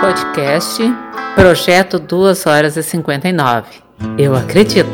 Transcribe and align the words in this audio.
podcast 0.00 0.82
Projeto 1.34 1.98
2 1.98 2.46
horas 2.46 2.74
e 2.74 2.82
59. 2.82 3.82
Eu 4.16 4.34
acredito. 4.34 4.88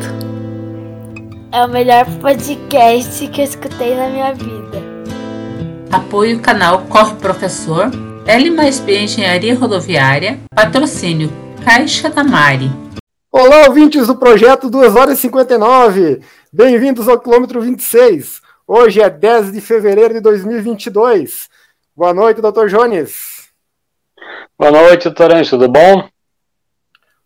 É 1.49 1.63
o 1.63 1.69
melhor 1.69 2.05
podcast 2.19 3.25
que 3.29 3.39
eu 3.39 3.45
escutei 3.45 3.95
na 3.95 4.09
minha 4.09 4.33
vida. 4.33 4.83
Apoio 5.89 6.41
canal 6.41 6.81
Corre 6.89 7.15
Professor, 7.15 7.89
L 8.25 8.51
mais 8.51 8.81
B 8.81 8.99
Engenharia 8.99 9.55
Rodoviária, 9.55 10.39
patrocínio 10.53 11.31
Caixa 11.63 12.09
da 12.09 12.25
Mari. 12.25 12.69
Olá, 13.31 13.67
ouvintes 13.69 14.07
do 14.07 14.17
projeto 14.17 14.69
2 14.69 14.93
horas 14.93 15.19
e 15.19 15.21
59. 15.21 16.19
Bem-vindos 16.51 17.07
ao 17.07 17.17
quilômetro 17.17 17.61
26. 17.61 18.41
Hoje 18.67 19.01
é 19.01 19.09
10 19.09 19.53
de 19.53 19.61
fevereiro 19.61 20.15
de 20.15 20.19
2022. 20.19 21.47
Boa 21.95 22.13
noite, 22.13 22.41
doutor 22.41 22.67
Jones. 22.67 23.36
Boa 24.59 24.71
noite, 24.71 25.07
Anjo, 25.07 25.51
tudo 25.51 25.71
bom? 25.71 26.09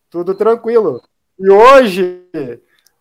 Tudo 0.10 0.36
tranquilo. 0.36 1.02
E 1.40 1.50
hoje, 1.50 2.28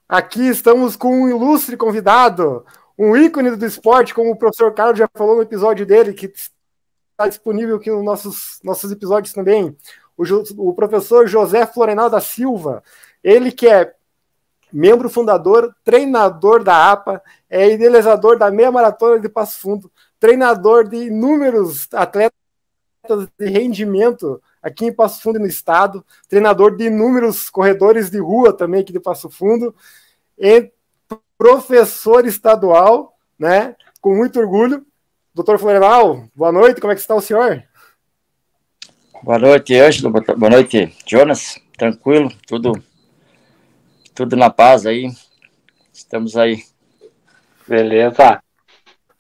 aqui 0.09 0.47
estamos 0.47 0.95
com 0.95 1.23
um 1.23 1.29
ilustre 1.29 1.77
convidado, 1.77 2.65
um 2.97 3.17
ícone 3.17 3.51
do 3.57 3.67
esporte, 3.67 4.15
como 4.15 4.31
o 4.31 4.37
professor 4.37 4.73
Carlos 4.73 5.01
já 5.01 5.09
falou 5.13 5.35
no 5.35 5.43
episódio 5.43 5.85
dele, 5.85 6.13
que 6.13 6.27
está 6.27 7.27
disponível 7.27 7.75
aqui 7.75 7.91
nos 7.91 8.05
nossos, 8.05 8.61
nossos 8.63 8.93
episódios 8.93 9.35
também. 9.35 9.77
O, 10.17 10.23
o 10.59 10.75
professor 10.75 11.27
José 11.27 11.67
Florenal 11.67 12.09
da 12.09 12.21
Silva, 12.21 12.85
ele 13.25 13.51
que 13.51 13.67
é 13.67 13.93
membro 14.73 15.11
fundador, 15.11 15.75
treinador 15.83 16.63
da 16.63 16.93
APA, 16.93 17.21
é 17.51 17.73
idealizador 17.73 18.39
da 18.39 18.49
meia 18.49 18.71
maratona 18.71 19.19
de 19.19 19.29
Passo 19.29 19.59
Fundo, 19.59 19.91
treinador 20.21 20.89
de 20.89 21.09
inúmeros 21.09 21.89
atletas 21.93 22.40
de 23.39 23.47
rendimento 23.47 24.43
aqui 24.63 24.87
em 24.87 24.93
Passo 24.93 25.23
Fundo 25.23 25.39
no 25.39 25.47
estado, 25.47 26.05
treinador 26.29 26.77
de 26.77 26.85
inúmeros 26.85 27.49
corredores 27.49 28.11
de 28.11 28.19
rua 28.19 28.53
também 28.53 28.83
aqui 28.83 28.93
de 28.93 29.01
Passo 29.01 29.31
Fundo, 29.31 29.75
e 30.39 30.71
professor 31.37 32.27
estadual, 32.27 33.17
né? 33.39 33.75
Com 34.01 34.15
muito 34.15 34.39
orgulho. 34.39 34.87
Doutor 35.35 35.59
Florenal, 35.59 36.25
boa 36.35 36.53
noite, 36.53 36.81
como 36.81 36.93
é 36.93 36.97
que 36.97 37.01
está 37.01 37.15
o 37.15 37.21
senhor? 37.21 37.63
Boa 39.23 39.39
noite, 39.39 39.75
Ângelo, 39.79 40.11
boa 40.11 40.51
noite, 40.51 40.95
Jonas, 41.07 41.59
tranquilo, 41.77 42.31
tudo, 42.47 42.73
tudo 44.15 44.37
na 44.37 44.51
paz 44.51 44.87
aí, 44.87 45.11
estamos 45.93 46.37
aí. 46.37 46.65
Beleza. 47.67 48.43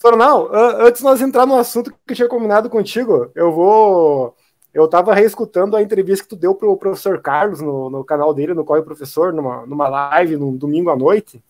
Sornal, 0.00 0.48
antes 0.52 1.00
de 1.00 1.04
nós 1.04 1.20
entrar 1.20 1.44
no 1.44 1.58
assunto 1.58 1.90
que 1.90 2.12
eu 2.12 2.16
tinha 2.16 2.28
combinado 2.28 2.70
contigo, 2.70 3.30
eu 3.34 3.52
vou. 3.52 4.34
Eu 4.72 4.86
estava 4.86 5.12
reescutando 5.12 5.76
a 5.76 5.82
entrevista 5.82 6.24
que 6.24 6.30
tu 6.30 6.36
deu 6.36 6.54
para 6.54 6.68
o 6.68 6.76
professor 6.76 7.20
Carlos 7.20 7.60
no, 7.60 7.90
no 7.90 8.04
canal 8.04 8.32
dele, 8.32 8.54
no 8.54 8.64
Corre 8.64 8.82
Professor, 8.82 9.32
numa, 9.32 9.66
numa 9.66 9.88
live, 9.88 10.36
num 10.36 10.56
domingo 10.56 10.88
à 10.88 10.96
noite. 10.96 11.42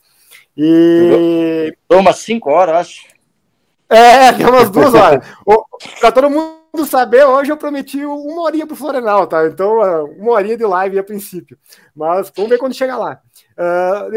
E. 0.56 1.72
Deu 1.88 2.00
umas 2.00 2.16
5 2.16 2.50
horas, 2.50 2.76
acho. 2.76 3.06
É, 3.88 4.32
deu 4.34 4.48
umas 4.48 4.68
duas 4.68 4.94
horas. 4.94 5.24
Para 6.00 6.10
todo 6.10 6.30
mundo 6.30 6.86
saber, 6.86 7.24
hoje 7.24 7.52
eu 7.52 7.56
prometi 7.56 8.04
uma 8.04 8.42
horinha 8.42 8.66
pro 8.66 8.74
Florenal, 8.74 9.28
tá? 9.28 9.46
Então, 9.46 9.84
é, 9.84 10.02
uma 10.02 10.32
horinha 10.32 10.56
de 10.56 10.64
live 10.64 10.98
a 10.98 11.04
princípio. 11.04 11.56
Mas 11.94 12.32
vamos 12.34 12.50
ver 12.50 12.58
quando 12.58 12.74
chegar 12.74 12.96
lá. 12.96 13.20
Uh, 13.56 14.12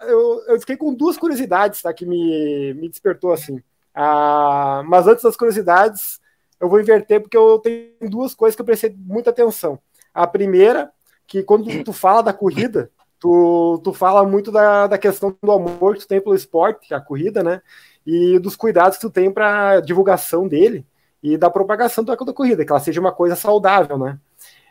eu, 0.00 0.42
eu 0.48 0.60
fiquei 0.60 0.76
com 0.76 0.94
duas 0.94 1.16
curiosidades, 1.16 1.82
tá? 1.82 1.92
Que 1.92 2.06
me, 2.06 2.74
me 2.74 2.88
despertou 2.88 3.32
assim. 3.32 3.62
Ah, 3.94 4.82
mas 4.86 5.06
antes 5.06 5.22
das 5.22 5.36
curiosidades, 5.36 6.20
eu 6.60 6.68
vou 6.68 6.80
inverter 6.80 7.20
porque 7.20 7.36
eu 7.36 7.58
tenho 7.58 8.10
duas 8.10 8.34
coisas 8.34 8.54
que 8.54 8.62
eu 8.62 8.66
prestei 8.66 8.94
muita 8.96 9.30
atenção. 9.30 9.78
A 10.12 10.26
primeira, 10.26 10.90
que 11.26 11.42
quando 11.42 11.84
tu 11.84 11.92
fala 11.92 12.22
da 12.22 12.32
corrida, 12.32 12.90
tu, 13.18 13.80
tu 13.82 13.92
fala 13.92 14.24
muito 14.24 14.50
da, 14.52 14.86
da 14.86 14.98
questão 14.98 15.36
do 15.42 15.52
amor 15.52 15.94
que 15.94 16.00
tu 16.00 16.08
tem 16.08 16.20
pelo 16.20 16.34
esporte, 16.34 16.94
a 16.94 17.00
corrida, 17.00 17.42
né? 17.42 17.62
E 18.06 18.38
dos 18.38 18.56
cuidados 18.56 18.98
que 18.98 19.06
tu 19.06 19.10
tem 19.10 19.30
para 19.30 19.80
divulgação 19.80 20.46
dele 20.46 20.86
e 21.22 21.36
da 21.36 21.50
propagação 21.50 22.04
da 22.04 22.16
corrida, 22.16 22.64
que 22.64 22.70
ela 22.70 22.80
seja 22.80 23.00
uma 23.00 23.12
coisa 23.12 23.34
saudável, 23.34 23.98
né? 23.98 24.18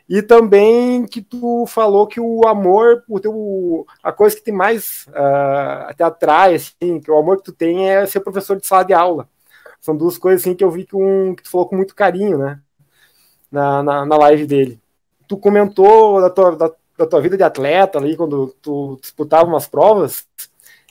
E 0.07 0.21
também 0.21 1.05
que 1.05 1.21
tu 1.21 1.65
falou 1.65 2.05
que 2.05 2.19
o 2.19 2.47
amor, 2.47 3.03
o 3.09 3.19
teu, 3.19 3.85
a 4.03 4.11
coisa 4.11 4.35
que 4.35 4.43
te 4.43 4.51
mais 4.51 5.07
uh, 5.07 5.93
te 5.95 6.03
atrai, 6.03 6.55
assim, 6.55 6.99
que 6.99 7.09
o 7.09 7.17
amor 7.17 7.37
que 7.37 7.45
tu 7.45 7.51
tem 7.51 7.89
é 7.89 8.05
ser 8.05 8.19
professor 8.19 8.59
de 8.59 8.67
sala 8.67 8.83
de 8.83 8.93
aula. 8.93 9.27
São 9.81 9.95
duas 9.97 10.17
coisas 10.17 10.41
assim 10.41 10.55
que 10.55 10.63
eu 10.63 10.69
vi 10.69 10.85
que, 10.85 10.95
um, 10.95 11.35
que 11.35 11.43
tu 11.43 11.49
falou 11.49 11.67
com 11.67 11.75
muito 11.75 11.95
carinho, 11.95 12.37
né? 12.37 12.59
Na, 13.51 13.81
na, 13.81 14.05
na 14.05 14.17
live 14.17 14.45
dele. 14.45 14.79
Tu 15.27 15.37
comentou 15.37 16.21
da 16.21 16.29
tua, 16.29 16.55
da, 16.55 16.71
da, 16.97 17.05
tua 17.07 17.21
vida 17.21 17.37
de 17.37 17.43
atleta 17.43 17.97
ali, 17.97 18.15
quando 18.15 18.55
tu 18.61 18.97
disputava 19.01 19.45
umas 19.45 19.67
provas, 19.67 20.27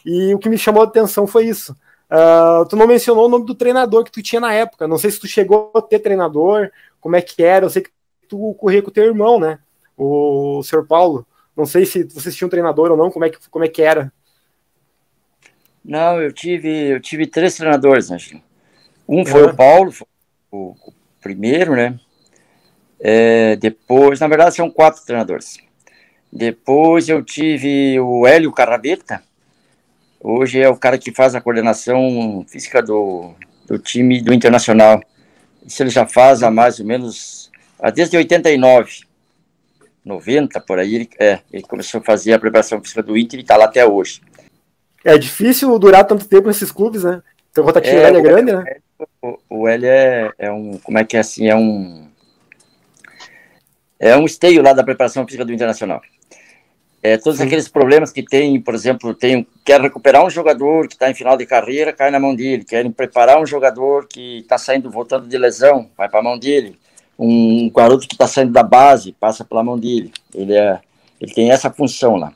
e 0.04 0.34
o 0.34 0.38
que 0.38 0.48
me 0.48 0.58
chamou 0.58 0.82
a 0.82 0.86
atenção 0.86 1.26
foi 1.26 1.46
isso. 1.46 1.76
Uh, 2.10 2.66
tu 2.68 2.76
não 2.76 2.86
mencionou 2.86 3.26
o 3.26 3.28
nome 3.28 3.46
do 3.46 3.54
treinador 3.54 4.04
que 4.04 4.12
tu 4.12 4.22
tinha 4.22 4.40
na 4.40 4.52
época. 4.52 4.88
Não 4.88 4.98
sei 4.98 5.10
se 5.10 5.20
tu 5.20 5.26
chegou 5.26 5.70
a 5.74 5.82
ter 5.82 6.00
treinador, 6.00 6.70
como 7.00 7.16
é 7.16 7.22
que 7.22 7.42
era. 7.42 7.64
Eu 7.64 7.70
sei 7.70 7.82
que 7.82 7.90
tu 8.34 8.54
corria 8.54 8.82
com 8.82 8.88
o 8.88 8.92
teu 8.92 9.04
irmão, 9.04 9.38
né? 9.38 9.58
O 9.96 10.62
senhor 10.64 10.86
Paulo. 10.86 11.26
Não 11.56 11.64
sei 11.64 11.86
se 11.86 12.02
vocês 12.04 12.34
tinham 12.34 12.48
um 12.48 12.50
treinador 12.50 12.90
ou 12.90 12.96
não, 12.96 13.10
como 13.10 13.24
é 13.24 13.30
que, 13.30 13.38
como 13.48 13.64
é 13.64 13.68
que 13.68 13.80
era? 13.80 14.12
Não, 15.84 16.20
eu 16.20 16.32
tive, 16.32 16.68
eu 16.88 17.00
tive 17.00 17.26
três 17.26 17.54
treinadores, 17.54 18.10
né? 18.10 18.18
Um 19.08 19.24
foi 19.24 19.44
o 19.44 19.54
Paulo, 19.54 19.92
foi 19.92 20.06
o, 20.50 20.70
o, 20.70 20.92
primeiro, 21.20 21.76
né? 21.76 21.98
É, 22.98 23.54
depois, 23.56 24.18
na 24.18 24.26
verdade, 24.26 24.56
são 24.56 24.70
quatro 24.70 25.04
treinadores. 25.04 25.58
Depois 26.32 27.08
eu 27.08 27.22
tive 27.22 28.00
o 28.00 28.26
Hélio 28.26 28.50
Carrabeta, 28.50 29.22
hoje 30.20 30.60
é 30.60 30.68
o 30.68 30.76
cara 30.76 30.98
que 30.98 31.12
faz 31.12 31.36
a 31.36 31.40
coordenação 31.40 32.44
física 32.48 32.82
do, 32.82 33.34
do 33.66 33.78
time 33.78 34.20
do 34.20 34.34
Internacional. 34.34 35.00
Isso 35.64 35.82
ele 35.82 35.90
já 35.90 36.06
faz 36.06 36.42
há 36.42 36.50
mais 36.50 36.80
ou 36.80 36.86
menos 36.86 37.52
desde 37.90 38.16
89, 38.16 39.02
90, 40.04 40.60
por 40.60 40.78
aí, 40.78 40.94
ele, 40.94 41.10
é, 41.18 41.40
ele 41.52 41.62
começou 41.62 42.00
a 42.00 42.04
fazer 42.04 42.32
a 42.32 42.38
preparação 42.38 42.80
física 42.80 43.02
do 43.02 43.16
Inter 43.16 43.38
e 43.38 43.42
está 43.42 43.56
lá 43.56 43.64
até 43.64 43.86
hoje. 43.86 44.20
É 45.04 45.16
difícil 45.18 45.78
durar 45.78 46.04
tanto 46.06 46.26
tempo 46.26 46.48
nesses 46.48 46.70
clubes, 46.70 47.04
né? 47.04 47.22
Então, 47.50 47.64
a 47.64 47.66
rotativa 47.66 47.96
é, 47.96 48.06
é 48.06 48.20
grande, 48.20 48.52
né? 48.52 48.64
O, 49.20 49.38
o 49.50 49.68
L 49.68 49.86
é, 49.86 50.30
é 50.38 50.50
um, 50.50 50.78
como 50.78 50.98
é 50.98 51.04
que 51.04 51.16
é 51.16 51.20
assim, 51.20 51.48
é 51.48 51.56
um 51.56 52.08
é 53.98 54.16
um 54.16 54.24
esteio 54.24 54.62
lá 54.62 54.72
da 54.72 54.82
preparação 54.82 55.24
física 55.24 55.44
do 55.44 55.52
Internacional. 55.52 56.00
É, 57.02 57.16
todos 57.16 57.40
aqueles 57.40 57.68
problemas 57.68 58.10
que 58.10 58.22
tem, 58.22 58.60
por 58.60 58.74
exemplo, 58.74 59.14
tem, 59.14 59.46
quer 59.64 59.80
recuperar 59.80 60.24
um 60.24 60.30
jogador 60.30 60.88
que 60.88 60.94
está 60.94 61.10
em 61.10 61.14
final 61.14 61.36
de 61.36 61.46
carreira, 61.46 61.92
cai 61.92 62.10
na 62.10 62.18
mão 62.18 62.34
dele. 62.34 62.64
Querem 62.64 62.90
preparar 62.90 63.40
um 63.40 63.46
jogador 63.46 64.06
que 64.06 64.38
está 64.38 64.56
saindo, 64.58 64.90
voltando 64.90 65.28
de 65.28 65.36
lesão, 65.36 65.90
vai 65.96 66.08
para 66.08 66.20
a 66.20 66.22
mão 66.22 66.38
dele 66.38 66.78
um 67.18 67.70
garoto 67.70 68.06
que 68.06 68.14
está 68.14 68.26
saindo 68.26 68.52
da 68.52 68.62
base, 68.62 69.12
passa 69.12 69.44
pela 69.44 69.62
mão 69.62 69.78
dele. 69.78 70.12
Ele, 70.34 70.54
é, 70.54 70.80
ele 71.20 71.32
tem 71.32 71.50
essa 71.50 71.70
função 71.70 72.16
lá. 72.16 72.32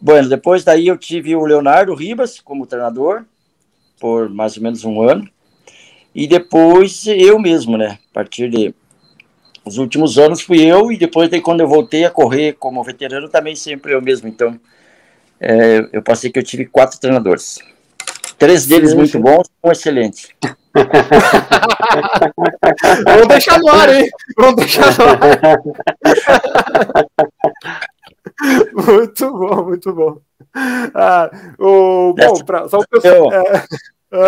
Bueno, 0.00 0.28
depois 0.28 0.64
daí 0.64 0.88
eu 0.88 0.98
tive 0.98 1.36
o 1.36 1.44
Leonardo 1.44 1.94
Ribas 1.94 2.40
como 2.40 2.66
treinador, 2.66 3.24
por 4.00 4.28
mais 4.28 4.56
ou 4.56 4.62
menos 4.62 4.84
um 4.84 5.00
ano. 5.00 5.28
E 6.14 6.26
depois 6.26 7.06
eu 7.06 7.38
mesmo, 7.38 7.76
né? 7.76 7.98
A 8.10 8.14
partir 8.14 8.50
de 8.50 8.74
os 9.64 9.78
últimos 9.78 10.18
anos 10.18 10.42
fui 10.42 10.60
eu, 10.60 10.90
e 10.90 10.96
depois 10.96 11.30
daí 11.30 11.40
quando 11.40 11.60
eu 11.60 11.68
voltei 11.68 12.04
a 12.04 12.10
correr 12.10 12.54
como 12.54 12.82
veterano, 12.82 13.28
também 13.28 13.54
sempre 13.54 13.92
eu 13.92 14.02
mesmo. 14.02 14.28
Então, 14.28 14.58
é, 15.40 15.88
eu 15.92 16.02
passei 16.02 16.30
que 16.30 16.38
eu 16.38 16.42
tive 16.42 16.66
quatro 16.66 16.98
treinadores. 16.98 17.60
Três 18.38 18.66
deles 18.66 18.90
sim, 18.90 18.96
muito 18.96 19.18
bons, 19.20 19.48
um 19.62 19.70
excelente. 19.70 20.34
Vamos 23.04 23.28
deixar 23.28 23.58
no 23.58 23.68
ar, 23.68 23.88
hein? 23.92 24.08
Vamos 24.36 24.56
deixar 24.56 24.96
no 24.98 25.04
ar. 25.04 25.18
muito 28.86 29.32
bom, 29.32 29.64
muito 29.64 29.92
bom. 29.92 30.18
Ah, 30.94 31.30
o, 31.58 32.14
bom, 32.14 32.44
pra, 32.44 32.68
só 32.68 32.78
o 32.80 32.88
pessoal. 32.88 33.32
É, 33.32 33.64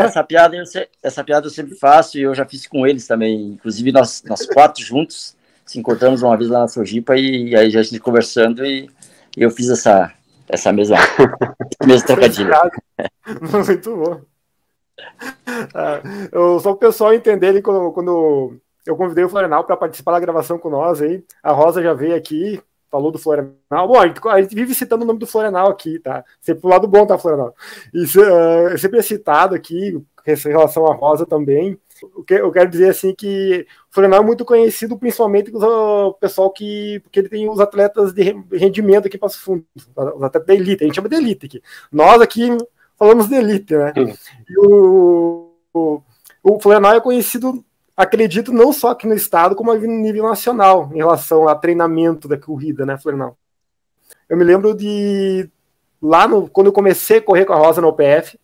essa, 0.05 0.25
piada 0.25 0.57
eu, 0.57 0.65
essa 1.03 1.23
piada 1.23 1.47
eu 1.47 1.51
sempre 1.51 1.75
faço 1.77 2.17
e 2.19 2.23
eu 2.23 2.35
já 2.35 2.47
fiz 2.47 2.67
com 2.67 2.87
eles 2.87 3.07
também. 3.07 3.53
Inclusive, 3.53 3.93
nós, 3.93 4.23
nós 4.25 4.47
quatro 4.47 4.83
juntos 4.83 5.37
se 5.65 5.79
encontramos 5.79 6.23
uma 6.23 6.37
vez 6.37 6.51
lá 6.51 6.61
na 6.61 6.69
Sojipa 6.69 7.17
e, 7.17 7.51
e 7.51 7.57
aí 7.57 7.71
já 7.71 7.81
a 7.81 7.83
gente 7.83 7.99
conversando 7.99 8.65
e, 8.65 8.89
e 9.37 9.43
eu 9.43 9.51
fiz 9.51 9.71
essa, 9.71 10.13
essa 10.49 10.73
mesma, 10.73 10.97
mesma 11.85 12.07
trocadilho. 12.07 12.53
Muito 13.67 13.97
bom. 13.97 14.34
Ah, 15.75 16.01
eu, 16.33 16.59
só 16.61 16.73
o 16.73 16.77
pessoal 16.77 17.13
entender 17.13 17.61
quando, 17.63 17.93
quando 17.93 18.61
eu 18.87 18.97
convidei 18.97 19.25
o 19.25 19.29
Florenal 19.29 19.65
para 19.65 19.77
participar 19.77 20.13
da 20.13 20.21
gravação 20.21 20.59
com 20.59 20.69
nós 20.69 21.01
aí, 21.01 21.25
a 21.43 21.53
Rosa 21.53 21.83
já 21.83 21.95
veio 21.95 22.15
aqui, 22.15 22.61
falou 22.91 23.11
do 23.11 23.19
Florenal. 23.19 23.53
Bom, 23.71 23.99
a 23.99 24.07
gente, 24.07 24.21
a 24.29 24.43
gente, 24.43 24.55
vive 24.55 24.75
citando 24.75 25.05
o 25.05 25.07
nome 25.07 25.19
do 25.19 25.27
Florenal 25.27 25.69
aqui, 25.69 25.99
tá? 25.99 26.25
Sempre 26.41 26.63
pro 26.63 26.71
lado 26.71 26.87
bom, 26.87 27.07
tá, 27.07 27.19
Florenal? 27.19 27.55
E 27.93 28.05
uh, 28.05 28.79
sempre 28.79 28.99
é 28.99 29.03
citado 29.03 29.55
aqui, 29.55 30.01
em 30.27 30.49
relação 30.49 30.87
à 30.87 30.95
Rosa 30.95 31.27
também. 31.27 31.79
O 32.15 32.23
que 32.23 32.35
eu 32.35 32.51
quero 32.51 32.71
dizer 32.71 32.91
assim 32.91 33.15
que 33.15 33.67
o 33.91 33.95
Florenal 33.95 34.23
é 34.23 34.25
muito 34.25 34.45
conhecido 34.45 34.99
principalmente 34.99 35.51
o 35.55 36.13
pessoal 36.15 36.51
que 36.51 37.01
porque 37.03 37.21
ele 37.21 37.29
tem 37.29 37.49
os 37.49 37.61
atletas 37.61 38.13
de 38.13 38.23
rendimento 38.53 39.07
aqui 39.07 39.17
para 39.17 39.29
Passo 39.29 39.41
Fundo, 39.41 39.65
os 39.77 40.23
atletas 40.23 40.47
da 40.47 40.55
elite, 40.55 40.83
a 40.83 40.87
gente 40.87 40.97
chama 40.97 41.09
de 41.09 41.17
elite 41.17 41.47
aqui. 41.47 41.63
Nós 41.91 42.21
aqui 42.21 42.49
falamos 43.05 43.29
de 43.29 43.35
elite, 43.35 43.77
né? 43.77 43.93
E 44.49 44.59
o, 44.59 45.53
o, 45.75 46.03
o 46.43 46.73
é 46.73 47.01
conhecido 47.01 47.63
acredito 47.95 48.51
não 48.51 48.73
só 48.73 48.91
aqui 48.91 49.07
no 49.07 49.15
estado, 49.15 49.55
como 49.55 49.73
no 49.75 49.87
nível 49.87 50.25
nacional, 50.25 50.91
em 50.93 50.97
relação 50.97 51.47
a 51.47 51.55
treinamento 51.55 52.27
da 52.27 52.39
corrida, 52.39 52.87
né, 52.87 52.97
Florianal? 52.97 53.37
Eu 54.29 54.39
me 54.39 54.45
lembro 54.45 54.75
de 54.75 55.49
lá 56.01 56.27
no, 56.27 56.49
quando 56.49 56.69
eu 56.69 56.73
comecei 56.73 57.19
a 57.19 57.23
correr 57.23 57.45
com 57.45 57.53
a 57.53 57.57
Rosa 57.57 57.83
no 57.83 57.89
OPF, 57.89 58.39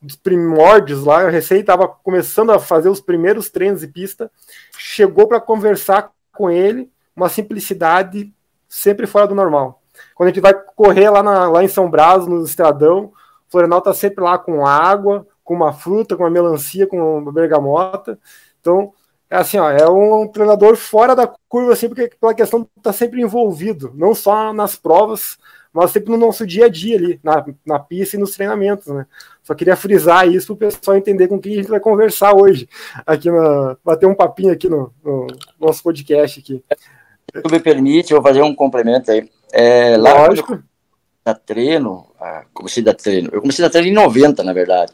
dos 0.00 0.16
primórdios 0.16 1.04
lá, 1.04 1.22
eu 1.22 1.30
recém 1.30 1.60
estava 1.60 1.86
começando 1.86 2.50
a 2.50 2.58
fazer 2.58 2.88
os 2.88 3.00
primeiros 3.00 3.50
treinos 3.50 3.82
de 3.82 3.86
pista, 3.86 4.30
chegou 4.76 5.28
para 5.28 5.40
conversar 5.40 6.10
com 6.32 6.50
ele, 6.50 6.90
uma 7.14 7.28
simplicidade 7.28 8.32
sempre 8.66 9.06
fora 9.06 9.28
do 9.28 9.34
normal. 9.34 9.82
Quando 10.14 10.28
a 10.28 10.32
gente 10.32 10.42
vai 10.42 10.54
correr 10.74 11.10
lá, 11.10 11.22
na, 11.22 11.48
lá 11.48 11.62
em 11.62 11.68
São 11.68 11.88
Brás, 11.88 12.26
no 12.26 12.42
Estradão, 12.42 13.12
Florenal 13.52 13.82
tá 13.82 13.92
sempre 13.92 14.24
lá 14.24 14.38
com 14.38 14.66
água, 14.66 15.26
com 15.44 15.52
uma 15.52 15.74
fruta, 15.74 16.16
com 16.16 16.22
uma 16.22 16.30
melancia, 16.30 16.86
com 16.86 17.18
uma 17.18 17.30
bergamota. 17.30 18.18
Então, 18.58 18.94
é 19.28 19.36
assim, 19.36 19.58
ó, 19.58 19.70
é 19.70 19.86
um, 19.88 20.26
treinador 20.26 20.74
fora 20.74 21.14
da 21.14 21.30
curva, 21.48 21.74
assim, 21.74 21.86
porque 21.86 22.10
pela 22.18 22.32
questão 22.32 22.60
de 22.60 22.66
estar 22.78 22.90
tá 22.90 22.92
sempre 22.92 23.20
envolvido, 23.20 23.92
não 23.94 24.14
só 24.14 24.54
nas 24.54 24.74
provas, 24.74 25.36
mas 25.70 25.90
sempre 25.90 26.10
no 26.10 26.16
nosso 26.16 26.46
dia 26.46 26.64
a 26.64 26.68
dia 26.68 26.96
ali, 26.96 27.20
na, 27.22 27.44
na 27.64 27.78
pista 27.78 28.16
e 28.16 28.18
nos 28.18 28.34
treinamentos, 28.34 28.86
né? 28.86 29.06
Só 29.42 29.54
queria 29.54 29.76
frisar 29.76 30.26
isso 30.26 30.56
para 30.56 30.68
o 30.68 30.70
pessoal 30.70 30.96
entender 30.96 31.28
com 31.28 31.38
quem 31.38 31.52
a 31.52 31.56
gente 31.56 31.70
vai 31.70 31.80
conversar 31.80 32.34
hoje, 32.34 32.66
aqui 33.06 33.30
na, 33.30 33.76
bater 33.84 34.06
um 34.06 34.14
papinho 34.14 34.52
aqui 34.52 34.68
no, 34.68 34.92
no 35.04 35.26
nosso 35.60 35.82
podcast 35.82 36.40
aqui. 36.40 36.64
Se 37.34 37.42
tu 37.42 37.50
me 37.50 37.60
permite, 37.60 38.12
eu 38.12 38.20
vou 38.20 38.26
fazer 38.26 38.42
um 38.42 38.54
complemento 38.54 39.10
aí. 39.10 39.30
É, 39.52 39.96
lá 39.98 40.26
Lógico. 40.26 40.62
Da 41.24 41.34
treino, 41.34 42.06
comecei 42.52 42.86
a 42.86 42.94
treino, 42.94 43.30
eu 43.32 43.40
comecei 43.40 43.64
a 43.64 43.70
treino 43.70 43.88
em 43.88 43.92
90, 43.92 44.42
na 44.42 44.52
verdade. 44.52 44.92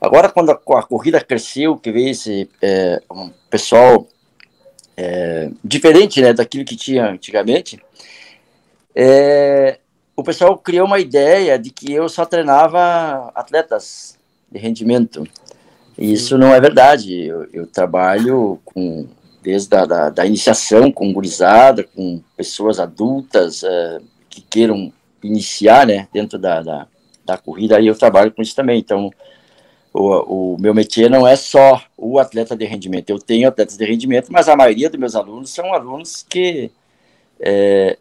Agora, 0.00 0.30
quando 0.30 0.50
a, 0.50 0.54
a 0.54 0.82
corrida 0.82 1.20
cresceu, 1.20 1.76
que 1.76 1.92
veio 1.92 2.10
esse 2.10 2.48
é, 2.62 3.02
um 3.10 3.30
pessoal 3.50 4.06
é, 4.96 5.50
diferente 5.62 6.22
né, 6.22 6.32
daquilo 6.32 6.64
que 6.64 6.76
tinha 6.76 7.10
antigamente, 7.10 7.78
é, 8.94 9.78
o 10.16 10.22
pessoal 10.22 10.56
criou 10.56 10.86
uma 10.86 10.98
ideia 10.98 11.58
de 11.58 11.70
que 11.70 11.92
eu 11.92 12.08
só 12.08 12.24
treinava 12.24 13.30
atletas 13.34 14.18
de 14.50 14.58
rendimento. 14.58 15.24
E 15.98 16.12
isso 16.12 16.38
não 16.38 16.54
é 16.54 16.60
verdade. 16.60 17.26
Eu, 17.26 17.46
eu 17.52 17.66
trabalho 17.66 18.58
com 18.64 19.06
desde 19.42 19.74
a 19.74 19.86
da, 19.86 20.10
da 20.10 20.26
iniciação 20.26 20.92
com 20.92 21.12
gurizada, 21.12 21.84
com 21.84 22.22
pessoas 22.36 22.78
adultas 22.78 23.64
é, 23.64 23.98
que 24.28 24.42
queiram 24.42 24.92
iniciar 25.22 25.86
né, 25.86 26.08
dentro 26.12 26.38
da, 26.38 26.62
da, 26.62 26.86
da 27.24 27.38
corrida, 27.38 27.76
aí 27.76 27.86
eu 27.86 27.96
trabalho 27.96 28.32
com 28.32 28.42
isso 28.42 28.54
também. 28.54 28.78
Então, 28.78 29.10
o, 29.92 30.54
o 30.54 30.56
meu 30.58 30.72
métier 30.72 31.10
não 31.10 31.26
é 31.26 31.36
só 31.36 31.82
o 31.96 32.18
atleta 32.18 32.56
de 32.56 32.64
rendimento. 32.64 33.10
Eu 33.10 33.18
tenho 33.18 33.48
atletas 33.48 33.76
de 33.76 33.84
rendimento, 33.84 34.32
mas 34.32 34.48
a 34.48 34.56
maioria 34.56 34.88
dos 34.88 34.98
meus 34.98 35.14
alunos 35.14 35.50
são 35.50 35.72
alunos 35.74 36.24
que 36.28 36.70
é, 37.40 37.96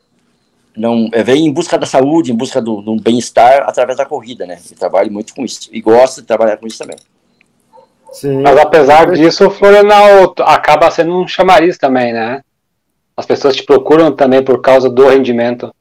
não 0.75 1.10
é, 1.12 1.24
vêm 1.24 1.45
em 1.45 1.51
busca 1.51 1.77
da 1.77 1.86
saúde, 1.86 2.31
em 2.31 2.36
busca 2.36 2.62
do, 2.62 2.81
do 2.81 2.95
bem-estar 2.95 3.63
através 3.68 3.98
da 3.98 4.06
corrida, 4.06 4.45
né? 4.45 4.60
Eu 4.69 4.77
trabalho 4.77 5.12
muito 5.12 5.33
com 5.33 5.44
isso 5.44 5.69
e 5.71 5.81
gosto 5.81 6.21
de 6.21 6.27
trabalhar 6.27 6.57
com 6.57 6.68
isso 6.68 6.77
também. 6.77 6.98
Sim. 8.12 8.42
Mas 8.42 8.57
apesar 8.57 9.12
disso, 9.12 9.48
o 9.48 9.51
Florianal 9.51 10.33
acaba 10.39 10.89
sendo 10.89 11.19
um 11.19 11.27
chamariz 11.27 11.77
também, 11.77 12.13
né? 12.13 12.42
As 13.16 13.25
pessoas 13.25 13.56
te 13.56 13.63
procuram 13.63 14.12
também 14.12 14.44
por 14.44 14.62
causa 14.62 14.89
do 14.89 15.07
rendimento. 15.07 15.74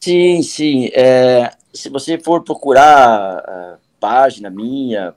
Sim, 0.00 0.42
sim. 0.42 0.90
É, 0.94 1.50
se 1.72 1.88
você 1.88 2.18
for 2.18 2.42
procurar 2.42 3.42
é, 3.46 3.74
página 4.00 4.48
minha, 4.48 5.14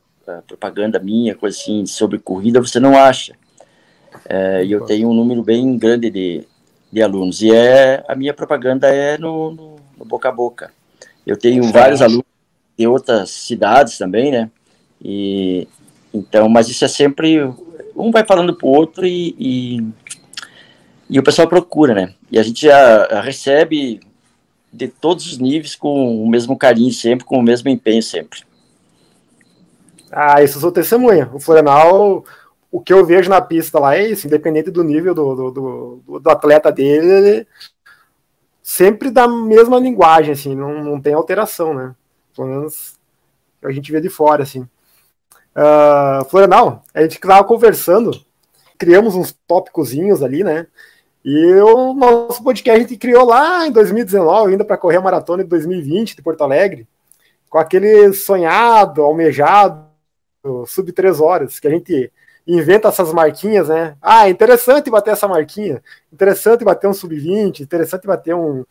propaganda 0.48 1.00
minha, 1.00 1.36
coisa 1.36 1.57
assim, 1.57 1.86
sobre 1.86 2.19
corrida, 2.19 2.60
você 2.60 2.80
não 2.80 2.98
acha. 2.98 3.36
É, 4.28 4.63
e 4.63 4.72
eu 4.72 4.81
tenho 4.86 5.10
um 5.10 5.13
número 5.13 5.44
bem 5.44 5.78
grande 5.78 6.10
de, 6.10 6.45
de 6.92 7.01
alunos. 7.01 7.42
E 7.42 7.54
é, 7.54 8.04
a 8.07 8.16
minha 8.16 8.33
propaganda 8.33 8.88
é 8.88 9.18
no, 9.18 9.51
no, 9.51 9.75
no 9.98 10.06
boca 10.06 10.30
a 10.30 10.31
boca. 10.31 10.72
Eu 11.25 11.38
tenho 11.38 11.63
vários 11.72 12.01
alunos 12.01 12.25
de 12.78 12.88
outras 12.88 13.30
cidades 13.30 13.98
também, 13.98 14.31
né? 14.31 14.50
E, 15.04 15.68
então, 16.13 16.50
mas 16.50 16.69
isso 16.69 16.83
é 16.83 16.88
sempre. 16.88 17.42
Um 17.95 18.12
vai 18.12 18.25
falando 18.25 18.56
pro 18.56 18.68
outro 18.68 19.06
e, 19.06 19.36
e, 19.38 19.88
e 21.10 21.19
o 21.19 21.24
pessoal 21.24 21.48
procura, 21.48 21.94
né? 21.94 22.13
E 22.31 22.39
a 22.39 22.44
gente 22.44 22.66
já 22.66 23.22
recebe 23.22 24.00
de 24.71 24.88
todos 24.88 25.25
os 25.25 25.38
níveis 25.38 25.75
com 25.75 26.23
o 26.23 26.29
mesmo 26.29 26.57
carinho 26.57 26.91
sempre, 26.94 27.25
com 27.25 27.38
o 27.38 27.44
mesmo 27.44 27.69
empenho 27.69 28.01
sempre. 28.01 28.44
Ah, 30.12 30.44
isso 30.44 30.57
eu 30.57 30.62
sou 30.62 30.71
testemunha. 30.71 31.29
O 31.33 31.39
Florenal, 31.39 32.23
o 32.71 32.79
que 32.81 32.94
eu 32.94 33.06
vejo 33.06 33.29
na 33.29 33.41
pista 33.41 33.79
lá 33.79 33.95
é 33.95 34.07
isso, 34.07 34.27
independente 34.27 34.71
do 34.71 34.83
nível 34.83 35.13
do, 35.13 35.35
do, 35.35 35.51
do, 35.51 36.19
do 36.19 36.29
atleta 36.29 36.71
dele, 36.71 37.07
ele 37.07 37.47
sempre 38.62 39.12
da 39.12 39.27
mesma 39.27 39.79
linguagem, 39.79 40.31
assim, 40.31 40.56
não, 40.56 40.83
não 40.83 41.01
tem 41.01 41.13
alteração, 41.13 41.73
né? 41.73 41.95
Pelo 42.35 42.47
menos 42.47 42.97
a 43.63 43.71
gente 43.71 43.91
vê 43.91 44.00
de 44.00 44.09
fora, 44.09 44.44
assim. 44.44 44.62
Uh, 45.53 46.23
Florenal, 46.29 46.83
a 46.94 47.01
gente 47.01 47.15
estava 47.15 47.44
conversando, 47.44 48.12
criamos 48.77 49.15
uns 49.15 49.33
tópicozinhos 49.45 50.23
ali, 50.23 50.44
né? 50.44 50.68
E 51.23 51.53
o 51.56 51.94
nosso 51.94 52.44
podcast 52.44 52.79
a 52.79 52.81
gente 52.81 52.97
criou 52.97 53.25
lá 53.25 53.68
em 53.68 53.71
2019, 53.71 54.51
ainda 54.51 54.65
para 54.65 54.77
correr 54.77 54.97
a 54.97 55.01
maratona 55.01 55.44
de 55.44 55.50
2020 55.50 56.15
de 56.15 56.21
Porto 56.21 56.44
Alegre, 56.44 56.88
com 57.50 57.59
aquele 57.59 58.12
sonhado, 58.13 59.03
almejado 59.03 59.85
sub 60.65 60.91
3 60.91 61.19
horas, 61.19 61.59
que 61.59 61.68
a 61.68 61.71
gente 61.71 62.12
inventa 62.47 62.88
essas 62.88 63.13
marquinhas, 63.13 63.69
né? 63.69 63.95
Ah, 64.01 64.29
interessante 64.29 64.89
bater 64.89 65.12
essa 65.12 65.27
marquinha, 65.27 65.81
interessante 66.12 66.63
bater 66.65 66.88
um 66.88 66.94
sub 66.94 67.15
20, 67.15 67.62
interessante 67.62 68.07
bater 68.07 68.33
um. 68.35 68.62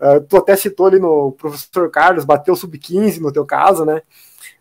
Uh, 0.00 0.20
tu 0.28 0.38
até 0.38 0.56
citou 0.56 0.86
ali 0.86 0.98
no 0.98 1.32
professor 1.32 1.90
Carlos, 1.90 2.24
bateu 2.24 2.56
sub 2.56 2.76
15 2.76 3.20
no 3.20 3.32
teu 3.32 3.44
caso, 3.44 3.84
né? 3.84 4.02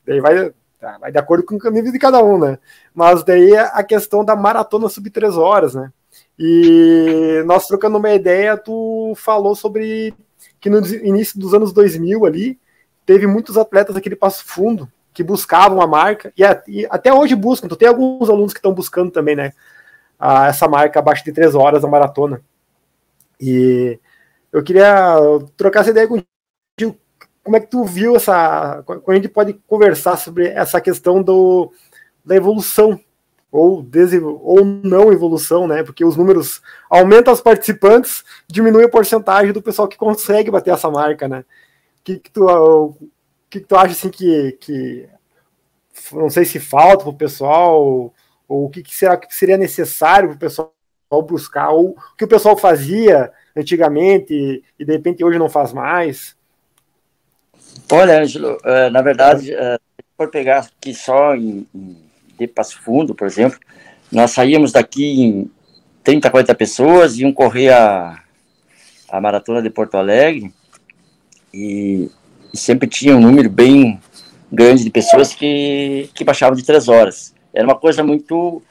Daí 0.05 0.19
vai, 0.19 0.51
tá, 0.79 0.97
vai 0.99 1.11
de 1.11 1.17
acordo 1.17 1.43
com 1.43 1.55
o 1.55 1.71
nível 1.71 1.91
de 1.91 1.97
cada 1.97 2.21
um, 2.23 2.37
né? 2.37 2.59
Mas 2.93 3.23
daí 3.23 3.53
é 3.53 3.61
a 3.61 3.83
questão 3.83 4.23
da 4.23 4.35
maratona 4.35 4.89
sub 4.89 5.09
3 5.09 5.35
horas, 5.37 5.73
né? 5.73 5.91
E 6.39 7.43
nós 7.45 7.67
trocando 7.67 7.97
uma 7.97 8.13
ideia, 8.13 8.55
tu 8.55 9.13
falou 9.17 9.53
sobre 9.55 10.13
que 10.61 10.69
no 10.69 10.79
início 10.87 11.37
dos 11.37 11.53
anos 11.53 11.73
2000 11.73 12.25
ali, 12.25 12.57
teve 13.05 13.27
muitos 13.27 13.57
atletas 13.57 13.95
aqui 13.97 14.09
de 14.09 14.15
Passo 14.15 14.45
Fundo 14.45 14.89
que 15.13 15.23
buscavam 15.23 15.81
a 15.81 15.87
marca, 15.87 16.31
e, 16.37 16.43
e 16.67 16.87
até 16.89 17.13
hoje 17.13 17.35
buscam, 17.35 17.67
tu 17.67 17.75
tem 17.75 17.89
alguns 17.89 18.29
alunos 18.29 18.53
que 18.53 18.59
estão 18.59 18.73
buscando 18.73 19.11
também, 19.11 19.35
né, 19.35 19.51
a, 20.17 20.47
essa 20.47 20.65
marca 20.65 20.99
abaixo 20.99 21.25
de 21.25 21.33
três 21.33 21.55
horas 21.55 21.81
da 21.81 21.89
maratona. 21.89 22.41
E 23.41 23.99
eu 24.51 24.63
queria 24.63 25.15
trocar 25.57 25.81
essa 25.81 25.89
ideia 25.89 26.07
contigo, 26.07 26.97
como 27.43 27.57
é 27.57 27.59
que 27.59 27.67
tu 27.67 27.83
viu 27.83 28.15
essa, 28.15 28.81
como 28.85 29.03
a 29.07 29.15
gente 29.15 29.27
pode 29.27 29.53
conversar 29.67 30.15
sobre 30.15 30.47
essa 30.47 30.79
questão 30.79 31.21
do, 31.21 31.73
da 32.23 32.35
evolução, 32.35 32.97
ou, 33.51 33.85
ou 34.41 34.65
não 34.65 35.11
evolução, 35.11 35.68
né, 35.68 35.83
porque 35.83 36.06
os 36.06 36.15
números 36.15 36.61
aumentam 36.89 37.33
os 37.33 37.41
participantes, 37.41 38.23
diminui 38.47 38.83
a 38.83 38.89
porcentagem 38.89 39.51
do 39.51 39.61
pessoal 39.61 39.87
que 39.87 39.97
consegue 39.97 40.51
bater 40.51 40.73
essa 40.73 40.89
marca, 40.89 41.27
né, 41.27 41.44
que, 42.03 42.19
que 42.19 42.31
tu 42.31 42.95
que, 43.49 43.59
que 43.59 43.65
tu 43.65 43.75
acha 43.75 43.94
assim 43.94 44.09
que, 44.09 44.51
que 44.59 45.09
não 46.13 46.29
sei 46.29 46.45
se 46.45 46.59
falta 46.59 47.03
para 47.03 47.09
o 47.09 47.18
pessoal 47.18 47.83
ou, 48.47 48.65
o 48.65 48.69
que, 48.69 48.83
que, 48.83 48.95
será 48.95 49.18
que 49.18 49.33
seria 49.33 49.57
necessário 49.57 50.29
para 50.29 50.35
o 50.35 50.39
pessoal 50.39 50.73
buscar 51.27 51.69
ou 51.69 51.89
o 51.89 52.15
que 52.15 52.25
o 52.25 52.27
pessoal 52.27 52.56
fazia 52.56 53.31
antigamente 53.56 54.33
e, 54.33 54.63
e 54.77 54.85
de 54.85 54.91
repente 54.91 55.23
hoje 55.23 55.39
não 55.39 55.49
faz 55.49 55.73
mais? 55.73 56.37
Olha, 57.91 58.21
Ângelo, 58.21 58.57
uh, 58.57 58.89
na 58.91 59.01
verdade, 59.01 59.53
uh, 59.53 59.79
por 60.15 60.29
pegar 60.29 60.59
aqui 60.59 60.94
só 60.94 61.35
em, 61.35 61.68
de 62.39 62.47
Passo 62.47 62.81
Fundo, 62.81 63.13
por 63.13 63.27
exemplo, 63.27 63.59
nós 64.11 64.31
saímos 64.31 64.71
daqui 64.71 65.21
em 65.21 65.51
30, 66.03 66.29
40 66.29 66.55
pessoas, 66.55 67.17
iam 67.17 67.31
correr 67.31 67.69
a, 67.69 68.21
a 69.09 69.21
maratona 69.21 69.61
de 69.61 69.69
Porto 69.69 69.95
Alegre 69.95 70.51
e 71.53 72.09
e 72.53 72.57
sempre 72.57 72.87
tinha 72.87 73.15
um 73.15 73.21
número 73.21 73.49
bem 73.49 73.99
grande 74.51 74.83
de 74.83 74.89
pessoas 74.89 75.33
que, 75.33 76.09
que 76.13 76.23
baixavam 76.23 76.55
de 76.55 76.63
três 76.63 76.87
horas. 76.87 77.33
Era 77.53 77.65
uma 77.65 77.75
coisa 77.75 78.03
muito. 78.03 78.61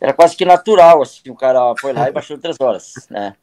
Era 0.00 0.12
quase 0.12 0.36
que 0.36 0.44
natural, 0.44 1.02
assim, 1.02 1.30
o 1.30 1.34
cara 1.34 1.74
foi 1.78 1.92
lá 1.92 2.08
e 2.08 2.12
baixou 2.12 2.36
de 2.36 2.42
três 2.42 2.56
horas, 2.60 2.92
né? 3.10 3.34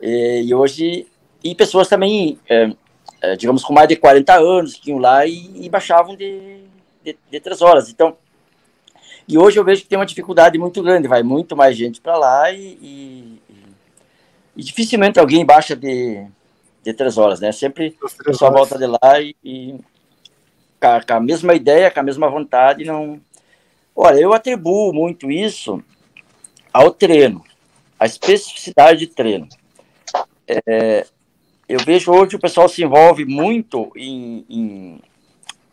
E, 0.00 0.42
e 0.46 0.54
hoje, 0.54 1.06
e 1.42 1.54
pessoas 1.54 1.88
também, 1.88 2.38
é, 2.48 2.72
é, 3.20 3.36
digamos, 3.36 3.64
com 3.64 3.72
mais 3.72 3.88
de 3.88 3.96
40 3.96 4.34
anos, 4.34 4.74
que 4.74 4.90
iam 4.90 4.98
lá 4.98 5.26
e, 5.26 5.64
e 5.64 5.68
baixavam 5.68 6.14
de, 6.14 6.64
de, 7.04 7.16
de 7.30 7.40
três 7.40 7.62
horas. 7.62 7.88
Então, 7.88 8.16
e 9.28 9.38
hoje 9.38 9.58
eu 9.58 9.64
vejo 9.64 9.82
que 9.82 9.88
tem 9.88 9.98
uma 9.98 10.06
dificuldade 10.06 10.58
muito 10.58 10.82
grande, 10.82 11.08
vai 11.08 11.22
muito 11.22 11.56
mais 11.56 11.76
gente 11.76 12.00
para 12.00 12.16
lá 12.16 12.50
e, 12.50 12.78
e, 12.80 13.42
e, 14.56 14.62
dificilmente 14.62 15.18
alguém 15.18 15.44
baixa 15.44 15.76
de, 15.76 16.26
de 16.82 16.92
três 16.92 17.16
horas, 17.16 17.40
né? 17.40 17.52
Sempre 17.52 17.96
o 18.02 18.24
pessoal 18.24 18.52
volta 18.52 18.76
de 18.76 18.86
lá 18.86 19.20
e, 19.20 19.34
e 19.44 19.78
com, 20.80 21.14
a, 21.14 21.20
mesma 21.20 21.54
ideia, 21.54 21.90
com 21.90 22.00
a 22.00 22.04
mesma 22.04 22.28
vontade, 22.28 22.84
não. 22.84 23.20
Olha, 23.94 24.18
eu 24.18 24.32
atribuo 24.32 24.92
muito 24.92 25.30
isso 25.30 25.82
ao 26.72 26.90
treino, 26.90 27.44
a 27.98 28.06
especificidade 28.06 29.00
de 29.00 29.06
treino. 29.06 29.48
É, 30.46 31.06
eu 31.68 31.78
vejo 31.80 32.10
hoje 32.10 32.36
o 32.36 32.40
pessoal 32.40 32.68
se 32.68 32.82
envolve 32.82 33.24
muito 33.24 33.92
em, 33.94 34.44
em, 34.48 35.00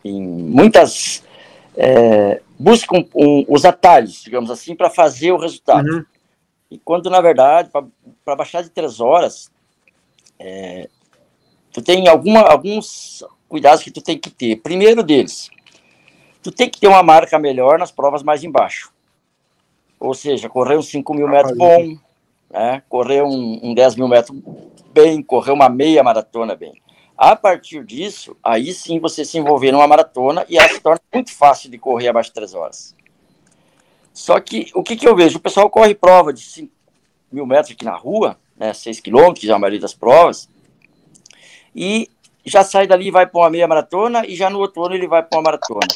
em 0.04 0.22
muitas 0.22 1.24
é, 1.76 2.40
buscam 2.58 3.04
um, 3.14 3.44
os 3.48 3.64
atalhos, 3.64 4.22
digamos 4.22 4.50
assim, 4.50 4.74
para 4.74 4.90
fazer 4.90 5.32
o 5.32 5.38
resultado. 5.38 5.88
Uhum. 5.88 6.04
E 6.70 6.78
quando, 6.78 7.10
na 7.10 7.20
verdade, 7.20 7.70
para 8.24 8.36
baixar 8.36 8.62
de 8.62 8.70
três 8.70 9.00
horas, 9.00 9.50
é, 10.38 10.88
tu 11.72 11.82
tem 11.82 12.06
alguma, 12.08 12.40
alguns 12.40 13.24
cuidados 13.48 13.82
que 13.82 13.90
tu 13.90 14.00
tem 14.00 14.18
que 14.18 14.30
ter. 14.30 14.56
Primeiro 14.56 15.02
deles, 15.02 15.50
tu 16.42 16.52
tem 16.52 16.70
que 16.70 16.78
ter 16.78 16.86
uma 16.86 17.02
marca 17.02 17.38
melhor 17.38 17.78
nas 17.78 17.90
provas 17.90 18.22
mais 18.22 18.44
embaixo. 18.44 18.92
Ou 19.98 20.14
seja, 20.14 20.48
correr 20.48 20.78
uns 20.78 20.88
5 20.88 21.12
mil 21.12 21.28
metros 21.28 21.56
bom, 21.58 21.96
né? 22.50 22.82
correr 22.88 23.22
um, 23.22 23.60
um 23.62 23.74
10 23.74 23.96
mil 23.96 24.08
metros 24.08 24.38
bem, 24.92 25.22
correr 25.22 25.52
uma 25.52 25.68
meia 25.68 26.02
maratona 26.02 26.54
bem. 26.54 26.80
A 27.20 27.36
partir 27.36 27.84
disso, 27.84 28.34
aí 28.42 28.72
sim 28.72 28.98
você 28.98 29.26
se 29.26 29.36
envolver 29.36 29.70
numa 29.72 29.86
maratona 29.86 30.46
e 30.48 30.56
ela 30.56 30.70
se 30.70 30.80
torna 30.80 31.02
muito 31.12 31.30
fácil 31.34 31.70
de 31.70 31.76
correr 31.76 32.08
abaixo 32.08 32.30
de 32.30 32.34
3 32.36 32.54
horas. 32.54 32.96
Só 34.14 34.40
que 34.40 34.70
o 34.74 34.82
que, 34.82 34.96
que 34.96 35.06
eu 35.06 35.14
vejo? 35.14 35.36
O 35.36 35.40
pessoal 35.40 35.68
corre 35.68 35.94
prova 35.94 36.32
de 36.32 36.40
5 36.40 36.72
mil 37.30 37.44
metros 37.44 37.72
aqui 37.72 37.84
na 37.84 37.94
rua, 37.94 38.38
né, 38.56 38.72
6 38.72 39.00
quilômetros, 39.00 39.50
a 39.50 39.58
maioria 39.58 39.78
das 39.78 39.92
provas, 39.92 40.48
e 41.76 42.08
já 42.42 42.64
sai 42.64 42.86
dali 42.86 43.08
e 43.08 43.10
vai 43.10 43.26
para 43.26 43.38
uma 43.38 43.50
meia 43.50 43.68
maratona, 43.68 44.24
e 44.24 44.34
já 44.34 44.48
no 44.48 44.58
outro 44.58 44.82
ano 44.86 44.94
ele 44.94 45.06
vai 45.06 45.22
para 45.22 45.38
uma 45.38 45.44
maratona. 45.44 45.88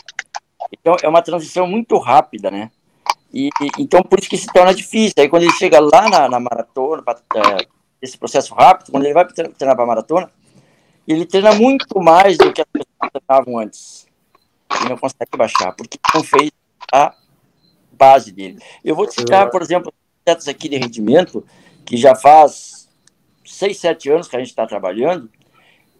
Então 0.70 0.94
é 1.02 1.08
uma 1.08 1.22
transição 1.22 1.66
muito 1.66 1.96
rápida, 1.96 2.50
né? 2.50 2.70
E, 3.32 3.48
então 3.78 4.02
por 4.02 4.18
isso 4.18 4.28
que 4.28 4.36
se 4.36 4.46
torna 4.48 4.74
difícil. 4.74 5.14
Aí 5.16 5.30
quando 5.30 5.44
ele 5.44 5.54
chega 5.54 5.80
lá 5.80 6.06
na, 6.06 6.28
na 6.28 6.38
maratona, 6.38 7.02
pra, 7.02 7.18
é, 7.36 7.66
esse 8.02 8.18
processo 8.18 8.52
rápido, 8.52 8.90
quando 8.90 9.04
ele 9.06 9.14
vai 9.14 9.24
treinar 9.24 9.74
para 9.74 9.84
a 9.84 9.86
maratona, 9.86 10.30
ele 11.12 11.26
treina 11.26 11.52
muito 11.52 12.00
mais 12.00 12.38
do 12.38 12.52
que 12.52 12.60
as 12.60 12.66
pessoas 12.66 13.10
treinavam 13.12 13.58
antes. 13.58 14.06
E 14.84 14.88
não 14.88 14.96
consegue 14.96 15.36
baixar, 15.36 15.72
porque 15.72 15.98
não 16.14 16.24
fez 16.24 16.50
a 16.92 17.14
base 17.92 18.32
dele. 18.32 18.58
Eu 18.84 18.94
vou 18.94 19.06
te 19.06 19.14
citar, 19.14 19.50
por 19.50 19.62
exemplo, 19.62 19.92
atletas 20.22 20.48
aqui 20.48 20.68
de 20.68 20.76
rendimento, 20.76 21.44
que 21.84 21.96
já 21.96 22.14
faz 22.14 22.88
seis, 23.44 23.78
sete 23.78 24.10
anos 24.10 24.26
que 24.26 24.36
a 24.36 24.38
gente 24.38 24.48
está 24.48 24.66
trabalhando 24.66 25.30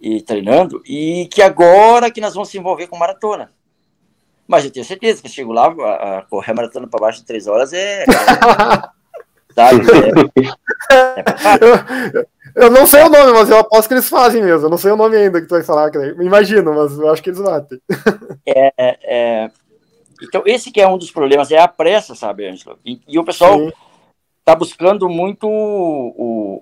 e 0.00 0.20
treinando, 0.22 0.82
e 0.86 1.28
que 1.32 1.42
agora 1.42 2.10
que 2.10 2.20
nós 2.20 2.34
vamos 2.34 2.48
se 2.48 2.58
envolver 2.58 2.86
com 2.86 2.96
maratona. 2.96 3.52
Mas 4.46 4.64
eu 4.64 4.70
tenho 4.70 4.84
certeza 4.84 5.22
que 5.22 5.28
chego 5.28 5.52
lá, 5.52 5.66
a, 5.66 6.18
a 6.18 6.22
correr 6.22 6.52
maratona 6.52 6.86
para 6.86 7.00
baixo 7.00 7.20
de 7.20 7.26
três 7.26 7.46
horas 7.46 7.72
é. 7.72 8.04
sabe? 9.54 9.80
É, 10.90 11.20
é, 11.20 12.26
eu 12.54 12.70
não 12.70 12.86
sei 12.86 13.02
o 13.02 13.08
nome, 13.08 13.32
mas 13.32 13.50
eu 13.50 13.58
aposto 13.58 13.88
que 13.88 13.94
eles 13.94 14.08
fazem 14.08 14.42
mesmo. 14.42 14.66
Eu 14.66 14.70
não 14.70 14.78
sei 14.78 14.92
o 14.92 14.96
nome 14.96 15.16
ainda 15.16 15.40
que 15.40 15.48
tu 15.48 15.54
vai 15.54 15.64
falar. 15.64 15.90
Imagino, 16.20 16.72
mas 16.74 16.96
eu 16.96 17.10
acho 17.10 17.22
que 17.22 17.30
eles 17.30 17.40
batem. 17.40 17.80
É, 18.46 18.74
é, 18.78 19.50
então, 20.22 20.42
esse 20.44 20.70
que 20.70 20.80
é 20.80 20.86
um 20.86 20.98
dos 20.98 21.10
problemas, 21.10 21.50
é 21.50 21.58
a 21.58 21.66
pressa, 21.66 22.14
sabe, 22.14 22.46
Ângelo? 22.46 22.78
E, 22.84 23.00
e, 23.08 23.18
o 23.18 23.24
pessoal 23.24 23.58
está 24.38 24.54
buscando 24.54 25.08
muito 25.08 25.48
o, 25.48 26.08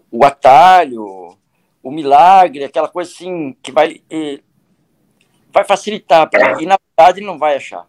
o, 0.01 0.03
o, 0.13 0.25
atalho, 0.25 1.37
o 1.83 1.91
milagre, 1.91 2.63
aquela 2.63 2.89
coisa 2.89 3.11
assim 3.11 3.57
que 3.61 3.73
vai, 3.73 4.01
vai 5.53 5.65
facilitar. 5.65 6.31
E, 6.61 6.67
na 6.67 6.79
verdade, 6.97 7.19
ele 7.19 7.27
não 7.27 7.37
vai 7.37 7.57
achar. 7.57 7.85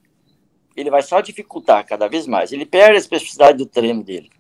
Ele 0.76 0.90
vai 0.90 1.04
só 1.04 1.22
dificultar 1.22 1.86
cada 1.86 2.08
vez 2.08 2.26
mais. 2.26 2.52
Ele 2.52 2.66
perde 2.66 2.96
a 2.96 3.00
especificidade 3.00 3.60
do 3.60 3.68
treino 3.68 4.04
dele. 4.04 4.32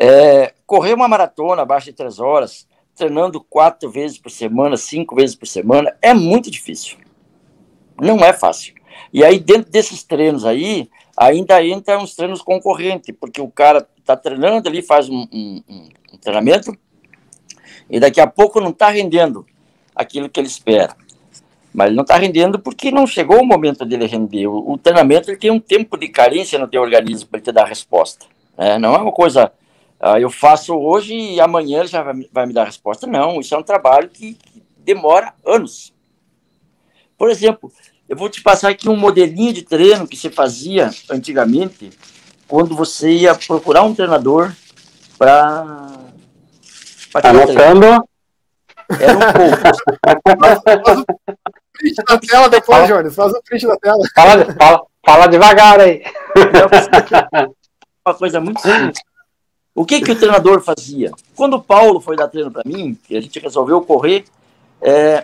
É, 0.00 0.54
correr 0.64 0.94
uma 0.94 1.08
maratona 1.08 1.62
abaixo 1.62 1.86
de 1.86 1.92
três 1.92 2.20
horas, 2.20 2.68
treinando 2.94 3.40
quatro 3.40 3.90
vezes 3.90 4.18
por 4.18 4.30
semana, 4.30 4.76
cinco 4.76 5.16
vezes 5.16 5.34
por 5.34 5.46
semana, 5.46 5.96
é 6.00 6.14
muito 6.14 6.50
difícil. 6.50 6.98
Não 8.00 8.18
é 8.18 8.32
fácil. 8.32 8.74
E 9.12 9.24
aí, 9.24 9.38
dentro 9.38 9.70
desses 9.70 10.02
treinos 10.02 10.44
aí, 10.44 10.88
ainda 11.16 11.64
entra 11.64 11.98
uns 11.98 12.14
treinos 12.14 12.42
concorrentes, 12.42 13.14
porque 13.18 13.40
o 13.40 13.48
cara 13.48 13.86
está 13.98 14.16
treinando 14.16 14.68
ali, 14.68 14.82
faz 14.82 15.08
um, 15.08 15.26
um, 15.32 15.62
um, 15.68 16.18
treinamento, 16.18 16.76
e 17.90 17.98
daqui 17.98 18.20
a 18.20 18.26
pouco 18.26 18.60
não 18.60 18.70
está 18.70 18.88
rendendo 18.88 19.44
aquilo 19.94 20.28
que 20.28 20.38
ele 20.38 20.46
espera. 20.46 20.94
Mas 21.72 21.88
ele 21.88 21.96
não 21.96 22.02
está 22.02 22.16
rendendo 22.16 22.58
porque 22.58 22.90
não 22.90 23.06
chegou 23.06 23.40
o 23.40 23.46
momento 23.46 23.84
dele 23.84 24.06
render. 24.06 24.46
O, 24.46 24.72
o 24.72 24.78
treinamento 24.78 25.30
ele 25.30 25.38
tem 25.38 25.50
um 25.50 25.60
tempo 25.60 25.96
de 25.96 26.08
carência 26.08 26.58
no 26.58 26.68
teu 26.68 26.82
organismo 26.82 27.28
para 27.28 27.38
ele 27.38 27.44
te 27.44 27.52
dar 27.52 27.64
resposta. 27.64 28.26
Né? 28.56 28.78
Não 28.78 28.94
é 28.94 28.98
uma 28.98 29.12
coisa 29.12 29.52
ah, 30.00 30.20
eu 30.20 30.30
faço 30.30 30.74
hoje 30.76 31.14
e 31.14 31.40
amanhã 31.40 31.80
ele 31.80 31.88
já 31.88 32.02
vai, 32.02 32.14
vai, 32.32 32.46
me 32.46 32.52
dar 32.52 32.62
a 32.62 32.66
resposta. 32.66 33.06
Não, 33.06 33.40
isso 33.40 33.54
é 33.54 33.58
um 33.58 33.62
trabalho 33.62 34.08
que, 34.08 34.34
que 34.34 34.62
demora 34.78 35.34
anos. 35.44 35.92
Por 37.16 37.30
exemplo, 37.30 37.72
eu 38.08 38.16
vou 38.16 38.28
te 38.28 38.40
passar 38.40 38.70
aqui 38.70 38.88
um 38.88 38.96
modelinho 38.96 39.52
de 39.52 39.62
treino 39.62 40.06
que 40.06 40.16
você 40.16 40.30
fazia 40.30 40.90
antigamente, 41.10 41.90
quando 42.46 42.76
você 42.76 43.10
ia 43.10 43.34
procurar 43.34 43.82
um 43.82 43.94
treinador 43.94 44.52
para. 45.18 45.88
Anotando. 47.14 48.08
Era 48.98 49.16
um 49.16 49.20
pouco. 50.94 51.04
print 51.78 51.94
da 52.06 52.18
tela 52.18 52.48
depois, 52.48 52.88
Jones. 52.88 53.14
Faz 53.14 53.32
um 53.32 53.40
print 53.42 53.66
da 53.66 53.76
tela. 53.76 53.98
Fala, 54.14 54.54
fala, 54.54 54.86
fala 55.04 55.26
devagar 55.26 55.80
aí. 55.80 56.02
Uma 58.06 58.14
coisa 58.14 58.40
muito 58.40 58.60
simples. 58.60 58.98
O 59.78 59.84
que, 59.84 60.00
que 60.00 60.10
o 60.10 60.18
treinador 60.18 60.60
fazia? 60.60 61.12
Quando 61.36 61.54
o 61.54 61.62
Paulo 61.62 62.00
foi 62.00 62.16
dar 62.16 62.26
treino 62.26 62.50
para 62.50 62.64
mim, 62.66 62.98
a 63.08 63.20
gente 63.20 63.38
resolveu 63.38 63.80
correr, 63.80 64.24
é, 64.82 65.22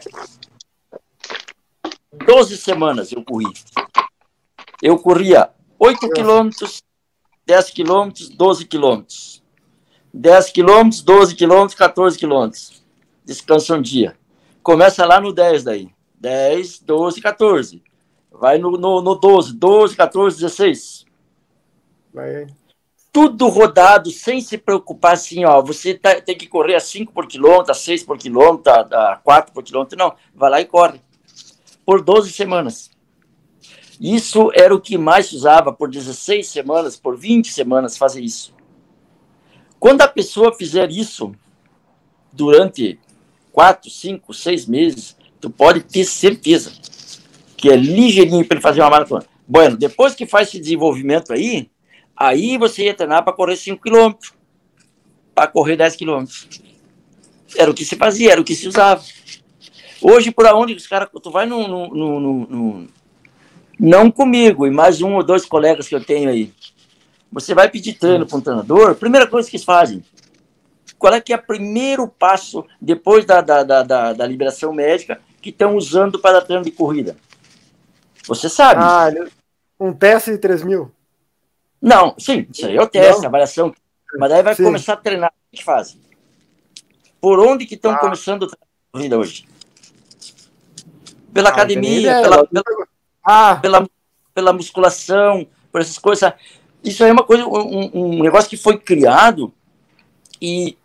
12 2.25 2.57
semanas 2.57 3.11
eu 3.11 3.25
corri. 3.25 3.53
Eu 4.81 4.97
corria 4.97 5.51
8 5.77 6.09
quilômetros, 6.11 6.85
10 7.45 7.71
quilômetros, 7.71 8.29
12 8.29 8.65
quilômetros. 8.67 9.43
10 10.13 10.51
quilômetros, 10.51 11.03
12 11.03 11.35
quilômetros, 11.35 11.75
14 11.75 12.17
quilômetros. 12.17 12.85
Descansa 13.25 13.75
um 13.75 13.83
dia. 13.83 14.17
Começa 14.63 15.05
lá 15.05 15.21
no 15.21 15.33
10 15.33 15.65
daí. 15.65 15.91
10, 16.21 16.79
12, 16.79 17.21
14. 17.21 17.83
Vai 18.31 18.59
no, 18.59 18.71
no, 18.79 19.03
no 19.03 19.17
12, 19.17 19.53
12, 19.53 19.97
14, 19.97 20.37
16. 20.37 21.07
Vai 22.13 22.47
tudo 23.15 23.47
rodado, 23.47 24.11
sem 24.11 24.41
se 24.41 24.59
preocupar 24.59 25.13
assim, 25.13 25.45
ó, 25.45 25.63
você 25.63 25.95
tá, 25.95 26.21
tem 26.21 26.37
que 26.37 26.49
correr 26.49 26.75
a 26.75 26.81
5 26.81 27.13
por 27.13 27.29
quilômetro, 27.29 27.71
a 27.71 27.75
6 27.75 28.03
por 28.03 28.19
quilômetro, 28.19 28.73
a 28.73 29.21
4 29.23 29.55
por 29.55 29.63
quilômetro, 29.63 29.97
não, 29.97 30.15
vai 30.35 30.51
lá 30.51 30.61
e 30.61 30.65
corre. 30.65 31.01
Por 31.87 32.03
12 32.03 32.33
semanas. 32.33 32.91
Isso 34.01 34.51
era 34.53 34.75
o 34.75 34.81
que 34.81 34.99
mais 34.99 35.33
usava 35.33 35.73
por 35.73 35.89
16 35.89 36.45
semanas, 36.45 36.97
por 36.97 37.17
20 37.17 37.53
semanas 37.53 37.97
fazer 37.97 38.21
isso. 38.21 38.53
Quando 39.79 40.01
a 40.03 40.09
pessoa 40.09 40.53
fizer 40.53 40.91
isso 40.91 41.33
durante 42.33 42.99
4, 43.53 43.89
5, 43.89 44.35
6 44.35 44.67
meses, 44.67 45.17
tu 45.41 45.49
pode 45.49 45.83
ter 45.83 46.05
certeza 46.05 46.73
que 47.57 47.71
é 47.71 47.77
ligeirinho 47.77 48.45
para 48.45 48.57
ele 48.57 48.63
fazer 48.63 48.81
uma 48.81 48.91
maratona. 48.91 49.25
Bueno, 49.47 49.77
depois 49.77 50.17
que 50.17 50.27
faz 50.27 50.49
esse 50.49 50.59
desenvolvimento 50.59 51.33
aí, 51.33 51.71
Aí 52.17 52.57
você 52.57 52.85
ia 52.85 52.95
treinar 52.95 53.25
para 53.25 53.33
correr 53.33 53.57
5 53.57 53.83
km, 53.83 54.15
para 55.35 55.49
correr 55.49 55.77
10 55.77 55.97
km. 55.97 56.25
Era 57.57 57.71
o 57.71 57.75
que 57.75 57.85
se 57.85 57.97
fazia, 57.97 58.33
era 58.33 58.41
o 58.41 58.45
que 58.45 58.55
se 58.55 58.69
usava. 58.69 59.03
Hoje, 60.01 60.31
por 60.31 60.47
onde 60.47 60.75
os 60.75 60.87
caras. 60.87 61.09
Tu 61.23 61.31
vai 61.31 61.47
no, 61.47 61.67
no, 61.67 61.89
no, 61.95 62.21
no, 62.47 62.89
Não 63.79 64.11
comigo, 64.11 64.67
e 64.67 64.71
mais 64.71 65.01
um 65.01 65.15
ou 65.15 65.23
dois 65.23 65.45
colegas 65.45 65.89
que 65.89 65.95
eu 65.95 66.05
tenho 66.05 66.29
aí. 66.29 66.53
Você 67.33 67.55
vai 67.55 67.69
pedir 67.69 67.95
treino 67.95 68.27
para 68.27 68.37
um 68.37 68.41
treinador, 68.41 68.95
primeira 68.95 69.27
coisa 69.27 69.51
que 69.51 69.57
eles 69.57 69.65
fazem. 69.65 70.05
Qual 70.99 71.13
é 71.13 71.21
que 71.21 71.33
é 71.33 71.37
o 71.37 71.43
primeiro 71.43 72.07
passo 72.07 72.65
depois 72.81 73.25
da, 73.25 73.41
da, 73.41 73.65
da, 73.65 73.83
da, 73.83 74.13
da 74.13 74.27
liberação 74.27 74.73
médica 74.73 75.21
que 75.43 75.51
estão 75.51 75.77
usando 75.77 76.19
para 76.19 76.41
treino 76.41 76.65
de 76.65 76.71
corrida? 76.71 77.17
Você 78.27 78.49
sabe. 78.49 78.81
Ah, 78.83 79.11
um 79.79 79.93
teste 79.93 80.31
de 80.31 80.39
3 80.39 80.63
mil. 80.63 80.94
Não, 81.85 82.15
sim, 82.19 82.47
isso 82.51 82.65
aí 82.65 82.77
é 82.77 82.83
o 82.83 82.87
teste, 82.87 83.27
a 83.27 83.29
avaliação. 83.29 83.75
Mas 84.19 84.31
daí 84.31 84.43
vai 84.43 84.55
sim. 84.55 84.65
começar 84.65 84.95
a 84.95 84.97
treinar. 84.97 85.31
O 85.53 85.57
que 85.57 85.63
fazem? 85.63 86.01
Por 87.21 87.39
onde 87.39 87.67
que 87.67 87.75
estão 87.75 87.93
ah. 87.93 87.99
começando 87.99 88.47
a 88.47 88.57
corrida 88.91 89.19
hoje? 89.19 89.47
Pela 91.31 91.51
ah, 91.51 91.53
academia, 91.53 92.23
pela, 92.23 92.47
pela, 92.47 92.65
ah. 93.23 93.57
pela, 93.57 93.91
pela 94.33 94.53
musculação, 94.55 95.47
por 95.71 95.83
essas 95.83 95.99
coisas. 95.99 96.33
Isso 96.83 97.05
é 97.05 97.13
uma 97.13 97.23
coisa, 97.23 97.45
um, 97.47 97.91
um 97.93 98.23
negócio 98.23 98.49
que 98.49 98.57
foi 98.57 98.79
criado 98.79 99.53
e 100.41 100.79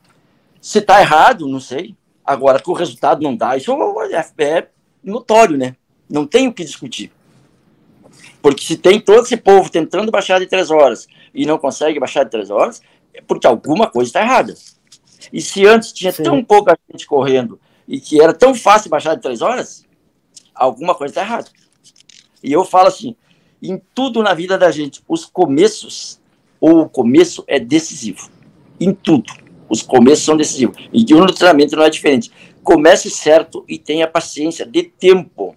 se 0.62 0.80
está 0.80 1.00
errado, 1.00 1.48
não 1.48 1.62
sei. 1.62 1.96
Agora, 2.26 2.60
que 2.60 2.70
o 2.70 2.74
resultado 2.74 3.22
não 3.24 3.38
dá, 3.38 3.56
isso 3.56 3.72
é, 4.12 4.44
é 4.44 4.68
notório, 5.02 5.58
né? 5.58 5.78
Não 6.10 6.28
tem 6.28 6.50
o 6.50 6.54
que 6.54 6.66
discutir. 6.66 7.10
Porque 8.42 8.64
se 8.64 8.78
tem 8.78 9.00
todo 9.00 9.24
esse 9.24 9.38
povo 9.38 9.70
tentando 9.70 10.12
baixar 10.12 10.40
de 10.40 10.48
três 10.48 10.72
horas 10.72 11.08
e 11.34 11.46
não 11.46 11.58
consegue 11.58 12.00
baixar 12.00 12.24
de 12.24 12.32
três 12.32 12.50
horas, 12.50 12.82
é 13.14 13.22
porque 13.22 13.46
alguma 13.46 13.88
coisa 13.90 14.10
está 14.10 14.22
errada. 14.22 14.56
E 15.32 15.42
se 15.42 15.66
antes 15.66 15.92
tinha 15.92 16.12
Sim. 16.12 16.24
tão 16.24 16.44
pouca 16.44 16.78
gente 16.90 17.06
correndo 17.06 17.60
e 17.88 18.00
que 18.00 18.22
era 18.22 18.34
tão 18.34 18.56
fácil 18.56 18.90
baixar 18.90 19.16
de 19.16 19.22
três 19.22 19.42
horas, 19.42 19.86
alguma 20.56 20.96
coisa 20.96 21.12
está 21.12 21.22
errada. 21.22 21.50
E 22.42 22.52
eu 22.52 22.64
falo 22.64 22.88
assim, 22.88 23.16
em 23.62 23.82
tudo 23.94 24.24
na 24.24 24.34
vida 24.34 24.58
da 24.58 24.72
gente, 24.72 25.02
os 25.08 25.26
começos, 25.26 26.22
ou 26.62 26.82
o 26.82 26.90
começo 26.90 27.44
é 27.48 27.60
decisivo. 27.60 28.30
Em 28.80 28.94
tudo. 28.94 29.34
Os 29.68 29.82
começos 29.82 30.24
são 30.24 30.38
decisivos. 30.38 30.78
E 30.94 31.04
no 31.14 31.34
treinamento 31.34 31.76
não 31.76 31.84
é 31.84 31.90
diferente. 31.90 32.32
Comece 32.64 33.10
certo 33.10 33.64
e 33.68 33.78
tenha 33.78 34.08
paciência, 34.08 34.66
de 34.66 34.84
tempo. 34.84 35.56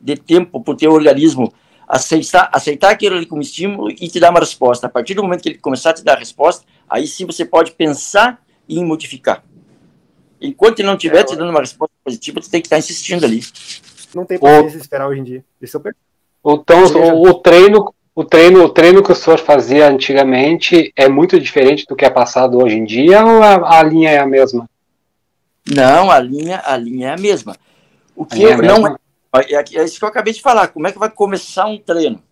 De 0.00 0.16
tempo 0.16 0.60
para 0.60 0.72
o 0.72 0.76
teu 0.76 0.92
organismo 0.92 1.52
aceitar, 1.86 2.50
aceitar 2.52 2.90
aquilo 2.90 3.16
ali 3.16 3.26
como 3.26 3.42
estímulo 3.42 3.90
e 3.90 4.08
te 4.08 4.18
dar 4.18 4.30
uma 4.30 4.40
resposta. 4.40 4.86
A 4.86 4.90
partir 4.90 5.14
do 5.14 5.22
momento 5.22 5.42
que 5.42 5.50
ele 5.50 5.58
começar 5.58 5.90
a 5.90 5.94
te 5.94 6.04
dar 6.04 6.14
a 6.14 6.18
resposta, 6.18 6.64
aí 6.88 7.06
sim 7.06 7.24
você 7.24 7.44
pode 7.44 7.72
pensar 7.72 8.42
em 8.68 8.84
modificar. 8.84 9.44
Enquanto 10.40 10.80
ele 10.80 10.88
não 10.88 10.94
estiver 10.94 11.20
é, 11.20 11.24
te 11.24 11.36
dando 11.36 11.50
uma 11.50 11.60
resposta 11.60 11.94
positiva, 12.04 12.42
você 12.42 12.50
tem 12.50 12.60
que 12.60 12.66
estar 12.66 12.78
insistindo 12.78 13.24
ali. 13.24 13.40
Não 14.14 14.24
tem 14.24 14.38
paciência 14.38 14.78
esperar 14.78 15.08
hoje 15.08 15.20
em 15.20 15.24
dia. 15.24 15.44
Isso 15.60 15.76
é 15.78 15.90
então, 16.48 16.84
o, 16.84 17.28
o, 17.28 17.34
treino, 17.34 17.92
o 18.14 18.24
treino, 18.24 18.64
o 18.64 18.68
treino 18.68 19.02
que 19.02 19.10
o 19.10 19.14
senhor 19.16 19.38
fazia 19.38 19.88
antigamente 19.88 20.92
é 20.94 21.08
muito 21.08 21.40
diferente 21.40 21.84
do 21.88 21.96
que 21.96 22.04
é 22.04 22.10
passado 22.10 22.62
hoje 22.62 22.76
em 22.76 22.84
dia 22.84 23.24
ou 23.24 23.42
a, 23.42 23.80
a 23.80 23.82
linha 23.82 24.10
é 24.10 24.18
a 24.18 24.26
mesma? 24.26 24.68
Não, 25.68 26.08
a 26.08 26.20
linha, 26.20 26.62
a 26.64 26.76
linha 26.76 27.08
é 27.08 27.12
a 27.14 27.16
mesma. 27.16 27.56
O 28.14 28.24
que 28.24 28.46
é 28.46 28.56
não 28.56 28.86
é, 28.86 28.96
é, 29.40 29.64
é 29.74 29.84
isso 29.84 29.98
que 29.98 30.04
eu 30.04 30.08
acabei 30.08 30.32
de 30.32 30.42
falar. 30.42 30.68
Como 30.68 30.86
é 30.86 30.92
que 30.92 30.98
vai 30.98 31.10
começar 31.10 31.66
um 31.66 31.78
treino? 31.78 32.22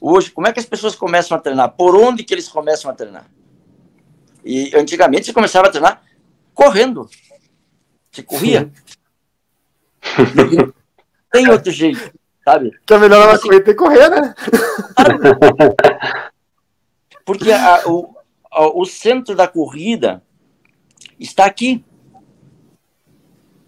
Hoje, 0.00 0.30
como 0.30 0.46
é 0.46 0.52
que 0.52 0.60
as 0.60 0.66
pessoas 0.66 0.94
começam 0.94 1.36
a 1.36 1.40
treinar? 1.40 1.72
Por 1.72 1.94
onde 1.94 2.24
que 2.24 2.32
eles 2.32 2.48
começam 2.48 2.90
a 2.90 2.94
treinar? 2.94 3.26
E 4.44 4.74
antigamente 4.74 5.26
você 5.26 5.32
começava 5.32 5.68
a 5.68 5.70
treinar 5.70 6.02
correndo. 6.54 7.08
Você 8.10 8.22
corria. 8.22 8.70
tem 11.30 11.48
outro 11.48 11.70
jeito, 11.70 12.12
sabe? 12.44 12.72
Que 12.86 12.94
é 12.94 12.98
melhor 12.98 13.28
ela 13.28 13.38
correr 13.38 13.60
que 13.60 13.74
correr, 13.74 14.08
né? 14.08 14.34
Porque 17.24 17.52
a, 17.52 17.86
o, 17.86 18.16
a, 18.50 18.66
o 18.66 18.84
centro 18.84 19.36
da 19.36 19.46
corrida 19.46 20.22
está 21.18 21.44
aqui. 21.44 21.84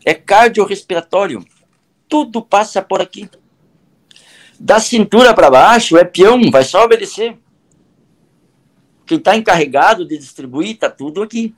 É 0.04 0.14
cardiorrespiratório. 0.14 1.44
Tudo 2.12 2.42
passa 2.42 2.82
por 2.82 3.00
aqui. 3.00 3.26
Da 4.60 4.78
cintura 4.78 5.32
para 5.32 5.50
baixo 5.50 5.96
é 5.96 6.04
peão, 6.04 6.50
vai 6.50 6.62
só 6.62 6.84
obedecer. 6.84 7.38
Quem 9.06 9.16
está 9.16 9.34
encarregado 9.34 10.04
de 10.04 10.18
distribuir 10.18 10.72
está 10.72 10.90
tudo 10.90 11.22
aqui. 11.22 11.54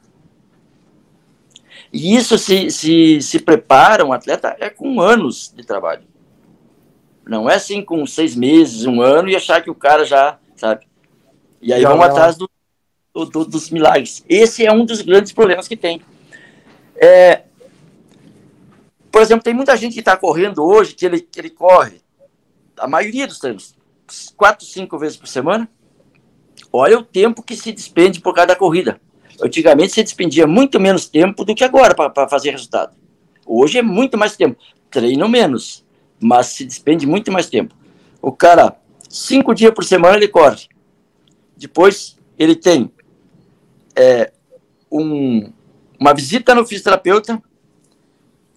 E 1.92 2.14
isso 2.14 2.38
se, 2.38 2.70
se, 2.70 3.20
se 3.20 3.40
prepara 3.40 4.04
um 4.04 4.12
atleta 4.12 4.56
é 4.60 4.70
com 4.70 5.00
anos 5.00 5.52
de 5.52 5.64
trabalho. 5.64 6.04
Não 7.26 7.50
é 7.50 7.56
assim 7.56 7.82
com 7.82 8.06
seis 8.06 8.36
meses, 8.36 8.86
um 8.86 9.02
ano 9.02 9.28
e 9.28 9.34
achar 9.34 9.60
que 9.60 9.70
o 9.70 9.74
cara 9.74 10.04
já, 10.04 10.38
sabe? 10.54 10.86
E 11.60 11.72
aí 11.72 11.82
vamos 11.82 12.06
atrás 12.06 12.36
do, 12.36 12.48
do, 13.12 13.44
dos 13.44 13.70
milagres. 13.70 14.24
Esse 14.28 14.64
é 14.64 14.70
um 14.72 14.84
dos 14.84 15.02
grandes 15.02 15.32
problemas 15.32 15.66
que 15.66 15.76
tem. 15.76 16.00
É, 16.94 17.42
por 19.14 19.22
exemplo, 19.22 19.44
tem 19.44 19.54
muita 19.54 19.76
gente 19.76 19.92
que 19.92 20.00
está 20.00 20.16
correndo 20.16 20.64
hoje 20.64 20.92
que 20.92 21.06
ele, 21.06 21.20
que 21.20 21.38
ele 21.38 21.48
corre, 21.48 22.00
a 22.76 22.88
maioria 22.88 23.28
dos 23.28 23.38
treinos, 23.38 23.72
quatro, 24.36 24.66
cinco 24.66 24.98
vezes 24.98 25.16
por 25.16 25.28
semana. 25.28 25.70
Olha 26.72 26.98
o 26.98 27.04
tempo 27.04 27.40
que 27.40 27.54
se 27.54 27.70
despende 27.70 28.20
por 28.20 28.34
cada 28.34 28.56
corrida. 28.56 29.00
Antigamente 29.40 29.92
se 29.92 30.02
despendia 30.02 30.48
muito 30.48 30.80
menos 30.80 31.08
tempo 31.08 31.44
do 31.44 31.54
que 31.54 31.62
agora 31.62 31.94
para 31.94 32.28
fazer 32.28 32.50
resultado. 32.50 32.96
Hoje 33.46 33.78
é 33.78 33.82
muito 33.82 34.18
mais 34.18 34.36
tempo. 34.36 34.60
Treino 34.90 35.28
menos, 35.28 35.86
mas 36.20 36.46
se 36.46 36.64
despende 36.64 37.06
muito 37.06 37.30
mais 37.30 37.48
tempo. 37.48 37.72
O 38.20 38.32
cara, 38.32 38.76
cinco 39.08 39.54
dias 39.54 39.72
por 39.72 39.84
semana 39.84 40.16
ele 40.16 40.26
corre. 40.26 40.66
Depois 41.56 42.18
ele 42.36 42.56
tem 42.56 42.90
é, 43.94 44.32
um, 44.90 45.52
uma 46.00 46.12
visita 46.12 46.52
no 46.52 46.66
fisioterapeuta, 46.66 47.40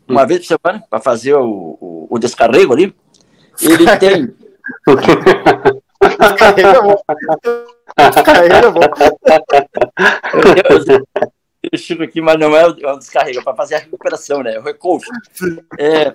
uma 0.08 0.26
vez 0.26 0.42
por 0.42 0.58
semana, 0.58 0.84
para 0.90 1.00
fazer 1.00 1.36
o, 1.36 1.78
o, 1.80 2.08
o 2.10 2.20
descarrego 2.20 2.74
ali. 2.74 2.96
Ele 3.62 3.98
tem. 3.98 4.34
Descarrega 6.20 6.82
bom. 6.82 7.02
Descarrega 7.98 8.72
bom. 8.72 8.82
Eu, 10.70 11.04
eu 11.72 12.04
aqui, 12.04 12.22
mas 12.22 12.40
não 12.40 12.56
é 12.56 12.66
o 12.66 12.98
descarrega, 12.98 13.40
é 13.40 13.44
para 13.44 13.56
fazer 13.56 13.76
a 13.76 13.80
recuperação, 13.80 14.42
né? 14.44 14.58
O 14.60 14.64
recovery. 14.64 15.10
É, 15.78 16.14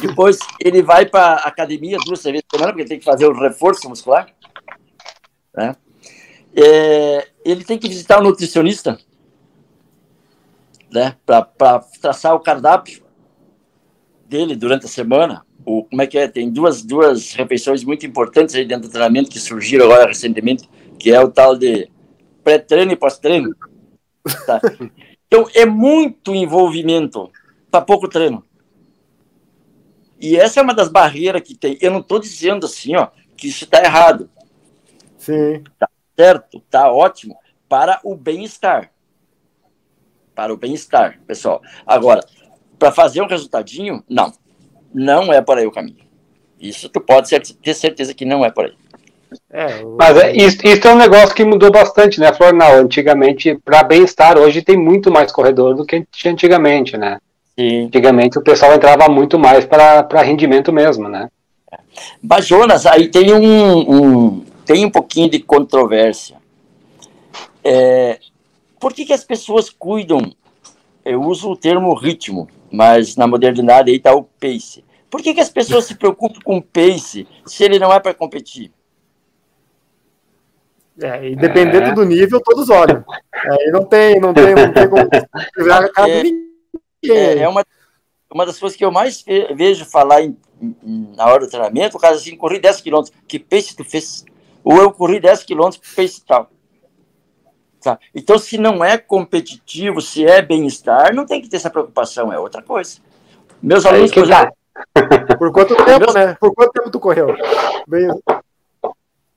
depois 0.00 0.38
ele 0.60 0.82
vai 0.82 1.06
para 1.06 1.34
academia 1.34 1.98
duas 2.04 2.22
vezes 2.22 2.42
por 2.42 2.56
semana, 2.56 2.72
porque 2.72 2.82
ele 2.82 2.88
tem 2.88 2.98
que 2.98 3.04
fazer 3.04 3.26
o 3.26 3.38
reforço 3.38 3.88
muscular. 3.88 4.26
Né? 5.54 5.76
É, 6.56 7.28
ele 7.44 7.64
tem 7.64 7.78
que 7.78 7.88
visitar 7.88 8.18
o 8.18 8.22
nutricionista 8.22 8.98
né, 10.92 11.16
para 11.24 11.80
traçar 12.00 12.34
o 12.34 12.40
cardápio 12.40 13.02
dele 14.26 14.56
durante 14.56 14.86
a 14.86 14.88
semana 14.88 15.46
o, 15.68 15.84
como 15.84 16.00
é 16.00 16.06
que 16.06 16.16
é? 16.16 16.26
Tem 16.26 16.50
duas, 16.50 16.82
duas 16.82 17.34
refeições 17.34 17.84
muito 17.84 18.06
importantes 18.06 18.54
aí 18.54 18.64
dentro 18.64 18.88
do 18.88 18.90
treinamento 18.90 19.28
que 19.28 19.38
surgiram 19.38 19.84
agora 19.84 20.06
recentemente, 20.08 20.68
que 20.98 21.12
é 21.12 21.20
o 21.20 21.30
tal 21.30 21.56
de 21.56 21.90
pré-treino 22.42 22.92
e 22.92 22.96
pós-treino. 22.96 23.54
Tá? 24.46 24.60
Então, 25.30 25.46
é 25.54 25.66
muito 25.66 26.34
envolvimento 26.34 27.30
para 27.70 27.84
pouco 27.84 28.08
treino. 28.08 28.42
E 30.18 30.38
essa 30.38 30.58
é 30.58 30.62
uma 30.62 30.72
das 30.72 30.88
barreiras 30.88 31.42
que 31.42 31.54
tem. 31.54 31.76
Eu 31.82 31.90
não 31.90 32.00
estou 32.00 32.18
dizendo 32.18 32.64
assim, 32.64 32.96
ó, 32.96 33.08
que 33.36 33.48
isso 33.48 33.64
está 33.64 33.84
errado. 33.84 34.30
Sim. 35.18 35.62
Tá 35.78 35.86
certo, 36.16 36.60
tá 36.70 36.90
ótimo 36.90 37.36
para 37.68 38.00
o 38.02 38.16
bem-estar. 38.16 38.90
Para 40.38 40.54
o 40.54 40.56
bem-estar, 40.56 41.18
pessoal. 41.26 41.60
Agora, 41.84 42.20
para 42.78 42.92
fazer 42.92 43.20
um 43.20 43.26
resultadinho, 43.26 44.04
não 44.08 44.32
não 44.94 45.32
é 45.32 45.42
por 45.42 45.58
aí 45.58 45.66
o 45.66 45.72
caminho. 45.72 46.06
Isso 46.60 46.88
tu 46.88 47.00
pode 47.00 47.28
ter 47.60 47.74
certeza 47.74 48.14
que 48.14 48.24
não 48.24 48.44
é 48.44 48.50
por 48.52 48.66
aí. 48.66 48.74
É, 49.50 49.84
o... 49.84 49.96
Mas 49.98 50.16
é, 50.16 50.36
isso, 50.36 50.64
isso, 50.64 50.86
é 50.86 50.94
um 50.94 50.96
negócio 50.96 51.34
que 51.34 51.44
mudou 51.44 51.72
bastante, 51.72 52.20
né, 52.20 52.32
Flornal? 52.32 52.74
Antigamente, 52.74 53.58
para 53.64 53.82
bem-estar, 53.82 54.38
hoje 54.38 54.62
tem 54.62 54.76
muito 54.76 55.10
mais 55.10 55.32
corredor 55.32 55.74
do 55.74 55.84
que 55.84 56.06
tinha 56.12 56.32
antigamente, 56.32 56.96
né? 56.96 57.18
Sim. 57.58 57.86
Antigamente 57.86 58.38
o 58.38 58.42
pessoal 58.44 58.74
entrava 58.74 59.08
muito 59.08 59.40
mais 59.40 59.66
para 59.66 60.22
rendimento 60.22 60.72
mesmo, 60.72 61.08
né? 61.08 61.28
Mas, 62.22 62.46
Jonas, 62.46 62.86
aí 62.86 63.08
tem 63.08 63.34
um, 63.34 63.78
um 63.92 64.44
tem 64.64 64.84
um 64.86 64.90
pouquinho 64.90 65.28
de 65.28 65.40
controvérsia. 65.40 66.36
É, 67.64 68.20
por 68.80 68.92
que, 68.92 69.04
que 69.04 69.12
as 69.12 69.24
pessoas 69.24 69.70
cuidam? 69.70 70.32
Eu 71.04 71.22
uso 71.22 71.50
o 71.50 71.56
termo 71.56 71.94
ritmo 71.94 72.48
mas 72.70 73.16
na 73.16 73.26
modernidade 73.26 73.90
aí 73.90 73.96
está 73.96 74.14
o 74.14 74.22
pace. 74.22 74.84
Por 75.10 75.22
que, 75.22 75.34
que 75.34 75.40
as 75.40 75.48
pessoas 75.48 75.84
se 75.84 75.94
preocupam 75.94 76.40
com 76.44 76.58
o 76.58 76.62
pace 76.62 77.26
se 77.46 77.64
ele 77.64 77.78
não 77.78 77.92
é 77.92 77.98
para 77.98 78.14
competir? 78.14 78.70
É, 81.00 81.30
e 81.30 81.36
dependendo 81.36 81.86
é. 81.86 81.94
do 81.94 82.04
nível, 82.04 82.40
todos 82.40 82.68
olham. 82.68 83.04
Aí 83.32 83.70
não 83.70 83.84
tem, 83.84 84.20
não 84.20 84.34
tem, 84.34 84.54
não 84.54 84.72
tem 84.72 84.88
como. 84.88 85.08
É, 87.04 87.10
é, 87.10 87.38
é 87.38 87.48
uma, 87.48 87.64
uma 88.30 88.44
das 88.44 88.58
coisas 88.58 88.76
que 88.76 88.84
eu 88.84 88.90
mais 88.90 89.24
vejo 89.54 89.84
falar 89.84 90.22
em, 90.22 90.36
em, 90.60 91.12
na 91.16 91.26
hora 91.26 91.40
do 91.40 91.48
treinamento, 91.48 91.96
o 91.96 92.00
cara 92.00 92.16
assim, 92.16 92.36
corri 92.36 92.58
10 92.58 92.80
km, 92.80 93.02
que 93.26 93.38
pace 93.38 93.76
tu 93.76 93.84
fez? 93.84 94.24
Ou 94.64 94.76
eu 94.76 94.90
corri 94.90 95.20
10 95.20 95.44
km, 95.44 95.70
pace 95.94 96.22
tal. 96.26 96.50
Tá? 97.80 97.98
Então, 98.14 98.38
se 98.38 98.58
não 98.58 98.84
é 98.84 98.98
competitivo, 98.98 100.00
se 100.00 100.26
é 100.26 100.42
bem-estar, 100.42 101.14
não 101.14 101.24
tem 101.24 101.40
que 101.40 101.48
ter 101.48 101.56
essa 101.56 101.70
preocupação, 101.70 102.32
é 102.32 102.38
outra 102.38 102.60
coisa. 102.60 102.98
Meus 103.62 103.86
Aí 103.86 103.94
alunos, 103.94 104.12
por 104.12 104.24
exemplo, 104.24 104.58
Por 105.38 105.52
quanto 105.52 105.76
tempo, 105.76 106.00
meus... 106.00 106.14
né? 106.14 106.36
Por 106.40 106.54
quanto 106.54 106.72
tempo 106.72 106.90
tu 106.90 107.00
correu? 107.00 107.28
Bem... 107.86 108.08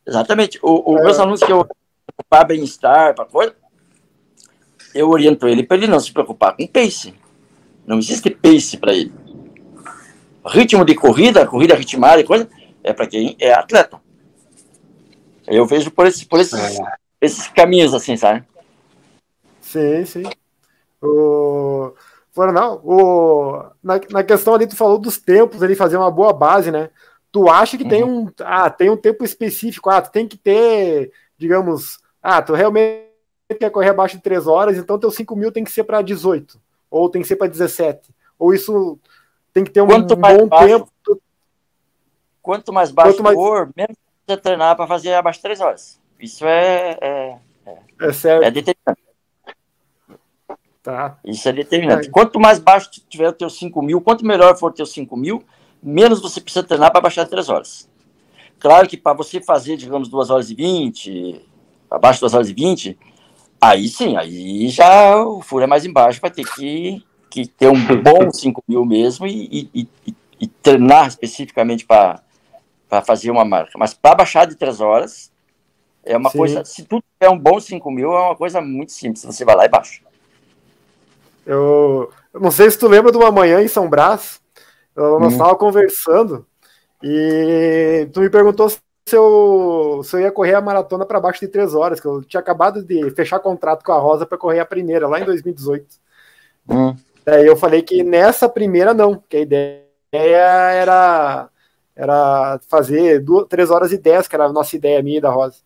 Exatamente. 0.06 0.60
Os 0.62 1.00
é. 1.00 1.04
meus 1.04 1.20
alunos 1.20 1.42
que 1.42 1.52
eu 1.52 1.68
para 2.30 2.46
bem-estar, 2.46 3.16
para 3.16 3.26
coisa, 3.26 3.56
eu 4.94 5.10
oriento 5.10 5.48
ele 5.48 5.64
para 5.64 5.78
ele 5.78 5.88
não 5.88 6.00
se 6.00 6.12
preocupar 6.12 6.56
com 6.56 6.68
pace. 6.68 7.14
Não 7.86 7.98
existe 7.98 8.30
pace 8.30 8.78
para 8.78 8.94
ele. 8.94 9.12
Ritmo 10.46 10.84
de 10.86 10.96
corrida, 10.96 11.48
corrida 11.48 11.76
ritmada 11.76 12.20
e 12.20 12.24
coisa, 12.24 12.50
é 12.84 12.94
para 12.94 13.08
quem 13.08 13.36
é 13.40 13.54
atleta. 13.54 14.00
Eu 15.48 15.66
vejo 15.66 15.92
por, 15.92 16.06
esse, 16.06 16.26
por 16.26 16.40
esses, 16.40 16.60
é. 16.60 16.84
Esses 17.22 17.48
caminhos 17.48 17.94
assim, 17.94 18.18
sabe? 18.18 18.44
Sim, 19.62 20.04
sim. 20.06 20.24
O... 21.02 21.94
Não, 22.36 22.82
o... 22.84 23.64
Na, 23.84 24.00
na 24.10 24.24
questão 24.24 24.54
ali, 24.54 24.68
tu 24.68 24.76
falou 24.76 24.98
dos 24.98 25.18
tempos 25.18 25.62
ali, 25.62 25.76
fazer 25.76 25.98
uma 25.98 26.10
boa 26.10 26.34
base, 26.34 26.72
né? 26.72 26.90
Tu 27.32 27.50
acha 27.50 27.78
que 27.78 27.84
uhum. 27.84 27.90
tem 27.90 28.04
um. 28.04 28.32
Ah, 28.40 28.70
tem 28.70 28.90
um 28.90 28.98
tempo 28.98 29.24
específico, 29.24 29.90
ah, 29.90 30.02
tu 30.02 30.12
tem 30.12 30.28
que 30.28 30.38
ter, 30.38 31.14
digamos, 31.38 32.00
ah, 32.22 32.42
tu 32.42 32.54
realmente 32.54 33.08
quer 33.58 33.70
correr 33.70 33.90
abaixo 33.90 34.18
de 34.18 34.24
3 34.24 34.48
horas, 34.48 34.78
então 34.78 35.00
teu 35.00 35.10
5 35.10 35.34
mil 35.36 35.52
tem 35.52 35.64
que 35.64 35.72
ser 35.72 35.86
para 35.86 36.02
18, 36.02 36.60
ou 36.90 37.10
tem 37.10 37.22
que 37.22 37.28
ser 37.28 37.38
para 37.38 37.48
17. 37.48 38.14
Ou 38.38 38.54
isso 38.54 39.00
tem 39.54 39.64
que 39.64 39.72
ter 39.72 39.82
um 39.82 39.88
quanto 39.88 40.16
bom 40.16 40.48
baixo, 40.48 40.68
tempo. 40.68 41.22
Quanto 42.42 42.74
mais 42.74 42.92
baixo 42.92 43.12
quanto 43.12 43.24
mais... 43.24 43.36
for, 43.36 43.72
menos 43.78 43.96
você 44.28 44.36
treinar 44.36 44.76
para 44.76 44.88
fazer 44.88 45.14
abaixo 45.14 45.40
de 45.40 45.44
3 45.44 45.62
horas. 45.62 46.01
Isso 46.22 46.46
é. 46.46 46.98
É, 47.02 47.38
é, 47.66 47.78
é 48.02 48.14
certo. 48.14 48.44
É 48.44 48.52
determinante. 48.52 49.02
Tá. 50.84 51.18
Isso 51.24 51.48
é 51.48 51.54
determinante. 51.54 52.08
É. 52.08 52.12
Quanto 52.12 52.40
mais 52.40 52.60
baixo 52.60 52.90
tiver 53.10 53.30
o 53.30 53.34
teu 53.34 53.50
5 53.50 53.82
mil, 53.82 54.02
quanto 54.02 54.26
melhor 54.26 54.58
for 54.58 54.72
o 54.72 54.74
teu 54.74 54.86
5 54.86 55.16
mil, 55.16 55.44
menos 55.82 56.22
você 56.22 56.42
precisa 56.42 56.66
treinar 56.66 56.92
para 56.92 57.02
baixar 57.02 57.28
3 57.28 57.50
horas. 57.50 57.90
Claro 58.60 58.88
que 58.88 58.98
para 58.98 59.14
você 59.14 59.42
fazer, 59.42 59.78
digamos, 59.78 60.10
2 60.10 60.30
horas 60.30 60.50
e 60.50 60.56
20, 60.56 61.46
abaixo 61.90 62.18
de 62.18 62.22
2 62.22 62.34
horas 62.34 62.50
e 62.50 62.54
20, 62.54 62.98
aí 63.60 63.88
sim, 63.88 64.16
aí 64.16 64.70
já 64.70 65.24
o 65.24 65.42
furo 65.42 65.64
é 65.64 65.68
mais 65.68 65.86
embaixo, 65.86 66.22
vai 66.22 66.32
ter 66.32 66.46
que, 66.46 67.04
que 67.30 67.48
ter 67.48 67.68
um 67.68 68.02
bom 68.02 68.30
5 68.34 68.64
mil 68.68 68.86
mesmo 68.86 69.28
e, 69.28 69.70
e, 69.74 69.88
e, 70.08 70.16
e 70.42 70.48
treinar 70.48 71.08
especificamente 71.08 71.86
para 71.86 72.24
fazer 73.04 73.30
uma 73.30 73.46
marca. 73.46 73.78
Mas 73.78 73.94
para 73.94 74.16
baixar 74.16 74.46
de 74.46 74.56
3 74.56 74.82
horas, 74.82 75.31
é 76.04 76.18
uma 76.18 76.30
sim. 76.30 76.38
coisa, 76.38 76.66
se 76.66 76.84
tu 76.84 77.02
tiver 77.02 77.32
um 77.32 77.38
bom 77.38 77.60
5 77.60 77.92
mil, 77.92 78.12
é 78.12 78.20
uma 78.20 78.36
coisa 78.36 78.62
muito 78.62 78.92
simples, 78.92 79.24
você 79.24 79.46
vai 79.46 79.56
lá 79.56 79.66
e 79.66 79.70
baixa. 79.70 80.02
Eu, 81.46 82.12
eu, 82.34 82.40
não 82.40 82.52
sei 82.52 82.70
se 82.70 82.78
tu 82.78 82.88
lembra 82.88 83.12
de 83.12 83.18
uma 83.18 83.32
manhã 83.32 83.62
em 83.62 83.68
São 83.68 83.90
Brás, 83.90 84.40
nós 84.96 85.34
estávamos 85.34 85.56
hum. 85.56 85.60
conversando 85.60 86.46
e 87.02 88.08
tu 88.14 88.20
me 88.20 88.30
perguntou 88.30 88.70
se 88.70 88.80
eu, 89.12 90.02
se 90.04 90.16
eu 90.16 90.22
ia 90.22 90.32
correr 90.32 90.54
a 90.54 90.62
maratona 90.62 91.06
para 91.06 91.20
baixo 91.20 91.40
de 91.40 91.48
três 91.48 91.74
horas, 91.74 92.00
que 92.00 92.06
eu 92.06 92.24
tinha 92.24 92.40
acabado 92.40 92.84
de 92.84 93.10
fechar 93.12 93.40
contrato 93.40 93.84
com 93.84 93.92
a 93.92 93.98
Rosa 93.98 94.26
para 94.26 94.38
correr 94.38 94.60
a 94.60 94.66
primeira, 94.66 95.08
lá 95.08 95.20
em 95.20 95.26
2018. 95.26 95.86
Hum. 96.70 96.96
Daí 97.26 97.46
eu 97.46 97.56
falei 97.56 97.82
que 97.82 98.04
nessa 98.04 98.48
primeira 98.48 98.94
não, 98.94 99.22
que 99.30 99.38
a 99.38 99.42
ideia 99.42 99.84
era, 100.12 101.50
era 101.96 102.60
fazer 102.68 103.20
duas, 103.20 103.48
3 103.48 103.72
horas 103.72 103.92
e 103.92 103.98
10, 103.98 104.28
que 104.28 104.36
era 104.36 104.46
a 104.46 104.54
nossa 104.54 104.76
ideia 104.76 105.02
minha 105.02 105.18
e 105.18 105.22
da 105.22 105.30
Rosa. 105.30 105.58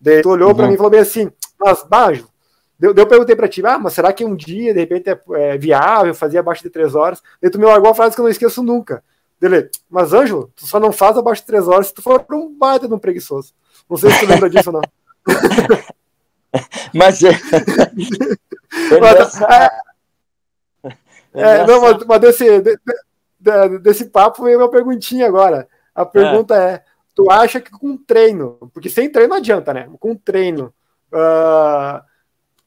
Daí 0.00 0.22
tu 0.22 0.30
olhou 0.30 0.50
uhum. 0.50 0.54
para 0.54 0.66
mim 0.66 0.74
e 0.74 0.76
falou 0.76 0.90
bem 0.90 1.00
assim, 1.00 1.30
mas, 1.58 1.82
Bajo, 1.82 2.28
eu, 2.80 2.94
eu 2.94 3.06
perguntei 3.06 3.36
para 3.36 3.48
ti, 3.48 3.64
ah, 3.64 3.78
mas 3.78 3.92
será 3.92 4.12
que 4.12 4.24
um 4.24 4.34
dia, 4.34 4.72
de 4.72 4.80
repente, 4.80 5.10
é, 5.10 5.20
é 5.34 5.58
viável 5.58 6.14
fazer 6.14 6.38
abaixo 6.38 6.62
de 6.62 6.70
três 6.70 6.94
horas? 6.94 7.22
Daí 7.40 7.50
tu 7.50 7.58
me 7.58 7.66
largou 7.66 7.90
a 7.90 7.94
frase 7.94 8.14
que 8.14 8.20
eu 8.20 8.24
não 8.24 8.30
esqueço 8.30 8.62
nunca. 8.62 9.04
Dele, 9.38 9.70
mas 9.88 10.12
Ângelo, 10.12 10.50
tu 10.54 10.66
só 10.66 10.78
não 10.78 10.92
faz 10.92 11.16
abaixo 11.16 11.42
de 11.42 11.46
três 11.46 11.66
horas 11.66 11.88
se 11.88 11.94
tu 11.94 12.02
for 12.02 12.24
um 12.30 12.54
baita 12.56 12.86
de 12.86 12.94
um 12.94 12.98
preguiçoso. 12.98 13.54
Não 13.88 13.96
sei 13.96 14.10
se 14.10 14.20
tu 14.20 14.26
lembra 14.26 14.50
disso 14.50 14.70
ou 14.70 14.80
não. 14.80 14.82
mas 16.94 17.22
é. 17.22 17.30
mas, 19.00 19.40
é, 19.40 19.70
é, 21.32 21.66
não, 21.66 21.80
mas, 21.80 22.04
mas 22.04 22.20
desse, 22.20 22.60
de, 22.60 22.78
de, 23.38 23.78
desse 23.78 24.06
papo 24.06 24.44
veio 24.44 24.58
uma 24.58 24.70
perguntinha 24.70 25.26
agora. 25.26 25.66
A 25.94 26.04
pergunta 26.04 26.54
é. 26.54 26.74
é: 26.74 26.84
tu 27.14 27.30
acha 27.30 27.60
que 27.60 27.70
com 27.70 27.96
treino, 27.96 28.70
porque 28.72 28.88
sem 28.88 29.10
treino 29.10 29.30
não 29.30 29.36
adianta, 29.38 29.74
né? 29.74 29.88
Com 29.98 30.14
treino, 30.14 30.72
uh, 31.12 32.02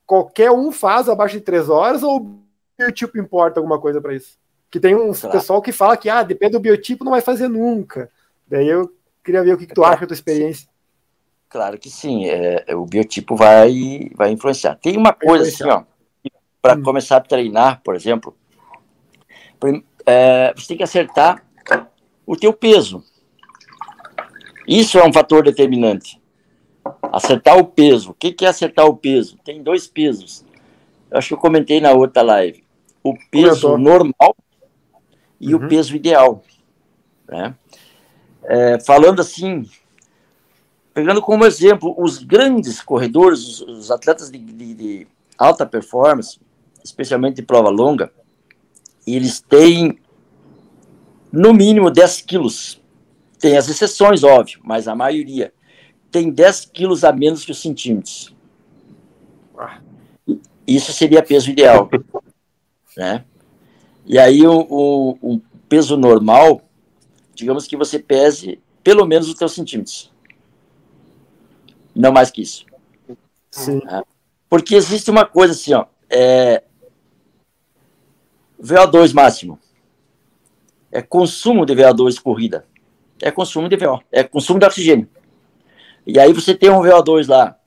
qualquer 0.05 0.51
um 0.51 0.71
faz 0.71 1.09
abaixo 1.09 1.37
de 1.37 1.41
três 1.41 1.69
horas 1.69 2.03
ou 2.03 2.17
o 2.21 2.43
biotipo 2.77 3.17
importa 3.17 3.59
alguma 3.59 3.79
coisa 3.79 4.01
para 4.01 4.15
isso? 4.15 4.37
Que 4.69 4.79
tem 4.79 4.95
um 4.95 5.13
claro. 5.13 5.31
pessoal 5.31 5.61
que 5.61 5.71
fala 5.71 5.97
que 5.97 6.09
ah, 6.09 6.23
depende 6.23 6.53
do 6.53 6.59
biotipo, 6.59 7.03
não 7.03 7.11
vai 7.11 7.21
fazer 7.21 7.47
nunca. 7.47 8.09
Daí 8.47 8.67
eu 8.67 8.91
queria 9.23 9.43
ver 9.43 9.53
o 9.53 9.57
que, 9.57 9.67
que 9.67 9.73
tu 9.73 9.83
acha 9.83 10.01
da 10.01 10.07
tua 10.07 10.13
experiência. 10.13 10.67
Claro 11.47 11.77
que 11.77 11.89
sim, 11.89 12.25
é, 12.25 12.63
é, 12.67 12.75
o 12.75 12.85
biotipo 12.85 13.35
vai, 13.35 14.09
vai 14.15 14.31
influenciar. 14.31 14.75
Tem 14.75 14.97
uma 14.97 15.13
coisa 15.13 15.47
assim, 15.47 15.69
ó, 15.69 15.83
para 16.59 16.75
hum. 16.75 16.81
começar 16.81 17.17
a 17.17 17.21
treinar, 17.21 17.81
por 17.83 17.95
exemplo, 17.95 18.35
é, 20.05 20.53
você 20.55 20.67
tem 20.67 20.77
que 20.77 20.83
acertar 20.83 21.45
o 22.25 22.35
teu 22.35 22.53
peso. 22.53 23.03
Isso 24.73 24.97
é 24.97 25.07
um 25.07 25.13
fator 25.13 25.43
determinante. 25.43 26.19
Acertar 27.03 27.59
o 27.59 27.65
peso. 27.65 28.09
O 28.09 28.13
que 28.15 28.43
é 28.43 28.47
acertar 28.47 28.87
o 28.87 28.97
peso? 28.97 29.37
Tem 29.45 29.61
dois 29.61 29.85
pesos. 29.85 30.43
Eu 31.11 31.19
acho 31.19 31.27
que 31.27 31.33
eu 31.35 31.37
comentei 31.37 31.79
na 31.79 31.91
outra 31.91 32.23
live. 32.23 32.63
O 33.03 33.13
peso 33.29 33.77
normal 33.77 34.35
e 35.39 35.53
uhum. 35.53 35.63
o 35.63 35.69
peso 35.69 35.95
ideal. 35.95 36.41
Né? 37.27 37.53
É, 38.45 38.79
falando 38.79 39.21
assim, 39.21 39.69
pegando 40.91 41.21
como 41.21 41.45
exemplo 41.45 41.93
os 41.95 42.17
grandes 42.17 42.81
corredores, 42.81 43.41
os, 43.41 43.61
os 43.61 43.91
atletas 43.91 44.31
de, 44.31 44.39
de, 44.39 44.73
de, 44.73 45.07
alta 45.37 45.67
performance, 45.67 46.39
especialmente 46.83 47.35
de 47.35 47.43
prova 47.43 47.69
longa, 47.69 48.11
eles 49.05 49.39
têm 49.39 49.99
no 51.31 51.53
mínimo 51.53 51.91
10 51.91 52.21
quilos. 52.21 52.82
Tem 53.43 53.57
as 53.57 53.67
exceções, 53.67 54.23
óbvio, 54.23 54.61
mas 54.63 54.87
a 54.87 54.95
maioria 54.95 55.53
tem 56.09 56.31
10 56.31 56.63
quilos 56.67 57.03
a 57.03 57.11
menos 57.11 57.43
que 57.43 57.51
os 57.51 57.61
centímetros. 57.61 58.33
Isso 60.65 60.93
seria 60.93 61.21
peso 61.21 61.51
ideal. 61.51 61.89
né? 62.95 63.25
E 64.05 64.17
aí, 64.17 64.47
o, 64.47 64.61
o, 64.69 65.33
o, 65.33 65.41
peso 65.67 65.97
normal, 65.97 66.61
digamos 67.35 67.67
que 67.67 67.75
você 67.75 67.99
pese 67.99 68.61
pelo 68.81 69.05
menos 69.05 69.27
os 69.27 69.35
teus 69.35 69.51
centímetros. 69.51 70.09
Não 71.93 72.13
mais 72.13 72.31
que 72.31 72.43
isso. 72.43 72.65
Sim. 73.51 73.81
Né? 73.83 74.03
Porque 74.49 74.73
existe 74.73 75.11
uma 75.11 75.25
coisa 75.25 75.51
assim, 75.51 75.73
ó. 75.73 75.85
É, 76.09 76.63
VO2 78.57 79.13
máximo. 79.13 79.59
É 80.89 81.01
consumo 81.01 81.65
de 81.65 81.75
VO2 81.75 82.21
corrida. 82.21 82.65
É 83.23 83.31
consumo 83.31 83.69
de 83.69 83.77
VO. 83.77 84.03
É 84.11 84.21
consumo 84.21 84.59
de 84.59 84.65
oxigênio. 84.65 85.07
E 86.05 86.19
aí 86.19 86.33
você 86.33 86.53
tem 86.53 86.69
um 86.69 86.81
VO2 86.81 87.29
lá, 87.29 87.57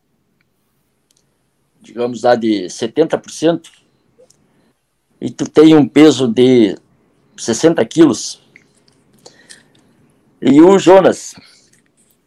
digamos 1.80 2.22
lá 2.22 2.34
de 2.34 2.66
70%, 2.66 3.70
e 5.18 5.30
tu 5.30 5.48
tem 5.48 5.74
um 5.74 5.88
peso 5.88 6.28
de 6.28 6.76
60 7.38 7.82
quilos, 7.86 8.38
e 10.42 10.60
o 10.60 10.78
Jonas 10.78 11.34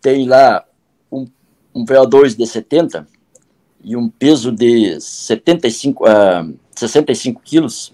tem 0.02 0.28
lá 0.28 0.66
um, 1.12 1.28
um 1.76 1.86
VO2 1.86 2.36
de 2.36 2.48
70 2.48 3.08
e 3.84 3.96
um 3.96 4.10
peso 4.10 4.52
de 4.52 5.00
75, 5.00 6.04
uh, 6.04 6.58
65 6.76 7.42
quilos, 7.44 7.94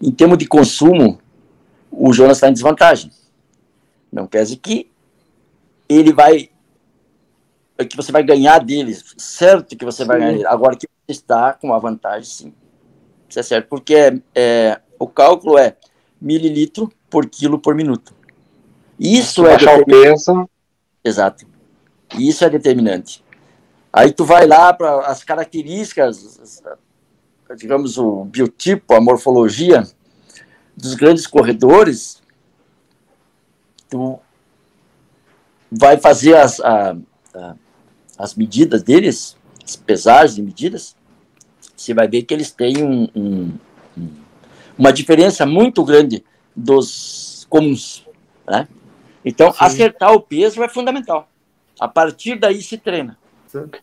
em 0.00 0.12
termos 0.12 0.38
de 0.38 0.46
consumo, 0.46 1.18
o 1.90 2.12
Jonas 2.12 2.36
está 2.36 2.48
em 2.48 2.52
desvantagem. 2.52 3.17
Não 4.12 4.26
quer 4.26 4.42
dizer 4.42 4.56
que 4.56 4.90
ele 5.88 6.12
vai 6.12 6.50
que 7.88 7.96
você 7.96 8.10
vai 8.10 8.24
ganhar 8.24 8.58
dele, 8.58 8.96
certo 9.16 9.76
que 9.76 9.84
você 9.84 10.02
sim. 10.02 10.08
vai 10.08 10.18
ganhar 10.18 10.32
dele. 10.32 10.46
Agora 10.46 10.76
que 10.76 10.88
você 10.88 11.12
está 11.12 11.52
com 11.52 11.68
uma 11.68 11.78
vantagem, 11.78 12.24
sim. 12.24 12.54
Isso 13.28 13.38
é 13.38 13.42
certo, 13.42 13.68
porque 13.68 13.94
é, 13.94 14.20
é, 14.34 14.80
o 14.98 15.06
cálculo 15.06 15.56
é 15.58 15.76
mililitro 16.20 16.90
por 17.08 17.28
quilo 17.28 17.58
por 17.58 17.74
minuto. 17.74 18.14
Isso 18.98 19.46
é 19.46 19.54
o 19.54 19.84
peso. 19.84 20.48
Exato. 21.04 21.46
Isso 22.18 22.44
é 22.44 22.50
determinante. 22.50 23.22
Aí 23.92 24.12
tu 24.12 24.24
vai 24.24 24.46
lá 24.46 24.72
para 24.72 25.06
as 25.06 25.22
características, 25.22 26.60
digamos 27.56 27.96
o 27.96 28.24
biotipo, 28.24 28.94
a 28.94 29.00
morfologia 29.00 29.86
dos 30.76 30.94
grandes 30.94 31.26
corredores, 31.26 32.22
tu 33.88 34.18
vai 35.70 35.96
fazer 35.98 36.34
as, 36.36 36.60
a, 36.60 36.96
a, 37.34 37.54
as 38.18 38.34
medidas 38.34 38.82
deles, 38.82 39.36
as 39.64 39.76
pesagens 39.76 40.38
e 40.38 40.42
medidas, 40.42 40.96
você 41.76 41.94
vai 41.94 42.08
ver 42.08 42.22
que 42.22 42.34
eles 42.34 42.50
têm 42.50 42.82
um, 42.82 43.08
um, 43.14 43.52
um, 43.96 44.08
uma 44.76 44.92
diferença 44.92 45.46
muito 45.46 45.84
grande 45.84 46.24
dos 46.54 47.46
comuns, 47.48 48.06
né? 48.46 48.66
Então, 49.24 49.52
Sim. 49.52 49.58
acertar 49.60 50.12
o 50.12 50.20
peso 50.20 50.62
é 50.62 50.68
fundamental. 50.68 51.28
A 51.78 51.86
partir 51.86 52.38
daí 52.38 52.62
se 52.62 52.78
treina. 52.78 53.16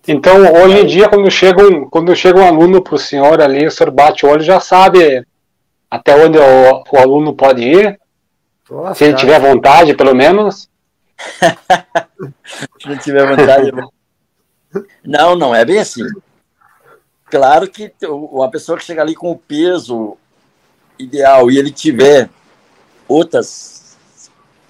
Então, 0.07 0.37
hoje 0.61 0.79
em 0.79 0.85
dia, 0.85 1.09
quando 1.09 1.29
chega 1.31 1.63
um, 1.63 1.89
quando 1.89 2.15
chega 2.15 2.39
um 2.39 2.45
aluno 2.45 2.81
para 2.81 2.95
o 2.95 2.99
senhor 2.99 3.41
ali, 3.41 3.65
o 3.65 3.71
senhor 3.71 3.91
bate 3.91 4.25
o 4.25 4.29
olho 4.29 4.43
já 4.43 4.59
sabe 4.59 5.25
até 5.89 6.15
onde 6.15 6.37
o, 6.37 6.83
o 6.91 6.97
aluno 6.97 7.33
pode 7.33 7.63
ir? 7.63 7.99
Nossa, 8.69 8.95
se 8.95 9.03
ele 9.05 9.15
tiver 9.15 9.39
vontade, 9.39 9.93
pelo 9.95 10.15
menos. 10.15 10.69
se 12.79 12.89
ele 12.89 12.99
tiver 12.99 13.27
vontade. 13.27 13.71
não, 15.03 15.35
não, 15.35 15.55
é 15.55 15.63
bem 15.63 15.79
assim. 15.79 16.03
Claro 17.25 17.69
que 17.69 17.91
uma 18.07 18.49
pessoa 18.49 18.77
que 18.77 18.85
chega 18.85 19.01
ali 19.01 19.15
com 19.15 19.31
o 19.31 19.37
peso 19.37 20.17
ideal 20.97 21.49
e 21.49 21.57
ele 21.57 21.71
tiver 21.71 22.29
outras 23.07 23.97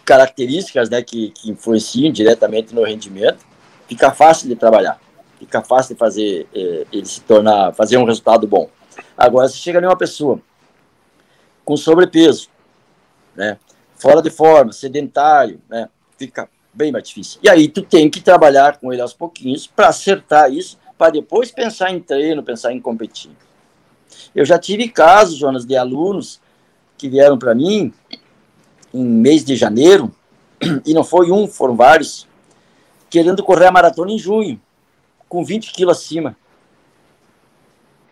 características 0.04 0.90
né, 0.90 1.02
que, 1.02 1.32
que 1.32 1.50
influenciam 1.50 2.12
diretamente 2.12 2.74
no 2.74 2.84
rendimento, 2.84 3.46
fica 3.88 4.12
fácil 4.12 4.48
de 4.48 4.56
trabalhar, 4.56 5.00
fica 5.40 5.62
fácil 5.62 5.96
de 5.96 6.00
fazer 6.00 6.48
eh, 6.54 6.86
ele 6.92 7.06
se 7.06 7.22
tornar, 7.22 7.74
fazer 7.74 7.98
um 7.98 8.06
resultado 8.06 8.48
bom. 8.48 8.70
Agora, 9.18 9.48
se 9.48 9.58
chega 9.58 9.80
ali 9.80 9.88
uma 9.88 9.98
pessoa 9.98 10.40
com 11.64 11.76
sobrepeso, 11.76 12.50
né, 13.36 13.58
fora 14.06 14.22
de 14.22 14.30
forma, 14.30 14.72
sedentário, 14.72 15.60
né, 15.68 15.90
fica 16.16 16.48
bem 16.72 16.92
mais 16.92 17.08
difícil. 17.08 17.40
E 17.42 17.50
aí 17.50 17.68
tu 17.68 17.82
tem 17.82 18.08
que 18.08 18.22
trabalhar 18.22 18.78
com 18.78 18.94
ele 18.94 19.02
aos 19.02 19.16
pouquinhos 19.16 19.66
para 19.66 19.88
acertar 19.88 20.54
isso, 20.54 20.78
para 20.96 21.10
depois 21.10 21.50
pensar 21.50 21.90
em 21.90 22.00
treino, 22.00 22.44
pensar 22.44 22.72
em 22.72 22.80
competir. 22.80 23.32
Eu 24.36 24.46
já 24.46 24.60
tive 24.60 24.88
casos, 24.90 25.40
Jonas, 25.40 25.66
de 25.66 25.76
alunos 25.76 26.40
que 27.00 27.10
vieram 27.10 27.36
para 27.40 27.56
mim 27.56 27.92
em 28.94 29.04
mês 29.04 29.44
de 29.44 29.56
janeiro, 29.56 30.14
e 30.86 30.94
não 30.94 31.04
foi 31.04 31.32
um, 31.32 31.48
foram 31.48 31.76
vários, 31.76 32.28
querendo 33.10 33.44
correr 33.44 33.66
a 33.66 33.72
maratona 33.72 34.12
em 34.12 34.20
junho, 34.20 34.62
com 35.28 35.44
20 35.44 35.74
quilos 35.74 35.98
acima. 35.98 36.38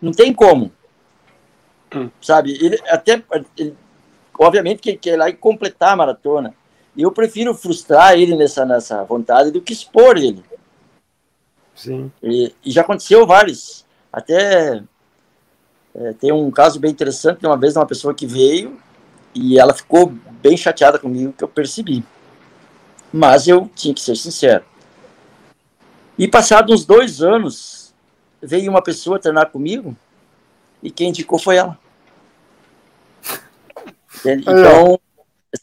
Não 0.02 0.12
tem 0.12 0.34
como. 0.34 0.72
Hum. 1.96 2.10
Sabe? 2.20 2.54
Ele 2.60 2.82
até. 2.90 3.24
Ele, 3.56 3.78
obviamente 4.40 4.82
que 4.82 4.90
ele 4.92 4.98
quer 4.98 5.14
ir 5.14 5.18
lá 5.18 5.30
e 5.30 5.34
completar 5.34 5.94
a 5.94 5.96
maratona. 5.96 6.54
E 6.96 7.02
eu 7.02 7.12
prefiro 7.12 7.54
frustrar 7.54 8.14
ele 8.14 8.36
nessa, 8.36 8.66
nessa 8.66 9.04
vontade 9.04 9.52
do 9.52 9.62
que 9.62 9.74
expor 9.74 10.18
ele. 10.18 10.44
Sim. 11.76 12.12
E, 12.22 12.54
e 12.64 12.72
já 12.72 12.82
aconteceu 12.82 13.26
vários. 13.26 13.86
Até 14.12 14.84
é, 15.96 16.14
tem 16.14 16.32
um 16.32 16.50
caso 16.52 16.80
bem 16.80 16.92
interessante 16.92 17.40
de 17.40 17.48
uma 17.48 17.58
vez 17.58 17.76
uma 17.76 17.86
pessoa 17.86 18.14
que 18.14 18.26
veio 18.26 18.80
e 19.34 19.60
ela 19.60 19.74
ficou 19.74 20.14
bem 20.42 20.56
chateada 20.56 21.00
comigo 21.00 21.34
que 21.34 21.44
eu 21.44 21.48
percebi. 21.48 22.04
Mas 23.12 23.48
eu 23.48 23.70
tinha 23.76 23.94
que 23.94 24.02
ser 24.02 24.16
sincero. 24.16 24.64
E 26.18 26.28
passados 26.28 26.74
uns 26.74 26.86
dois 26.86 27.22
anos, 27.22 27.94
veio 28.42 28.70
uma 28.70 28.84
pessoa 28.84 29.20
treinar 29.20 29.50
comigo 29.50 29.96
e 30.82 30.92
quem 30.92 31.10
indicou 31.10 31.40
foi 31.40 31.56
ela. 31.56 31.78
Então, 34.26 35.00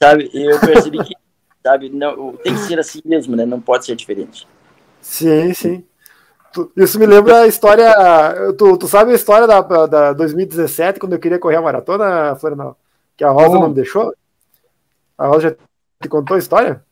sabe, 0.00 0.30
eu 0.32 0.58
percebi 0.60 1.04
que 1.04 1.14
sabe, 1.64 1.90
não, 1.90 2.32
tem 2.36 2.54
que 2.54 2.60
ser 2.60 2.78
assim 2.78 3.00
mesmo, 3.04 3.36
né? 3.36 3.44
Não 3.44 3.60
pode 3.60 3.86
ser 3.86 3.96
diferente. 3.96 4.46
Sim, 5.00 5.52
sim. 5.54 5.84
Isso 6.76 6.98
me 6.98 7.06
lembra 7.06 7.42
a 7.42 7.46
história. 7.46 7.94
Tu, 8.58 8.76
tu 8.78 8.88
sabe 8.88 9.12
a 9.12 9.14
história 9.14 9.46
da, 9.46 9.60
da 9.86 10.12
2017, 10.12 10.98
quando 10.98 11.12
eu 11.12 11.18
queria 11.18 11.38
correr 11.38 11.56
a 11.56 11.62
maratona, 11.62 12.34
Florianal? 12.36 12.76
Que 13.16 13.24
a 13.24 13.30
Rosa 13.30 13.56
oh. 13.56 13.60
não 13.60 13.68
me 13.68 13.74
deixou? 13.74 14.12
A 15.16 15.26
Rosa 15.26 15.50
já 15.50 15.50
te 16.02 16.08
contou 16.08 16.34
a 16.34 16.38
história? 16.38 16.84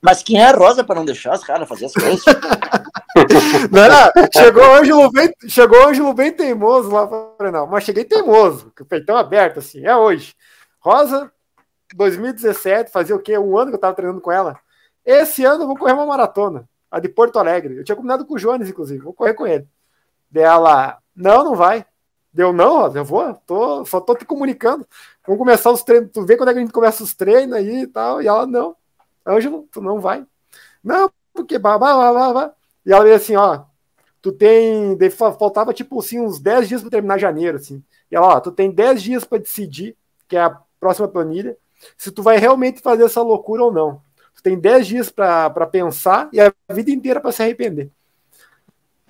Mas 0.00 0.22
quem 0.22 0.38
é 0.38 0.44
a 0.44 0.52
Rosa 0.52 0.84
para 0.84 0.96
não 0.96 1.04
deixar 1.04 1.34
os 1.34 1.42
caras 1.42 1.66
fazer 1.66 1.86
as 1.86 1.94
coisas? 1.94 2.22
não, 3.72 3.88
não, 3.88 4.28
chegou 4.30 4.62
o 4.62 4.74
Ângelo 4.74 5.10
bem, 5.10 5.32
chegou 5.48 5.78
o 5.78 5.88
Ângelo 5.88 6.12
bem 6.12 6.30
teimoso 6.30 6.90
lá, 6.90 7.08
não, 7.50 7.66
mas 7.66 7.84
cheguei 7.84 8.04
teimoso, 8.04 8.70
com 8.76 8.84
o 8.84 8.86
peitão 8.86 9.16
aberto, 9.16 9.60
assim, 9.60 9.84
é 9.86 9.96
hoje. 9.96 10.34
Rosa, 10.84 11.32
2017, 11.94 12.90
fazia 12.90 13.16
o 13.16 13.18
quê? 13.18 13.38
Um 13.38 13.56
ano 13.56 13.70
que 13.70 13.76
eu 13.76 13.80
tava 13.80 13.94
treinando 13.94 14.20
com 14.20 14.30
ela. 14.30 14.60
Esse 15.02 15.42
ano 15.42 15.62
eu 15.62 15.66
vou 15.66 15.76
correr 15.76 15.94
uma 15.94 16.04
maratona, 16.04 16.68
a 16.90 17.00
de 17.00 17.08
Porto 17.08 17.38
Alegre. 17.38 17.76
Eu 17.76 17.84
tinha 17.84 17.96
combinado 17.96 18.26
com 18.26 18.34
o 18.34 18.38
Jones, 18.38 18.68
inclusive, 18.68 19.02
vou 19.02 19.14
correr 19.14 19.32
com 19.32 19.46
ele. 19.46 19.66
Dela, 20.30 20.98
não, 21.16 21.42
não 21.42 21.54
vai. 21.54 21.86
Deu, 22.30 22.52
não, 22.52 22.80
Rosa, 22.80 22.98
eu 22.98 23.04
vou, 23.04 23.32
tô, 23.46 23.84
só 23.86 23.98
tô 23.98 24.14
te 24.14 24.26
comunicando. 24.26 24.86
Vamos 25.26 25.38
começar 25.38 25.70
os 25.70 25.82
treinos, 25.82 26.10
tu 26.12 26.22
vê 26.26 26.36
quando 26.36 26.50
é 26.50 26.52
que 26.52 26.58
a 26.58 26.62
gente 26.62 26.72
começa 26.72 27.02
os 27.02 27.14
treinos 27.14 27.56
aí 27.56 27.82
e 27.82 27.86
tal. 27.86 28.20
E 28.20 28.26
ela, 28.26 28.46
não, 28.46 28.76
Ângelo, 29.26 29.66
tu 29.72 29.80
não 29.80 30.00
vai. 30.00 30.26
Não, 30.82 31.10
porque 31.32 31.58
babá, 31.58 31.94
babá, 31.94 32.12
babá. 32.12 32.54
E 32.84 32.92
ela 32.92 33.04
veio 33.04 33.16
assim, 33.16 33.36
ó, 33.36 33.64
tu 34.20 34.32
tem, 34.32 34.98
faltava 35.38 35.72
tipo 35.72 35.98
assim 35.98 36.20
uns 36.20 36.38
10 36.38 36.68
dias 36.68 36.80
para 36.82 36.90
terminar 36.90 37.18
janeiro, 37.18 37.56
assim. 37.56 37.82
E 38.10 38.16
ela, 38.16 38.36
ó, 38.36 38.40
tu 38.40 38.52
tem 38.52 38.70
10 38.70 39.02
dias 39.02 39.24
para 39.24 39.38
decidir, 39.38 39.96
que 40.28 40.36
é 40.36 40.42
a 40.42 40.60
próxima 40.84 41.08
planilha, 41.08 41.56
se 41.96 42.10
tu 42.10 42.22
vai 42.22 42.36
realmente 42.36 42.82
fazer 42.82 43.04
essa 43.04 43.22
loucura 43.22 43.64
ou 43.64 43.72
não. 43.72 44.02
Tu 44.36 44.42
tem 44.42 44.58
10 44.58 44.86
dias 44.86 45.08
para 45.08 45.66
pensar 45.66 46.28
e 46.30 46.38
a 46.38 46.52
vida 46.68 46.90
inteira 46.90 47.22
para 47.22 47.32
se 47.32 47.42
arrepender. 47.42 47.90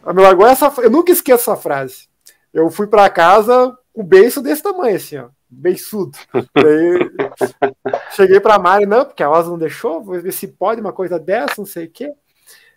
A 0.05 0.13
me 0.13 0.23
largou 0.23 0.47
essa, 0.47 0.73
eu 0.79 0.91
nunca 0.91 1.11
esqueço 1.11 1.51
essa 1.51 1.61
frase. 1.61 2.09
Eu 2.53 2.71
fui 2.71 2.87
para 2.87 3.11
casa 3.11 3.77
com 3.93 4.03
o 4.03 4.05
beiço 4.05 4.41
desse 4.41 4.63
tamanho, 4.63 4.95
assim, 4.95 5.17
ó, 5.19 5.31
beiçudo. 5.51 6.17
Daí, 6.55 7.11
cheguei 8.15 8.39
para 8.39 8.57
Mari, 8.57 8.87
não, 8.87 9.05
porque 9.05 9.25
a 9.25 9.27
Rosa 9.27 9.51
não 9.51 9.59
deixou, 9.59 10.01
vou 10.01 10.21
ver 10.21 10.33
se 10.33 10.47
pode 10.47 10.81
uma 10.81 10.93
coisa 10.93 11.19
dessa, 11.19 11.55
não 11.59 11.67
sei 11.67 11.87
o 11.87 11.91
quê. 11.91 12.13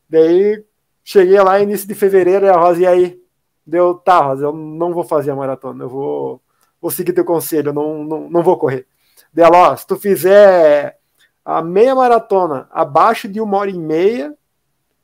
Daí 0.10 0.66
cheguei 1.04 1.40
lá 1.40 1.60
início 1.60 1.88
de 1.88 1.94
fevereiro 1.94 2.48
e 2.48 2.50
a 2.50 2.58
Rosa, 2.58 2.82
e 2.82 2.88
aí? 2.88 3.22
Deu, 3.64 3.94
tá, 3.94 4.20
Rosa, 4.22 4.46
eu 4.46 4.54
não 4.54 4.92
vou 4.92 5.04
fazer 5.04 5.30
a 5.30 5.36
maratona, 5.36 5.84
eu 5.84 5.90
vou, 5.90 6.42
vou 6.82 6.92
seguir 6.92 7.14
teu 7.14 7.26
conselho, 7.26 7.74
não, 7.74 8.04
não, 8.04 8.30
não 8.30 8.44
vou 8.44 8.58
correr. 8.58 8.86
Dela, 9.34 9.72
ó, 9.72 9.76
se 9.76 9.86
tu 9.86 9.96
fizer 9.96 10.98
a 11.44 11.62
meia 11.62 11.96
maratona 11.96 12.68
abaixo 12.72 13.28
de 13.28 13.40
uma 13.40 13.58
hora 13.58 13.70
e 13.70 13.80
meia, 13.80 14.34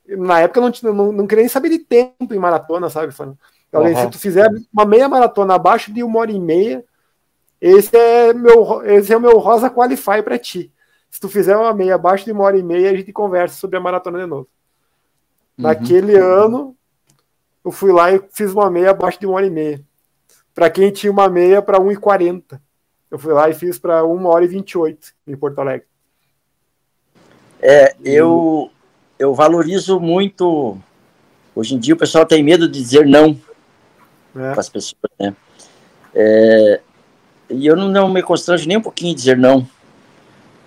na 0.08 0.42
época 0.42 0.60
eu 0.60 0.64
não, 0.64 0.72
tinha, 0.72 0.92
não, 0.92 1.12
não 1.12 1.28
queria 1.28 1.44
nem 1.44 1.50
saber 1.50 1.70
de 1.70 1.80
tempo 1.80 2.34
em 2.34 2.40
maratona, 2.40 2.90
sabe? 2.90 3.14
Ela, 3.72 3.90
uhum. 3.90 3.96
Se 3.96 4.10
tu 4.10 4.20
fizer 4.20 4.50
uma 4.72 4.86
meia 4.86 5.10
maratona 5.10 5.56
abaixo 5.56 5.92
de 5.92 6.04
uma 6.04 6.20
hora 6.20 6.32
e 6.32 6.40
meia, 6.40 6.84
esse 7.60 7.96
é 7.96 8.34
meu, 8.34 8.84
esse 8.84 9.14
é 9.14 9.18
o 9.18 9.22
meu 9.22 9.40
Rosa 9.40 9.70
Qualify 9.70 10.22
para 10.22 10.38
ti. 10.38 10.72
Se 11.10 11.20
tu 11.20 11.30
fizer 11.30 11.56
uma 11.56 11.74
meia 11.74 11.96
abaixo 11.96 12.26
de 12.26 12.32
uma 12.32 12.44
hora 12.44 12.58
e 12.58 12.64
meia, 12.64 12.92
a 12.92 12.96
gente 12.96 13.14
conversa 13.14 13.56
sobre 13.56 13.78
a 13.78 13.80
maratona 13.80 14.20
de 14.20 14.26
novo. 14.26 14.50
Uhum. 15.58 15.64
Naquele 15.64 16.18
ano, 16.18 16.76
eu 17.64 17.72
fui 17.72 17.92
lá 17.92 18.12
e 18.12 18.22
fiz 18.32 18.52
uma 18.52 18.70
meia 18.70 18.92
abaixo 18.92 19.20
de 19.20 19.26
uma 19.26 19.36
hora 19.36 19.46
e 19.46 19.50
meia. 19.50 19.82
Para 20.54 20.70
quem 20.70 20.92
tinha 20.92 21.12
uma 21.12 21.30
meia 21.30 21.62
para 21.62 21.80
1,40. 21.80 22.60
Eu 23.10 23.20
fui 23.20 23.34
lá 23.34 23.50
e 23.50 23.54
fiz 23.54 23.78
para 23.78 24.06
1 24.06 24.26
hora 24.26 24.46
e 24.46 24.48
28 24.48 25.14
em 25.28 25.36
Porto 25.36 25.60
Alegre. 25.60 25.88
É, 27.62 27.96
eu, 28.04 28.70
eu 29.18 29.34
valorizo 29.34 30.00
muito. 30.00 30.78
Hoje 31.56 31.76
em 31.76 31.80
dia 31.80 31.94
o 31.94 31.98
pessoal 31.98 32.26
tem 32.26 32.44
medo 32.44 32.68
de 32.68 32.82
dizer 32.82 33.06
não 33.06 33.40
é. 34.36 34.52
para 34.52 34.60
as 34.60 34.70
pessoas, 34.70 35.12
né? 35.20 35.36
É, 36.14 36.82
e 37.50 37.66
eu 37.66 37.76
não, 37.76 37.88
não, 37.88 38.10
me 38.10 38.22
constranjo 38.22 38.68
nem 38.68 38.78
um 38.78 38.82
pouquinho 38.82 39.12
em 39.12 39.16
dizer 39.16 39.38
não. 39.38 39.68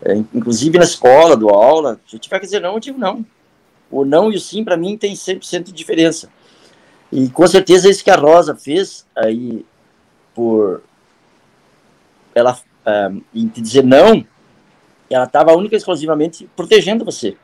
É, 0.02 0.14
inclusive 0.14 0.78
na 0.78 0.84
escola, 0.84 1.36
do 1.36 1.48
aula, 1.48 2.00
se 2.08 2.16
eu 2.16 2.20
tiver 2.20 2.38
que 2.38 2.46
dizer 2.46 2.60
não, 2.60 2.74
eu 2.74 2.80
digo 2.80 2.98
não. 2.98 3.24
O 3.90 4.04
não 4.04 4.32
e 4.32 4.36
o 4.36 4.40
sim, 4.40 4.64
para 4.64 4.76
mim, 4.76 4.96
tem 4.96 5.14
100% 5.14 5.64
de 5.64 5.72
diferença. 5.72 6.28
E 7.10 7.28
com 7.28 7.46
certeza 7.46 7.88
é 7.88 7.90
isso 7.90 8.02
que 8.02 8.10
a 8.10 8.16
Rosa 8.16 8.54
fez 8.54 9.06
aí 9.14 9.64
por 10.36 10.82
ela 12.34 12.60
um, 12.86 13.22
em 13.34 13.48
te 13.48 13.62
dizer 13.62 13.82
não, 13.82 14.24
ela 15.08 15.24
estava 15.24 15.56
única 15.56 15.74
e 15.74 15.78
exclusivamente 15.78 16.48
protegendo 16.54 17.04
você. 17.04 17.36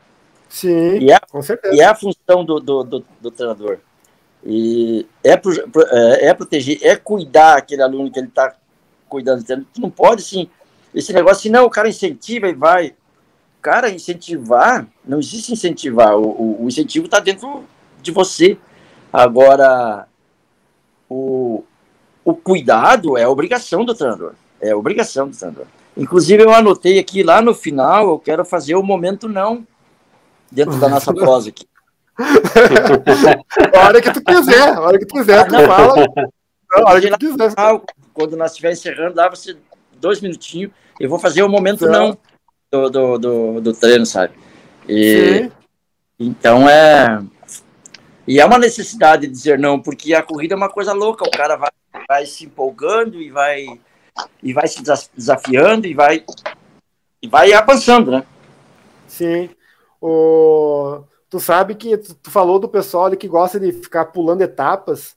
Sim, 0.47 0.99
e 0.99 1.11
é, 1.11 1.19
com 1.19 1.41
certeza. 1.41 1.75
E 1.75 1.79
é 1.79 1.85
a 1.85 1.95
função 1.95 2.45
do, 2.45 2.59
do, 2.59 2.83
do, 2.83 3.05
do 3.19 3.31
treinador. 3.31 3.79
E 4.45 5.07
é, 5.23 5.35
pro, 5.35 5.51
é, 5.89 6.27
é, 6.27 6.33
proteger, 6.33 6.77
é 6.83 6.95
cuidar 6.95 7.57
aquele 7.57 7.81
aluno 7.81 8.11
que 8.11 8.19
ele 8.19 8.27
está 8.27 8.55
cuidando. 9.09 9.43
Tu 9.43 9.81
não 9.81 9.89
pode, 9.89 10.21
assim, 10.21 10.47
esse 10.93 11.11
negócio 11.11 11.39
assim, 11.39 11.49
não, 11.49 11.65
o 11.65 11.71
cara 11.71 11.89
incentiva 11.89 12.47
e 12.47 12.53
vai. 12.53 12.93
Cara, 13.61 13.89
incentivar, 13.89 14.85
não 15.03 15.19
existe 15.19 15.53
incentivar. 15.53 16.15
O, 16.17 16.25
o, 16.25 16.65
o 16.65 16.67
incentivo 16.67 17.05
está 17.05 17.19
dentro 17.19 17.63
de 18.01 18.11
você. 18.11 18.57
Agora, 19.11 20.05
o, 21.09 21.63
o 22.23 22.33
cuidado 22.33 23.17
é 23.17 23.23
a 23.23 23.29
obrigação 23.29 23.83
do 23.83 23.93
treinador. 23.93 24.33
É 24.61 24.75
obrigação 24.75 25.27
do 25.27 25.35
treinador. 25.35 25.65
Inclusive, 25.95 26.43
eu 26.43 26.53
anotei 26.53 26.97
aqui 26.97 27.21
lá 27.21 27.41
no 27.41 27.53
final, 27.53 28.09
eu 28.09 28.19
quero 28.19 28.43
fazer 28.43 28.75
o 28.75 28.83
momento 28.83 29.29
não 29.29 29.65
dentro 30.51 30.79
da 30.79 30.89
nossa 30.89 31.13
prosa 31.13 31.49
aqui. 31.49 31.65
a 33.75 33.87
hora 33.87 34.01
que 34.01 34.11
tu 34.11 34.23
quiser, 34.23 34.73
a 34.73 34.81
hora 34.81 34.99
que 34.99 35.05
tu 35.05 35.15
quiser, 35.15 35.47
tu 35.47 35.51
fala. 35.51 36.05
a 36.73 36.89
hora 36.89 37.01
que 37.01 37.09
tu 37.09 37.17
quiser. 37.17 37.53
Quando 38.13 38.37
nós 38.37 38.51
estiver 38.51 38.71
encerrando, 38.71 39.15
dá 39.15 39.29
você 39.29 39.57
dois 39.99 40.21
minutinhos. 40.21 40.71
Eu 40.99 41.09
vou 41.09 41.17
fazer 41.17 41.41
o 41.41 41.49
momento 41.49 41.87
não 41.87 42.17
do, 42.71 42.89
do, 42.89 43.17
do, 43.17 43.61
do 43.61 43.73
treino, 43.73 44.05
sabe? 44.05 44.33
E, 44.87 45.49
então 46.19 46.69
é. 46.69 47.23
E 48.27 48.39
é 48.39 48.45
uma 48.45 48.57
necessidade 48.57 49.27
de 49.27 49.33
dizer 49.33 49.59
não, 49.59 49.81
porque 49.81 50.13
a 50.13 50.23
corrida 50.23 50.53
é 50.53 50.57
uma 50.57 50.69
coisa 50.69 50.93
louca, 50.93 51.25
o 51.25 51.31
cara 51.31 51.55
vai, 51.57 51.71
vai 52.07 52.25
se 52.25 52.45
empolgando 52.45 53.21
e 53.21 53.29
vai, 53.29 53.65
e 54.41 54.53
vai 54.53 54.67
se 54.67 54.81
desafiando 55.15 55.87
e 55.87 55.93
vai, 55.93 56.23
e 57.21 57.27
vai 57.27 57.51
avançando, 57.53 58.11
né? 58.11 58.23
Sim. 59.07 59.49
O... 60.01 61.03
Tu 61.29 61.39
sabe 61.39 61.75
que 61.75 61.97
tu 61.97 62.29
falou 62.29 62.59
do 62.59 62.69
pessoal 62.69 63.05
ali 63.05 63.17
que 63.17 63.27
gosta 63.27 63.59
de 63.59 63.71
ficar 63.71 64.05
pulando 64.05 64.41
etapas. 64.41 65.15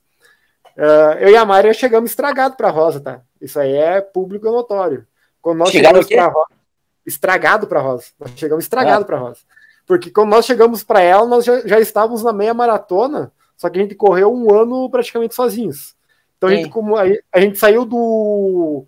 Uh, 0.77 1.19
eu 1.21 1.31
e 1.31 1.37
a 1.37 1.45
Maria 1.45 1.75
chegamos 1.75 2.11
estragado 2.11 2.57
para 2.57 2.71
Rosa, 2.71 3.01
tá? 3.01 3.21
Isso 3.41 3.59
aí 3.61 3.73
é 3.73 4.01
público 4.01 4.47
notório. 4.47 5.07
Quando 5.43 5.59
nós 5.59 5.71
Chegaram 5.71 6.03
chegamos 6.03 6.09
para 6.09 6.41
Rosa, 6.41 6.61
estragado 7.07 7.67
para 7.67 7.81
Rosa. 7.81 8.07
Nós 8.19 8.31
chegamos 8.35 8.65
estragado 8.65 9.03
ah. 9.03 9.07
para 9.07 9.19
Rosa. 9.19 9.41
Porque 9.87 10.11
quando 10.11 10.31
nós 10.31 10.45
chegamos 10.45 10.83
para 10.83 11.01
ela, 11.01 11.27
nós 11.27 11.45
já, 11.45 11.61
já, 11.67 11.79
estávamos 11.79 12.23
na 12.23 12.33
meia 12.33 12.53
maratona, 12.53 13.33
só 13.57 13.71
que 13.71 13.79
a 13.79 13.83
gente 13.83 13.95
correu 13.95 14.35
um 14.35 14.53
ano 14.53 14.91
praticamente 14.91 15.35
sozinhos. 15.35 15.95
Então 16.37 16.49
a 16.49 16.53
gente, 16.53 16.69
como, 16.69 16.97
a, 16.97 17.05
a, 17.33 17.41
gente 17.41 17.57
saiu 17.57 17.85
do. 17.85 18.85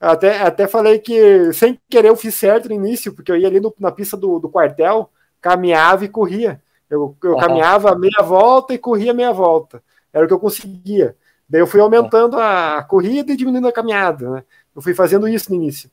Até, 0.00 0.40
até 0.40 0.66
falei 0.66 0.98
que 0.98 1.52
sem 1.52 1.78
querer 1.88 2.08
eu 2.08 2.16
fiz 2.16 2.34
certo 2.34 2.68
no 2.68 2.74
início, 2.74 3.12
porque 3.12 3.30
eu 3.30 3.36
ia 3.36 3.46
ali 3.46 3.60
no, 3.60 3.72
na 3.78 3.92
pista 3.92 4.16
do, 4.16 4.40
do 4.40 4.48
quartel, 4.48 5.10
caminhava 5.40 6.04
e 6.04 6.08
corria. 6.08 6.60
Eu, 6.90 7.16
eu 7.22 7.32
uhum. 7.32 7.38
caminhava 7.38 7.94
meia 7.94 8.22
volta 8.22 8.74
e 8.74 8.78
corria 8.78 9.14
meia 9.14 9.32
volta. 9.32 9.82
Era 10.12 10.24
o 10.24 10.28
que 10.28 10.34
eu 10.34 10.40
conseguia. 10.40 11.16
Daí 11.48 11.60
eu 11.60 11.66
fui 11.66 11.80
aumentando 11.80 12.38
a 12.38 12.82
corrida 12.82 13.32
e 13.32 13.36
diminuindo 13.36 13.68
a 13.68 13.72
caminhada. 13.72 14.28
Né? 14.28 14.44
Eu 14.74 14.82
fui 14.82 14.94
fazendo 14.94 15.28
isso 15.28 15.50
no 15.50 15.56
início. 15.56 15.90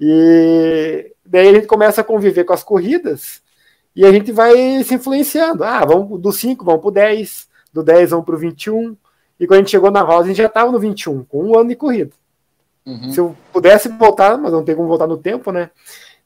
E 0.00 1.12
daí 1.24 1.48
a 1.48 1.52
gente 1.54 1.66
começa 1.66 2.00
a 2.00 2.04
conviver 2.04 2.44
com 2.44 2.52
as 2.52 2.62
corridas 2.62 3.42
e 3.94 4.04
a 4.04 4.12
gente 4.12 4.30
vai 4.30 4.82
se 4.84 4.94
influenciando. 4.94 5.64
Ah, 5.64 5.84
vamos 5.84 6.20
do 6.20 6.30
5, 6.30 6.64
vamos 6.64 6.80
para 6.80 6.88
o 6.88 6.92
10, 6.92 7.48
do 7.72 7.82
10 7.82 8.10
vamos 8.10 8.26
para 8.26 8.34
o 8.34 8.38
21. 8.38 8.96
E 9.40 9.46
quando 9.46 9.58
a 9.58 9.62
gente 9.62 9.70
chegou 9.70 9.90
na 9.90 10.02
Rosa, 10.02 10.24
a 10.24 10.26
gente 10.28 10.36
já 10.36 10.46
estava 10.46 10.70
no 10.70 10.78
21, 10.78 11.24
com 11.24 11.44
um 11.44 11.58
ano 11.58 11.70
de 11.70 11.76
corrida. 11.76 12.12
Uhum. 12.84 13.10
Se 13.10 13.18
eu 13.18 13.36
pudesse 13.52 13.88
voltar, 13.88 14.38
mas 14.38 14.52
não 14.52 14.64
tem 14.64 14.76
como 14.76 14.88
voltar 14.88 15.06
no 15.06 15.16
tempo, 15.16 15.50
né? 15.50 15.70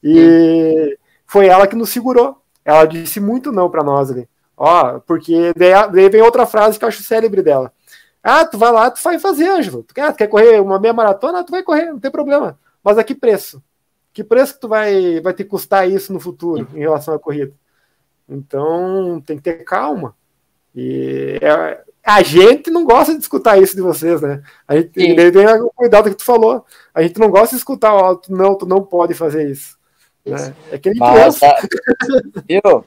E 0.02 0.98
foi 1.26 1.46
ela 1.46 1.66
que 1.66 1.76
nos 1.76 1.90
segurou. 1.90 2.38
Ela 2.64 2.84
disse 2.84 3.20
muito 3.20 3.50
não 3.50 3.70
para 3.70 3.82
nós 3.82 4.10
ali. 4.10 4.28
Ó, 4.56 5.00
porque 5.00 5.52
daí 5.56 6.08
vem 6.10 6.20
outra 6.20 6.44
frase 6.44 6.78
que 6.78 6.84
eu 6.84 6.88
acho 6.88 7.02
célebre 7.02 7.42
dela. 7.42 7.72
Ah, 8.22 8.44
tu 8.44 8.58
vai 8.58 8.70
lá, 8.70 8.90
tu 8.90 9.00
vai 9.02 9.18
fazer, 9.18 9.48
Ângelo. 9.48 9.82
Tu 9.82 9.94
quer, 9.94 10.12
tu 10.12 10.18
quer 10.18 10.26
correr 10.26 10.60
uma 10.60 10.78
meia 10.78 10.92
maratona? 10.92 11.42
Tu 11.42 11.50
vai 11.50 11.62
correr, 11.62 11.86
não 11.86 11.98
tem 11.98 12.10
problema. 12.10 12.58
Mas 12.82 12.98
a 12.98 13.04
que 13.04 13.14
preço? 13.14 13.62
Que 14.12 14.24
preço 14.24 14.54
que 14.54 14.60
tu 14.60 14.68
vai, 14.68 15.20
vai 15.20 15.32
te 15.32 15.44
custar 15.44 15.88
isso 15.88 16.12
no 16.12 16.20
futuro 16.20 16.68
em 16.74 16.80
relação 16.80 17.14
à 17.14 17.18
corrida? 17.18 17.52
Então 18.28 19.22
tem 19.24 19.36
que 19.36 19.42
ter 19.42 19.64
calma. 19.64 20.16
E 20.74 21.38
é, 21.40 21.82
a 22.04 22.22
gente 22.22 22.70
não 22.70 22.84
gosta 22.84 23.14
de 23.14 23.20
escutar 23.20 23.60
isso 23.60 23.76
de 23.76 23.82
vocês, 23.82 24.20
né? 24.20 24.42
A 24.66 24.76
gente 24.76 24.90
tem 24.90 25.12
o 25.60 25.70
cuidado 25.70 26.10
que 26.10 26.16
tu 26.16 26.24
falou. 26.24 26.64
A 26.94 27.02
gente 27.02 27.18
não 27.18 27.30
gosta 27.30 27.54
de 27.54 27.60
escutar, 27.60 27.94
ó, 27.94 28.14
tu 28.14 28.32
não, 28.32 28.56
tu 28.56 28.66
não 28.66 28.82
pode 28.82 29.14
fazer 29.14 29.50
isso. 29.50 29.78
Né? 30.24 30.54
É 30.70 30.78
que 30.78 30.94
mas, 30.94 31.42
a, 31.42 31.56
viu? 32.46 32.84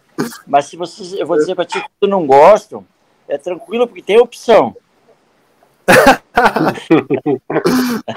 mas 0.47 0.65
se 0.65 0.77
vocês, 0.77 1.13
eu 1.13 1.25
vou 1.25 1.37
dizer 1.37 1.55
para 1.55 1.65
ti 1.65 1.81
que 1.81 1.89
tu 1.99 2.07
não 2.07 2.25
gosta, 2.25 2.83
é 3.27 3.37
tranquilo 3.37 3.87
porque 3.87 4.01
tem 4.01 4.19
opção 4.19 4.75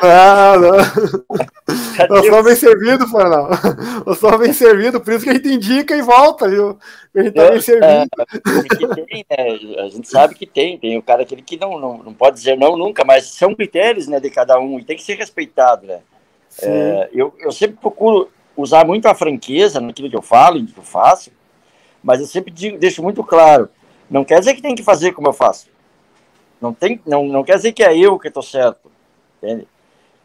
ah, 0.00 0.54
não. 0.56 2.16
Eu 2.16 2.24
sou 2.24 2.42
bem 2.42 2.56
servido, 2.56 3.08
Fernão. 3.08 3.48
Eu 4.06 4.14
sou 4.14 4.38
bem 4.38 4.52
servido, 4.52 5.00
por 5.00 5.12
isso 5.12 5.24
que 5.24 5.30
a 5.30 5.34
gente 5.34 5.48
indica 5.48 5.96
e 5.96 6.02
volta, 6.02 6.48
viu? 6.48 6.78
A 7.14 7.22
gente 7.22 7.34
tá 7.34 7.50
bem 7.50 7.60
servido. 7.60 7.86
É, 7.86 8.06
tem, 8.94 9.26
né? 9.28 9.82
A 9.84 9.88
gente 9.88 10.08
sabe 10.08 10.34
que 10.34 10.46
tem, 10.46 10.78
tem 10.78 10.96
o 10.96 11.02
cara 11.02 11.22
aquele 11.22 11.42
que 11.42 11.58
não, 11.58 11.78
não, 11.78 11.98
não 11.98 12.14
pode 12.14 12.36
dizer 12.36 12.56
não 12.56 12.76
nunca, 12.76 13.04
mas 13.04 13.26
são 13.26 13.54
critérios 13.54 14.06
né, 14.06 14.20
de 14.20 14.30
cada 14.30 14.58
um 14.58 14.78
e 14.78 14.84
tem 14.84 14.96
que 14.96 15.02
ser 15.02 15.14
respeitado, 15.14 15.86
né? 15.86 15.98
É, 16.62 17.10
eu, 17.12 17.34
eu 17.38 17.52
sempre 17.52 17.76
procuro 17.76 18.30
usar 18.56 18.86
muito 18.86 19.06
a 19.06 19.14
franqueza 19.14 19.80
naquilo 19.80 20.08
que 20.08 20.16
eu 20.16 20.22
falo, 20.22 20.56
e 20.56 20.64
que 20.64 20.78
eu 20.78 20.84
faço, 20.84 21.30
mas 22.02 22.20
eu 22.20 22.26
sempre 22.26 22.50
digo, 22.50 22.78
deixo 22.78 23.02
muito 23.02 23.22
claro, 23.22 23.68
não 24.10 24.24
quer 24.24 24.38
dizer 24.38 24.54
que 24.54 24.62
tem 24.62 24.74
que 24.74 24.82
fazer 24.82 25.12
como 25.12 25.28
eu 25.28 25.32
faço. 25.32 25.68
Não, 26.60 26.72
tem, 26.72 27.00
não, 27.06 27.26
não 27.26 27.44
quer 27.44 27.56
dizer 27.56 27.72
que 27.72 27.82
é 27.82 27.96
eu 27.96 28.18
que 28.18 28.28
estou 28.28 28.42
certo. 28.42 28.90
Entende? 29.42 29.66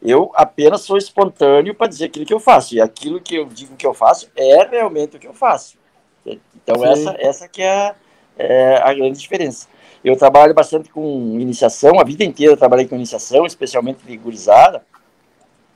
Eu 0.01 0.31
apenas 0.33 0.81
sou 0.81 0.97
espontâneo 0.97 1.75
para 1.75 1.87
dizer 1.87 2.05
aquilo 2.05 2.25
que 2.25 2.33
eu 2.33 2.39
faço. 2.39 2.73
E 2.73 2.81
aquilo 2.81 3.21
que 3.21 3.35
eu 3.35 3.45
digo 3.45 3.75
que 3.75 3.85
eu 3.85 3.93
faço 3.93 4.29
é 4.35 4.63
realmente 4.63 5.15
o 5.15 5.19
que 5.19 5.27
eu 5.27 5.33
faço. 5.33 5.77
Então, 6.25 6.83
essa, 6.85 7.15
essa 7.19 7.47
que 7.47 7.61
é, 7.61 7.95
é, 8.37 8.77
a 8.77 8.93
grande 8.93 9.19
diferença. 9.19 9.67
Eu 10.03 10.17
trabalho 10.17 10.53
bastante 10.53 10.89
com 10.89 11.39
iniciação, 11.39 11.99
a 11.99 12.03
vida 12.03 12.23
inteira 12.23 12.53
eu 12.53 12.57
trabalhei 12.57 12.87
com 12.87 12.95
iniciação, 12.95 13.45
especialmente 13.45 14.03
de 14.03 14.17
gurizada. 14.17 14.83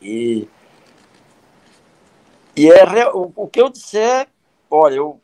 E, 0.02 0.48
e 2.56 2.72
é, 2.72 3.08
o, 3.10 3.32
o 3.36 3.48
que 3.48 3.62
eu 3.62 3.70
disser, 3.70 4.28
olha, 4.70 4.96
eu 4.96 5.20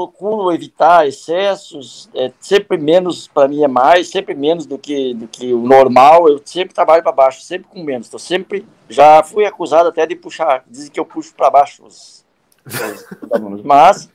procuro 0.00 0.50
evitar 0.52 1.06
excessos, 1.06 2.08
é, 2.14 2.32
sempre 2.40 2.78
menos 2.78 3.28
para 3.28 3.46
mim 3.46 3.62
é 3.62 3.68
mais, 3.68 4.08
sempre 4.08 4.34
menos 4.34 4.64
do 4.64 4.78
que 4.78 5.12
do 5.12 5.28
que 5.28 5.52
o 5.52 5.60
normal. 5.60 6.26
Eu 6.26 6.40
sempre 6.42 6.74
trabalho 6.74 7.02
para 7.02 7.12
baixo, 7.12 7.42
sempre 7.42 7.68
com 7.68 7.82
menos. 7.82 8.06
Estou 8.06 8.18
sempre 8.18 8.66
já 8.88 9.22
fui 9.22 9.44
acusado 9.44 9.88
até 9.88 10.06
de 10.06 10.16
puxar, 10.16 10.64
dizem 10.66 10.90
que 10.90 10.98
eu 10.98 11.04
puxo 11.04 11.34
para 11.34 11.50
baixo 11.50 11.84
os, 11.84 12.24
os 12.64 13.32
alunos, 13.32 13.60
mas 13.64 14.10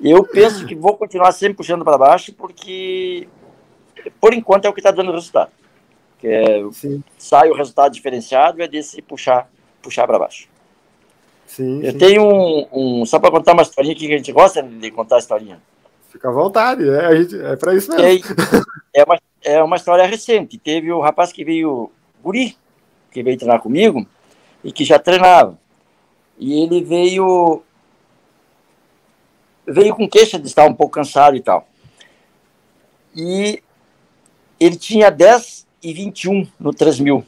eu 0.00 0.22
penso 0.22 0.64
que 0.66 0.76
vou 0.76 0.96
continuar 0.96 1.32
sempre 1.32 1.56
puxando 1.56 1.84
para 1.84 1.98
baixo 1.98 2.32
porque 2.32 3.28
por 4.20 4.32
enquanto 4.32 4.66
é 4.66 4.68
o 4.68 4.72
que 4.72 4.80
está 4.80 4.92
dando 4.92 5.10
resultado. 5.10 5.50
Que 6.20 6.28
é, 6.28 6.64
sai 7.16 7.50
o 7.50 7.54
resultado 7.54 7.92
diferenciado 7.92 8.62
é 8.62 8.68
desse 8.68 9.02
puxar 9.02 9.50
puxar 9.82 10.06
para 10.06 10.18
baixo. 10.18 10.48
Sim, 11.48 11.82
eu 11.82 11.92
sim. 11.92 11.98
tenho 11.98 12.22
um, 12.22 13.00
um 13.00 13.06
Só 13.06 13.18
para 13.18 13.30
contar 13.30 13.54
uma 13.54 13.62
historinha 13.62 13.94
que 13.94 14.06
a 14.06 14.16
gente 14.16 14.30
gosta 14.30 14.62
de 14.62 14.90
contar 14.90 15.16
a 15.16 15.18
historinha. 15.18 15.60
Fica 16.10 16.28
à 16.28 16.32
vontade, 16.32 16.88
é, 16.88 17.52
é 17.52 17.56
para 17.56 17.74
isso 17.74 17.90
mesmo. 17.90 18.24
É, 18.94 19.00
é, 19.00 19.04
uma, 19.04 19.18
é 19.42 19.62
uma 19.62 19.76
história 19.76 20.06
recente. 20.06 20.58
Teve 20.58 20.92
o 20.92 21.00
rapaz 21.00 21.32
que 21.32 21.44
veio, 21.44 21.90
Guri, 22.22 22.56
que 23.10 23.22
veio 23.22 23.36
treinar 23.36 23.60
comigo 23.60 24.06
e 24.62 24.70
que 24.70 24.84
já 24.84 24.98
treinava. 24.98 25.58
E 26.38 26.62
ele 26.62 26.82
veio. 26.82 27.62
Veio 29.66 29.94
com 29.94 30.08
queixa 30.08 30.38
de 30.38 30.46
estar 30.46 30.64
um 30.66 30.74
pouco 30.74 30.94
cansado 30.94 31.36
e 31.36 31.40
tal. 31.40 31.68
E 33.14 33.62
ele 34.58 34.76
tinha 34.76 35.10
10 35.10 35.66
e 35.82 35.92
21 35.92 36.46
no 36.58 36.72
3 36.72 37.00
mil, 37.00 37.24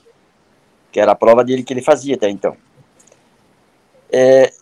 que 0.90 1.00
era 1.00 1.12
a 1.12 1.16
prova 1.16 1.44
dele 1.44 1.62
que 1.62 1.72
ele 1.72 1.82
fazia 1.82 2.14
até 2.14 2.30
então. 2.30 2.56
É, 4.12 4.52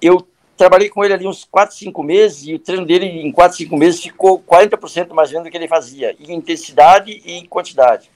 eu 0.00 0.26
trabalhei 0.56 0.88
com 0.88 1.02
ele 1.04 1.14
ali 1.14 1.26
uns 1.26 1.44
4, 1.44 1.74
5 1.74 2.02
meses 2.02 2.46
e 2.46 2.54
o 2.54 2.58
treino 2.58 2.84
dele 2.84 3.06
em 3.06 3.32
4, 3.32 3.56
5 3.56 3.76
meses 3.76 4.02
ficou 4.02 4.42
40% 4.42 5.12
mais 5.14 5.30
lento 5.30 5.44
do 5.44 5.50
que 5.50 5.56
ele 5.56 5.66
fazia, 5.66 6.14
em 6.20 6.34
intensidade 6.34 7.22
e 7.24 7.32
em 7.32 7.46
quantidade. 7.46 8.10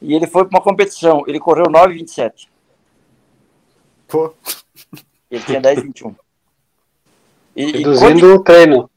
E 0.00 0.14
ele 0.14 0.26
foi 0.26 0.44
para 0.44 0.56
uma 0.56 0.64
competição, 0.64 1.22
ele 1.26 1.38
correu 1.38 1.66
9,27. 1.66 2.48
Pô. 4.08 4.32
Ele 5.30 5.42
tinha 5.44 5.60
10,21. 5.60 6.14
E, 7.54 7.66
Reduzindo 7.66 8.26
e 8.26 8.32
o 8.32 8.42
treino. 8.42 8.90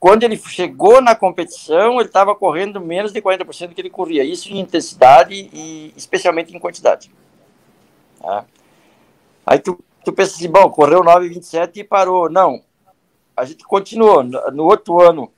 Quando 0.00 0.22
ele 0.22 0.36
chegou 0.36 1.00
na 1.00 1.14
competição, 1.14 1.98
ele 1.98 2.08
estava 2.08 2.34
correndo 2.34 2.80
menos 2.80 3.12
de 3.12 3.20
40% 3.20 3.68
do 3.68 3.74
que 3.74 3.80
ele 3.80 3.90
corria. 3.90 4.24
Isso 4.24 4.48
em 4.48 4.60
intensidade 4.60 5.34
e 5.52 5.92
especialmente 5.96 6.54
em 6.54 6.58
quantidade. 6.58 7.10
Tá? 8.20 8.44
Aí 9.48 9.58
tu, 9.58 9.82
tu 10.04 10.12
pensa 10.12 10.34
assim, 10.34 10.50
bom, 10.50 10.68
correu 10.68 11.00
9,27 11.00 11.78
e 11.78 11.84
parou. 11.84 12.28
Não, 12.28 12.62
a 13.34 13.46
gente 13.46 13.64
continuou. 13.64 14.22
No, 14.22 14.50
no 14.50 14.64
outro 14.64 15.00
ano, 15.00 15.32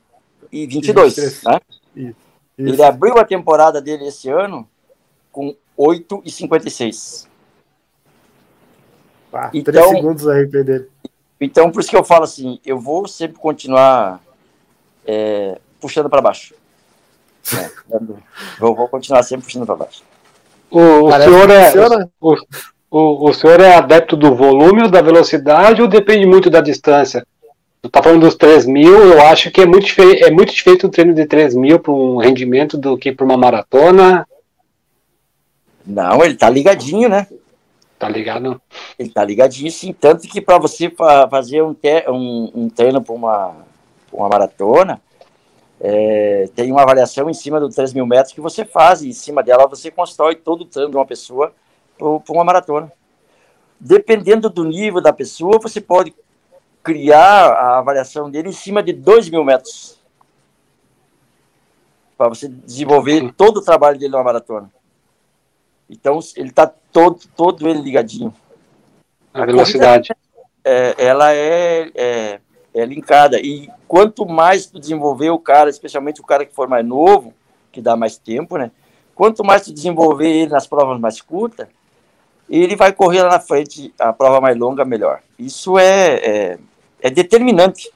e 0.52 0.66
22. 0.66 1.16
Isso, 1.16 1.48
né? 1.48 1.58
Isso. 1.96 2.16
Ele 2.58 2.82
abriu 2.82 3.16
a 3.18 3.24
temporada 3.24 3.80
dele 3.80 4.06
esse 4.06 4.28
ano 4.28 4.68
com 5.32 5.56
8 5.76 6.22
e 6.26 6.30
56. 6.30 7.26
Ah, 9.32 9.50
então, 9.54 9.72
3 9.72 9.88
segundos 9.88 10.28
a 10.28 10.38
RP 10.38 10.52
dele. 10.62 10.88
Então, 11.40 11.72
por 11.72 11.80
isso 11.80 11.88
que 11.88 11.96
eu 11.96 12.04
falo 12.04 12.24
assim, 12.24 12.60
eu 12.64 12.78
vou 12.78 13.08
sempre 13.08 13.38
continuar 13.38 14.20
é, 15.06 15.58
puxando 15.80 16.10
para 16.10 16.20
baixo. 16.20 16.54
Dando, 17.88 18.22
vou, 18.60 18.74
vou 18.74 18.88
continuar 18.88 19.22
sempre 19.22 19.46
puxando 19.46 19.66
para 19.66 19.76
baixo. 19.76 20.02
O, 20.70 21.06
o 21.06 21.12
senhor 21.12 21.50
é, 21.50 21.72
o, 22.20 22.36
o, 22.90 23.30
o, 23.30 23.34
senhor 23.34 23.60
é 23.60 23.74
adepto 23.74 24.16
do 24.16 24.34
volume 24.34 24.82
ou 24.82 24.90
da 24.90 25.02
velocidade 25.02 25.82
ou 25.82 25.88
depende 25.88 26.26
muito 26.26 26.48
da 26.48 26.60
distância? 26.60 27.26
Tu 27.82 27.90
tá 27.90 28.00
falando 28.00 28.20
dos 28.20 28.36
3 28.36 28.64
mil, 28.66 28.96
eu 29.12 29.20
acho 29.22 29.50
que 29.50 29.60
é 29.60 29.66
muito, 29.66 29.88
é 30.00 30.30
muito 30.30 30.52
diferente 30.52 30.86
o 30.86 30.88
treino 30.88 31.12
de 31.12 31.26
3 31.26 31.56
mil 31.56 31.80
para 31.80 31.92
um 31.92 32.16
rendimento 32.16 32.78
do 32.78 32.96
que 32.96 33.10
para 33.10 33.24
uma 33.24 33.36
maratona. 33.36 34.24
Não, 35.84 36.22
ele 36.24 36.36
tá 36.36 36.48
ligadinho, 36.48 37.08
né? 37.08 37.26
Tá 37.98 38.08
ligado? 38.08 38.62
Ele 38.96 39.08
tá 39.10 39.24
ligadinho, 39.24 39.68
sim. 39.72 39.92
Tanto 39.92 40.28
que 40.28 40.40
para 40.40 40.58
você 40.58 40.92
fazer 41.28 41.60
um, 41.60 41.74
um, 42.08 42.52
um 42.54 42.68
treino 42.70 43.02
para 43.02 43.14
uma, 43.16 43.56
uma 44.12 44.28
maratona, 44.28 45.02
é, 45.80 46.48
tem 46.54 46.70
uma 46.70 46.82
avaliação 46.82 47.28
em 47.28 47.34
cima 47.34 47.58
dos 47.58 47.74
3 47.74 47.94
mil 47.94 48.06
metros 48.06 48.32
que 48.32 48.40
você 48.40 48.64
faz, 48.64 49.02
e 49.02 49.08
em 49.08 49.12
cima 49.12 49.42
dela 49.42 49.66
você 49.66 49.90
constrói 49.90 50.36
todo 50.36 50.60
o 50.60 50.66
treino 50.66 50.92
de 50.92 50.96
uma 50.96 51.06
pessoa 51.06 51.52
para 51.98 52.32
uma 52.32 52.44
maratona. 52.44 52.92
Dependendo 53.80 54.48
do 54.48 54.62
nível 54.62 55.00
da 55.00 55.12
pessoa, 55.12 55.58
você 55.60 55.80
pode 55.80 56.14
criar 56.82 57.52
a 57.52 57.78
avaliação 57.78 58.30
dele 58.30 58.48
em 58.48 58.52
cima 58.52 58.82
de 58.82 58.92
2 58.92 59.30
mil 59.30 59.44
metros. 59.44 59.98
Para 62.16 62.28
você 62.28 62.48
desenvolver 62.48 63.32
todo 63.32 63.58
o 63.58 63.64
trabalho 63.64 63.98
dele 63.98 64.12
numa 64.12 64.24
maratona. 64.24 64.70
Então, 65.88 66.18
ele 66.36 66.48
está 66.48 66.66
todo, 66.66 67.20
todo 67.36 67.68
ele 67.68 67.80
ligadinho. 67.80 68.34
A 69.32 69.44
velocidade. 69.44 70.10
É, 70.64 70.94
ela 70.96 71.32
é, 71.32 71.90
é, 71.94 72.40
é, 72.72 72.84
linkada. 72.84 73.38
E 73.40 73.68
quanto 73.88 74.24
mais 74.24 74.66
tu 74.66 74.78
desenvolver 74.78 75.30
o 75.30 75.38
cara, 75.38 75.68
especialmente 75.68 76.20
o 76.20 76.24
cara 76.24 76.46
que 76.46 76.54
for 76.54 76.68
mais 76.68 76.86
novo, 76.86 77.34
que 77.70 77.80
dá 77.80 77.96
mais 77.96 78.16
tempo, 78.16 78.56
né? 78.56 78.70
Quanto 79.14 79.44
mais 79.44 79.62
tu 79.62 79.72
desenvolver 79.72 80.28
ele 80.28 80.50
nas 80.50 80.66
provas 80.66 80.98
mais 81.00 81.20
curtas, 81.20 81.68
ele 82.48 82.76
vai 82.76 82.92
correr 82.92 83.22
lá 83.22 83.30
na 83.30 83.40
frente 83.40 83.92
a 83.98 84.12
prova 84.12 84.40
mais 84.40 84.56
longa, 84.56 84.84
melhor. 84.84 85.20
Isso 85.38 85.78
é, 85.78 86.14
é, 86.14 86.58
é 87.02 87.10
determinante. 87.10 87.90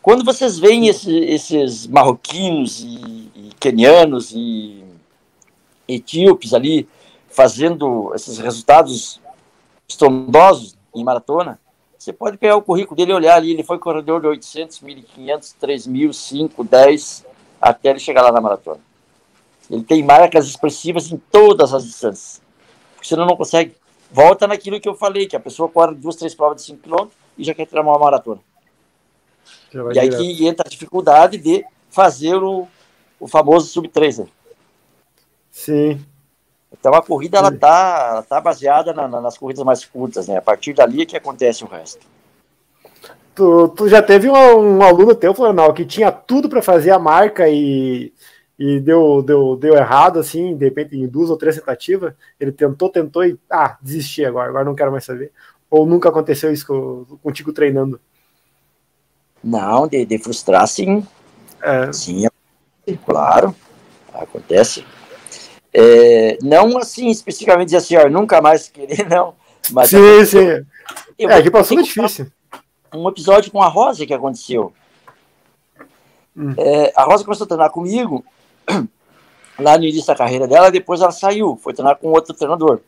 Quando 0.00 0.24
vocês 0.24 0.58
veem 0.58 0.86
esse, 0.86 1.14
esses 1.24 1.86
marroquinos 1.86 2.80
e, 2.80 3.30
e 3.34 3.50
quenianos 3.58 4.32
e 4.32 4.82
etíopes 5.86 6.54
ali 6.54 6.88
fazendo 7.28 8.12
esses 8.14 8.38
resultados 8.38 9.20
estrondosos 9.86 10.78
em 10.94 11.04
maratona, 11.04 11.58
você 11.98 12.12
pode 12.12 12.38
pegar 12.38 12.56
o 12.56 12.62
currículo 12.62 12.96
dele 12.96 13.12
e 13.12 13.14
olhar 13.14 13.36
ali, 13.36 13.50
ele 13.50 13.62
foi 13.62 13.78
corredor 13.78 14.22
de 14.22 14.28
800, 14.28 14.80
1.500, 14.80 15.54
3.000, 15.60 16.12
5, 16.12 16.64
10, 16.64 17.26
até 17.60 17.90
ele 17.90 17.98
chegar 17.98 18.22
lá 18.22 18.32
na 18.32 18.40
maratona. 18.40 18.80
Ele 19.70 19.82
tem 19.82 20.02
marcas 20.02 20.46
expressivas 20.46 21.12
em 21.12 21.18
todas 21.30 21.74
as 21.74 21.84
distâncias. 21.84 22.40
Porque 22.94 23.06
senão 23.06 23.26
não 23.26 23.36
consegue. 23.36 23.76
Volta 24.10 24.46
naquilo 24.46 24.80
que 24.80 24.88
eu 24.88 24.94
falei, 24.94 25.26
que 25.26 25.36
a 25.36 25.40
pessoa 25.40 25.68
corre 25.68 25.94
duas, 25.94 26.16
três 26.16 26.34
provas 26.34 26.56
de 26.56 26.62
5 26.62 26.82
km 26.82 27.08
e 27.40 27.44
já 27.44 27.54
quer 27.54 27.66
tirar 27.66 27.80
uma 27.82 27.98
maratona. 27.98 28.40
E 29.94 29.98
aí 29.98 30.10
que 30.10 30.46
entra 30.46 30.66
a 30.66 30.70
dificuldade 30.70 31.38
de 31.38 31.64
fazer 31.88 32.36
o, 32.36 32.68
o 33.18 33.26
famoso 33.26 33.68
sub-3. 33.68 34.18
Né? 34.18 34.26
Sim. 35.50 36.04
Então 36.72 36.94
a 36.94 37.02
corrida 37.02 37.38
ela 37.38 37.50
tá, 37.50 38.08
ela 38.10 38.22
tá 38.22 38.40
baseada 38.40 38.92
na, 38.92 39.08
na, 39.08 39.20
nas 39.20 39.38
corridas 39.38 39.64
mais 39.64 39.84
curtas, 39.84 40.28
né? 40.28 40.36
A 40.36 40.42
partir 40.42 40.72
dali 40.72 41.02
é 41.02 41.06
que 41.06 41.16
acontece 41.16 41.64
o 41.64 41.66
resto. 41.66 42.06
Tu, 43.34 43.68
tu 43.68 43.88
já 43.88 44.02
teve 44.02 44.28
um, 44.28 44.78
um 44.78 44.82
aluno 44.82 45.14
teu, 45.14 45.34
Florenal, 45.34 45.72
que 45.72 45.84
tinha 45.84 46.12
tudo 46.12 46.48
para 46.48 46.62
fazer 46.62 46.90
a 46.90 46.98
marca 46.98 47.48
e, 47.48 48.12
e 48.58 48.78
deu, 48.80 49.22
deu, 49.22 49.56
deu 49.56 49.74
errado, 49.74 50.18
assim, 50.18 50.56
de 50.56 50.64
repente 50.64 50.96
em 50.96 51.06
duas 51.06 51.30
ou 51.30 51.36
três 51.36 51.56
tentativas, 51.56 52.12
ele 52.38 52.52
tentou, 52.52 52.90
tentou 52.90 53.24
e, 53.24 53.38
ah, 53.48 53.76
desisti 53.80 54.24
agora, 54.24 54.50
agora 54.50 54.64
não 54.64 54.74
quero 54.74 54.92
mais 54.92 55.04
saber. 55.04 55.32
Ou 55.70 55.86
nunca 55.86 56.08
aconteceu 56.08 56.52
isso 56.52 57.06
contigo 57.22 57.52
treinando? 57.52 58.00
Não, 59.42 59.86
de, 59.86 60.04
de 60.04 60.18
frustrar, 60.18 60.66
sim. 60.66 61.06
É. 61.62 61.92
Sim, 61.92 62.26
claro, 63.06 63.54
acontece. 64.12 64.84
É, 65.72 66.36
não 66.42 66.76
assim, 66.78 67.08
especificamente 67.08 67.66
dizer 67.66 67.76
assim, 67.76 67.96
ó, 67.96 68.08
nunca 68.08 68.40
mais 68.40 68.68
querer, 68.68 69.06
não. 69.08 69.34
Mas 69.70 69.90
sim, 69.90 70.24
sim. 70.24 70.66
Eu, 71.18 71.30
é, 71.30 71.42
que 71.42 71.50
passou 71.50 71.78
é 71.78 71.82
difícil. 71.82 72.30
Um 72.92 73.08
episódio 73.08 73.52
com 73.52 73.62
a 73.62 73.68
Rosa 73.68 74.04
que 74.04 74.12
aconteceu. 74.12 74.72
Hum. 76.36 76.54
É, 76.56 76.92
a 76.96 77.04
Rosa 77.04 77.24
começou 77.24 77.44
a 77.44 77.48
treinar 77.48 77.70
comigo 77.70 78.24
lá 79.58 79.78
no 79.78 79.84
início 79.84 80.06
da 80.06 80.16
carreira 80.16 80.48
dela, 80.48 80.70
depois 80.70 81.00
ela 81.00 81.12
saiu, 81.12 81.56
foi 81.56 81.72
treinar 81.72 81.96
com 81.96 82.08
outro 82.08 82.34
treinador. 82.34 82.80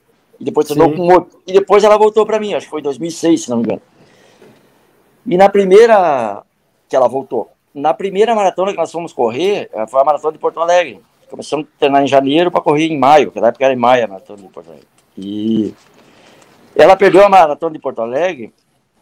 E 0.42 0.44
depois 0.44 0.66
sim. 0.66 0.74
com 0.74 1.06
outro. 1.06 1.40
E 1.46 1.52
depois 1.52 1.84
ela 1.84 1.96
voltou 1.96 2.26
para 2.26 2.40
mim, 2.40 2.52
acho 2.52 2.66
que 2.66 2.70
foi 2.70 2.80
em 2.80 2.82
2006, 2.82 3.44
se 3.44 3.50
não 3.50 3.58
me 3.58 3.62
engano. 3.62 3.82
E 5.24 5.36
na 5.36 5.48
primeira 5.48 6.42
que 6.88 6.96
ela 6.96 7.06
voltou, 7.06 7.48
na 7.72 7.94
primeira 7.94 8.34
maratona 8.34 8.72
que 8.72 8.76
nós 8.76 8.90
fomos 8.90 9.12
correr, 9.12 9.70
foi 9.88 10.00
a 10.00 10.04
maratona 10.04 10.32
de 10.32 10.40
Porto 10.40 10.58
Alegre. 10.58 11.00
Começamos 11.30 11.66
a 11.66 11.78
treinar 11.78 12.02
em 12.02 12.08
janeiro 12.08 12.50
para 12.50 12.60
correr 12.60 12.88
em 12.88 12.98
maio, 12.98 13.26
porque 13.26 13.40
na 13.40 13.48
época 13.48 13.64
era 13.64 13.72
em 13.72 13.76
maio 13.76 14.04
a 14.04 14.08
maratona 14.08 14.42
de 14.42 14.48
Porto 14.48 14.68
Alegre. 14.68 14.88
E 15.16 15.72
ela 16.74 16.96
perdeu 16.96 17.24
a 17.24 17.28
maratona 17.28 17.72
de 17.72 17.78
Porto 17.78 18.02
Alegre 18.02 18.52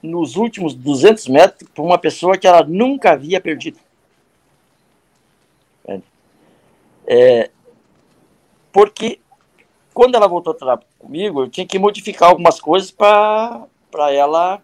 nos 0.03 0.37
últimos 0.37 0.75
200 0.75 1.27
metros 1.29 1.71
para 1.75 1.83
uma 1.83 1.97
pessoa 1.97 2.37
que 2.37 2.47
ela 2.47 2.63
nunca 2.63 3.13
havia 3.13 3.41
perdido. 3.41 3.79
É, 7.07 7.51
porque 8.71 9.19
quando 9.93 10.15
ela 10.15 10.29
voltou 10.29 10.53
a 10.53 10.57
treinar 10.57 10.81
comigo, 10.99 11.43
eu 11.43 11.49
tinha 11.49 11.67
que 11.67 11.79
modificar 11.79 12.31
algumas 12.31 12.61
coisas 12.61 12.91
para 12.91 13.69
ela 14.13 14.63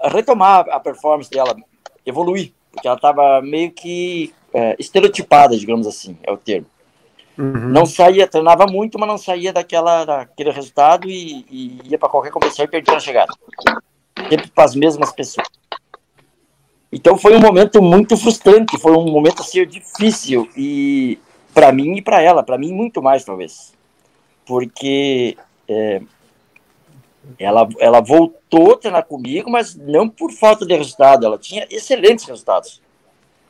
retomar 0.00 0.68
a 0.70 0.78
performance 0.78 1.30
dela, 1.30 1.56
evoluir, 2.06 2.52
porque 2.70 2.86
ela 2.86 2.96
estava 2.96 3.42
meio 3.42 3.70
que 3.72 4.32
é, 4.52 4.76
estereotipada, 4.78 5.56
digamos 5.56 5.86
assim, 5.86 6.16
é 6.22 6.30
o 6.30 6.36
termo. 6.36 6.66
Uhum. 7.36 7.68
Não 7.68 7.86
saía, 7.86 8.26
treinava 8.26 8.66
muito, 8.66 8.98
mas 8.98 9.08
não 9.08 9.18
saía 9.18 9.52
daquela, 9.52 10.04
daquele 10.04 10.50
resultado 10.50 11.08
e, 11.08 11.46
e 11.48 11.80
ia 11.84 11.98
para 11.98 12.08
qualquer 12.08 12.32
competição 12.32 12.64
e 12.64 12.68
perdia 12.68 12.94
na 12.94 13.00
chegada. 13.00 13.32
Sempre 14.28 14.48
para 14.48 14.64
as 14.64 14.74
mesmas 14.74 15.12
pessoas. 15.12 15.46
Então 16.90 17.16
foi 17.16 17.36
um 17.36 17.40
momento 17.40 17.80
muito 17.82 18.16
frustrante, 18.16 18.78
foi 18.78 18.92
um 18.92 19.10
momento 19.10 19.42
assim 19.42 19.64
difícil 19.66 20.48
e 20.56 21.18
para 21.52 21.70
mim 21.70 21.96
e 21.96 22.02
para 22.02 22.20
ela, 22.22 22.42
para 22.42 22.58
mim 22.58 22.72
muito 22.72 23.02
mais 23.02 23.24
talvez, 23.24 23.74
porque 24.48 25.36
é, 25.68 26.00
ela, 27.38 27.68
ela 27.78 28.00
voltou 28.00 28.72
a 28.72 28.78
treinar 28.78 29.04
comigo, 29.04 29.50
mas 29.50 29.74
não 29.74 30.08
por 30.08 30.32
falta 30.32 30.64
de 30.64 30.74
resultado, 30.74 31.26
ela 31.26 31.36
tinha 31.36 31.66
excelentes 31.70 32.24
resultados. 32.24 32.80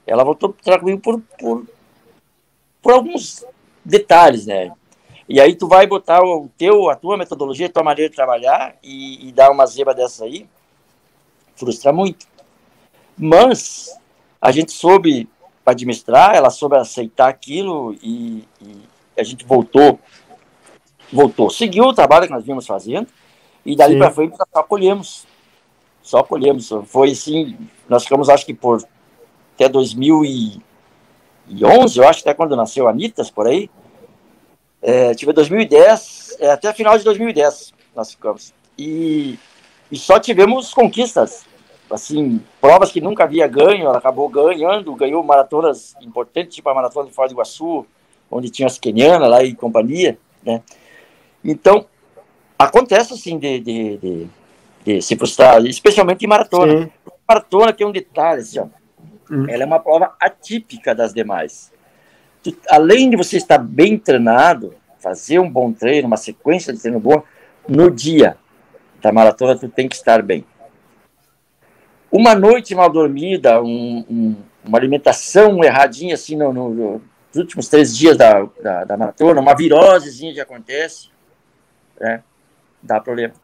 Ela 0.04 0.24
voltou 0.24 0.50
a 0.50 0.62
treinar 0.62 0.80
comigo 0.80 1.00
por, 1.00 1.20
por, 1.38 1.66
por 2.82 2.92
alguns 2.92 3.44
detalhes, 3.84 4.44
né? 4.44 4.72
E 5.28 5.40
aí 5.40 5.54
tu 5.54 5.68
vai 5.68 5.86
botar 5.86 6.20
o 6.20 6.50
teu, 6.58 6.90
a 6.90 6.96
tua 6.96 7.16
metodologia, 7.16 7.66
a 7.66 7.70
tua 7.70 7.84
maneira 7.84 8.10
de 8.10 8.16
trabalhar 8.16 8.74
e, 8.82 9.28
e 9.28 9.32
dar 9.32 9.52
uma 9.52 9.66
zebra 9.66 9.94
dessa 9.94 10.24
aí, 10.24 10.48
frustra 11.54 11.92
muito. 11.92 12.26
Mas 13.16 13.96
a 14.40 14.50
gente 14.50 14.72
soube 14.72 15.28
administrar, 15.64 16.34
ela 16.34 16.50
soube 16.50 16.76
aceitar 16.76 17.28
aquilo 17.28 17.94
e, 18.02 18.42
e 18.60 18.82
a 19.16 19.22
gente 19.22 19.44
voltou, 19.44 20.00
voltou, 21.12 21.50
seguiu 21.50 21.84
o 21.84 21.94
trabalho 21.94 22.26
que 22.26 22.32
nós 22.32 22.44
vimos 22.44 22.66
fazendo 22.66 23.08
e 23.64 23.76
dali 23.76 23.98
para 23.98 24.10
frente 24.10 24.36
só 24.36 24.62
colhemos, 24.62 25.26
só 26.02 26.22
colhemos. 26.22 26.70
Foi 26.86 27.10
assim, 27.10 27.56
nós 27.88 28.04
ficamos 28.04 28.28
acho 28.28 28.46
que 28.46 28.54
por 28.54 28.82
até 29.54 29.68
2011, 29.68 30.60
eu 31.98 32.08
acho, 32.08 32.20
até 32.20 32.32
quando 32.32 32.54
nasceu 32.54 32.86
a 32.86 32.90
Anitas, 32.90 33.28
por 33.30 33.48
aí. 33.48 33.68
É, 34.80 35.12
tive 35.14 35.32
2010, 35.32 36.36
é, 36.38 36.52
até 36.52 36.72
final 36.72 36.96
de 36.96 37.02
2010 37.02 37.74
nós 37.94 38.12
ficamos. 38.12 38.54
E, 38.78 39.36
e 39.90 39.98
só 39.98 40.20
tivemos 40.20 40.72
conquistas, 40.72 41.44
assim, 41.90 42.40
provas 42.60 42.92
que 42.92 43.00
nunca 43.00 43.24
havia 43.24 43.48
ganho, 43.48 43.86
ela 43.86 43.98
acabou 43.98 44.28
ganhando, 44.28 44.94
ganhou 44.94 45.24
maratonas 45.24 45.96
importantes, 46.00 46.54
tipo 46.54 46.68
a 46.68 46.74
maratona 46.74 47.08
de 47.08 47.14
Foz 47.14 47.30
do 47.30 47.34
Iguaçu, 47.34 47.84
onde 48.30 48.50
tinha 48.50 48.66
as 48.66 48.78
quenianas 48.78 49.28
lá 49.28 49.42
e 49.42 49.52
companhia, 49.54 50.16
né? 50.44 50.62
Então, 51.50 51.86
acontece 52.58 53.14
assim 53.14 53.38
de, 53.38 53.60
de, 53.60 53.96
de, 53.96 54.26
de 54.84 55.02
se 55.02 55.16
frustrar, 55.16 55.64
especialmente 55.64 56.24
em 56.24 56.28
maratona. 56.28 56.84
Sim. 56.84 56.90
Maratona 57.26 57.72
tem 57.72 57.86
um 57.86 57.92
detalhe, 57.92 58.40
assim, 58.40 58.58
ó, 58.58 58.66
Hum. 59.30 59.46
Ela 59.48 59.62
é 59.62 59.66
uma 59.66 59.78
prova 59.78 60.14
atípica 60.20 60.94
das 60.94 61.12
demais. 61.12 61.70
Tu, 62.42 62.56
além 62.68 63.10
de 63.10 63.16
você 63.16 63.36
estar 63.36 63.58
bem 63.58 63.98
treinado, 63.98 64.74
fazer 64.98 65.38
um 65.38 65.50
bom 65.50 65.72
treino, 65.72 66.06
uma 66.06 66.16
sequência 66.16 66.72
de 66.72 66.80
treino 66.80 66.98
bom, 66.98 67.22
no 67.68 67.90
dia 67.90 68.36
da 69.00 69.12
maratona 69.12 69.56
tu 69.56 69.68
tem 69.68 69.88
que 69.88 69.96
estar 69.96 70.22
bem. 70.22 70.44
Uma 72.10 72.34
noite 72.34 72.74
mal 72.74 72.90
dormida, 72.90 73.62
um, 73.62 74.04
um, 74.10 74.36
uma 74.64 74.78
alimentação 74.78 75.62
erradinha 75.62 76.14
assim 76.14 76.36
no, 76.36 76.52
no, 76.52 76.70
nos 76.74 77.36
últimos 77.36 77.68
três 77.68 77.96
dias 77.96 78.16
da, 78.16 78.48
da, 78.62 78.84
da 78.84 78.96
maratona, 78.96 79.40
uma 79.40 79.54
virosezinha 79.54 80.32
que 80.32 80.40
acontece, 80.40 81.10
né? 82.00 82.22
Dá 82.82 83.00
problema. 83.00 83.34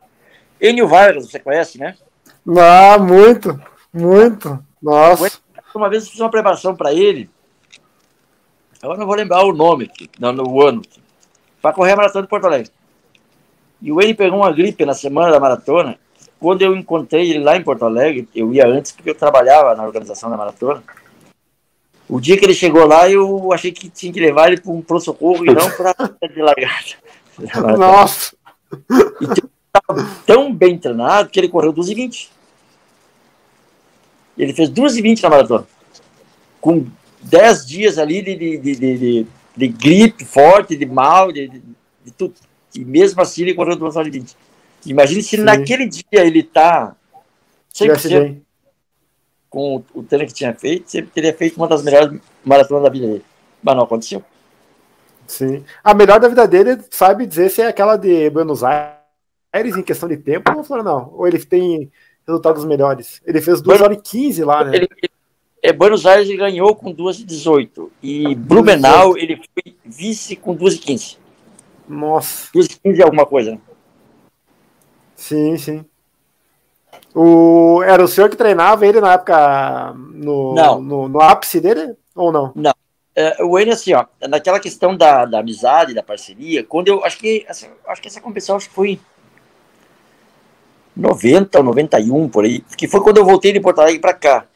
Enio 0.61 0.89
Vargas, 0.89 1.31
você 1.31 1.39
conhece, 1.39 1.79
né? 1.79 1.97
Ah, 2.59 2.99
muito, 2.99 3.61
muito. 3.93 4.63
Nossa. 4.83 5.41
Uma 5.75 5.91
vez 5.91 6.05
eu 6.05 6.11
fiz 6.11 6.21
uma 6.21 6.31
preparação 6.31 6.77
para 6.77 6.93
ele, 6.93 7.29
eu 8.85 8.97
não 8.99 9.07
vou 9.07 9.15
lembrar 9.15 9.43
o 9.45 9.53
nome, 9.53 9.91
não, 10.19 10.31
no 10.31 10.61
ano, 10.61 10.83
para 11.63 11.73
correr 11.73 11.93
a 11.93 11.97
maratona 11.97 12.23
de 12.23 12.29
Porto 12.29 12.45
Alegre. 12.45 12.71
E 13.81 13.91
o 13.91 14.01
Enio 14.01 14.15
pegou 14.15 14.41
uma 14.41 14.53
gripe 14.53 14.85
na 14.85 14.93
semana 14.93 15.33
da 15.33 15.41
maratona. 15.41 15.99
Quando 16.39 16.63
eu 16.63 16.77
encontrei 16.77 17.31
ele 17.31 17.43
lá 17.43 17.57
em 17.57 17.63
Porto 17.63 17.85
Alegre, 17.85 18.29
eu 18.35 18.53
ia 18.53 18.67
antes 18.67 18.93
porque 18.93 19.11
eu 19.11 19.15
trabalhava 19.15 19.75
na 19.75 19.85
organização 19.85 20.29
da 20.29 20.37
maratona. 20.37 20.83
O 22.07 22.21
dia 22.21 22.37
que 22.37 22.45
ele 22.45 22.55
chegou 22.55 22.87
lá, 22.87 23.09
eu 23.09 23.53
achei 23.53 23.73
que 23.73 23.89
tinha 23.89 24.13
que 24.13 24.21
levar 24.21 24.49
ele 24.49 24.61
para 24.61 24.71
um 24.71 24.83
pronto-socorro 24.83 25.47
e 25.47 25.55
não 25.55 25.71
para 25.71 25.95
de 26.29 26.43
largada. 26.43 27.79
Nossa! 27.79 28.37
E 29.21 29.25
estava 29.25 30.11
tão 30.27 30.55
bem 30.55 30.79
treinado 30.79 31.29
que 31.29 31.39
ele 31.39 31.49
correu 31.49 31.73
2,20. 31.73 32.29
Ele 34.37 34.53
fez 34.53 34.71
2,20 34.71 35.23
na 35.23 35.31
maratona. 35.31 35.67
Com 36.61 36.87
10 37.23 37.67
dias 37.67 37.99
ali 37.99 38.23
de, 38.23 38.37
de, 38.59 38.77
de, 38.77 39.27
de, 39.57 39.69
gripe 39.69 40.25
forte, 40.25 40.77
de 40.77 40.87
mal, 40.87 41.31
de, 41.33 41.63
tudo. 42.17 42.35
E 42.75 42.85
mesmo 42.85 43.21
assim 43.21 43.43
ele 43.43 43.55
correu 43.55 43.77
2 43.77 43.97
horas 43.97 44.09
e 44.09 44.19
20. 44.19 44.37
Imagine 44.87 45.23
se 45.23 45.37
naquele 45.37 45.87
dia 45.87 46.05
ele 46.13 46.41
está 46.41 46.95
100% 47.75 48.41
com 49.55 49.85
o 49.95 50.03
treino 50.03 50.27
que 50.27 50.35
tinha 50.35 50.53
feito, 50.53 50.91
você 50.91 51.01
teria 51.01 51.33
feito 51.33 51.57
uma 51.57 51.69
das 51.69 51.81
melhores 51.81 52.21
maratonas 52.45 52.83
da 52.83 52.91
vida 52.91 53.07
dele. 53.07 53.25
Mas 53.63 53.77
não 53.77 53.85
aconteceu. 53.85 54.25
Sim. 55.27 55.65
A 55.83 55.95
melhor 55.95 56.21
da 56.21 56.29
vida 56.29 56.47
dele, 56.47 56.79
sabe 56.91 57.27
dizer 57.27 57.51
se 57.51 57.63
é 57.63 57.69
aquela 57.69 57.97
de 57.97 58.29
Buenos 58.31 58.63
Aires 58.63 59.77
em 59.77 59.83
questão 59.83 60.09
de 60.09 60.17
tempo 60.17 60.51
ou 60.53 60.83
não? 60.83 61.11
Ou 61.15 61.27
ele 61.27 61.39
tem 61.39 61.91
resultados 62.27 62.65
melhores? 62.65 63.21
Ele 63.25 63.41
fez 63.41 63.61
2 63.61 63.81
horas 63.81 63.97
e 63.97 64.01
15 64.01 64.45
lá, 64.45 64.65
né? 64.65 64.77
Ele, 64.77 64.89
é, 65.63 65.73
Buenos 65.73 66.05
Aires 66.05 66.29
ele 66.29 66.37
ganhou 66.37 66.75
com 66.75 66.93
2 66.93 67.21
e 67.21 67.25
18. 67.25 67.93
E 68.03 68.35
Blumenau 68.35 69.17
ele 69.17 69.37
foi 69.37 69.75
vice 69.85 70.37
com 70.37 70.55
2 70.55 70.75
e 70.75 70.79
15. 70.79 71.19
Nossa. 71.89 72.51
2 72.53 72.67
e 72.67 72.81
15 72.81 73.01
é 73.01 73.05
alguma 73.05 73.27
coisa, 73.27 73.53
né? 73.53 73.59
Sim, 75.17 75.57
sim. 75.57 75.85
O, 77.15 77.83
era 77.83 78.05
o 78.05 78.09
senhor 78.09 78.29
que 78.29 78.37
treinava 78.37 78.87
ele 78.87 79.01
na 79.01 79.15
época 79.15 79.95
no, 79.95 80.55
não. 80.55 80.83
no, 80.83 81.09
no 81.09 81.21
ápice 81.21 81.61
dele? 81.61 81.95
Ou 82.15 82.31
não? 82.31 82.53
Não. 82.55 82.75
É, 83.17 83.43
o 83.43 83.53
Wayne, 83.53 83.71
assim, 83.71 83.93
ó, 83.93 84.07
naquela 84.29 84.59
questão 84.59 84.97
da, 84.97 85.25
da 85.25 85.39
amizade, 85.39 85.95
da 85.95 86.03
parceria, 86.03 86.65
quando 86.65 86.89
eu 86.89 87.05
acho 87.05 87.19
que 87.19 87.45
assim, 87.49 87.69
acho 87.87 88.03
que 88.03 88.09
essa 88.09 88.21
competição 88.21 88.57
acho 88.57 88.69
que 88.69 88.75
foi 88.75 88.99
90 90.97 91.59
ou 91.59 91.65
91 91.65 92.29
por 92.29 92.45
aí, 92.45 92.61
que 92.77 92.89
foi 92.89 93.01
quando 93.01 93.19
eu 93.19 93.25
voltei 93.25 93.53
de 93.53 93.61
Porto 93.61 93.81
Alegre 93.81 94.01
para 94.01 94.15
cá. 94.15 94.47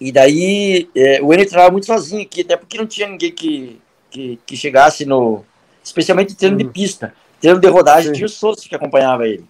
E 0.00 0.12
daí 0.12 0.88
é, 0.94 1.20
o 1.20 1.28
Wayne 1.28 1.46
treinava 1.46 1.72
muito 1.72 1.86
sozinho 1.86 2.22
aqui, 2.22 2.42
até 2.42 2.56
porque 2.56 2.78
não 2.78 2.86
tinha 2.86 3.08
ninguém 3.08 3.32
que, 3.32 3.80
que, 4.10 4.38
que 4.46 4.56
chegasse 4.56 5.04
no. 5.04 5.44
Especialmente 5.82 6.34
treino 6.34 6.56
hum. 6.56 6.58
de 6.58 6.64
pista. 6.66 7.14
Treino 7.40 7.60
de 7.60 7.68
rodagem, 7.68 8.10
Sim. 8.10 8.14
tinha 8.14 8.26
o 8.26 8.30
Souza 8.30 8.62
que 8.68 8.74
acompanhava 8.74 9.26
ele. 9.26 9.44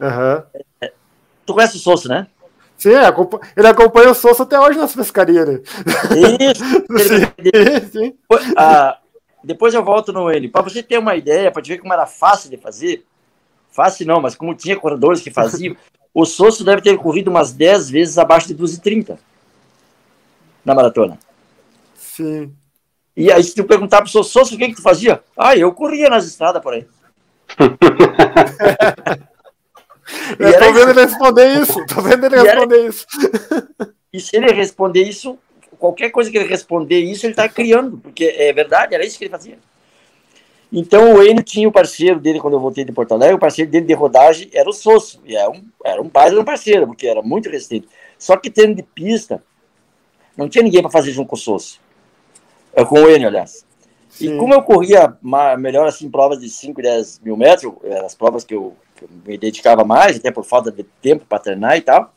Uhum. 0.00 0.42
É, 0.80 0.92
Tu 1.48 1.54
conhece 1.54 1.76
o 1.76 1.80
Souza, 1.80 2.10
né? 2.10 2.26
Sim, 2.78 2.90
ele 3.56 3.66
acompanha 3.66 4.10
o 4.12 4.14
Souza 4.14 4.44
até 4.44 4.58
hoje 4.58 4.78
nas 4.78 4.94
pescarias. 4.94 5.48
Né? 5.48 5.60
Isso. 6.40 6.64
sim, 7.90 7.90
sim. 7.90 8.14
Ah, 8.56 8.98
depois 9.42 9.74
eu 9.74 9.84
volto 9.84 10.12
no 10.12 10.30
ele. 10.30 10.48
Para 10.48 10.62
você 10.62 10.80
ter 10.80 10.96
uma 10.96 11.16
ideia, 11.16 11.50
para 11.50 11.60
te 11.60 11.70
ver 11.70 11.78
como 11.78 11.92
era 11.92 12.06
fácil 12.06 12.48
de 12.48 12.56
fazer, 12.56 13.04
fácil 13.72 14.06
não, 14.06 14.20
mas 14.20 14.36
como 14.36 14.54
tinha 14.54 14.76
corredores 14.76 15.20
que 15.20 15.30
faziam, 15.30 15.76
o 16.14 16.24
Souza 16.24 16.64
deve 16.64 16.80
ter 16.80 16.96
corrido 16.96 17.28
umas 17.28 17.52
10 17.52 17.90
vezes 17.90 18.16
abaixo 18.16 18.46
de 18.46 18.54
2,30 18.54 19.18
na 20.64 20.72
maratona. 20.72 21.18
Sim. 21.96 22.54
E 23.16 23.32
aí, 23.32 23.42
se 23.42 23.56
tu 23.56 23.64
perguntar 23.64 24.02
pro 24.02 24.08
Souza, 24.08 24.54
o 24.54 24.58
que, 24.58 24.68
que 24.68 24.76
tu 24.76 24.82
fazia? 24.82 25.20
Ah, 25.36 25.56
eu 25.56 25.72
corria 25.72 26.08
nas 26.08 26.24
estradas 26.24 26.62
por 26.62 26.74
aí. 26.74 26.86
Eu 30.38 30.58
tô 30.58 30.72
vendo 30.72 30.90
ele 30.90 31.00
responder 31.00 31.60
isso. 31.60 31.86
Tô 31.86 32.00
vendo 32.00 32.24
ele 32.26 32.40
responder 32.40 32.88
isso. 32.88 33.06
E 34.12 34.20
se 34.20 34.36
ele 34.36 34.52
responder 34.52 35.02
isso, 35.02 35.38
qualquer 35.78 36.10
coisa 36.10 36.30
que 36.30 36.38
ele 36.38 36.48
responder 36.48 36.98
isso, 36.98 37.26
ele 37.26 37.34
tá 37.34 37.48
criando, 37.48 37.98
porque 37.98 38.24
é 38.24 38.52
verdade, 38.52 38.94
era 38.94 39.04
isso 39.04 39.18
que 39.18 39.24
ele 39.24 39.30
fazia. 39.30 39.58
Então 40.72 41.14
o 41.14 41.22
Enio 41.22 41.42
tinha 41.42 41.68
o 41.68 41.72
parceiro 41.72 42.20
dele 42.20 42.40
quando 42.40 42.54
eu 42.54 42.60
voltei 42.60 42.84
de 42.84 42.92
Porto 42.92 43.12
Alegre, 43.12 43.34
o 43.34 43.38
parceiro 43.38 43.70
dele 43.70 43.86
de 43.86 43.94
rodagem 43.94 44.50
era 44.52 44.68
o 44.68 44.72
Sosso, 44.72 45.20
e 45.24 45.34
era 45.34 45.50
um, 45.50 45.64
era 45.84 46.02
um 46.02 46.08
pai 46.08 46.30
de 46.30 46.36
um 46.36 46.44
parceiro, 46.44 46.86
porque 46.86 47.06
era 47.06 47.22
muito 47.22 47.48
resistente. 47.48 47.88
Só 48.18 48.36
que 48.36 48.50
tendo 48.50 48.74
de 48.74 48.82
pista, 48.82 49.42
não 50.36 50.48
tinha 50.48 50.62
ninguém 50.62 50.82
para 50.82 50.90
fazer 50.90 51.10
junto 51.10 51.28
com 51.28 51.36
o 51.36 51.38
Sosso. 51.38 51.80
É 52.74 52.84
com 52.84 53.00
o 53.00 53.10
Enio, 53.10 53.28
aliás. 53.28 53.64
Sim. 54.10 54.34
E 54.34 54.38
como 54.38 54.52
eu 54.52 54.62
corria 54.62 55.16
melhor 55.58 55.86
assim, 55.86 56.10
provas 56.10 56.40
de 56.40 56.48
5 56.48 56.80
e 56.80 56.82
10 56.82 57.20
mil 57.20 57.36
metros, 57.36 57.72
as 58.04 58.14
provas 58.14 58.44
que 58.44 58.54
eu 58.54 58.76
me 59.26 59.36
dedicava 59.38 59.84
mais, 59.84 60.16
até 60.16 60.30
por 60.30 60.44
falta 60.44 60.70
de 60.70 60.82
tempo 60.82 61.24
para 61.26 61.38
treinar 61.38 61.76
e 61.76 61.80
tal. 61.80 62.12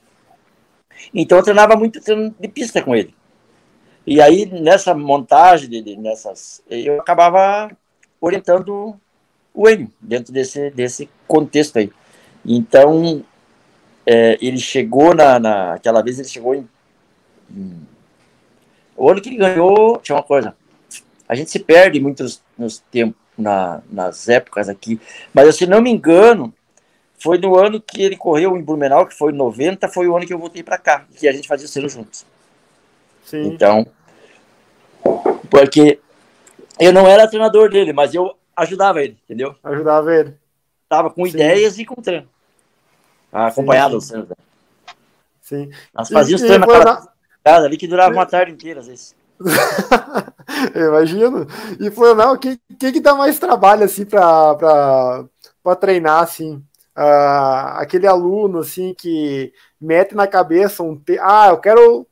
Então 1.13 1.37
eu 1.37 1.43
treinava 1.43 1.75
muito 1.75 2.01
treino 2.01 2.33
de 2.39 2.47
pista 2.47 2.81
com 2.81 2.95
ele. 2.95 3.13
E 4.05 4.21
aí 4.21 4.45
nessa 4.45 4.93
montagem, 4.93 5.69
de, 5.69 5.95
nessas, 5.95 6.61
eu 6.69 6.99
acabava 6.99 7.71
orientando 8.19 8.95
o 9.53 9.69
Enio 9.69 9.91
dentro 9.99 10.31
desse, 10.33 10.69
desse 10.71 11.09
contexto 11.27 11.77
aí. 11.77 11.91
Então 12.45 13.23
é, 14.05 14.37
ele 14.41 14.57
chegou 14.57 15.13
na, 15.13 15.39
na, 15.39 15.73
aquela 15.73 16.01
vez 16.01 16.19
ele 16.19 16.27
chegou 16.27 16.55
em, 16.55 16.67
em, 17.49 17.87
o 18.95 19.09
ano 19.09 19.21
que 19.21 19.29
ele 19.29 19.37
ganhou 19.37 19.97
tinha 19.99 20.15
uma 20.15 20.23
coisa 20.23 20.55
a 21.27 21.35
gente 21.35 21.51
se 21.51 21.59
perde 21.59 21.99
muito 21.99 22.25
nos 22.57 22.79
tempos 22.79 23.19
na, 23.37 23.81
nas 23.89 24.27
épocas 24.27 24.69
aqui 24.69 24.99
mas 25.33 25.55
se 25.55 25.67
não 25.67 25.81
me 25.81 25.91
engano 25.91 26.53
foi 27.21 27.37
no 27.37 27.55
ano 27.55 27.79
que 27.79 28.01
ele 28.01 28.17
correu 28.17 28.57
em 28.57 28.63
Blumenau, 28.63 29.05
que 29.05 29.13
foi 29.13 29.31
90, 29.31 29.87
foi 29.89 30.07
o 30.07 30.17
ano 30.17 30.25
que 30.25 30.33
eu 30.33 30.39
voltei 30.39 30.63
para 30.63 30.79
cá, 30.79 31.05
que 31.15 31.27
a 31.27 31.31
gente 31.31 31.47
fazia 31.47 31.85
o 31.85 31.89
juntos. 31.89 32.25
Sim. 33.23 33.43
Então, 33.43 33.85
porque 35.47 35.99
eu 36.79 36.91
não 36.91 37.07
era 37.07 37.27
treinador 37.27 37.69
dele, 37.69 37.93
mas 37.93 38.15
eu 38.15 38.35
ajudava 38.55 39.03
ele, 39.03 39.19
entendeu? 39.23 39.55
Ajudava 39.63 40.11
ele. 40.15 40.35
Tava 40.89 41.11
com 41.11 41.23
sim. 41.25 41.29
ideias 41.29 41.77
e 41.77 41.85
com 41.85 42.01
treino. 42.01 42.27
Acompanhado 43.31 43.97
os 43.97 44.07
treinos. 44.07 44.29
Sim. 45.43 45.69
Nós 45.93 46.09
fazíamos 46.09 46.41
treino 46.41 46.65
naquela 46.65 47.07
na... 47.45 47.55
ali 47.55 47.77
que 47.77 47.87
durava 47.87 48.11
uma 48.11 48.25
tarde 48.25 48.51
inteira, 48.51 48.79
às 48.79 48.87
vezes. 48.87 49.15
Imagino. 50.75 51.47
E 51.79 51.91
foi 51.91 52.15
não, 52.15 52.35
quem, 52.35 52.59
quem 52.79 52.91
que 52.91 52.99
dá 52.99 53.13
mais 53.13 53.37
trabalho 53.37 53.83
assim 53.83 54.05
para 54.05 55.27
treinar 55.79 56.23
assim? 56.23 56.63
Uh, 57.01 57.77
aquele 57.77 58.07
aluno 58.07 58.59
assim 58.59 58.93
que 58.93 59.51
mete 59.79 60.13
na 60.13 60.27
cabeça 60.27 60.83
um 60.83 60.95
te... 60.95 61.17
ah, 61.19 61.47
eu 61.49 61.57
quero 61.57 62.07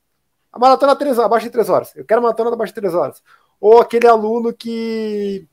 a 0.52 0.58
maratona 0.58 0.96
três, 0.96 1.20
abaixo 1.20 1.46
de 1.46 1.52
três 1.52 1.70
horas, 1.70 1.96
eu 1.96 2.04
quero 2.04 2.20
a 2.20 2.24
maratona 2.24 2.52
abaixo 2.52 2.74
de 2.74 2.80
três 2.80 2.94
horas. 2.94 3.22
Ou 3.62 3.80
aquele 3.80 4.08
aluno 4.08 4.52
que 4.52 5.48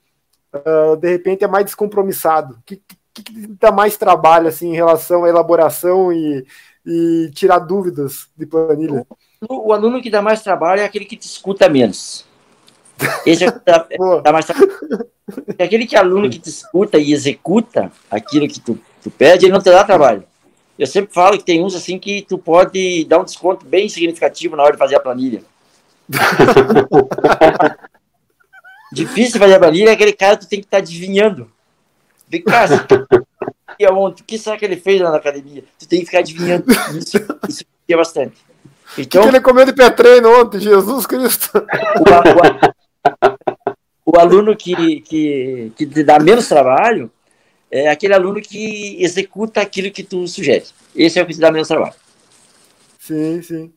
uh, 0.55 0.97
de 0.97 1.11
repente 1.11 1.45
é 1.45 1.49
mais 1.49 1.66
descompromissado, 1.66 2.59
que, 2.64 2.76
que, 3.12 3.22
que 3.22 3.47
dá 3.61 3.70
mais 3.70 3.97
trabalho 3.97 4.49
assim, 4.49 4.70
em 4.70 4.74
relação 4.74 5.24
à 5.24 5.28
elaboração 5.28 6.12
e, 6.12 6.47
e 6.84 7.30
tirar 7.34 7.59
dúvidas 7.59 8.28
de 8.37 8.47
planilha. 8.47 9.07
O, 9.49 9.68
o, 9.68 9.72
aluno 9.72 10.01
que 10.01 10.11
dá 10.11 10.22
mais 10.22 10.43
trabalho 10.43 10.80
é 10.80 10.84
aquele 10.84 11.05
que 11.05 11.16
te 11.16 11.26
escuta 11.26 11.68
menos. 11.68 12.24
Esse 13.26 13.45
é, 13.45 13.51
dá, 13.51 13.87
dá 14.24 14.32
mais 14.32 14.47
trabalho. 14.47 14.72
É 15.59 15.64
aquele 15.64 15.87
que 15.87 15.97
é 15.97 15.99
aluno 15.99 16.30
que 16.30 16.39
te 16.39 16.49
escuta 16.49 16.99
e 16.99 17.12
executa 17.12 17.91
aquilo 18.11 18.47
que 18.47 18.61
tu 18.61 18.78
tu 19.07 19.11
pede, 19.13 19.45
ele 19.45 19.53
não 19.53 19.61
te 19.61 19.71
dá 19.71 19.85
trabalho. 19.85 20.25
Eu 20.77 20.85
sempre 20.85 21.15
falo 21.15 21.39
que 21.39 21.45
tem 21.45 21.65
uns 21.65 21.77
assim 21.77 21.97
que 21.97 22.23
tu 22.23 22.37
pode 22.37 23.05
dar 23.05 23.21
um 23.21 23.25
desconto 23.25 23.65
bem 23.65 23.89
significativo 23.89 24.57
na 24.57 24.65
hora 24.65 24.73
de 24.73 24.79
fazer 24.79 24.97
a 24.97 25.01
planilha. 25.01 25.45
Difícil 28.93 29.39
fazer 29.39 29.55
a 29.55 29.61
planilha 29.61 29.91
é 29.91 29.93
aquele 29.93 30.13
cara 30.13 30.37
que 30.37 30.45
tu 30.45 30.49
tem 30.49 30.59
que 30.59 30.67
estar 30.67 30.79
tá 30.79 30.83
adivinhando. 30.83 31.49
Vem 32.29 32.43
cá, 32.43 32.67
e 33.79 33.87
ontem, 33.87 34.23
o 34.23 34.25
que 34.25 34.39
será 34.39 34.57
que 34.57 34.65
ele 34.65 34.77
fez 34.77 35.01
lá 35.01 35.13
na 35.13 35.19
academia? 35.19 35.63
Tu 35.79 35.87
tem 35.87 36.01
que 36.01 36.07
ficar 36.07 36.19
adivinhando. 36.19 36.65
Isso, 36.99 37.17
isso 37.49 37.65
é 37.89 37.97
bastante. 37.97 38.35
Então, 38.99 39.23
que, 39.23 39.29
que 39.29 39.37
ele 39.37 39.45
comeu 39.45 39.65
de 39.65 39.73
pré-treino 39.73 40.29
ontem, 40.41 40.59
Jesus 40.59 41.07
Cristo? 41.07 41.65
O, 44.05 44.05
o, 44.05 44.17
o, 44.17 44.19
aluno 44.19 44.57
que, 44.57 45.01
que, 45.03 45.73
que 45.77 45.87
te 45.87 46.03
dá 46.03 46.19
menos 46.19 46.49
trabalho, 46.49 47.09
é 47.81 47.89
aquele 47.89 48.14
aluno 48.14 48.41
que 48.41 49.03
executa 49.03 49.61
aquilo 49.61 49.91
que 49.91 50.03
tu 50.03 50.27
sugere. 50.27 50.64
Esse 50.95 51.18
é 51.18 51.22
o 51.22 51.27
que 51.27 51.39
dá 51.39 51.51
menos 51.51 51.68
trabalho. 51.68 51.95
Sim, 52.99 53.43
sim. 53.43 53.72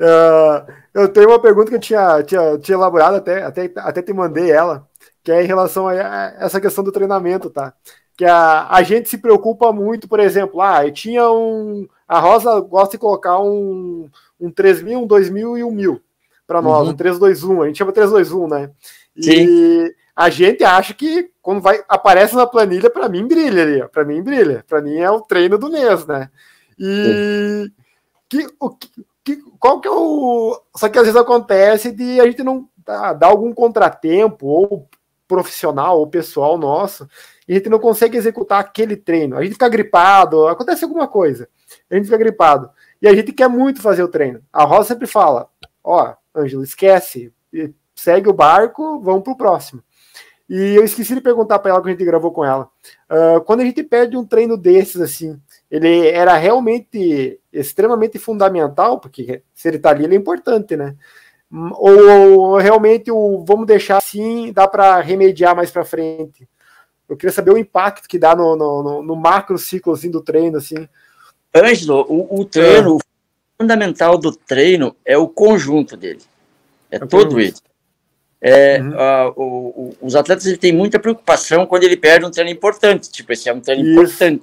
Uh, 0.00 0.72
eu 0.94 1.08
tenho 1.08 1.28
uma 1.28 1.40
pergunta 1.40 1.68
que 1.68 1.76
eu 1.76 1.80
tinha, 1.80 2.22
tinha, 2.22 2.58
tinha 2.58 2.76
elaborado, 2.76 3.16
até, 3.16 3.42
até, 3.42 3.70
até 3.76 4.02
te 4.02 4.12
mandei 4.12 4.50
ela, 4.50 4.88
que 5.22 5.30
é 5.30 5.42
em 5.42 5.46
relação 5.46 5.88
a 5.88 5.94
essa 6.38 6.60
questão 6.60 6.82
do 6.82 6.92
treinamento, 6.92 7.50
tá? 7.50 7.74
Que 8.16 8.24
a, 8.24 8.68
a 8.68 8.82
gente 8.82 9.08
se 9.08 9.18
preocupa 9.18 9.72
muito, 9.72 10.08
por 10.08 10.20
exemplo, 10.20 10.60
ah, 10.60 10.86
eu 10.86 10.92
tinha 10.92 11.30
um. 11.30 11.86
A 12.08 12.18
Rosa 12.18 12.58
gosta 12.60 12.92
de 12.92 13.00
colocar 13.00 13.40
um, 13.40 14.08
um 14.40 14.50
3.000, 14.50 14.96
um 14.96 15.06
2.000 15.06 15.58
e 15.58 15.64
um 15.64 15.74
1.000 15.74 16.00
para 16.46 16.60
nós, 16.60 16.88
uhum. 16.88 16.94
um 16.94 16.96
3-2-1, 16.96 17.62
a 17.62 17.66
gente 17.66 17.78
chama 17.78 17.92
3-2-1, 17.92 18.50
né? 18.50 18.70
E 19.16 19.22
Sim. 19.22 19.90
a 20.16 20.28
gente 20.28 20.64
acha 20.64 20.92
que 20.92 21.29
quando 21.42 21.60
vai 21.60 21.82
aparece 21.88 22.34
na 22.34 22.46
planilha, 22.46 22.90
para 22.90 23.08
mim 23.08 23.26
brilha 23.26 23.62
ali, 23.62 23.88
para 23.88 24.04
mim 24.04 24.22
brilha, 24.22 24.64
para 24.68 24.80
mim 24.80 24.96
é 24.96 25.10
o 25.10 25.20
treino 25.20 25.58
do 25.58 25.70
mês, 25.70 26.06
né? 26.06 26.30
E 26.78 27.70
que, 28.28 28.46
o, 28.60 28.70
que, 29.24 29.36
qual 29.58 29.80
que 29.80 29.88
é 29.88 29.90
o. 29.90 30.60
Só 30.76 30.88
que 30.88 30.98
às 30.98 31.04
vezes 31.04 31.20
acontece 31.20 31.90
de 31.90 32.20
a 32.20 32.24
gente 32.24 32.42
não 32.42 32.68
dar, 32.86 33.12
dar 33.12 33.26
algum 33.26 33.52
contratempo, 33.52 34.46
ou 34.46 34.88
profissional, 35.26 35.98
ou 35.98 36.06
pessoal 36.06 36.58
nosso, 36.58 37.08
e 37.46 37.52
a 37.52 37.56
gente 37.56 37.68
não 37.68 37.78
consegue 37.78 38.16
executar 38.16 38.60
aquele 38.60 38.96
treino. 38.96 39.36
A 39.36 39.42
gente 39.42 39.52
fica 39.52 39.68
gripado, 39.68 40.48
acontece 40.48 40.84
alguma 40.84 41.06
coisa, 41.06 41.48
a 41.90 41.94
gente 41.94 42.04
fica 42.04 42.16
gripado. 42.16 42.70
E 43.00 43.08
a 43.08 43.14
gente 43.14 43.32
quer 43.32 43.48
muito 43.48 43.80
fazer 43.80 44.02
o 44.02 44.08
treino. 44.08 44.42
A 44.52 44.64
Rosa 44.64 44.88
sempre 44.88 45.06
fala: 45.06 45.48
ó, 45.82 46.14
Ângelo, 46.34 46.62
esquece, 46.62 47.32
segue 47.94 48.28
o 48.28 48.34
barco, 48.34 49.00
vamos 49.00 49.22
pro 49.22 49.36
próximo. 49.36 49.82
E 50.50 50.74
eu 50.74 50.84
esqueci 50.84 51.14
de 51.14 51.20
perguntar 51.20 51.60
para 51.60 51.70
ela 51.70 51.80
quando 51.80 51.86
a 51.86 51.90
gente 51.92 52.04
gravou 52.04 52.32
com 52.32 52.44
ela. 52.44 52.68
Uh, 53.08 53.40
quando 53.42 53.60
a 53.60 53.64
gente 53.64 53.84
perde 53.84 54.16
um 54.16 54.26
treino 54.26 54.56
desses, 54.56 55.00
assim, 55.00 55.40
ele 55.70 56.08
era 56.08 56.34
realmente 56.34 57.38
extremamente 57.52 58.18
fundamental, 58.18 58.98
porque 58.98 59.44
se 59.54 59.68
ele 59.68 59.76
está 59.76 59.90
ali, 59.90 60.02
ele 60.02 60.16
é 60.16 60.18
importante, 60.18 60.76
né? 60.76 60.96
Ou, 61.52 62.40
ou 62.40 62.56
realmente 62.56 63.12
o 63.12 63.44
vamos 63.46 63.64
deixar 63.64 63.98
assim, 63.98 64.52
dá 64.52 64.66
para 64.66 65.00
remediar 65.00 65.54
mais 65.54 65.70
para 65.70 65.84
frente? 65.84 66.48
Eu 67.08 67.16
queria 67.16 67.32
saber 67.32 67.52
o 67.52 67.58
impacto 67.58 68.08
que 68.08 68.18
dá 68.18 68.34
no, 68.34 68.56
no, 68.56 69.02
no 69.04 69.14
macro 69.14 69.56
ciclo 69.56 69.92
assim, 69.92 70.10
do 70.10 70.20
treino, 70.20 70.58
assim. 70.58 70.88
Ângelo, 71.54 72.04
o, 72.08 72.40
o 72.40 72.44
treino, 72.44 72.88
é. 72.88 72.92
o 72.94 72.98
fundamental 73.56 74.18
do 74.18 74.34
treino 74.34 74.96
é 75.04 75.16
o 75.16 75.28
conjunto 75.28 75.96
dele. 75.96 76.22
É, 76.90 76.96
é 76.96 77.06
todo 77.06 77.40
ele. 77.40 77.54
É, 78.42 78.80
uhum. 78.80 78.90
uh, 78.90 79.32
o, 79.36 79.44
o, 79.44 79.96
os 80.00 80.16
atletas 80.16 80.46
ele 80.46 80.56
têm 80.56 80.72
muita 80.72 80.98
preocupação 80.98 81.66
quando 81.66 81.84
ele 81.84 81.96
perde 81.96 82.24
um 82.24 82.30
treino 82.30 82.50
importante. 82.50 83.10
Tipo, 83.10 83.32
esse 83.32 83.48
é 83.48 83.52
um 83.52 83.60
treino 83.60 83.82
Isso. 83.82 84.00
importante. 84.00 84.42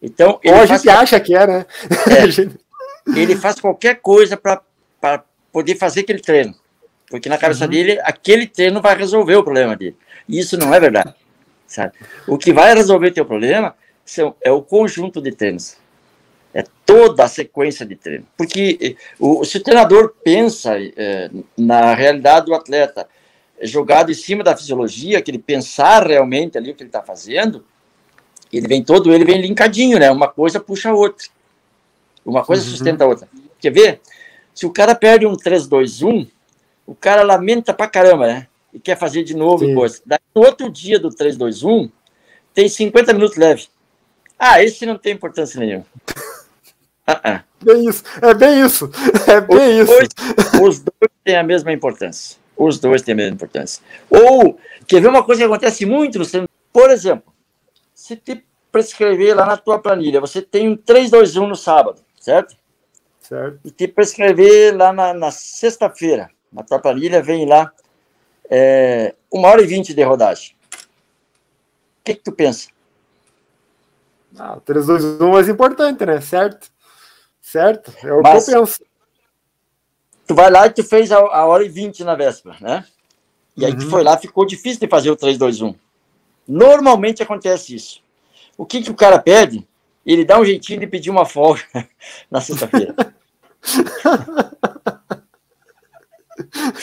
Então, 0.00 0.40
Ou 0.44 0.54
a 0.54 0.66
gente 0.66 0.88
acha 0.88 1.18
que 1.18 1.34
é, 1.34 1.46
né? 1.46 1.66
É, 2.08 3.18
ele 3.18 3.34
faz 3.34 3.58
qualquer 3.58 3.96
coisa 3.96 4.36
para 4.36 5.24
poder 5.50 5.74
fazer 5.76 6.00
aquele 6.00 6.20
treino. 6.20 6.54
Porque 7.08 7.28
na 7.28 7.38
cabeça 7.38 7.64
uhum. 7.64 7.70
dele, 7.70 8.00
aquele 8.02 8.46
treino 8.46 8.80
vai 8.80 8.96
resolver 8.96 9.36
o 9.36 9.44
problema 9.44 9.76
dele. 9.76 9.96
E 10.28 10.38
isso 10.38 10.56
não 10.56 10.72
é 10.74 10.78
verdade. 10.78 11.14
Sabe? 11.66 11.92
O 12.26 12.38
que 12.38 12.52
vai 12.52 12.74
resolver 12.74 13.10
teu 13.10 13.24
problema 13.24 13.74
é 14.40 14.50
o 14.50 14.62
conjunto 14.62 15.20
de 15.20 15.32
treinos. 15.32 15.76
É 16.56 16.64
toda 16.86 17.22
a 17.22 17.28
sequência 17.28 17.84
de 17.84 17.96
treino. 17.96 18.26
Porque 18.34 18.78
eh, 18.80 18.94
o, 19.20 19.44
se 19.44 19.58
o 19.58 19.62
treinador 19.62 20.14
pensa 20.24 20.74
é, 20.78 21.30
na 21.54 21.94
realidade 21.94 22.46
do 22.46 22.54
atleta, 22.54 23.06
jogado 23.60 24.10
em 24.10 24.14
cima 24.14 24.42
da 24.42 24.56
fisiologia, 24.56 25.20
que 25.20 25.30
ele 25.30 25.38
pensar 25.38 26.06
realmente 26.06 26.56
ali 26.56 26.70
o 26.70 26.74
que 26.74 26.82
ele 26.82 26.88
está 26.88 27.02
fazendo, 27.02 27.62
ele 28.50 28.66
vem 28.66 28.82
todo, 28.82 29.12
ele 29.12 29.26
vem 29.26 29.38
linkadinho, 29.38 29.98
né? 29.98 30.10
Uma 30.10 30.28
coisa 30.28 30.58
puxa 30.58 30.88
a 30.88 30.94
outra. 30.94 31.26
Uma 32.24 32.42
coisa 32.42 32.62
uhum. 32.62 32.70
sustenta 32.70 33.04
a 33.04 33.06
outra. 33.06 33.28
Quer 33.60 33.70
ver? 33.70 34.00
Se 34.54 34.64
o 34.64 34.72
cara 34.72 34.94
perde 34.94 35.26
um 35.26 35.36
3-2-1, 35.36 36.26
o 36.86 36.94
cara 36.94 37.22
lamenta 37.22 37.74
pra 37.74 37.86
caramba, 37.86 38.26
né? 38.26 38.46
E 38.72 38.80
quer 38.80 38.96
fazer 38.96 39.24
de 39.24 39.36
novo 39.36 39.66
Sim. 39.66 39.74
coisa. 39.74 40.00
Daí, 40.06 40.18
no 40.34 40.40
outro 40.40 40.70
dia 40.70 40.98
do 40.98 41.10
3-2-1, 41.10 41.90
tem 42.54 42.66
50 42.66 43.12
minutos 43.12 43.36
leve. 43.36 43.66
Ah, 44.38 44.62
esse 44.62 44.86
não 44.86 44.96
tem 44.96 45.12
importância 45.12 45.60
nenhuma. 45.60 45.84
Uh 47.08 47.12
-uh. 47.12 47.42
Bem 47.62 47.88
isso, 47.88 48.04
é 48.20 48.34
bem 48.34 48.60
isso, 48.64 48.90
é 49.26 49.40
bem 49.40 49.80
os 49.80 49.88
isso. 49.88 49.98
Dois, 49.98 50.62
os 50.62 50.78
dois 50.80 51.10
têm 51.24 51.36
a 51.36 51.42
mesma 51.42 51.72
importância. 51.72 52.36
Os 52.56 52.78
dois 52.78 53.02
têm 53.02 53.12
a 53.12 53.16
mesma 53.16 53.34
importância. 53.34 53.82
Ou, 54.10 54.58
quer 54.86 55.00
ver 55.00 55.08
uma 55.08 55.24
coisa 55.24 55.40
que 55.40 55.46
acontece 55.46 55.86
muito 55.86 56.18
no 56.18 56.48
Por 56.72 56.90
exemplo, 56.90 57.32
se 57.94 58.16
te 58.16 58.44
prescrever 58.70 59.34
lá 59.34 59.46
na 59.46 59.56
tua 59.56 59.78
planilha, 59.78 60.20
você 60.20 60.42
tem 60.42 60.68
um 60.68 60.76
3-2-1 60.76 61.48
no 61.48 61.56
sábado, 61.56 62.02
certo? 62.20 62.56
Certo. 63.20 63.58
E 63.64 63.70
te 63.70 63.88
prescrever 63.88 64.76
lá 64.76 64.92
na, 64.92 65.14
na 65.14 65.30
sexta-feira, 65.30 66.30
na 66.52 66.62
tua 66.62 66.78
planilha 66.78 67.22
vem 67.22 67.46
lá 67.46 67.72
é, 68.50 69.14
uma 69.32 69.48
hora 69.48 69.62
e 69.62 69.66
vinte 69.66 69.94
de 69.94 70.02
rodagem. 70.02 70.54
O 70.72 72.04
que, 72.04 72.14
que 72.14 72.22
tu 72.22 72.32
pensa? 72.32 72.68
Ah, 74.38 74.58
3-2-1 74.64 75.20
é 75.20 75.32
mais 75.32 75.48
importante, 75.48 76.04
né? 76.04 76.20
Certo? 76.20 76.70
Certo? 77.56 77.90
É 78.02 78.12
o 78.12 78.20
Mas, 78.20 78.44
que 78.44 78.50
eu 78.52 78.60
penso. 78.60 78.80
Tu 80.26 80.34
vai 80.34 80.50
lá 80.50 80.66
e 80.66 80.70
tu 80.70 80.84
fez 80.84 81.10
a, 81.10 81.16
a 81.16 81.46
hora 81.46 81.64
e 81.64 81.70
vinte 81.70 82.04
na 82.04 82.14
véspera, 82.14 82.54
né? 82.60 82.84
E 83.56 83.64
aí 83.64 83.72
uhum. 83.72 83.78
tu 83.78 83.88
foi 83.88 84.02
lá, 84.02 84.18
ficou 84.18 84.44
difícil 84.44 84.78
de 84.80 84.88
fazer 84.88 85.10
o 85.10 85.16
3-2-1. 85.16 85.74
Normalmente 86.46 87.22
acontece 87.22 87.74
isso. 87.74 88.02
O 88.58 88.66
que, 88.66 88.82
que 88.82 88.90
o 88.90 88.94
cara 88.94 89.18
pede? 89.18 89.66
Ele 90.04 90.22
dá 90.22 90.38
um 90.38 90.44
jeitinho 90.44 90.80
de 90.80 90.86
pedir 90.86 91.08
uma 91.08 91.24
folga 91.24 91.62
na 92.30 92.42
sexta-feira. 92.42 92.94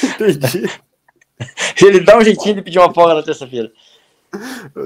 Entendi. 0.03 0.67
Ele 1.86 1.99
dá 1.99 2.17
um 2.17 2.24
jeitinho 2.24 2.55
de 2.55 2.63
pedir 2.63 2.80
uma 2.80 2.91
folga 2.91 3.13
na 3.13 3.21
terça-feira. 3.21 3.71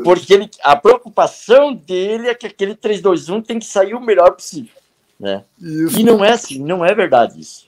Porque 0.04 0.34
ele, 0.34 0.50
a 0.64 0.76
preocupação 0.76 1.74
dele 1.74 2.28
é 2.28 2.36
que 2.36 2.48
aquele 2.48 2.76
3-2-1 2.76 3.46
tem 3.46 3.58
que 3.58 3.66
sair 3.66 3.94
o 3.94 4.02
melhor 4.02 4.34
possível. 4.34 4.76
Né? 5.20 5.44
E 5.60 6.04
não 6.04 6.24
é 6.24 6.32
assim, 6.32 6.64
não 6.64 6.86
é 6.86 6.94
verdade 6.94 7.40
isso. 7.40 7.68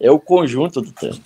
É 0.00 0.10
o 0.10 0.18
conjunto 0.18 0.80
do 0.80 0.92
treino. 0.92 1.22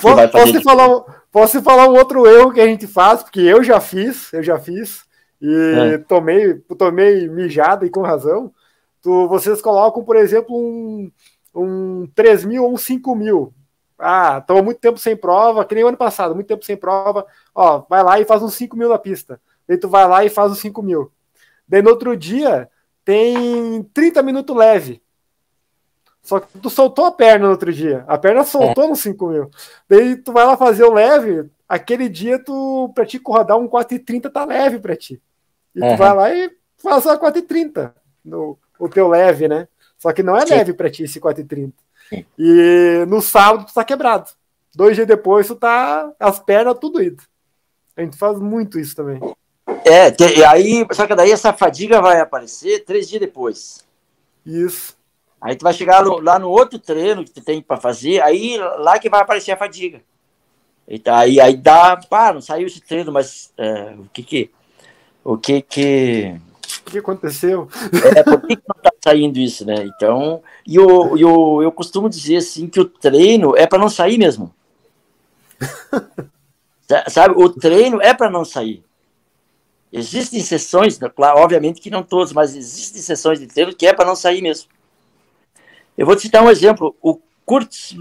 Posso, 0.00 0.28
posso, 0.28 0.62
falar, 0.62 1.00
posso 1.30 1.62
falar 1.62 1.88
um 1.88 1.96
outro 1.96 2.26
erro 2.26 2.52
que 2.52 2.60
a 2.60 2.66
gente 2.66 2.86
faz, 2.86 3.22
porque 3.22 3.40
eu 3.40 3.62
já 3.62 3.80
fiz, 3.80 4.32
eu 4.32 4.42
já 4.42 4.58
fiz, 4.58 5.04
e 5.40 5.94
é. 5.94 5.98
tomei, 5.98 6.54
tomei 6.76 7.28
mijada 7.28 7.86
e 7.86 7.90
com 7.90 8.02
razão. 8.02 8.52
Tu, 9.02 9.28
vocês 9.28 9.60
colocam, 9.60 10.02
por 10.02 10.16
exemplo, 10.16 10.56
um, 10.56 11.10
um 11.54 12.08
3 12.14 12.44
mil 12.44 12.64
ou 12.64 12.72
um 12.72 12.76
5 12.76 13.14
mil. 13.14 13.52
Ah, 13.98 14.38
estão 14.40 14.62
muito 14.62 14.80
tempo 14.80 14.98
sem 14.98 15.16
prova, 15.16 15.64
que 15.64 15.74
nem 15.74 15.84
o 15.84 15.88
ano 15.88 15.96
passado, 15.96 16.34
muito 16.34 16.48
tempo 16.48 16.64
sem 16.64 16.76
prova. 16.76 17.26
Ó, 17.54 17.84
vai 17.88 18.02
lá 18.02 18.18
e 18.18 18.24
faz 18.24 18.42
uns 18.42 18.54
5 18.54 18.76
mil 18.76 18.88
na 18.88 18.98
pista. 18.98 19.40
Daí 19.68 19.78
tu 19.78 19.88
vai 19.88 20.08
lá 20.08 20.24
e 20.24 20.28
faz 20.28 20.50
os 20.50 20.58
5 20.58 20.82
mil. 20.82 21.12
Daí 21.68 21.82
no 21.82 21.90
outro 21.90 22.16
dia, 22.16 22.68
tem 23.04 23.82
30 23.92 24.22
minutos 24.22 24.56
leve. 24.56 25.02
Só 26.22 26.40
que 26.40 26.58
tu 26.58 26.70
soltou 26.70 27.04
a 27.04 27.12
perna 27.12 27.46
no 27.46 27.52
outro 27.52 27.72
dia. 27.72 28.04
A 28.08 28.16
perna 28.16 28.44
soltou 28.44 28.84
é. 28.84 28.88
no 28.88 28.96
5 28.96 29.28
mil. 29.28 29.50
Daí 29.88 30.16
tu 30.16 30.32
vai 30.32 30.46
lá 30.46 30.56
fazer 30.56 30.84
o 30.84 30.92
leve. 30.92 31.50
Aquele 31.68 32.08
dia, 32.08 32.38
tu, 32.38 32.90
pra 32.94 33.04
ti 33.04 33.20
rodar 33.24 33.58
um 33.58 33.68
4,30 33.68 34.32
tá 34.32 34.44
leve 34.44 34.78
pra 34.78 34.96
ti. 34.96 35.20
E 35.74 35.80
tu 35.80 35.96
vai 35.96 36.14
lá 36.14 36.34
e 36.34 36.50
faz 36.78 37.06
a 37.06 37.18
4,30 37.18 37.92
no 38.24 38.58
o 38.78 38.88
teu 38.88 39.08
leve, 39.08 39.48
né? 39.48 39.68
Só 39.96 40.12
que 40.12 40.22
não 40.22 40.36
é 40.36 40.46
Sim. 40.46 40.54
leve 40.54 40.72
pra 40.72 40.90
ti 40.90 41.04
esse 41.04 41.20
4,30. 41.20 41.72
E 42.38 43.04
no 43.06 43.20
sábado 43.20 43.66
tu 43.66 43.74
tá 43.74 43.84
quebrado. 43.84 44.30
Dois 44.74 44.96
dias 44.96 45.06
depois 45.06 45.46
tu 45.46 45.54
tá 45.54 46.12
as 46.18 46.38
pernas 46.38 46.78
tudo 46.78 47.02
ido. 47.02 47.22
A 47.96 48.02
gente 48.02 48.16
faz 48.16 48.38
muito 48.38 48.78
isso 48.78 48.96
também. 48.96 49.20
É, 49.84 50.10
te, 50.10 50.44
aí, 50.44 50.86
só 50.92 51.06
que 51.06 51.14
daí 51.14 51.30
essa 51.30 51.52
fadiga 51.52 52.00
vai 52.00 52.20
aparecer 52.20 52.84
três 52.84 53.08
dias 53.08 53.20
depois. 53.20 53.84
Isso. 54.44 54.96
Aí 55.40 55.56
tu 55.56 55.62
vai 55.62 55.72
chegar 55.72 56.04
no, 56.04 56.20
lá 56.20 56.38
no 56.38 56.48
outro 56.48 56.78
treino 56.78 57.24
que 57.24 57.30
tu 57.30 57.42
tem 57.42 57.60
para 57.60 57.80
fazer, 57.80 58.22
aí 58.22 58.56
lá 58.78 58.98
que 58.98 59.10
vai 59.10 59.20
aparecer 59.20 59.52
a 59.52 59.56
fadiga. 59.56 60.00
E 60.86 60.98
tá, 60.98 61.18
aí, 61.18 61.40
aí 61.40 61.56
dá, 61.56 61.96
pá, 61.96 62.32
não 62.32 62.40
saiu 62.40 62.66
esse 62.66 62.80
treino, 62.80 63.10
mas 63.10 63.52
é, 63.56 63.94
o 63.98 64.08
que 64.12 64.22
que, 64.22 64.50
o 65.22 65.36
que 65.36 65.62
que... 65.62 66.40
O 66.86 66.90
que 66.90 66.98
aconteceu? 66.98 67.68
É, 68.16 68.22
por 68.22 68.40
que, 68.42 68.56
que 68.56 68.62
não 68.68 68.82
tá 68.82 68.90
saindo 69.02 69.38
isso, 69.38 69.66
né? 69.66 69.76
Então, 69.84 70.42
e 70.66 70.76
eu, 70.76 71.16
eu, 71.16 71.60
eu 71.62 71.72
costumo 71.72 72.08
dizer 72.08 72.36
assim 72.36 72.66
que 72.66 72.80
o 72.80 72.84
treino 72.84 73.56
é 73.56 73.66
para 73.66 73.78
não 73.78 73.88
sair 73.88 74.18
mesmo. 74.18 74.54
Sabe, 77.08 77.34
o 77.36 77.48
treino 77.48 78.00
é 78.02 78.12
para 78.12 78.30
não 78.30 78.44
sair. 78.44 78.84
Existem 79.96 80.40
sessões, 80.40 80.98
né, 80.98 81.08
claro, 81.08 81.38
obviamente 81.38 81.80
que 81.80 81.88
não 81.88 82.02
todos, 82.02 82.32
mas 82.32 82.56
existem 82.56 83.00
sessões 83.00 83.38
de 83.38 83.46
treino 83.46 83.72
que 83.72 83.86
é 83.86 83.94
para 83.94 84.04
não 84.04 84.16
sair 84.16 84.42
mesmo. 84.42 84.68
Eu 85.96 86.04
vou 86.04 86.16
te 86.16 86.28
dar 86.28 86.42
um 86.42 86.50
exemplo. 86.50 86.96
O 87.00 87.20
Kurtz, 87.46 87.96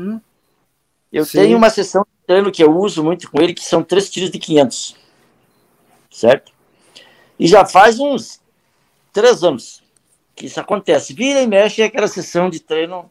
eu 1.11 1.23
Sim. 1.23 1.37
tenho 1.37 1.55
uma 1.55 1.69
sessão 1.69 2.01
de 2.01 2.25
treino 2.25 2.51
que 2.51 2.63
eu 2.63 2.75
uso 2.75 3.03
muito 3.03 3.29
com 3.29 3.39
ele, 3.39 3.53
que 3.53 3.63
são 3.63 3.83
três 3.83 4.09
tiros 4.09 4.31
de 4.31 4.39
500. 4.39 4.95
Certo? 6.09 6.51
E 7.37 7.45
já 7.45 7.63
faz 7.63 7.99
uns 7.99 8.41
três 9.11 9.43
anos 9.43 9.83
que 10.35 10.47
isso 10.47 10.59
acontece. 10.59 11.13
Vira 11.13 11.43
e 11.43 11.47
mexe 11.47 11.83
aquela 11.83 12.07
sessão 12.07 12.49
de 12.49 12.59
treino 12.59 13.07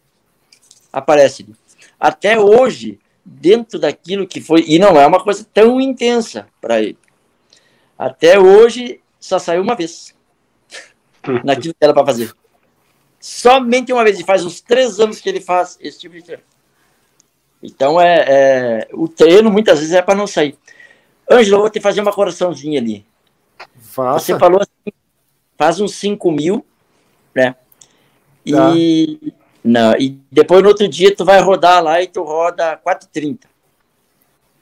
aparece. 0.92 1.46
até 2.00 2.36
hoje, 2.36 2.98
dentro 3.24 3.78
daquilo 3.78 4.26
que 4.26 4.40
foi, 4.40 4.64
e 4.66 4.76
não 4.80 5.00
é 5.00 5.06
uma 5.06 5.22
coisa 5.22 5.46
tão 5.54 5.80
intensa 5.80 6.48
para 6.60 6.82
ele. 6.82 6.98
Até 7.98 8.38
hoje, 8.38 9.00
só 9.18 9.38
saiu 9.38 9.62
uma 9.62 9.74
vez 9.74 10.14
naquilo 11.44 11.74
que 11.74 11.84
era 11.84 11.94
para 11.94 12.06
fazer. 12.06 12.32
Somente 13.20 13.92
uma 13.92 14.02
vez, 14.02 14.18
e 14.18 14.24
faz 14.24 14.44
uns 14.44 14.60
três 14.60 14.98
anos 14.98 15.20
que 15.20 15.28
ele 15.28 15.40
faz 15.40 15.78
esse 15.80 15.98
tipo 16.00 16.14
de 16.14 16.22
treino. 16.22 16.42
Então, 17.62 18.00
é, 18.00 18.24
é 18.26 18.88
o 18.92 19.06
treino 19.06 19.50
muitas 19.50 19.78
vezes 19.78 19.94
é 19.94 20.02
para 20.02 20.16
não 20.16 20.26
sair. 20.26 20.58
Ângelo, 21.30 21.56
eu 21.56 21.60
vou 21.60 21.70
te 21.70 21.80
fazer 21.80 22.00
uma 22.00 22.12
correçãozinha 22.12 22.80
ali. 22.80 23.06
Faça. 23.76 24.18
Você 24.18 24.38
falou 24.38 24.60
assim, 24.60 24.96
faz 25.56 25.80
uns 25.80 25.94
5 25.94 26.32
mil, 26.32 26.66
né? 27.34 27.54
E, 28.44 28.52
tá. 28.52 29.36
não, 29.62 29.94
e 29.96 30.18
depois 30.30 30.62
no 30.62 30.68
outro 30.68 30.88
dia 30.88 31.14
tu 31.14 31.24
vai 31.24 31.40
rodar 31.40 31.82
lá 31.82 32.02
e 32.02 32.08
tu 32.08 32.24
roda 32.24 32.76
4,30. 32.84 33.44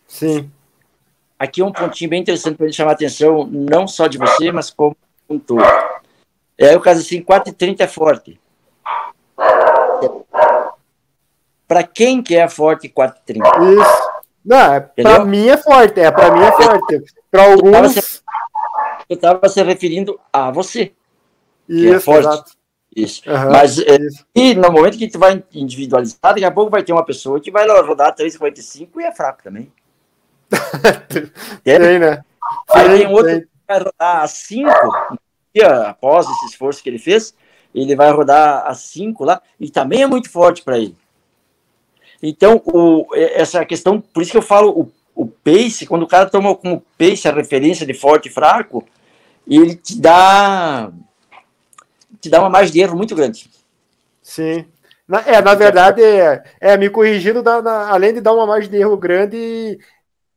Sim. 0.07 0.51
Aqui 1.41 1.63
é 1.63 1.65
um 1.65 1.73
pontinho 1.73 2.11
bem 2.11 2.21
interessante 2.21 2.57
para 2.57 2.67
ele 2.67 2.75
chamar 2.75 2.91
a 2.91 2.93
atenção, 2.93 3.47
não 3.47 3.89
só 3.89 4.07
de 4.07 4.19
você, 4.19 4.53
mas 4.53 4.69
como 4.69 4.95
um 5.27 5.39
todo. 5.39 5.65
É 6.59 6.77
o 6.77 6.81
caso 6.83 7.01
assim, 7.01 7.23
4,30 7.23 7.81
é 7.81 7.87
forte. 7.87 8.39
Para 11.67 11.83
quem 11.83 12.23
que 12.23 12.37
é 12.37 12.47
forte 12.47 12.91
4,30? 12.91 13.39
Isso. 13.39 14.11
Não, 14.45 14.75
é, 14.75 14.81
para 14.81 15.25
mim 15.25 15.49
é 15.49 15.57
forte, 15.57 15.99
é 15.99 16.11
para 16.11 16.31
mim 16.31 16.43
é 16.43 16.53
forte. 16.53 17.05
Para 17.31 17.45
alguns 17.45 18.23
eu 19.09 19.15
estava 19.15 19.49
se 19.49 19.63
referindo 19.63 20.21
a 20.31 20.51
você. 20.51 20.93
É 21.71 21.73
isso, 21.73 21.95
é 21.95 22.01
forte. 22.01 22.29
Exato. 22.29 22.53
Isso. 22.95 23.23
Uhum, 23.31 23.51
Mas 23.51 23.79
é, 23.79 23.97
isso. 23.97 24.27
e 24.35 24.55
no 24.55 24.71
momento 24.71 24.99
que 24.99 25.09
tu 25.09 25.19
vai 25.19 25.43
individualizar, 25.55 26.19
daqui 26.21 26.45
a 26.45 26.51
pouco 26.51 26.71
vai 26.71 26.83
ter 26.83 26.93
uma 26.93 27.05
pessoa 27.05 27.41
que 27.41 27.51
vai 27.51 27.67
rodar 27.67 28.15
3,45 28.15 28.89
e 28.99 29.05
é 29.05 29.13
fraco 29.13 29.43
também. 29.43 29.73
é? 31.65 31.79
Tem, 31.79 31.99
né? 31.99 32.25
Aí 32.75 32.89
tem, 32.89 32.99
tem 32.99 33.07
outro 33.09 33.51
vai 33.71 33.79
rodar 33.79 34.23
a 34.23 34.27
5, 34.27 34.69
após 35.87 36.27
esse 36.29 36.47
esforço 36.47 36.83
que 36.83 36.89
ele 36.89 36.99
fez, 36.99 37.33
ele 37.73 37.95
vai 37.95 38.11
rodar 38.11 38.67
a 38.67 38.75
5 38.75 39.25
lá, 39.25 39.41
e 39.61 39.71
também 39.71 40.03
é 40.03 40.07
muito 40.07 40.29
forte 40.29 40.63
para 40.63 40.77
ele. 40.77 40.97
Então, 42.21 42.61
o, 42.67 43.07
essa 43.15 43.65
questão, 43.65 44.01
por 44.01 44.23
isso 44.23 44.33
que 44.33 44.37
eu 44.37 44.43
falo 44.43 44.71
o, 45.15 45.23
o 45.23 45.27
pace, 45.27 45.87
quando 45.87 46.03
o 46.03 46.09
cara 46.09 46.29
toma 46.29 46.55
como 46.55 46.85
pace 46.99 47.29
a 47.29 47.33
referência 47.33 47.87
de 47.87 47.95
forte 47.95 48.29
e 48.29 48.33
fraco, 48.33 48.85
ele 49.47 49.77
te 49.77 49.99
dá 49.99 50.93
te 52.21 52.29
dá 52.29 52.41
uma 52.41 52.51
margem 52.51 52.73
de 52.73 52.81
erro 52.81 52.97
muito 52.97 53.15
grande. 53.15 53.49
Sim. 54.23 54.67
Na, 55.09 55.21
é, 55.27 55.41
na 55.41 55.55
verdade, 55.55 56.03
é, 56.03 56.45
é 56.61 56.77
me 56.77 56.91
corrigindo, 56.91 57.43
da, 57.43 57.63
na, 57.63 57.89
além 57.89 58.13
de 58.13 58.21
dar 58.21 58.35
uma 58.35 58.47
margem 58.47 58.71
de 58.71 58.77
erro 58.77 58.97
grande, 58.97 59.79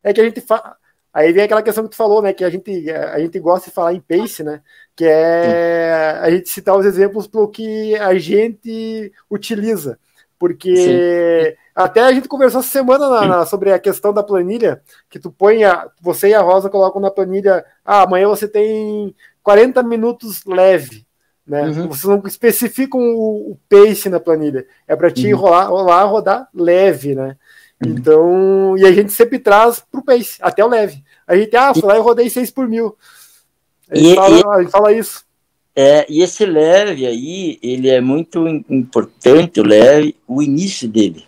é 0.04 0.14
que 0.14 0.22
a 0.22 0.24
gente 0.24 0.42
fala. 0.42 0.76
Aí 1.14 1.32
vem 1.32 1.44
aquela 1.44 1.62
questão 1.62 1.84
que 1.84 1.92
tu 1.92 1.96
falou, 1.96 2.22
né? 2.22 2.34
Que 2.34 2.44
a 2.44 2.50
gente, 2.50 2.90
a 2.90 3.20
gente 3.20 3.40
gosta 3.40 3.70
de 3.70 3.76
falar 3.76 3.94
em 3.94 4.02
pace, 4.02 4.44
né? 4.44 4.62
Que 4.96 5.06
é 5.06 6.20
a 6.20 6.30
gente 6.32 6.50
citar 6.50 6.76
os 6.76 6.86
exemplos 6.86 7.28
pelo 7.28 7.48
que 7.48 7.96
a 7.96 8.18
gente 8.18 9.12
utiliza. 9.30 10.00
Porque 10.40 10.76
Sim. 10.76 11.58
até 11.76 12.02
a 12.02 12.12
gente 12.12 12.28
conversou 12.28 12.60
essa 12.60 12.70
semana 12.70 13.08
na, 13.08 13.26
na, 13.28 13.46
sobre 13.46 13.72
a 13.72 13.80
questão 13.80 14.12
da 14.12 14.24
planilha, 14.24 14.82
que 15.10 15.20
tu 15.20 15.32
põe 15.32 15.64
a, 15.64 15.88
você 16.02 16.30
e 16.30 16.34
a 16.34 16.42
Rosa 16.42 16.70
colocam 16.70 17.00
na 17.00 17.12
planilha, 17.12 17.64
ah, 17.86 18.02
amanhã 18.02 18.28
você 18.28 18.48
tem 18.48 19.16
40 19.44 19.82
minutos 19.84 20.44
leve. 20.46 21.06
Né? 21.46 21.64
Uhum. 21.64 21.88
Vocês 21.90 22.06
não 22.06 22.22
especificam 22.26 23.00
o, 23.00 23.52
o, 23.52 23.60
pace 23.70 24.10
na 24.10 24.20
planilha. 24.20 24.66
É 24.88 24.96
para 24.96 25.12
te 25.12 25.34
uhum. 25.34 25.40
rolar, 25.40 25.66
rolar, 25.66 26.04
rodar 26.06 26.50
leve, 26.54 27.16
né? 27.16 27.38
Uhum. 27.86 27.96
Então, 27.98 28.78
e 28.78 28.86
a 28.86 28.92
gente 28.92 29.12
sempre 29.12 29.40
traz 29.40 29.80
para 29.80 30.00
o 30.00 30.04
pace, 30.04 30.38
até 30.42 30.64
o 30.64 30.70
leve. 30.70 31.04
A 31.28 31.36
gente, 31.36 31.56
ah, 31.56 31.74
fui 31.74 31.84
lá 31.84 31.98
e 31.98 32.02
rodei 32.02 32.30
6 32.30 32.52
por 32.52 32.68
mil. 32.68 32.96
A 33.90 33.96
gente, 33.96 34.12
e, 34.12 34.16
fala, 34.16 34.38
e, 34.38 34.44
a 34.46 34.62
gente 34.62 34.72
fala 34.72 34.94
isso. 34.94 35.26
É, 35.76 36.06
e 36.08 36.22
esse 36.22 36.46
leve 36.46 37.06
aí, 37.06 37.60
ele 37.62 37.90
é 37.90 38.00
muito 38.00 38.48
importante, 38.70 39.60
o 39.60 39.64
leve, 39.64 40.16
o 40.28 40.42
início 40.42 40.88
dele. 40.88 41.26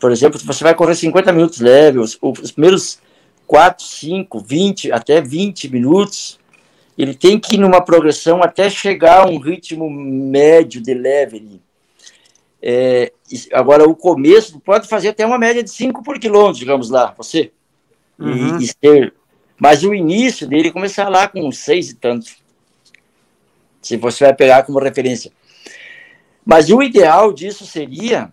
Por 0.00 0.10
exemplo, 0.12 0.38
você 0.38 0.64
vai 0.64 0.74
correr 0.74 0.94
50 0.94 1.32
minutos 1.32 1.60
leve, 1.60 1.98
os, 1.98 2.18
os 2.20 2.52
primeiros 2.52 2.98
4, 3.46 3.84
5, 3.84 4.40
20, 4.40 4.92
até 4.92 5.20
20 5.20 5.68
minutos, 5.70 6.38
ele 6.98 7.14
tem 7.14 7.38
que 7.38 7.56
ir 7.56 7.58
numa 7.58 7.80
progressão 7.80 8.42
até 8.42 8.68
chegar 8.68 9.26
a 9.26 9.30
um 9.30 9.38
ritmo 9.38 9.88
médio 9.90 10.80
de 10.80 10.94
leve. 10.94 11.60
É, 12.62 13.12
agora, 13.52 13.88
o 13.88 13.94
começo, 13.94 14.58
pode 14.60 14.88
fazer 14.88 15.08
até 15.08 15.24
uma 15.26 15.38
média 15.38 15.62
de 15.62 15.70
5 15.70 16.02
por 16.02 16.18
quilômetro, 16.18 16.58
digamos 16.58 16.90
lá, 16.90 17.14
você. 17.16 17.52
Uhum. 18.18 18.58
E, 18.58 18.64
e 18.64 18.74
ter, 18.74 19.14
mas 19.58 19.82
o 19.82 19.94
início 19.94 20.46
dele 20.46 20.70
começar 20.70 21.08
lá 21.08 21.28
com 21.28 21.50
6 21.50 21.90
e 21.90 21.94
tanto. 21.94 22.30
Se 23.80 23.96
você 23.96 24.24
vai 24.24 24.34
pegar 24.34 24.64
como 24.64 24.78
referência. 24.78 25.32
Mas 26.44 26.70
o 26.70 26.82
ideal 26.82 27.32
disso 27.32 27.66
seria 27.66 28.32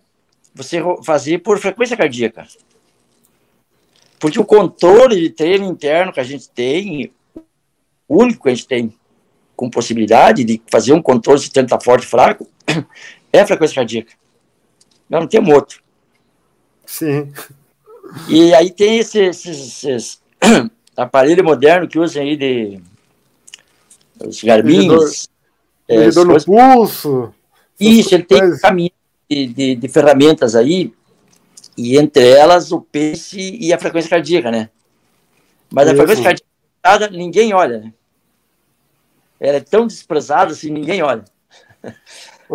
você 0.53 0.80
fazer 1.03 1.39
por 1.39 1.57
frequência 1.59 1.97
cardíaca. 1.97 2.47
Porque 4.19 4.39
o 4.39 4.45
controle 4.45 5.19
de 5.19 5.30
treino 5.30 5.65
interno 5.65 6.13
que 6.13 6.19
a 6.19 6.24
gente 6.24 6.49
tem, 6.49 7.11
único 8.07 8.43
que 8.43 8.49
a 8.49 8.55
gente 8.55 8.67
tem 8.67 8.93
com 9.55 9.69
possibilidade 9.69 10.43
de 10.43 10.61
fazer 10.71 10.93
um 10.93 11.01
controle 11.01 11.39
de 11.39 11.51
treino 11.51 11.69
forte 11.82 12.03
e 12.03 12.07
fraco, 12.07 12.47
é 13.34 13.42
a 13.42 13.48
frequência 13.48 13.76
cardíaca. 13.76 14.14
Nós 15.10 15.22
não 15.22 15.28
temos 15.28 15.54
outro. 15.54 15.82
Sim. 16.86 17.34
E 18.30 18.54
aí 18.54 18.72
tem 18.72 19.00
esses, 19.00 19.46
esses, 19.46 19.84
esses 19.84 20.22
aparelho 20.96 21.44
moderno 21.44 21.88
que 21.88 21.98
usam 21.98 22.22
aí 22.22 22.38
de 22.38 22.80
os 24.24 24.44
garbinhos. 24.44 25.28
Medidor, 25.90 26.24
é, 26.24 26.34
no 26.34 26.46
pulso. 26.46 27.34
Isso, 27.80 28.14
ele 28.14 28.24
tem 28.24 28.58
caminho 28.60 28.92
de, 29.30 29.48
de, 29.48 29.76
de, 29.76 29.88
ferramentas 29.88 30.56
aí, 30.56 30.94
e 31.76 31.98
entre 31.98 32.30
elas 32.30 32.72
o 32.72 32.80
pace 32.80 33.58
e 33.60 33.74
a 33.74 33.80
frequência 33.80 34.10
cardíaca, 34.10 34.52
né? 34.52 34.70
Mas 35.72 35.88
Isso. 35.88 35.94
a 35.94 35.98
frequência 35.98 36.42
cardíaca 36.82 37.18
ninguém 37.18 37.54
olha, 37.54 37.80
né? 37.80 37.94
Ela 39.40 39.58
é 39.58 39.62
tão 39.62 39.88
desprezada 39.88 40.52
assim, 40.52 40.70
ninguém 40.70 41.02
olha. 41.02 41.26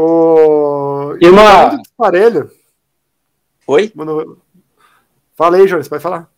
O... 0.00 1.16
E 1.20 1.28
uma... 1.28 1.76
aparelho. 1.98 2.48
Oi? 3.66 3.90
Mano... 3.96 4.38
Fala 5.36 5.56
aí, 5.56 5.66
João, 5.66 5.82
você 5.82 5.90
vai 5.90 5.98
falar. 5.98 6.28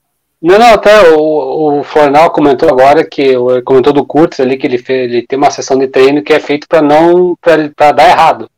Não, 0.41 0.59
não, 0.59 0.73
até 0.73 1.11
o, 1.11 1.81
o 1.81 1.85
Fornal 1.85 2.31
comentou 2.31 2.71
agora 2.71 3.05
que 3.05 3.35
comentou 3.67 3.93
do 3.93 4.07
Kurtz 4.07 4.41
ali 4.41 4.57
que 4.57 4.67
ele, 4.67 4.79
fez, 4.79 5.11
ele 5.11 5.27
tem 5.27 5.37
uma 5.37 5.51
sessão 5.51 5.79
de 5.79 5.89
treino 5.89 6.23
que 6.23 6.33
é 6.33 6.41
feito 6.41 6.67
para 6.67 6.81
não 6.81 7.37
para 7.39 7.93
dar 7.93 8.09
errado. 8.09 8.51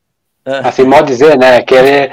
É. 0.44 0.68
Assim, 0.68 0.88
pode 0.88 1.09
dizer, 1.09 1.36
né? 1.36 1.61
Que 1.62 1.74
ele, 1.74 2.12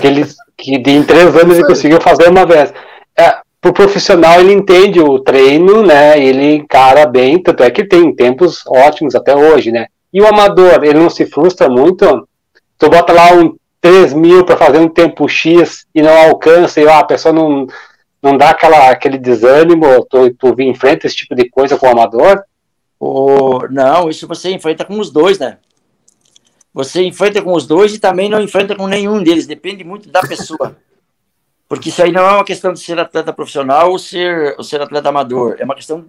que 0.00 0.06
ele 0.06 0.24
que 0.56 0.78
de, 0.78 0.90
em 0.92 1.02
três 1.02 1.34
anos 1.34 1.56
ele 1.56 1.66
conseguiu 1.66 2.00
fazer 2.00 2.28
uma 2.28 2.46
vez. 2.46 2.72
É, 3.18 3.38
pro 3.60 3.72
profissional 3.72 4.38
ele 4.38 4.52
entende 4.52 5.00
o 5.00 5.18
treino, 5.18 5.82
né? 5.82 6.22
Ele 6.22 6.54
encara 6.54 7.04
bem, 7.04 7.42
tanto 7.42 7.64
é 7.64 7.70
que 7.70 7.84
tem 7.84 8.14
tempos 8.14 8.62
ótimos 8.68 9.16
até 9.16 9.34
hoje, 9.34 9.72
né? 9.72 9.86
E 10.12 10.22
o 10.22 10.26
amador, 10.28 10.84
ele 10.84 11.00
não 11.00 11.10
se 11.10 11.26
frustra 11.26 11.68
muito. 11.68 12.27
Tu 12.78 12.88
bota 12.88 13.12
lá 13.12 13.32
um 13.32 13.56
3 13.80 14.14
mil 14.14 14.44
para 14.44 14.56
fazer 14.56 14.78
um 14.78 14.88
tempo 14.88 15.28
X 15.28 15.86
e 15.94 16.00
não 16.00 16.16
alcança, 16.28 16.80
e 16.80 16.86
ó, 16.86 16.98
a 16.98 17.04
pessoa 17.04 17.32
não, 17.32 17.66
não 18.22 18.36
dá 18.36 18.50
aquela, 18.50 18.90
aquele 18.90 19.18
desânimo, 19.18 20.04
tu, 20.08 20.32
tu 20.34 20.54
enfrenta 20.62 21.06
esse 21.06 21.16
tipo 21.16 21.34
de 21.34 21.48
coisa 21.48 21.76
com 21.76 21.86
o 21.86 21.90
amador? 21.90 22.42
Ou, 22.98 23.68
não, 23.70 24.08
isso 24.08 24.26
você 24.26 24.50
enfrenta 24.50 24.84
com 24.84 24.98
os 24.98 25.10
dois, 25.10 25.38
né? 25.38 25.58
Você 26.74 27.02
enfrenta 27.02 27.42
com 27.42 27.52
os 27.52 27.66
dois 27.66 27.94
e 27.94 27.98
também 27.98 28.28
não 28.28 28.40
enfrenta 28.40 28.74
com 28.76 28.86
nenhum 28.86 29.22
deles, 29.22 29.46
depende 29.46 29.84
muito 29.84 30.08
da 30.08 30.20
pessoa. 30.20 30.76
Porque 31.68 31.90
isso 31.90 32.02
aí 32.02 32.10
não 32.10 32.22
é 32.22 32.32
uma 32.32 32.44
questão 32.44 32.72
de 32.72 32.80
ser 32.80 32.98
atleta 32.98 33.32
profissional 33.32 33.90
ou 33.90 33.98
ser, 33.98 34.54
ou 34.56 34.64
ser 34.64 34.80
atleta 34.80 35.08
amador, 35.08 35.56
é 35.58 35.64
uma 35.64 35.74
questão 35.74 36.06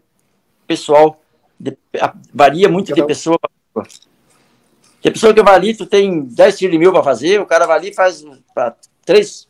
pessoal, 0.65 1.21
de, 1.59 1.77
a, 1.99 2.13
varia 2.33 2.69
muito 2.69 2.93
de 2.93 3.05
pessoa 3.05 3.37
para 3.39 3.49
pessoa. 3.83 4.08
Tem 5.01 5.11
pessoa 5.11 5.33
que 5.33 5.41
vai 5.41 5.55
ali, 5.55 5.73
tu 5.73 5.85
tem 5.85 6.21
10 6.21 6.57
tiros 6.57 6.71
de 6.73 6.77
mil 6.77 6.91
para 6.91 7.03
fazer, 7.03 7.39
o 7.39 7.45
cara 7.45 7.65
vai 7.65 7.77
ali 7.77 7.89
e 7.89 7.93
faz 7.93 8.25
para 8.53 8.75
3, 9.05 9.47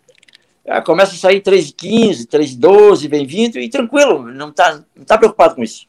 ah, 0.68 0.82
começa 0.82 1.16
a 1.16 1.18
sair 1.18 1.42
3,15, 1.42 2.28
3,12, 2.28 3.10
bem-vindo, 3.10 3.58
e 3.58 3.68
tranquilo, 3.70 4.32
não 4.32 4.50
está 4.50 4.84
não 4.96 5.04
tá 5.04 5.18
preocupado 5.18 5.56
com 5.56 5.64
isso. 5.64 5.88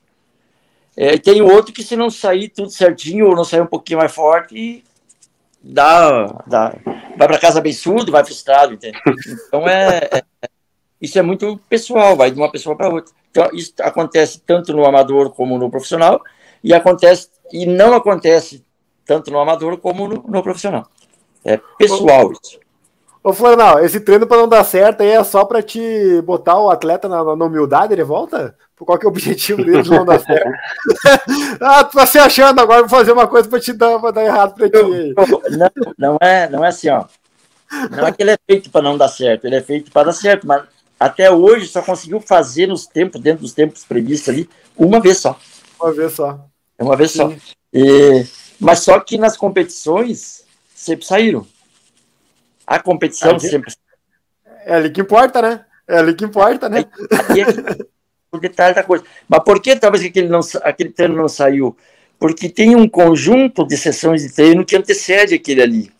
É, 0.96 1.18
tem 1.18 1.42
outro 1.42 1.72
que 1.72 1.82
se 1.82 1.94
não 1.96 2.08
sair 2.10 2.48
tudo 2.48 2.70
certinho, 2.70 3.26
ou 3.26 3.36
não 3.36 3.44
sair 3.44 3.60
um 3.60 3.66
pouquinho 3.66 3.98
mais 3.98 4.12
forte, 4.12 4.82
dá, 5.62 6.42
dá 6.46 6.74
vai 7.16 7.28
para 7.28 7.38
casa 7.38 7.60
bem 7.60 7.72
surdo, 7.72 8.10
vai 8.10 8.24
frustrado, 8.24 8.72
entende? 8.72 8.98
Então 9.46 9.68
é, 9.68 10.08
é, 10.10 10.22
isso 11.00 11.18
é 11.18 11.22
muito 11.22 11.60
pessoal, 11.68 12.16
vai 12.16 12.30
de 12.30 12.38
uma 12.38 12.50
pessoa 12.50 12.74
para 12.74 12.88
outra. 12.88 13.12
Então 13.30 13.50
isso 13.52 13.74
acontece 13.80 14.40
tanto 14.40 14.72
no 14.72 14.86
amador 14.86 15.30
como 15.30 15.58
no 15.58 15.70
profissional, 15.70 16.22
e 16.64 16.72
acontece 16.72 17.28
e 17.52 17.66
não 17.66 17.92
acontece 17.92 18.64
tanto 19.10 19.28
no 19.28 19.40
amador 19.40 19.76
como 19.78 20.06
no, 20.06 20.24
no 20.28 20.40
profissional. 20.40 20.86
É 21.44 21.58
pessoal 21.76 22.30
isso. 22.30 22.60
Ô, 23.24 23.32
Florenal, 23.32 23.84
esse 23.84 23.98
treino 23.98 24.24
para 24.24 24.36
não 24.36 24.48
dar 24.48 24.62
certo 24.62 25.00
aí 25.00 25.08
é 25.08 25.24
só 25.24 25.44
para 25.44 25.60
te 25.60 26.22
botar 26.22 26.56
o 26.60 26.70
atleta 26.70 27.08
na, 27.08 27.24
na 27.34 27.44
humildade, 27.44 27.92
ele 27.92 28.04
volta? 28.04 28.54
Qual 28.78 28.96
que 28.96 29.04
é 29.04 29.08
o 29.08 29.10
objetivo 29.10 29.64
dele 29.64 29.82
de 29.82 29.90
não 29.90 30.04
dar 30.04 30.20
certo? 30.20 30.48
ah, 31.60 31.82
tu 31.82 31.96
tá 31.96 32.06
se 32.06 32.18
achando 32.18 32.60
agora, 32.60 32.82
vou 32.82 32.88
fazer 32.88 33.10
uma 33.10 33.26
coisa 33.26 33.48
para 33.48 33.58
te 33.58 33.72
dar, 33.72 33.98
pra 33.98 34.12
dar 34.12 34.24
errado 34.24 34.54
para 34.54 34.70
ti. 34.70 35.14
Não, 35.58 35.70
não, 35.98 36.18
é, 36.20 36.48
não 36.48 36.64
é 36.64 36.68
assim, 36.68 36.88
ó. 36.88 37.04
Não 37.90 38.06
é 38.06 38.12
que 38.12 38.22
ele 38.22 38.30
é 38.30 38.38
feito 38.46 38.70
para 38.70 38.82
não 38.82 38.96
dar 38.96 39.08
certo, 39.08 39.44
ele 39.44 39.56
é 39.56 39.60
feito 39.60 39.90
para 39.90 40.06
dar 40.06 40.12
certo, 40.12 40.46
mas 40.46 40.62
até 41.00 41.28
hoje 41.28 41.66
só 41.66 41.82
conseguiu 41.82 42.20
fazer 42.20 42.68
nos 42.68 42.86
tempos, 42.86 43.20
dentro 43.20 43.42
dos 43.42 43.52
tempos 43.52 43.84
previstos 43.84 44.28
ali, 44.28 44.48
uma 44.76 45.00
vez 45.00 45.18
só. 45.18 45.36
Uma 45.80 45.92
vez 45.92 46.12
só. 46.12 46.38
É 46.78 46.84
uma 46.84 46.96
vez 46.96 47.10
Sim. 47.10 47.18
só. 47.18 47.32
E, 47.72 48.24
mas 48.60 48.80
só 48.80 49.00
que 49.00 49.16
nas 49.16 49.36
competições 49.36 50.44
sempre 50.74 51.06
saíram. 51.06 51.46
A 52.66 52.78
competição 52.78 53.30
ali, 53.30 53.40
sempre. 53.40 53.74
É 54.64 54.74
ali 54.74 54.90
que 54.90 55.00
importa, 55.00 55.42
né? 55.42 55.64
É 55.88 55.98
ali 55.98 56.14
que 56.14 56.24
importa, 56.24 56.68
né? 56.68 56.84
Aí, 57.28 57.40
é 57.40 57.86
o 58.30 58.38
detalhe 58.38 58.74
da 58.74 58.84
coisa. 58.84 59.04
Mas 59.28 59.42
por 59.42 59.60
que 59.60 59.74
talvez 59.74 60.04
aquele, 60.04 60.28
não, 60.28 60.40
aquele 60.62 60.90
treino 60.90 61.16
não 61.16 61.28
saiu? 61.28 61.76
Porque 62.18 62.48
tem 62.48 62.76
um 62.76 62.88
conjunto 62.88 63.66
de 63.66 63.76
sessões 63.76 64.22
de 64.22 64.32
treino 64.32 64.64
que 64.64 64.76
antecede 64.76 65.34
aquele 65.34 65.62
ali. 65.62 65.92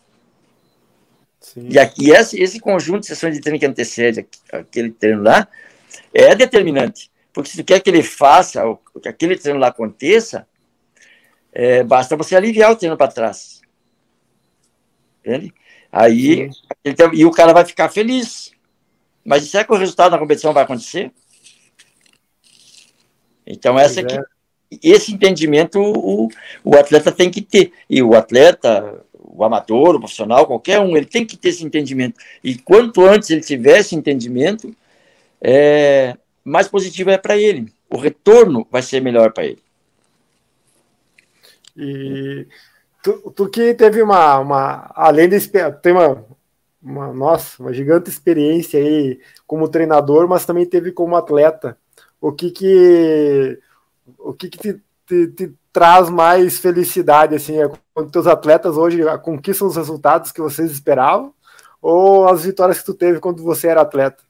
Sim. 1.39 1.67
E 1.69 1.79
aqui 1.79 2.11
esse, 2.11 2.41
esse 2.41 2.59
conjunto 2.59 3.01
de 3.01 3.07
sessões 3.07 3.33
de 3.33 3.41
treino 3.41 3.59
que 3.59 3.65
antecede 3.65 4.25
aquele 4.51 4.91
treino 4.91 5.23
lá 5.23 5.47
é 6.13 6.33
determinante. 6.35 7.11
Porque 7.33 7.49
se 7.49 7.57
tu 7.57 7.63
quer 7.63 7.79
que 7.79 7.89
ele 7.89 8.03
faça, 8.03 8.61
que 9.01 9.09
aquele 9.09 9.35
treino 9.35 9.59
lá 9.59 9.67
aconteça, 9.67 10.47
é, 11.51 11.83
basta 11.83 12.15
você 12.15 12.35
aliviar 12.35 12.71
o 12.71 12.75
treino 12.75 12.97
para 12.97 13.11
trás. 13.11 13.61
Entende? 15.19 15.53
Aí, 15.91 16.49
e 17.13 17.25
o 17.25 17.31
cara 17.31 17.53
vai 17.53 17.65
ficar 17.65 17.89
feliz. 17.89 18.51
Mas 19.23 19.43
será 19.43 19.63
que 19.63 19.73
o 19.73 19.77
resultado 19.77 20.11
da 20.11 20.17
competição 20.17 20.53
vai 20.53 20.63
acontecer? 20.63 21.11
Então, 23.45 23.77
essa 23.77 23.99
é. 23.99 24.03
que, 24.03 24.19
esse 24.81 25.13
entendimento 25.13 25.79
o, 25.79 26.29
o 26.63 26.75
atleta 26.75 27.11
tem 27.11 27.29
que 27.29 27.41
ter. 27.41 27.73
E 27.89 28.01
o 28.01 28.15
atleta, 28.15 29.03
o 29.13 29.43
amador, 29.43 29.95
o 29.95 29.99
profissional, 29.99 30.47
qualquer 30.47 30.79
um, 30.79 30.95
ele 30.95 31.05
tem 31.05 31.25
que 31.25 31.35
ter 31.35 31.49
esse 31.49 31.65
entendimento. 31.65 32.19
E 32.43 32.57
quanto 32.57 33.05
antes 33.05 33.29
ele 33.29 33.41
tiver 33.41 33.79
esse 33.79 33.95
entendimento, 33.95 34.73
é, 35.41 36.15
mais 36.43 36.67
positivo 36.67 37.09
é 37.09 37.17
para 37.17 37.37
ele. 37.37 37.71
O 37.89 37.97
retorno 37.97 38.65
vai 38.71 38.81
ser 38.81 39.01
melhor 39.01 39.33
para 39.33 39.45
ele. 39.45 39.61
E 41.81 42.47
tu, 43.01 43.31
tu 43.35 43.49
que 43.49 43.73
teve 43.73 44.01
uma, 44.03 44.37
uma 44.39 44.91
além 44.95 45.27
de 45.27 45.39
tem 45.81 45.91
uma, 45.91 46.23
uma 46.81 47.13
nossa, 47.13 47.61
uma 47.61 47.73
gigante 47.73 48.09
experiência 48.09 48.79
aí 48.79 49.19
como 49.47 49.67
treinador, 49.67 50.27
mas 50.27 50.45
também 50.45 50.65
teve 50.65 50.91
como 50.91 51.15
atleta. 51.15 51.77
O 52.19 52.31
que 52.31 52.51
que 52.51 53.59
o 54.17 54.33
que, 54.33 54.49
que 54.49 54.57
te, 54.57 54.81
te, 55.07 55.27
te 55.27 55.53
traz 55.73 56.09
mais 56.09 56.59
felicidade 56.59 57.35
assim, 57.35 57.61
é 57.61 57.71
quando 57.93 58.11
teus 58.11 58.27
atletas 58.27 58.77
hoje 58.77 59.01
conquistam 59.23 59.67
os 59.67 59.75
resultados 59.75 60.31
que 60.31 60.41
vocês 60.41 60.71
esperavam 60.71 61.33
ou 61.81 62.27
as 62.27 62.43
vitórias 62.43 62.79
que 62.79 62.85
tu 62.85 62.93
teve 62.93 63.19
quando 63.19 63.41
você 63.41 63.67
era 63.67 63.81
atleta? 63.81 64.23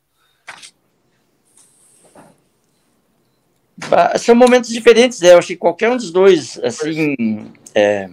São 4.20 4.36
momentos 4.36 4.70
diferentes, 4.70 5.20
né? 5.22 5.34
Eu 5.34 5.38
acho 5.38 5.48
que 5.48 5.56
qualquer 5.56 5.90
um 5.90 5.98
dos 5.98 6.12
dois, 6.12 6.60
assim, 6.64 7.16
é, 7.74 8.10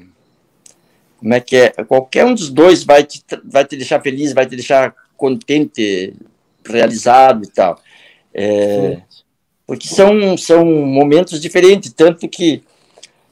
como 1.18 1.34
é 1.34 1.40
que 1.40 1.56
é? 1.56 1.70
Qualquer 1.84 2.24
um 2.24 2.34
dos 2.34 2.48
dois 2.48 2.84
vai 2.84 3.02
te, 3.02 3.22
vai 3.44 3.64
te 3.64 3.76
deixar 3.76 4.00
feliz, 4.00 4.32
vai 4.32 4.46
te 4.46 4.56
deixar 4.56 4.94
contente, 5.16 6.14
realizado 6.64 7.44
e 7.44 7.48
tal. 7.48 7.80
É, 8.32 9.02
porque 9.66 9.88
são, 9.88 10.36
são 10.36 10.64
momentos 10.64 11.40
diferentes, 11.40 11.92
tanto 11.92 12.28
que 12.28 12.62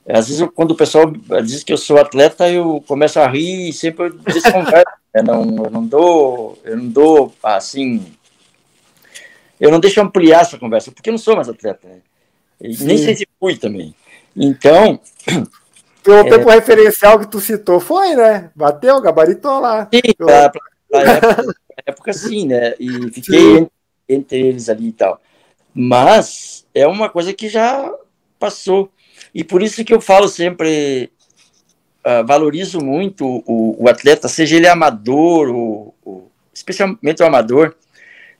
às 0.09 0.29
vezes 0.29 0.47
quando 0.55 0.73
o 0.73 0.77
pessoal 0.77 1.11
diz 1.45 1.65
que 1.65 1.73
eu 1.73 1.79
sou 1.79 1.99
atleta, 1.99 2.49
eu 2.49 2.83
começo 2.87 3.19
a 3.19 3.27
rir 3.27 3.69
e 3.69 3.73
sempre 3.73 4.11
desconverso. 4.11 4.85
eu, 5.15 5.23
não, 5.25 5.65
eu 5.65 5.71
não 5.71 5.87
dou, 5.87 6.59
eu 6.65 6.77
não 6.77 6.89
dou 6.89 7.35
assim, 7.43 8.05
eu 9.61 9.71
não 9.71 9.81
deixo 9.81 10.01
ampliar 10.01 10.43
essa 10.43 10.59
conversa, 10.59 10.93
porque 10.93 11.09
eu 11.09 11.13
não 11.13 11.19
sou 11.19 11.37
mais 11.37 11.49
atleta, 11.49 11.89
né? 11.89 12.01
Nem 12.61 12.99
sei 12.99 13.17
se 13.17 13.29
fui 13.39 13.57
também. 13.57 13.95
Então, 14.35 15.01
pelo 16.03 16.19
é. 16.19 16.31
tempo 16.31 16.51
referencial 16.51 17.19
que 17.19 17.29
tu 17.29 17.41
citou, 17.41 17.81
foi, 17.81 18.15
né? 18.15 18.51
Bateu, 18.55 19.01
gabaritou 19.01 19.61
lá. 19.61 19.89
Sim, 19.93 20.15
pra, 20.17 20.51
pra, 20.51 20.61
pra 20.89 21.03
época, 21.03 21.55
época 21.87 22.13
sim, 22.13 22.47
né? 22.47 22.75
E 22.79 23.11
fiquei 23.11 23.57
entre, 23.57 23.73
entre, 24.09 24.39
eles 24.39 24.69
ali 24.69 24.89
e 24.89 24.93
tal. 24.93 25.21
Mas 25.75 26.67
é 26.75 26.87
uma 26.87 27.09
coisa 27.09 27.33
que 27.33 27.49
já 27.49 27.93
passou. 28.39 28.91
E 29.35 29.43
por 29.43 29.63
isso 29.63 29.85
que 29.85 29.93
eu 29.93 30.01
falo 30.01 30.29
sempre, 30.29 31.11
uh, 32.05 32.25
valorizo 32.27 32.81
muito 32.81 33.27
o, 33.47 33.77
o, 33.83 33.89
atleta, 33.89 34.29
seja 34.29 34.57
ele 34.57 34.69
amador, 34.69 35.49
ou, 35.49 35.95
ou, 36.05 36.31
especialmente 36.55 37.23
o 37.23 37.27
amador, 37.27 37.75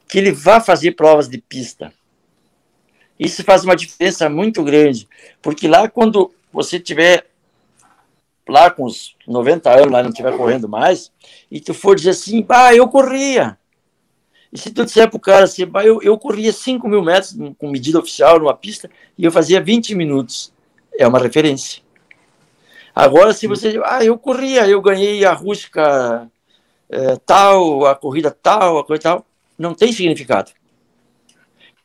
que 0.09 0.19
ele 0.19 0.31
vá 0.31 0.61
fazer 0.61 0.93
provas 0.93 1.29
de 1.29 1.39
pista. 1.39 1.93
Isso 3.19 3.43
faz 3.45 3.65
uma 3.65 3.75
diferença 3.75 4.29
muito 4.29 4.63
grande, 4.63 5.09
porque 5.41 5.67
lá 5.67 5.89
quando 5.89 6.33
você 6.53 6.79
tiver 6.79 7.27
lá 8.49 8.71
com 8.71 8.85
os 8.85 9.17
90 9.27 9.71
anos, 9.71 9.93
lá 9.93 10.03
não 10.03 10.11
estiver 10.11 10.37
correndo 10.37 10.69
mais, 10.69 11.11
e 11.51 11.61
tu 11.61 11.75
for 11.75 11.97
dizer 11.97 12.11
assim, 12.11 12.45
ah, 12.49 12.75
eu 12.75 12.89
corria. 12.89 13.59
E 14.53 14.59
se 14.59 14.71
tu 14.71 14.85
disser 14.85 15.11
pro 15.11 15.19
cara 15.19 15.45
assim, 15.45 15.69
ah, 15.75 15.85
eu, 15.85 16.01
eu 16.03 16.17
corria 16.17 16.53
5 16.53 16.87
mil 16.89 17.03
metros 17.03 17.37
com 17.59 17.71
medida 17.71 17.99
oficial 17.99 18.39
numa 18.39 18.55
pista 18.55 18.89
e 19.19 19.25
eu 19.25 19.33
fazia 19.33 19.61
20 19.61 19.95
minutos, 19.95 20.53
é 20.99 21.07
uma 21.07 21.19
referência. 21.19 21.83
Agora, 22.95 23.35
se 23.35 23.47
você 23.47 23.81
ah, 23.85 24.05
eu 24.05 24.17
corria, 24.17 24.67
eu 24.67 24.81
ganhei 24.81 25.25
a 25.25 25.33
rústica 25.33 26.31
é, 26.89 27.17
tal, 27.27 27.85
a 27.85 27.95
corrida 27.95 28.31
tal, 28.31 28.79
a 28.79 28.85
coisa 28.85 29.03
tal, 29.03 29.27
não 29.59 29.75
tem 29.75 29.93
significado. 29.93 30.53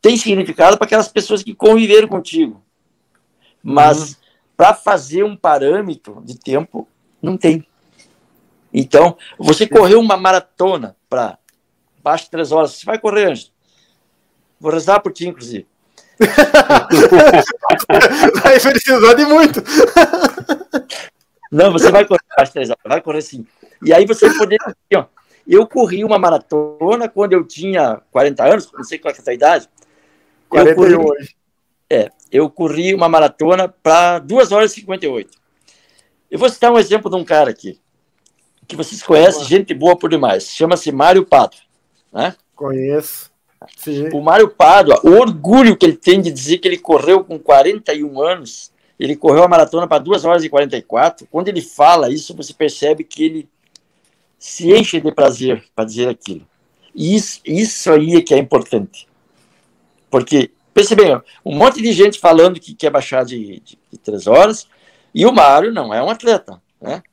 Tem 0.02 0.18
significado 0.18 0.78
para 0.78 0.86
aquelas 0.86 1.08
pessoas 1.08 1.44
que 1.44 1.54
conviveram 1.54 2.08
contigo. 2.08 2.64
Mas 3.64 4.12
uhum 4.12 4.22
para 4.62 4.76
fazer 4.76 5.24
um 5.24 5.36
parâmetro 5.36 6.22
de 6.24 6.38
tempo, 6.38 6.88
não 7.20 7.36
tem. 7.36 7.66
Então, 8.72 9.18
você 9.40 9.68
correu 9.68 10.00
uma 10.00 10.16
maratona 10.16 10.96
para 11.10 11.40
baixo 12.04 12.26
de 12.26 12.30
três 12.30 12.52
horas, 12.52 12.74
você 12.74 12.86
vai 12.86 13.00
correr, 13.00 13.32
Ângelo. 13.32 13.50
Vou 14.60 14.72
rezar 14.72 15.00
por 15.00 15.12
ti, 15.12 15.28
inclusive. 15.28 15.66
vai 18.44 18.60
precisar 18.60 19.14
de 19.16 19.26
muito. 19.26 19.64
Não, 21.52 21.72
você 21.72 21.90
vai 21.90 22.06
correr 22.06 22.22
abaixo 22.30 22.52
de 22.52 22.54
três 22.54 22.70
horas, 22.70 22.84
vai 22.86 23.02
correr 23.02 23.24
sim. 23.24 23.48
E 23.84 23.92
aí 23.92 24.06
você 24.06 24.30
poder. 24.38 24.60
Assim, 24.64 25.08
eu 25.48 25.66
corri 25.66 26.04
uma 26.04 26.20
maratona 26.20 27.10
quando 27.10 27.34
eu 27.34 27.44
tinha 27.44 28.00
40 28.12 28.44
anos, 28.44 28.72
não 28.72 28.84
sei 28.84 29.00
qual 29.00 29.12
é 29.12 29.18
a 29.18 29.24
sua 29.24 29.34
idade. 29.34 29.68
41 30.52 30.76
corri, 30.76 30.96
hoje. 30.96 31.36
É, 31.90 32.10
eu 32.32 32.50
corri 32.50 32.94
uma 32.94 33.10
maratona 33.10 33.68
para 33.68 34.20
2 34.20 34.52
horas 34.52 34.72
e 34.72 34.76
58. 34.76 35.30
Eu 36.30 36.38
vou 36.38 36.50
citar 36.50 36.72
um 36.72 36.78
exemplo 36.78 37.10
de 37.10 37.16
um 37.16 37.24
cara 37.24 37.50
aqui, 37.50 37.80
que 38.68 38.76
vocês 38.76 39.02
conhecem, 39.02 39.46
gente 39.46 39.74
boa 39.74 39.98
por 39.98 40.10
demais. 40.10 40.50
Chama-se 40.50 40.92
Mário 40.92 41.26
Pado. 41.26 41.58
Né? 42.12 42.36
Conheço. 42.56 43.32
Sim. 43.78 44.10
O 44.14 44.22
Mário 44.22 44.50
Pado, 44.50 44.94
o 45.04 45.12
orgulho 45.12 45.78
que 45.78 45.86
ele 45.86 45.98
tem 45.98 46.22
de 46.22 46.32
dizer 46.32 46.58
que 46.58 46.68
ele 46.68 46.78
correu 46.78 47.24
com 47.24 47.38
41 47.38 48.22
anos, 48.22 48.72
ele 49.00 49.16
correu 49.16 49.44
a 49.44 49.48
maratona 49.48 49.88
para 49.88 50.00
2 50.00 50.26
horas 50.26 50.44
e 50.44 50.50
44. 50.50 51.28
Quando 51.32 51.48
ele 51.48 51.62
fala 51.62 52.10
isso, 52.10 52.36
você 52.36 52.54
percebe 52.54 53.04
que 53.04 53.24
ele 53.24 53.50
se 54.38 54.72
enche 54.72 55.00
de 55.00 55.12
prazer 55.12 55.64
para 55.76 55.86
dizer 55.86 56.08
aquilo. 56.08 56.48
E 56.94 57.16
isso, 57.16 57.40
isso 57.46 57.92
aí 57.92 58.16
é 58.16 58.22
que 58.22 58.34
é 58.34 58.38
importante. 58.38 59.08
Porque 60.12 60.52
Pense 60.74 60.96
bem, 60.96 61.20
um 61.46 61.56
monte 61.56 61.82
de 61.82 61.92
gente 61.92 62.20
falando 62.20 62.60
que 62.60 62.74
quer 62.74 62.90
baixar 62.90 63.26
de, 63.26 63.60
de, 63.60 63.78
de 63.92 63.98
três 63.98 64.26
horas, 64.26 64.68
e 65.14 65.26
o 65.26 65.34
Mário 65.34 65.72
não 65.74 65.94
é 65.94 66.02
um 66.02 66.10
atleta, 66.10 66.62
né? 66.80 67.04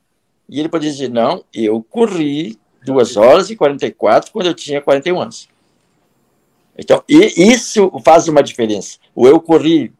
E 0.47 0.59
ele 0.59 0.69
pode 0.69 0.89
dizer, 0.89 1.09
não, 1.09 1.43
eu 1.53 1.83
corri 1.83 2.57
duas 2.83 3.17
horas 3.17 3.49
e 3.49 3.55
44 3.55 4.31
quando 4.31 4.47
eu 4.47 4.53
tinha 4.53 4.81
41 4.81 5.21
anos. 5.21 5.49
Então, 6.77 7.03
isso 7.07 7.91
faz 8.03 8.29
uma 8.29 8.41
diferença. 8.41 8.97
Ou 9.13 9.27
eu 9.27 9.39
corri 9.41 9.91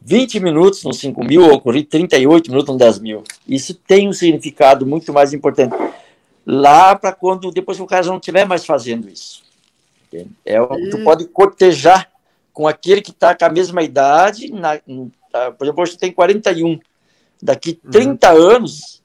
20 0.00 0.40
minutos 0.40 0.82
no 0.82 0.92
5 0.92 1.22
mil, 1.22 1.42
ou 1.42 1.50
eu 1.50 1.60
corri 1.60 1.84
38 1.84 2.50
minutos 2.50 2.72
no 2.72 2.78
10 2.78 2.98
mil. 3.00 3.22
Isso 3.46 3.74
tem 3.74 4.08
um 4.08 4.12
significado 4.12 4.86
muito 4.86 5.12
mais 5.12 5.34
importante. 5.34 5.76
Lá 6.46 6.96
para 6.96 7.12
quando 7.12 7.50
depois 7.50 7.78
o 7.78 7.86
cara 7.86 8.06
não 8.06 8.16
estiver 8.16 8.46
mais 8.46 8.64
fazendo 8.64 9.08
isso. 9.08 9.42
É, 10.46 10.58
tu 10.90 11.04
pode 11.04 11.26
cortejar 11.26 12.10
com 12.58 12.66
aquele 12.66 13.00
que 13.00 13.12
está 13.12 13.36
com 13.36 13.44
a 13.44 13.48
mesma 13.48 13.84
idade, 13.84 14.52
na, 14.52 14.80
por 15.52 15.64
exemplo, 15.64 15.80
hoje 15.80 15.96
tem 15.96 16.10
41. 16.10 16.80
Daqui 17.40 17.72
30 17.72 18.34
uhum. 18.34 18.42
anos, 18.50 19.00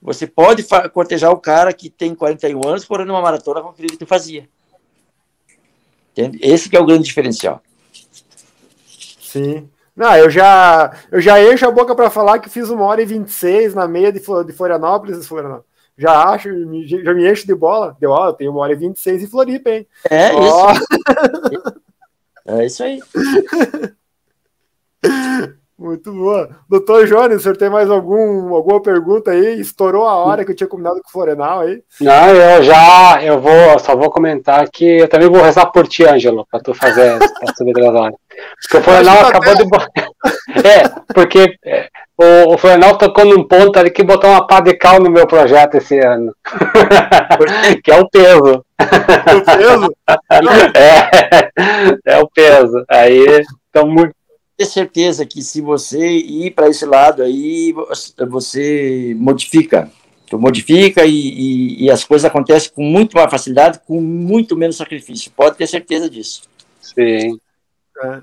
Você 0.00 0.26
pode 0.26 0.64
cortejar 0.94 1.30
o 1.30 1.36
cara 1.36 1.70
que 1.74 1.90
tem 1.90 2.14
41 2.14 2.66
anos 2.66 2.86
correndo 2.86 3.10
uma 3.10 3.20
maratona 3.20 3.60
com 3.60 3.68
aquilo 3.68 3.88
que 3.88 3.98
tu 3.98 4.06
fazia. 4.06 4.48
Entende? 6.12 6.38
Esse 6.40 6.70
que 6.70 6.78
é 6.78 6.80
o 6.80 6.86
grande 6.86 7.02
diferencial. 7.02 7.60
Sim. 9.20 9.68
Não, 9.94 10.16
eu 10.16 10.30
já, 10.30 10.96
eu 11.12 11.20
já 11.20 11.42
encho 11.44 11.66
a 11.66 11.70
boca 11.70 11.94
para 11.94 12.08
falar 12.08 12.38
que 12.38 12.48
fiz 12.48 12.70
uma 12.70 12.86
hora 12.86 13.02
e 13.02 13.04
26 13.04 13.74
na 13.74 13.86
meia 13.86 14.10
de, 14.10 14.20
de 14.20 14.52
Florianópolis, 14.54 15.26
Florianópolis. 15.26 15.66
Já 15.98 16.30
acho, 16.30 16.48
já 17.04 17.12
me 17.12 17.30
encho 17.30 17.46
de 17.46 17.54
bola. 17.54 17.94
Deu, 18.00 18.12
ó, 18.12 18.28
eu 18.28 18.32
tenho 18.32 18.50
uma 18.50 18.60
hora 18.60 18.72
e 18.72 18.76
26 18.76 19.24
em 19.24 19.26
Floripa, 19.26 19.68
hein? 19.68 19.86
É 20.08 20.32
ó. 20.32 20.72
isso. 20.72 21.78
é 22.48 22.66
isso 22.66 22.82
aí. 22.82 23.00
Muito 25.78 26.12
boa. 26.12 26.48
Doutor 26.68 27.06
Jones, 27.06 27.36
o 27.36 27.40
senhor 27.40 27.56
tem 27.56 27.70
mais 27.70 27.88
algum, 27.88 28.52
alguma 28.52 28.82
pergunta 28.82 29.30
aí? 29.30 29.60
Estourou 29.60 30.08
a 30.08 30.16
hora 30.16 30.44
que 30.44 30.50
eu 30.50 30.56
tinha 30.56 30.66
combinado 30.66 31.00
com 31.00 31.08
o 31.08 31.12
Florenal 31.12 31.60
aí? 31.60 31.80
Não, 32.00 32.34
eu 32.34 32.64
já, 32.64 33.22
eu 33.22 33.40
vou, 33.40 33.78
só 33.78 33.94
vou 33.94 34.10
comentar 34.10 34.68
que 34.68 34.84
eu 34.84 35.08
também 35.08 35.28
vou 35.28 35.40
rezar 35.40 35.66
por 35.66 35.86
ti, 35.86 36.04
Ângelo, 36.04 36.44
para 36.50 36.58
tu 36.58 36.74
fazer 36.74 37.16
a 37.22 37.54
subir 37.54 37.74
das 37.74 37.94
horas. 37.94 38.16
Porque 38.60 38.76
o 38.76 38.82
Florenal 38.82 39.26
acabou 39.26 39.54
de. 39.54 39.64
É, 40.64 40.88
porque 41.14 41.54
é, 41.64 41.88
o, 42.16 42.54
o 42.54 42.58
Florenal 42.58 42.98
tocou 42.98 43.24
num 43.24 43.46
ponto 43.46 43.78
ali 43.78 43.90
que 43.90 44.02
botou 44.02 44.28
uma 44.28 44.44
pá 44.44 44.60
de 44.60 44.74
cal 44.74 44.98
no 44.98 45.10
meu 45.10 45.26
projeto 45.26 45.76
esse 45.76 46.00
ano. 46.00 46.34
que 47.84 47.92
é 47.92 48.00
o 48.00 48.08
peso. 48.08 48.64
O 48.80 49.56
peso? 49.56 49.94
é, 50.74 52.14
é 52.14 52.18
o 52.18 52.28
peso. 52.28 52.84
Aí, 52.88 53.44
então, 53.70 53.86
muito 53.86 54.17
ter 54.58 54.66
certeza 54.66 55.24
que 55.24 55.40
se 55.40 55.60
você 55.60 56.04
ir 56.04 56.50
para 56.50 56.68
esse 56.68 56.84
lado 56.84 57.22
aí, 57.22 57.72
você 58.28 59.14
modifica. 59.16 59.88
Tu 60.28 60.36
modifica 60.36 61.06
e, 61.06 61.14
e, 61.14 61.84
e, 61.84 61.90
as 61.90 62.04
coisas 62.04 62.24
acontecem 62.24 62.72
com 62.74 62.82
muito 62.82 63.16
mais 63.16 63.30
facilidade, 63.30 63.80
com 63.86 64.00
muito 64.00 64.56
menos 64.56 64.76
sacrifício. 64.76 65.30
Pode 65.34 65.56
ter 65.56 65.66
certeza 65.66 66.10
disso. 66.10 66.42
Sim. 66.82 67.38
É. 68.02 68.20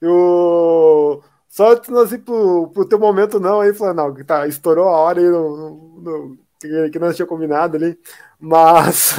Eu... 0.00 1.22
Só 1.48 1.72
antes 1.72 1.88
de 1.88 1.94
nós 1.94 2.12
ir 2.12 2.18
pro, 2.18 2.68
pro 2.68 2.86
teu 2.86 2.98
momento 2.98 3.40
não 3.40 3.60
aí, 3.60 3.74
Flanal, 3.74 4.14
que 4.14 4.22
tá, 4.22 4.46
estourou 4.46 4.88
a 4.88 4.98
hora 4.98 5.18
aí 5.18 5.26
no, 5.26 5.56
no, 5.56 6.38
no, 6.62 6.90
que 6.90 6.98
nós 6.98 7.16
tinha 7.16 7.26
combinado 7.26 7.76
ali, 7.76 7.98
mas 8.40 9.16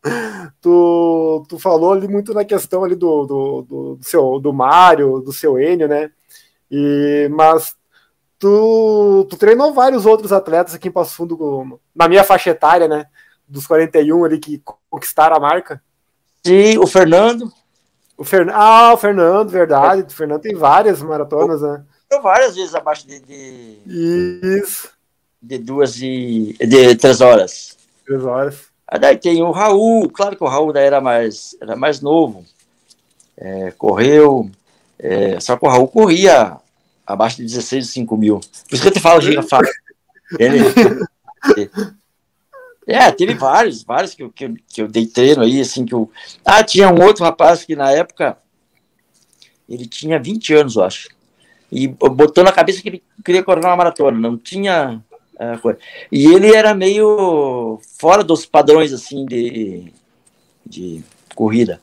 tu, 0.60 1.44
tu 1.48 1.58
falou 1.58 1.92
ali 1.92 2.08
muito 2.08 2.32
na 2.32 2.44
questão 2.44 2.84
ali 2.84 2.94
do, 2.94 3.24
do, 3.26 3.62
do, 3.62 3.96
do 3.96 4.04
seu 4.04 4.38
do 4.38 4.52
Mário, 4.52 5.20
do 5.20 5.32
seu 5.32 5.58
Enio, 5.58 5.88
né? 5.88 6.10
E, 6.70 7.28
mas 7.32 7.76
tu, 8.38 9.26
tu 9.28 9.36
treinou 9.36 9.72
vários 9.72 10.06
outros 10.06 10.32
atletas 10.32 10.74
aqui 10.74 10.88
em 10.88 10.92
Passo 10.92 11.14
Fundo, 11.14 11.80
na 11.94 12.08
minha 12.08 12.24
faixa 12.24 12.50
etária, 12.50 12.88
né? 12.88 13.06
Dos 13.46 13.66
41 13.66 14.24
ali 14.24 14.38
que 14.38 14.62
conquistaram 14.90 15.36
a 15.36 15.40
marca. 15.40 15.82
Sim, 16.44 16.78
o 16.78 16.86
Fernando. 16.86 17.50
O 18.16 18.24
Fern... 18.24 18.50
Ah, 18.54 18.92
o 18.94 18.96
Fernando, 18.96 19.48
verdade. 19.48 20.02
O 20.02 20.16
Fernando 20.16 20.42
tem 20.42 20.54
várias 20.54 21.02
maratonas, 21.02 21.62
né? 21.62 21.84
várias 22.22 22.54
vezes 22.54 22.74
abaixo 22.74 23.08
de, 23.08 23.18
de... 23.18 23.80
Isso. 24.60 24.88
De 25.42 25.58
duas 25.58 25.96
e. 26.00 26.56
de 26.60 26.94
três 26.96 27.20
horas. 27.20 27.73
Três 28.04 28.24
horas. 28.24 28.66
Aí 28.86 28.98
daí 28.98 29.16
tem 29.16 29.42
o 29.42 29.50
Raul, 29.50 30.08
claro 30.10 30.36
que 30.36 30.44
o 30.44 30.48
Raul 30.48 30.72
daí 30.72 30.84
era 30.86 31.00
mais, 31.00 31.56
era 31.60 31.74
mais 31.74 32.00
novo, 32.00 32.44
é, 33.36 33.70
correu, 33.72 34.50
é, 34.98 35.40
só 35.40 35.56
que 35.56 35.64
o 35.64 35.68
Raul 35.68 35.88
corria 35.88 36.58
abaixo 37.06 37.38
de 37.38 37.44
16 37.44 37.88
5 37.88 38.16
mil. 38.16 38.40
Por 38.40 38.74
isso 38.74 38.82
que 38.82 38.88
eu 38.88 38.92
te 38.92 39.00
falo 39.00 39.20
girafa. 39.20 39.60
Ele, 40.38 40.58
é, 42.86 43.10
teve 43.10 43.34
vários, 43.34 43.82
vários 43.82 44.14
que 44.14 44.22
eu, 44.22 44.30
que, 44.30 44.54
que 44.68 44.82
eu 44.82 44.88
dei 44.88 45.06
treino 45.06 45.42
aí, 45.42 45.60
assim, 45.60 45.84
que 45.84 45.94
eu... 45.94 46.10
Ah, 46.44 46.62
tinha 46.62 46.88
um 46.90 47.02
outro 47.02 47.24
rapaz 47.24 47.64
que 47.64 47.74
na 47.74 47.90
época, 47.90 48.36
ele 49.68 49.86
tinha 49.86 50.18
20 50.18 50.54
anos, 50.54 50.76
eu 50.76 50.84
acho, 50.84 51.08
e 51.72 51.88
botou 51.88 52.44
na 52.44 52.52
cabeça 52.52 52.80
que 52.80 52.88
ele 52.88 53.02
queria 53.24 53.42
correr 53.42 53.60
uma 53.60 53.76
maratona, 53.76 54.18
não 54.18 54.36
tinha 54.36 55.02
é, 55.38 55.76
e 56.12 56.26
ele 56.26 56.54
era 56.54 56.74
meio 56.74 57.80
fora 57.98 58.22
dos 58.22 58.46
padrões 58.46 58.92
assim 58.92 59.26
de, 59.26 59.92
de 60.64 61.04
corrida, 61.34 61.80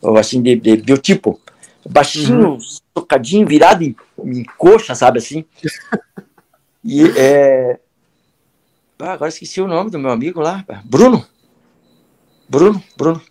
ou 0.00 0.16
assim 0.16 0.40
de, 0.42 0.56
de 0.56 0.76
biotipo. 0.76 1.40
Baixinho, 1.88 2.52
uhum. 2.52 2.58
tocadinho, 2.92 3.46
virado 3.46 3.82
em, 3.82 3.96
em, 4.24 4.44
coxa, 4.56 4.94
sabe 4.94 5.18
assim? 5.18 5.44
E 6.84 7.02
é. 7.16 7.80
Ah, 8.98 9.12
agora 9.12 9.28
esqueci 9.28 9.60
o 9.60 9.68
nome 9.68 9.90
do 9.90 9.98
meu 9.98 10.10
amigo 10.10 10.40
lá, 10.40 10.64
Bruno. 10.84 11.26
Bruno, 12.48 12.82
Bruno. 12.96 13.22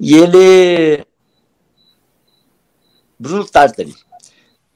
E 0.00 0.14
ele. 0.14 1.04
Bruno 3.18 3.46
Tartari. 3.46 3.94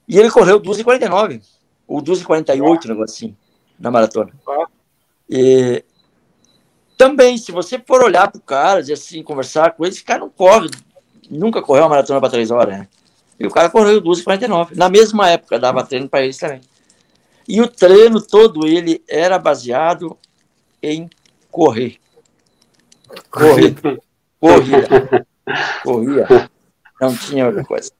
E 0.08 0.18
ele 0.18 0.30
correu 0.30 0.60
2,49 0.60 1.42
ou 1.90 2.00
2h48, 2.00 2.60
um 2.60 2.88
negócio 2.88 3.02
assim, 3.02 3.36
na 3.76 3.90
maratona. 3.90 4.32
E 5.28 5.84
também, 6.96 7.36
se 7.36 7.50
você 7.50 7.82
for 7.84 8.04
olhar 8.04 8.30
pro 8.30 8.40
cara, 8.40 8.80
dizer 8.80 8.92
assim, 8.92 9.24
conversar 9.24 9.72
com 9.72 9.84
ele, 9.84 9.92
esse 9.92 10.04
cara 10.04 10.20
não 10.20 10.30
corre, 10.30 10.70
nunca 11.28 11.60
correu 11.60 11.82
uma 11.82 11.88
maratona 11.88 12.20
para 12.20 12.30
3 12.30 12.52
horas, 12.52 12.78
né? 12.78 12.88
E 13.40 13.44
o 13.44 13.50
cara 13.50 13.68
correu 13.68 14.00
2h49. 14.00 14.76
Na 14.76 14.88
mesma 14.88 15.30
época, 15.30 15.58
dava 15.58 15.84
treino 15.84 16.08
para 16.08 16.22
eles 16.22 16.38
também. 16.38 16.60
E 17.48 17.60
o 17.60 17.66
treino 17.66 18.22
todo 18.22 18.68
ele 18.68 19.02
era 19.08 19.36
baseado 19.36 20.16
em 20.80 21.10
correr. 21.50 21.96
Correr. 23.28 23.74
Corrida. 24.38 25.26
Corria. 25.82 26.50
Não 27.00 27.16
tinha 27.16 27.46
outra 27.46 27.64
coisa. 27.64 27.90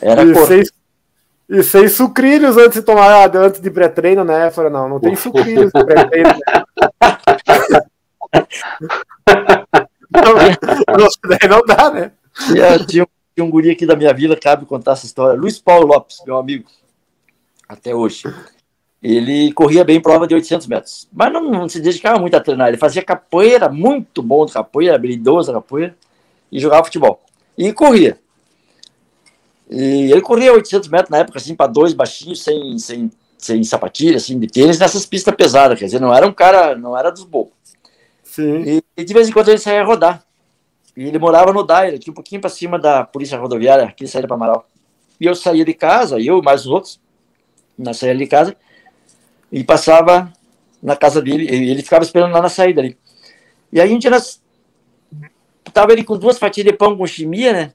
Era 0.00 0.24
correr. 0.32 0.64
E 1.52 1.62
sem 1.62 1.86
sucrilhos 1.86 2.56
antes 2.56 2.80
de 2.80 2.86
tomar, 2.86 3.36
antes 3.36 3.60
de 3.60 3.70
pré-treino, 3.70 4.24
né? 4.24 4.50
Falei, 4.50 4.72
não, 4.72 4.88
não 4.88 4.98
tem 4.98 5.14
sucrilhos 5.14 5.70
de 5.70 5.84
pré-treino. 5.84 6.30
não, 10.10 10.32
não, 10.96 11.08
não 11.50 11.60
dá, 11.66 11.90
né? 11.90 12.12
Tinha, 12.46 12.78
tinha, 12.86 13.06
um 13.38 13.50
guri 13.50 13.70
aqui 13.70 13.84
da 13.84 13.94
minha 13.94 14.14
vila, 14.14 14.34
cabe 14.34 14.64
contar 14.64 14.92
essa 14.92 15.04
história. 15.04 15.38
Luiz 15.38 15.58
Paulo 15.58 15.86
Lopes, 15.86 16.22
meu 16.24 16.38
amigo, 16.38 16.70
até 17.68 17.94
hoje. 17.94 18.22
Ele 19.02 19.52
corria 19.52 19.84
bem 19.84 20.00
prova 20.00 20.26
de 20.26 20.34
800 20.34 20.66
metros, 20.66 21.06
mas 21.12 21.30
não, 21.30 21.50
não, 21.50 21.68
se 21.68 21.82
dedicava 21.82 22.18
muito 22.18 22.34
a 22.34 22.40
treinar. 22.40 22.68
Ele 22.68 22.78
fazia 22.78 23.02
capoeira, 23.02 23.68
muito 23.68 24.22
bom 24.22 24.46
de 24.46 24.54
capoeira, 24.54 24.94
habilidoso 24.94 25.52
capoeira, 25.52 25.94
e 26.50 26.58
jogava 26.58 26.84
futebol. 26.84 27.20
E 27.58 27.74
corria. 27.74 28.21
E 29.70 30.10
ele 30.10 30.20
corria 30.20 30.52
800 30.52 30.88
metros 30.88 31.10
na 31.10 31.18
época, 31.18 31.38
assim, 31.38 31.54
para 31.54 31.66
dois 31.70 31.92
baixinhos, 31.92 32.42
sem, 32.42 32.78
sem, 32.78 33.10
sem 33.38 33.64
sapatilha, 33.64 34.16
assim, 34.16 34.38
de 34.38 34.46
tênis, 34.46 34.78
nessas 34.78 35.06
pistas 35.06 35.34
pesadas, 35.34 35.78
quer 35.78 35.86
dizer, 35.86 36.00
não 36.00 36.14
era 36.14 36.26
um 36.26 36.32
cara, 36.32 36.76
não 36.76 36.96
era 36.96 37.10
dos 37.10 37.24
bobos. 37.24 37.54
Sim. 38.22 38.62
E, 38.62 38.84
e, 38.96 39.04
de 39.04 39.14
vez 39.14 39.28
em 39.28 39.32
quando 39.32 39.48
ele 39.48 39.58
saía 39.58 39.80
a 39.80 39.84
rodar. 39.84 40.24
E 40.96 41.04
ele 41.04 41.18
morava 41.18 41.52
no 41.52 41.62
Daire, 41.62 41.96
aqui 41.96 42.10
um 42.10 42.14
pouquinho 42.14 42.40
para 42.40 42.50
cima 42.50 42.78
da 42.78 43.04
polícia 43.04 43.38
rodoviária, 43.38 43.84
aqui 43.84 44.06
saía 44.06 44.26
para 44.26 44.36
Amaral. 44.36 44.68
E 45.18 45.26
eu 45.26 45.34
saía 45.34 45.64
de 45.64 45.74
casa, 45.74 46.20
eu 46.20 46.38
e 46.38 46.42
mais 46.42 46.62
os 46.62 46.66
outros, 46.66 47.00
na 47.78 47.94
saída 47.94 48.18
de 48.18 48.26
casa, 48.26 48.56
e 49.50 49.64
passava 49.64 50.32
na 50.82 50.96
casa 50.96 51.22
dele, 51.22 51.44
e 51.44 51.70
ele 51.70 51.82
ficava 51.82 52.04
esperando 52.04 52.32
lá 52.32 52.42
na 52.42 52.48
saída 52.48 52.80
ali. 52.80 52.98
E 53.72 53.80
aí 53.80 53.92
um 53.94 53.98
dia 53.98 54.10
nós 54.10 54.42
tava 55.72 55.92
ele 55.92 56.04
com 56.04 56.18
duas 56.18 56.38
fatias 56.38 56.66
de 56.66 56.72
pão 56.72 56.96
com 56.96 57.06
chimia, 57.06 57.52
né? 57.52 57.72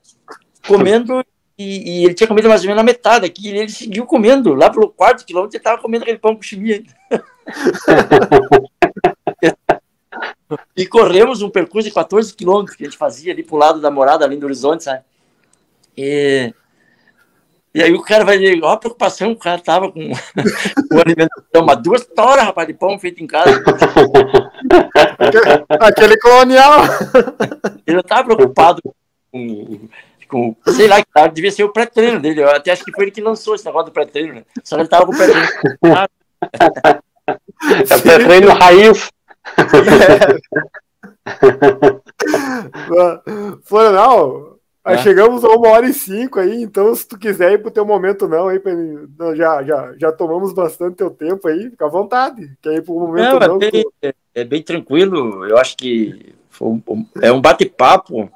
Comendo 0.68 1.24
e, 1.58 2.02
e, 2.02 2.06
ele 2.06 2.14
tinha 2.14 2.28
comido 2.28 2.48
mais 2.48 2.62
ou 2.62 2.68
menos 2.68 2.82
a 2.82 2.86
metade 2.86 3.26
aqui, 3.26 3.50
e 3.50 3.58
ele 3.58 3.70
seguiu 3.70 4.06
comendo. 4.06 4.54
Lá 4.54 4.70
pelo 4.70 4.90
quarto 4.90 5.26
quilômetro, 5.26 5.56
ele 5.56 5.62
estava 5.62 5.82
comendo 5.82 6.04
aquele 6.04 6.20
pão 6.20 6.36
com 6.36 6.42
chimia 6.42 6.84
e 10.76 10.86
corremos 10.86 11.42
um 11.42 11.50
percurso 11.50 11.88
de 11.88 11.94
14 11.94 12.36
quilômetros 12.36 12.76
que 12.76 12.84
a 12.84 12.86
gente 12.86 12.98
fazia 12.98 13.34
ali 13.34 13.42
pro 13.42 13.58
lado 13.58 13.82
da 13.82 13.90
morada, 13.90 14.24
ali 14.24 14.38
do 14.38 14.46
horizonte, 14.46 14.84
sabe? 14.84 15.02
E, 15.98 16.54
e 17.74 17.82
aí 17.82 17.94
o 17.94 18.04
cara 18.04 18.24
vai 18.24 18.38
dizer, 18.38 18.64
ó 18.64 18.74
a 18.74 18.78
preocupação, 18.78 19.32
o 19.32 19.36
cara 19.36 19.60
tava 19.60 19.92
com, 19.92 20.02
com 20.90 21.00
alimentação, 21.00 21.64
uma 21.64 21.76
duas 21.76 22.06
toras, 22.06 22.44
rapaz, 22.44 22.68
de 22.68 22.76
pão 22.76 23.00
feito 23.00 23.24
em 23.24 23.28
casa. 23.28 23.64
Aquele 25.80 26.20
colonial. 26.20 26.82
Ele 27.86 27.96
não 27.96 28.02
estava 28.02 28.26
preocupado 28.26 28.82
com 29.32 29.90
com, 30.28 30.56
sei 30.68 30.88
lá, 30.88 30.98
que 31.04 31.30
devia 31.34 31.52
ser 31.52 31.64
o 31.64 31.72
pré-treino 31.72 32.20
dele. 32.20 32.42
Eu 32.42 32.50
até 32.50 32.72
acho 32.72 32.84
que 32.84 32.92
foi 32.92 33.06
ele 33.06 33.12
que 33.12 33.22
lançou 33.22 33.56
esse 33.56 33.66
negócio 33.66 33.88
do 33.88 33.94
pré-treino, 33.94 34.36
né? 34.36 34.44
Só 34.64 34.78
ele 34.78 34.88
tava 34.88 35.06
com 35.06 35.14
o 35.14 35.16
pré-treino. 35.16 35.48
é 37.90 37.98
pré-treino 38.02 38.50
raiz. 38.50 39.10
É. 41.28 43.22
Florianal, 43.64 44.58
Mas 44.84 45.02
chegamos 45.02 45.44
a 45.44 45.50
uma 45.50 45.70
hora 45.70 45.88
e 45.88 45.94
cinco 45.94 46.40
aí, 46.40 46.64
então 46.64 46.94
se 46.96 47.06
tu 47.06 47.18
quiser 47.20 47.52
ir 47.52 47.62
pro 47.62 47.72
teu 47.72 47.86
momento 47.86 48.28
não, 48.28 48.48
aí, 48.48 48.62
já, 49.36 49.62
já, 49.64 49.94
já 49.98 50.12
tomamos 50.12 50.54
bastante 50.54 50.96
teu 50.96 51.10
tempo 51.10 51.48
aí, 51.48 51.70
fica 51.70 51.86
à 51.86 51.90
vontade. 51.90 52.50
Quer 52.62 52.76
ir 52.76 52.82
pro 52.84 52.94
momento 52.94 53.40
não? 53.40 53.48
não 53.48 53.56
é, 53.58 53.72
bem, 53.72 53.86
é, 54.02 54.14
é, 54.34 54.44
bem 54.46 54.64
tranquilo, 54.64 55.46
eu 55.46 55.58
acho 55.58 55.76
que 55.76 56.34
um, 56.62 56.82
é 57.22 57.32
um 57.32 57.42
bate-papo, 57.42 58.32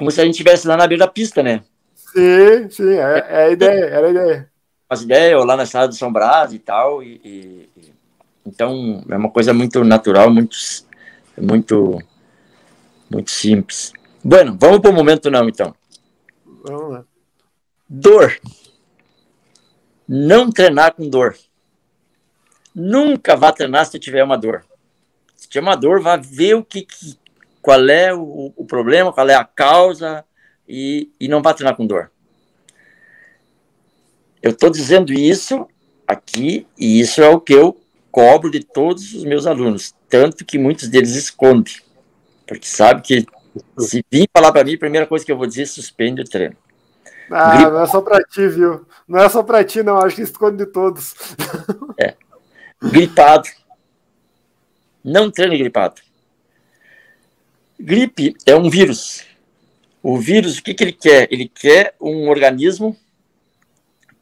como 0.00 0.10
se 0.10 0.18
a 0.18 0.24
gente 0.24 0.32
estivesse 0.32 0.66
lá 0.66 0.78
na 0.78 0.86
beira 0.86 1.04
da 1.04 1.12
pista, 1.12 1.42
né? 1.42 1.62
Sim, 1.94 2.70
sim, 2.70 2.94
é, 2.94 3.26
é 3.28 3.44
a 3.44 3.50
ideia, 3.50 3.84
era 3.84 4.06
a 4.06 4.10
ideia. 4.10 4.50
As 4.88 5.02
ideias, 5.02 5.38
ou 5.38 5.44
lá 5.44 5.58
na 5.58 5.66
sala 5.66 5.88
do 5.88 5.94
São 5.94 6.10
Brás 6.10 6.54
e 6.54 6.58
tal, 6.58 7.02
e, 7.02 7.20
e, 7.22 7.92
então 8.46 9.04
é 9.10 9.14
uma 9.14 9.30
coisa 9.30 9.52
muito 9.52 9.84
natural, 9.84 10.30
muito, 10.30 10.56
muito, 11.36 12.02
muito 13.10 13.30
simples. 13.30 13.92
Bueno, 14.24 14.56
vamos 14.58 14.80
para 14.80 14.90
o 14.90 14.94
momento 14.94 15.30
não, 15.30 15.46
então. 15.46 15.74
Vamos 16.64 16.92
lá. 16.92 17.04
Dor. 17.86 18.40
Não 20.08 20.50
treinar 20.50 20.94
com 20.94 21.10
dor. 21.10 21.36
Nunca 22.74 23.36
vá 23.36 23.52
treinar 23.52 23.84
se 23.84 23.98
tiver 23.98 24.24
uma 24.24 24.38
dor. 24.38 24.64
Se 25.36 25.46
tiver 25.46 25.60
uma 25.60 25.76
dor, 25.76 26.00
vá 26.00 26.16
ver 26.16 26.54
o 26.54 26.64
que, 26.64 26.86
que 26.86 27.19
qual 27.62 27.88
é 27.88 28.14
o, 28.14 28.52
o, 28.56 28.64
problema, 28.64 29.12
qual 29.12 29.28
é 29.28 29.34
a 29.34 29.44
causa 29.44 30.24
e, 30.68 31.10
e 31.20 31.28
não 31.28 31.42
vá 31.42 31.52
treinar 31.52 31.76
com 31.76 31.86
dor. 31.86 32.10
Eu 34.42 34.52
estou 34.52 34.70
dizendo 34.70 35.12
isso 35.12 35.66
aqui 36.06 36.66
e 36.78 37.00
isso 37.00 37.22
é 37.22 37.28
o 37.28 37.40
que 37.40 37.52
eu 37.52 37.78
cobro 38.10 38.50
de 38.50 38.64
todos 38.64 39.14
os 39.14 39.24
meus 39.24 39.46
alunos, 39.46 39.94
tanto 40.08 40.44
que 40.44 40.58
muitos 40.58 40.88
deles 40.88 41.14
escondem, 41.14 41.74
porque 42.46 42.66
sabe 42.66 43.02
que 43.02 43.26
se 43.78 44.04
vir 44.10 44.28
falar 44.32 44.52
para 44.52 44.64
mim, 44.64 44.74
a 44.74 44.78
primeira 44.78 45.06
coisa 45.06 45.24
que 45.24 45.30
eu 45.30 45.36
vou 45.36 45.46
dizer 45.46 45.62
é 45.62 45.66
suspende 45.66 46.22
o 46.22 46.24
treino. 46.24 46.56
Ah, 47.30 47.56
Gripa... 47.56 47.70
não 47.70 47.82
é 47.82 47.86
só 47.86 48.00
para 48.00 48.24
ti, 48.24 48.48
viu? 48.48 48.86
Não 49.06 49.18
é 49.20 49.28
só 49.28 49.42
para 49.42 49.64
ti, 49.64 49.82
não. 49.82 49.98
Acho 49.98 50.16
que 50.16 50.22
esconde 50.22 50.56
de 50.56 50.66
todos. 50.66 51.14
É. 51.98 52.14
Gripado. 52.82 53.48
Não 55.04 55.30
treine 55.30 55.56
gripado. 55.56 56.00
Gripe 57.82 58.36
é 58.44 58.54
um 58.54 58.68
vírus. 58.68 59.24
O 60.02 60.18
vírus, 60.18 60.58
o 60.58 60.62
que, 60.62 60.74
que 60.74 60.84
ele 60.84 60.92
quer? 60.92 61.28
Ele 61.30 61.48
quer 61.48 61.94
um 61.98 62.28
organismo 62.28 62.94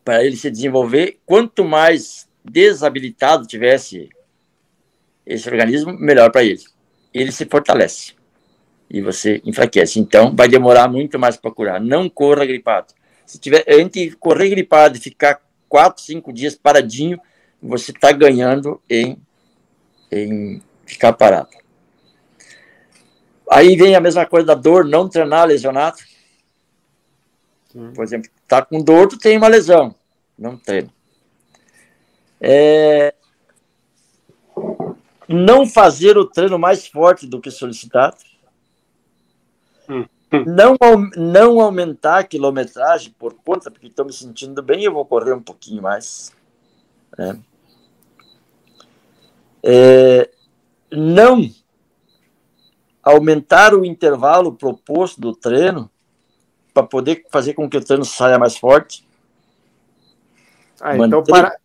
para 0.04 0.24
ele 0.24 0.36
se 0.36 0.48
desenvolver. 0.48 1.18
Quanto 1.26 1.64
mais 1.64 2.28
desabilitado 2.44 3.46
tivesse 3.46 4.08
esse 5.26 5.48
organismo, 5.48 5.92
melhor 5.92 6.30
para 6.30 6.44
ele. 6.44 6.62
Ele 7.12 7.32
se 7.32 7.44
fortalece 7.46 8.14
e 8.88 9.00
você 9.00 9.42
enfraquece. 9.44 9.98
Então, 9.98 10.34
vai 10.34 10.48
demorar 10.48 10.88
muito 10.88 11.18
mais 11.18 11.36
para 11.36 11.50
curar. 11.50 11.80
Não 11.80 12.08
corra 12.08 12.46
gripado. 12.46 12.94
Se 13.26 13.38
tiver, 13.40 13.64
entre 13.68 14.12
correr 14.12 14.50
gripado 14.50 14.96
e 14.96 15.00
ficar 15.00 15.42
quatro, 15.68 16.02
cinco 16.02 16.32
dias 16.32 16.54
paradinho, 16.54 17.20
você 17.60 17.90
está 17.90 18.12
ganhando 18.12 18.80
em, 18.88 19.18
em 20.12 20.62
ficar 20.86 21.12
parado. 21.12 21.50
Aí 23.50 23.76
vem 23.76 23.94
a 23.94 24.00
mesma 24.00 24.26
coisa 24.26 24.46
da 24.46 24.54
dor, 24.54 24.84
não 24.84 25.08
treinar 25.08 25.46
lesionado. 25.46 25.98
Por 27.94 28.02
exemplo, 28.02 28.30
tá 28.46 28.62
com 28.62 28.82
dor, 28.82 29.08
tu 29.08 29.18
tem 29.18 29.36
uma 29.36 29.48
lesão, 29.48 29.94
não 30.38 30.56
treina. 30.56 30.92
É... 32.40 33.14
Não 35.28 35.66
fazer 35.66 36.16
o 36.16 36.24
treino 36.24 36.58
mais 36.58 36.86
forte 36.86 37.26
do 37.26 37.40
que 37.40 37.50
solicitado. 37.50 38.16
Não, 40.46 40.76
não 41.16 41.60
aumentar 41.60 42.18
a 42.18 42.24
quilometragem 42.24 43.14
por 43.18 43.34
conta, 43.34 43.70
porque 43.70 43.86
estou 43.86 44.04
me 44.04 44.12
sentindo 44.12 44.62
bem, 44.62 44.84
eu 44.84 44.92
vou 44.92 45.04
correr 45.04 45.32
um 45.32 45.42
pouquinho 45.42 45.82
mais. 45.82 46.32
Né? 47.16 47.40
É, 49.62 50.30
não 50.92 51.50
aumentar 53.10 53.74
o 53.74 53.84
intervalo 53.84 54.52
proposto 54.52 55.20
do 55.20 55.34
treino 55.34 55.90
para 56.72 56.82
poder 56.82 57.24
fazer 57.30 57.54
com 57.54 57.68
que 57.68 57.76
o 57.76 57.84
treino 57.84 58.04
saia 58.04 58.38
mais 58.38 58.56
forte. 58.56 59.06
Ah, 60.80 60.96
então, 60.96 61.22
para... 61.24 61.56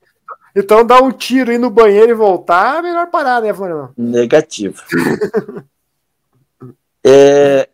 então 0.55 0.85
dar 0.85 1.03
um 1.03 1.11
tiro 1.11 1.51
ir 1.51 1.59
no 1.59 1.69
banheiro 1.69 2.11
e 2.11 2.15
voltar, 2.15 2.79
é 2.79 2.81
melhor 2.81 3.09
parar, 3.11 3.41
né, 3.41 3.53
Floriano? 3.53 3.93
Negativo. 3.95 4.81
é, 7.05 7.69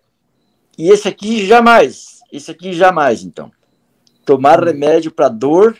e 0.78 0.89
esse 0.89 1.07
aqui 1.07 1.45
jamais. 1.45 2.20
Esse 2.32 2.51
aqui 2.51 2.74
jamais, 2.74 3.24
então. 3.24 3.51
Tomar 4.26 4.63
remédio 4.63 5.11
para 5.11 5.30
dor 5.30 5.78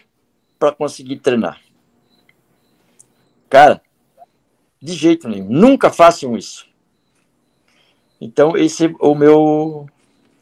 para 0.58 0.72
conseguir 0.72 1.18
treinar. 1.18 1.60
Cara, 3.50 3.82
de 4.82 4.94
jeito 4.94 5.28
nenhum. 5.28 5.50
Nunca 5.50 5.90
façam 5.90 6.38
isso. 6.38 6.69
Então, 8.20 8.58
esse 8.58 8.94
o 9.00 9.16
meu 9.16 9.88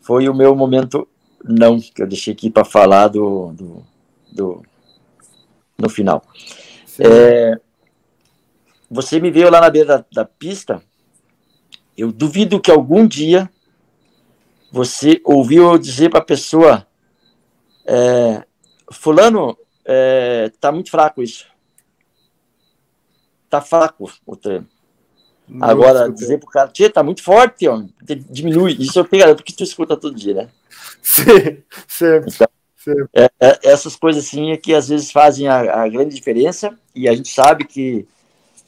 foi 0.01 0.27
o 0.27 0.33
meu 0.33 0.55
momento 0.55 1.07
não 1.43 1.79
que 1.79 2.01
eu 2.01 2.07
deixei 2.07 2.33
aqui 2.33 2.49
para 2.49 2.65
falar 2.65 3.07
do, 3.07 3.51
do, 3.53 3.85
do, 4.31 4.63
no 5.77 5.89
final. 5.89 6.23
É, 6.99 7.59
você 8.89 9.19
me 9.19 9.29
veio 9.29 9.49
lá 9.49 9.61
na 9.61 9.69
beira 9.69 9.99
da, 9.99 10.05
da 10.11 10.25
pista. 10.25 10.81
Eu 11.95 12.11
duvido 12.11 12.59
que 12.59 12.71
algum 12.71 13.07
dia 13.07 13.49
você 14.71 15.21
ouviu 15.23 15.71
eu 15.71 15.77
dizer 15.77 16.09
para 16.09 16.19
a 16.19 16.25
pessoa: 16.25 16.87
é, 17.85 18.45
Fulano, 18.91 19.57
é, 19.85 20.51
tá 20.59 20.71
muito 20.71 20.91
fraco 20.91 21.21
isso. 21.21 21.47
Tá 23.49 23.61
fraco 23.61 24.11
o 24.25 24.35
treino. 24.35 24.67
Nossa, 25.47 25.71
Agora, 25.71 26.11
dizer 26.11 26.39
pro 26.39 26.49
cara, 26.49 26.67
tia, 26.67 26.89
tá 26.89 27.01
muito 27.01 27.23
forte, 27.23 27.67
ó, 27.67 27.81
diminui. 28.29 28.75
Isso 28.79 28.99
eu 28.99 29.05
tenho 29.05 29.23
garanto 29.23 29.43
que 29.43 29.53
tu 29.53 29.63
escuta 29.63 29.95
todo 29.95 30.15
dia, 30.15 30.33
né? 30.33 30.49
Sim, 31.01 31.63
sempre. 31.87 32.31
Então, 32.33 32.47
É, 33.13 33.29
é, 33.39 33.59
essas 33.63 33.95
coisas 33.95 34.25
assim 34.25 34.51
é 34.51 34.57
que 34.57 34.73
às 34.73 34.87
vezes 34.87 35.11
fazem 35.11 35.47
a, 35.47 35.83
a 35.83 35.89
grande 35.89 36.15
diferença 36.15 36.77
e 36.95 37.07
a 37.07 37.13
gente 37.13 37.29
sabe 37.29 37.65
que 37.65 38.07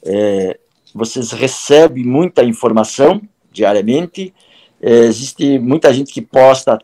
é, 0.04 0.60
vocês 0.94 1.32
recebem 1.32 2.04
muita 2.04 2.44
informação 2.44 3.22
diariamente 3.52 4.34
é, 4.82 5.00
existe 5.00 5.60
muita 5.60 5.94
gente 5.94 6.14
que 6.14 6.22
posta 6.22 6.80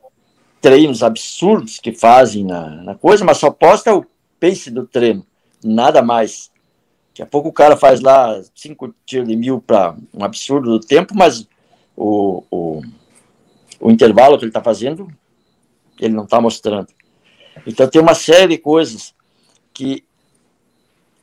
treinos 0.62 1.02
absurdos 1.02 1.80
que 1.80 1.94
fazem 1.94 2.44
na, 2.44 2.70
na 2.84 2.96
coisa, 2.96 3.24
mas 3.24 3.38
só 3.38 3.50
posta 3.50 3.96
o 3.96 4.06
pace 4.40 4.70
do 4.70 4.86
treino, 4.86 5.26
nada 5.64 6.02
mais. 6.02 6.52
Daqui 7.16 7.22
a 7.22 7.26
pouco 7.26 7.48
o 7.48 7.54
cara 7.54 7.78
faz 7.78 8.02
lá 8.02 8.42
cinco 8.54 8.94
tiros 9.06 9.26
de 9.26 9.38
mil 9.38 9.62
para 9.62 9.96
um 10.14 10.22
absurdo 10.22 10.70
do 10.70 10.86
tempo, 10.86 11.16
mas 11.16 11.48
o, 11.96 12.44
o, 12.52 12.82
o 13.80 13.90
intervalo 13.90 14.38
que 14.38 14.44
ele 14.44 14.50
está 14.50 14.62
fazendo, 14.62 15.08
ele 15.98 16.14
não 16.14 16.26
está 16.26 16.42
mostrando. 16.42 16.90
Então 17.66 17.88
tem 17.88 18.02
uma 18.02 18.14
série 18.14 18.50
de 18.50 18.58
coisas 18.58 19.16
que 19.74 20.04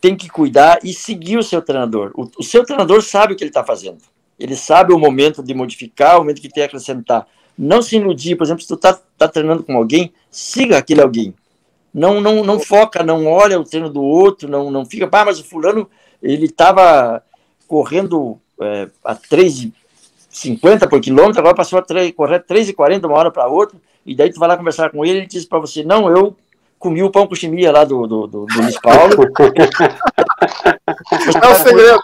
tem 0.01 0.17
que 0.17 0.31
cuidar 0.31 0.79
e 0.83 0.95
seguir 0.95 1.37
o 1.37 1.43
seu 1.43 1.61
treinador. 1.61 2.11
O, 2.15 2.27
o 2.39 2.43
seu 2.43 2.65
treinador 2.65 3.03
sabe 3.03 3.35
o 3.35 3.37
que 3.37 3.45
ele 3.45 3.51
está 3.51 3.63
fazendo. 3.63 4.01
Ele 4.39 4.57
sabe 4.57 4.95
o 4.95 4.99
momento 4.99 5.43
de 5.43 5.53
modificar, 5.53 6.17
o 6.17 6.21
momento 6.21 6.41
que 6.41 6.49
tem 6.49 6.63
que 6.63 6.69
acrescentar. 6.69 7.27
Não 7.57 7.83
se 7.83 7.97
iludir, 7.97 8.35
por 8.35 8.45
exemplo, 8.45 8.63
se 8.63 8.69
tu 8.69 8.79
tá, 8.79 8.99
tá 9.19 9.29
treinando 9.29 9.63
com 9.63 9.77
alguém, 9.77 10.11
siga 10.31 10.79
aquele 10.79 11.03
alguém. 11.03 11.35
Não, 11.93 12.21
não, 12.21 12.43
não 12.43 12.59
foca, 12.59 13.03
não 13.03 13.27
olha 13.27 13.61
o 13.61 13.65
treino 13.65 13.91
do 13.91 14.03
outro, 14.03 14.49
não, 14.49 14.71
não 14.71 14.85
fica, 14.87 15.09
ah, 15.11 15.25
mas 15.25 15.39
o 15.39 15.45
fulano, 15.45 15.89
ele 16.23 16.47
estava 16.47 17.23
correndo 17.69 18.39
é, 18.61 18.89
a 19.05 19.15
3,50 19.15 20.89
por 20.89 21.01
quilômetro, 21.01 21.41
agora 21.41 21.55
passou 21.55 21.79
a 21.79 21.83
3, 21.83 22.15
correr 22.15 22.43
3,40 22.45 23.05
uma 23.07 23.19
hora 23.19 23.31
para 23.31 23.47
outra, 23.47 23.79
e 24.07 24.15
daí 24.15 24.33
tu 24.33 24.41
vai 24.41 24.49
lá 24.49 24.57
conversar 24.57 24.91
com 24.91 25.05
ele, 25.05 25.19
ele 25.19 25.27
diz 25.27 25.45
para 25.45 25.59
você, 25.59 25.85
não, 25.85 26.09
eu 26.09 26.35
comi 26.79 27.03
o 27.03 27.11
pão 27.11 27.27
com 27.27 27.35
chimia 27.35 27.71
lá 27.71 27.85
do, 27.85 28.07
do, 28.07 28.27
do, 28.27 28.47
do 28.47 28.61
Luiz 28.61 28.79
Paulo. 28.81 29.15
é 31.43 31.49
o 31.49 31.55
segredo 31.57 32.03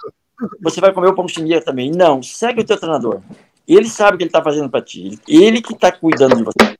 você 0.60 0.81
vai 0.81 0.93
comer 0.93 1.09
o 1.09 1.15
pão 1.15 1.27
chimia 1.27 1.60
também. 1.60 1.90
Não, 1.90 2.23
segue 2.23 2.60
o 2.60 2.65
teu 2.65 2.78
treinador. 2.78 3.20
Ele 3.66 3.89
sabe 3.89 4.15
o 4.15 4.19
que 4.19 4.24
ele 4.24 4.28
está 4.28 4.43
fazendo 4.43 4.70
para 4.70 4.82
ti. 4.82 5.19
Ele 5.28 5.60
que 5.60 5.73
está 5.73 5.90
cuidando 5.93 6.36
de 6.36 6.44
você. 6.44 6.78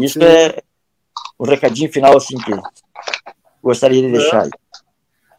Isso 0.00 0.18
Sim. 0.18 0.24
é 0.26 0.62
o 1.38 1.44
recadinho 1.44 1.90
final 1.92 2.16
assim 2.16 2.36
que 2.36 2.52
gostaria 3.62 4.02
de 4.02 4.12
deixar 4.12 4.42
aí. 4.42 4.50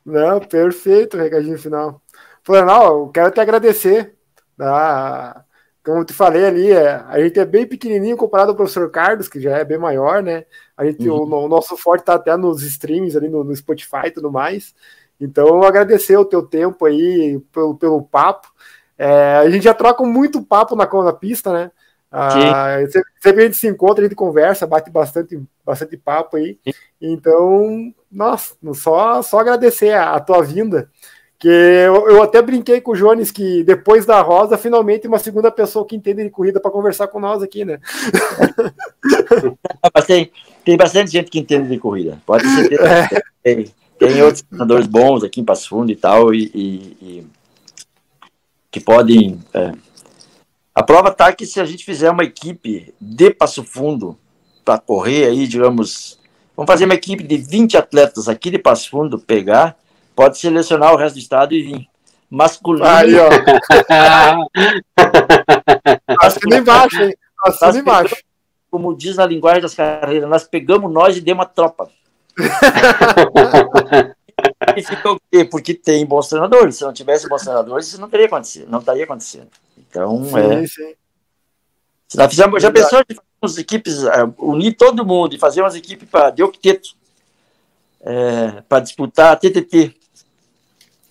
Não, 0.05 0.39
perfeito, 0.39 1.17
recadinho 1.17 1.59
final. 1.59 2.01
Florianal, 2.43 3.01
eu 3.01 3.09
quero 3.09 3.31
te 3.31 3.39
agradecer. 3.39 4.15
Tá? 4.57 5.45
Como 5.83 5.99
eu 5.99 6.05
te 6.05 6.13
falei 6.13 6.45
ali, 6.45 6.71
é, 6.71 7.03
a 7.07 7.19
gente 7.19 7.39
é 7.39 7.45
bem 7.45 7.65
pequenininho 7.65 8.17
comparado 8.17 8.51
ao 8.51 8.55
professor 8.55 8.89
Carlos, 8.91 9.27
que 9.27 9.39
já 9.39 9.57
é 9.57 9.63
bem 9.63 9.77
maior, 9.77 10.21
né? 10.21 10.45
A 10.75 10.85
gente, 10.85 11.07
uhum. 11.07 11.17
o, 11.17 11.45
o, 11.45 11.47
nosso 11.47 11.77
forte 11.77 12.01
está 12.01 12.15
até 12.15 12.35
nos 12.35 12.61
streams 12.61 13.15
ali 13.15 13.29
no, 13.29 13.43
no 13.43 13.55
Spotify 13.55 14.07
e 14.07 14.11
tudo 14.11 14.31
mais. 14.31 14.73
Então, 15.19 15.63
agradecer 15.63 16.17
o 16.17 16.25
teu 16.25 16.41
tempo 16.41 16.85
aí, 16.85 17.39
pelo, 17.51 17.75
pelo 17.75 18.01
papo. 18.01 18.47
É, 18.97 19.37
a 19.37 19.49
gente 19.49 19.63
já 19.63 19.73
troca 19.73 20.03
muito 20.03 20.43
papo 20.43 20.75
na, 20.75 20.85
na 20.85 21.13
pista, 21.13 21.51
né? 21.53 21.71
Ah, 22.11 22.77
sempre 23.21 23.43
a 23.43 23.45
gente 23.45 23.57
se 23.57 23.67
encontra, 23.67 24.03
a 24.03 24.07
gente 24.07 24.15
conversa, 24.15 24.65
bate 24.65 24.89
bastante, 24.89 25.39
bastante 25.63 25.95
papo 25.95 26.37
aí. 26.37 26.57
Então, 26.99 27.93
nossa, 28.11 28.55
só, 28.73 29.21
só 29.21 29.39
agradecer 29.39 29.91
a, 29.91 30.13
a 30.13 30.19
tua 30.19 30.43
vinda. 30.43 30.89
Que 31.37 31.47
eu, 31.47 32.09
eu, 32.09 32.21
até 32.21 32.41
brinquei 32.41 32.81
com 32.81 32.91
o 32.91 32.95
Jones 32.95 33.31
que 33.31 33.63
depois 33.63 34.05
da 34.05 34.19
Rosa, 34.19 34.57
finalmente 34.57 35.07
uma 35.07 35.19
segunda 35.19 35.49
pessoa 35.49 35.85
que 35.87 35.95
entende 35.95 36.21
de 36.21 36.29
corrida 36.29 36.59
para 36.59 36.69
conversar 36.69 37.07
com 37.07 37.17
nós 37.17 37.41
aqui, 37.41 37.63
né? 37.63 37.79
Tem, 40.05 40.31
tem 40.65 40.75
bastante 40.75 41.11
gente 41.11 41.31
que 41.31 41.39
entende 41.39 41.69
de 41.69 41.77
corrida. 41.77 42.21
Pode 42.25 42.45
ser. 42.45 42.73
É. 42.81 43.07
Tem, 43.41 43.71
tem 43.97 44.21
outros 44.21 44.41
treinadores 44.41 44.87
bons 44.87 45.23
aqui 45.23 45.39
em 45.39 45.45
Passo 45.45 45.69
Fundo 45.69 45.91
e 45.91 45.95
tal, 45.95 46.33
e, 46.33 46.51
e, 46.53 46.97
e 47.01 47.27
que 48.69 48.79
podem. 48.79 49.39
É. 49.53 49.71
A 50.79 50.83
prova 50.83 51.09
está 51.09 51.33
que 51.33 51.45
se 51.45 51.59
a 51.59 51.65
gente 51.65 51.83
fizer 51.83 52.09
uma 52.09 52.23
equipe 52.23 52.93
de 53.01 53.31
Passo 53.31 53.65
Fundo 53.65 54.17
para 54.63 54.79
correr 54.79 55.25
aí, 55.25 55.45
digamos, 55.45 56.17
vamos 56.55 56.71
fazer 56.71 56.85
uma 56.85 56.93
equipe 56.93 57.21
de 57.21 57.35
20 57.35 57.75
atletas 57.75 58.29
aqui 58.29 58.49
de 58.49 58.57
Passo 58.57 58.89
Fundo, 58.89 59.19
pegar 59.19 59.75
pode 60.15 60.37
selecionar 60.37 60.93
o 60.93 60.95
resto 60.95 61.15
do 61.15 61.19
estado 61.19 61.53
e 61.53 61.63
vir. 61.63 61.85
Masculino. 62.29 62.87
Aí, 62.87 63.13
ó. 63.13 63.27
Assina 66.21 66.59
embaixo, 66.59 67.03
hein? 67.03 67.13
Assina 67.45 67.79
embaixo. 67.79 68.15
Como 68.71 68.95
diz 68.95 69.17
na 69.17 69.25
linguagem 69.25 69.61
das 69.61 69.75
carreiras, 69.75 70.29
nós 70.29 70.45
pegamos 70.45 70.89
nós 70.89 71.17
e 71.17 71.19
demos 71.19 71.43
uma 71.43 71.45
tropa. 71.45 71.89
e 74.77 74.81
fica 74.81 75.11
o 75.11 75.19
quê? 75.29 75.43
Porque 75.43 75.73
tem 75.73 76.05
bons 76.05 76.29
treinadores. 76.29 76.77
Se 76.77 76.85
não 76.85 76.93
tivesse 76.93 77.27
bons 77.27 77.41
treinadores, 77.41 77.87
isso 77.87 77.99
não 77.99 78.09
teria 78.09 78.27
acontecido. 78.27 78.71
Não 78.71 78.79
estaria 78.79 79.03
acontecendo. 79.03 79.49
Então, 79.89 80.23
sim, 80.25 80.37
é. 80.37 80.67
Sim. 80.67 80.95
Fizermos, 82.29 82.61
já 82.61 82.71
pensou 82.71 83.03
de 83.07 83.15
fazer 83.15 83.27
umas 83.41 83.57
equipes, 83.57 84.03
uh, 84.03 84.33
unir 84.39 84.75
todo 84.75 85.05
mundo 85.05 85.35
e 85.35 85.39
fazer 85.39 85.61
umas 85.61 85.75
equipes 85.75 86.09
para 86.09 86.31
de 86.31 86.41
octeto, 86.41 86.89
é, 88.01 88.61
para 88.67 88.79
disputar 88.79 89.39
TTT. 89.39 89.95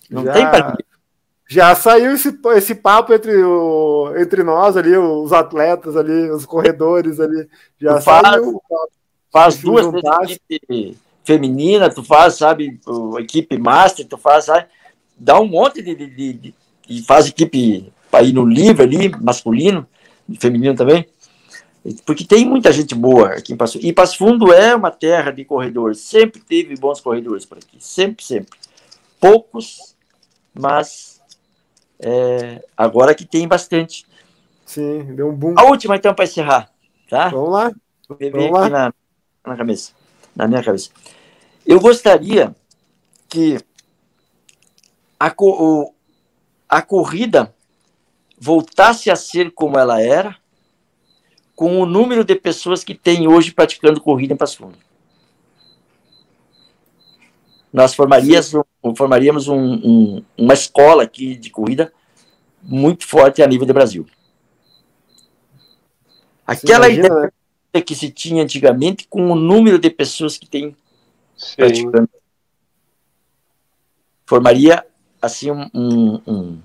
Não 0.09 0.25
já, 0.25 0.33
tem 0.33 0.49
pra 0.49 0.77
Já 1.47 1.75
saiu 1.75 2.13
esse, 2.13 2.37
esse 2.55 2.75
papo 2.75 3.13
entre, 3.13 3.43
o, 3.43 4.13
entre 4.17 4.43
nós 4.43 4.75
ali, 4.75 4.95
os 4.97 5.31
atletas 5.31 5.95
ali, 5.95 6.29
os 6.31 6.45
corredores 6.45 7.19
ali. 7.19 7.47
Já 7.79 7.97
tu 7.97 8.03
saiu. 8.03 8.61
Faz, 9.31 9.55
faz 9.55 9.57
duas 9.57 9.85
equipes 9.85 10.97
feminina, 11.29 11.93
tu 11.93 12.03
faz, 12.03 12.35
sabe, 12.35 12.79
equipe 13.19 13.55
master, 13.59 14.07
tu 14.07 14.17
faz, 14.17 14.45
sabe, 14.45 14.65
dá 15.15 15.39
um 15.39 15.47
monte 15.47 15.79
de, 15.79 15.93
de, 15.93 16.33
de, 16.33 16.53
de 16.87 17.05
faz 17.05 17.27
equipe 17.27 17.93
para 18.09 18.23
ir 18.23 18.33
no 18.33 18.45
livro 18.45 18.83
ali, 18.83 19.09
masculino, 19.21 19.87
feminino 20.39 20.75
também. 20.75 21.05
Porque 22.05 22.25
tem 22.25 22.45
muita 22.45 22.71
gente 22.71 22.93
boa 22.93 23.29
aqui 23.29 23.53
em 23.53 23.57
Passo 23.57 23.79
E 23.81 23.93
Passo 23.93 24.17
Fundo 24.17 24.53
é 24.53 24.75
uma 24.75 24.91
terra 24.91 25.31
de 25.31 25.45
corredores. 25.45 25.99
Sempre 25.99 26.41
teve 26.41 26.75
bons 26.75 26.99
corredores 26.99 27.45
por 27.45 27.57
aqui. 27.57 27.77
Sempre, 27.79 28.23
sempre. 28.23 28.59
Poucos 29.19 29.89
mas 30.53 31.21
é, 31.99 32.63
agora 32.75 33.15
que 33.15 33.25
tem 33.25 33.47
bastante. 33.47 34.05
Sim, 34.65 35.15
deu 35.15 35.29
um 35.29 35.35
boom. 35.35 35.55
A 35.57 35.63
última, 35.63 35.95
então, 35.95 36.13
para 36.13 36.25
encerrar. 36.25 36.69
Tá? 37.09 37.29
Vamos 37.29 37.51
lá. 37.51 37.71
Vamos 38.07 38.35
aqui 38.35 38.51
lá. 38.51 38.69
Na, 38.69 38.93
na, 39.45 39.57
cabeça, 39.57 39.93
na 40.35 40.47
minha 40.47 40.63
cabeça. 40.63 40.89
Eu 41.65 41.79
gostaria 41.79 42.55
que 43.27 43.57
a, 45.19 45.33
o, 45.39 45.93
a 46.67 46.81
corrida 46.81 47.53
voltasse 48.39 49.11
a 49.11 49.15
ser 49.15 49.51
como 49.51 49.77
ela 49.77 50.01
era, 50.01 50.35
com 51.55 51.81
o 51.81 51.85
número 51.85 52.23
de 52.23 52.35
pessoas 52.35 52.83
que 52.83 52.95
tem 52.95 53.27
hoje 53.27 53.51
praticando 53.51 54.01
corrida 54.01 54.33
em 54.33 54.37
Passo 54.37 54.57
Fundo 54.57 54.77
nós 57.71 57.93
formaríamos, 57.93 58.51
formaríamos 58.95 59.47
um, 59.47 59.73
um, 59.73 60.25
uma 60.37 60.53
escola 60.53 61.03
aqui 61.03 61.35
de 61.35 61.49
corrida 61.49 61.93
muito 62.61 63.05
forte 63.05 63.41
a 63.41 63.47
nível 63.47 63.65
do 63.65 63.73
Brasil. 63.73 64.05
Aquela 66.45 66.89
imagina, 66.89 67.07
ideia 67.07 67.33
né? 67.73 67.81
que 67.81 67.95
se 67.95 68.09
tinha 68.09 68.43
antigamente 68.43 69.07
com 69.07 69.31
o 69.31 69.35
número 69.35 69.77
de 69.77 69.89
pessoas 69.89 70.37
que 70.37 70.47
tem 70.47 70.75
Sim. 71.37 71.55
praticando. 71.55 72.09
Formaria 74.25 74.85
assim 75.21 75.51
um, 75.51 75.69
um, 75.73 76.21
um, 76.25 76.61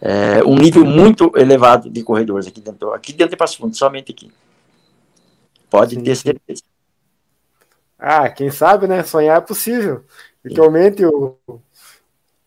é, 0.00 0.42
um, 0.44 0.56
nível 0.56 0.84
muito 0.84 1.30
elevado 1.36 1.90
de 1.90 2.02
corredores 2.02 2.46
aqui 2.46 2.60
dentro, 2.60 2.92
aqui 2.92 3.12
dentro 3.12 3.30
de 3.30 3.36
Passo 3.36 3.58
Fundo, 3.58 3.76
somente 3.76 4.12
aqui. 4.12 4.32
Pode 5.68 5.94
Sim. 5.94 6.02
ter 6.02 6.16
certeza. 6.16 6.62
Ah, 7.98 8.28
quem 8.30 8.50
sabe, 8.50 8.86
né? 8.86 9.02
Sonhar 9.02 9.36
é 9.36 9.40
possível. 9.40 10.04
E 10.42 10.48
que 10.48 10.58
aumente 10.58 11.04
o, 11.04 11.36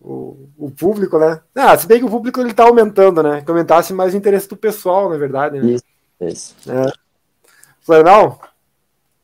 o, 0.02 0.50
o, 0.58 0.72
público, 0.72 1.20
né? 1.20 1.40
Ah, 1.54 1.78
se 1.78 1.86
bem 1.86 2.00
que 2.00 2.06
o 2.06 2.10
público 2.10 2.42
ele 2.42 2.54
tá 2.54 2.64
aumentando, 2.64 3.22
né? 3.22 3.42
Que 3.42 3.52
aumentasse 3.52 3.94
mais 3.94 4.16
o 4.16 4.18
interesse 4.18 4.50
do 4.50 4.58
pessoal, 4.58 5.10
na 5.10 5.18
verdade. 5.18 5.60
Né? 5.60 5.74
Isso, 5.74 5.84
isso. 6.20 6.56
É. 6.72 6.92
Florianal, 7.82 8.42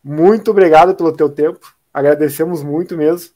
muito 0.03 0.51
obrigado 0.51 0.93
pelo 0.93 1.11
teu 1.11 1.29
tempo. 1.29 1.73
Agradecemos 1.91 2.61
muito 2.61 2.95
mesmo. 2.95 3.31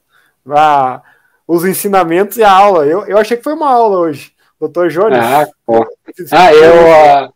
Ah, 0.48 1.02
os 1.48 1.66
ensinamentos 1.66 2.38
e 2.38 2.44
a 2.44 2.52
aula. 2.52 2.86
Eu, 2.86 3.06
eu 3.06 3.18
achei 3.18 3.36
que 3.36 3.44
foi 3.44 3.54
uma 3.54 3.72
aula 3.72 3.98
hoje. 3.98 4.33
Doutor 4.64 4.90
Jones. 4.90 5.20
Ah, 5.20 5.46
pô. 5.66 5.86
ah 6.32 6.54
eu, 6.54 7.28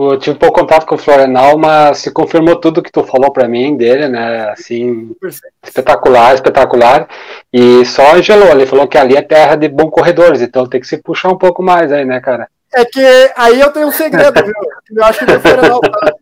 uh, 0.00 0.12
eu 0.12 0.18
tive 0.18 0.38
pouco 0.38 0.60
contato 0.60 0.86
com 0.86 0.94
o 0.94 0.98
Florenal, 0.98 1.58
mas 1.58 1.98
se 1.98 2.10
confirmou 2.10 2.56
tudo 2.56 2.82
que 2.82 2.90
tu 2.90 3.04
falou 3.04 3.30
para 3.30 3.46
mim 3.46 3.76
dele, 3.76 4.08
né? 4.08 4.48
Assim, 4.50 5.14
espetacular, 5.62 6.34
espetacular. 6.34 7.06
E 7.52 7.84
só 7.84 8.20
gelou, 8.22 8.48
ele 8.48 8.64
falou 8.64 8.88
que 8.88 8.96
ali 8.96 9.14
é 9.14 9.20
terra 9.20 9.56
de 9.56 9.68
bons 9.68 9.90
corredores, 9.90 10.40
então 10.40 10.66
tem 10.66 10.80
que 10.80 10.86
se 10.86 10.96
puxar 10.96 11.28
um 11.28 11.36
pouco 11.36 11.62
mais 11.62 11.92
aí, 11.92 12.04
né, 12.04 12.18
cara? 12.18 12.48
É 12.74 12.84
que 12.84 13.00
aí 13.36 13.60
eu 13.60 13.70
tenho 13.70 13.88
um 13.88 13.92
segredo, 13.92 14.42
viu? 14.42 14.54
Eu 14.96 15.04
acho 15.04 15.24
que 15.24 15.32
o 15.32 15.40
Florenal 15.40 15.80
tá... 15.80 16.12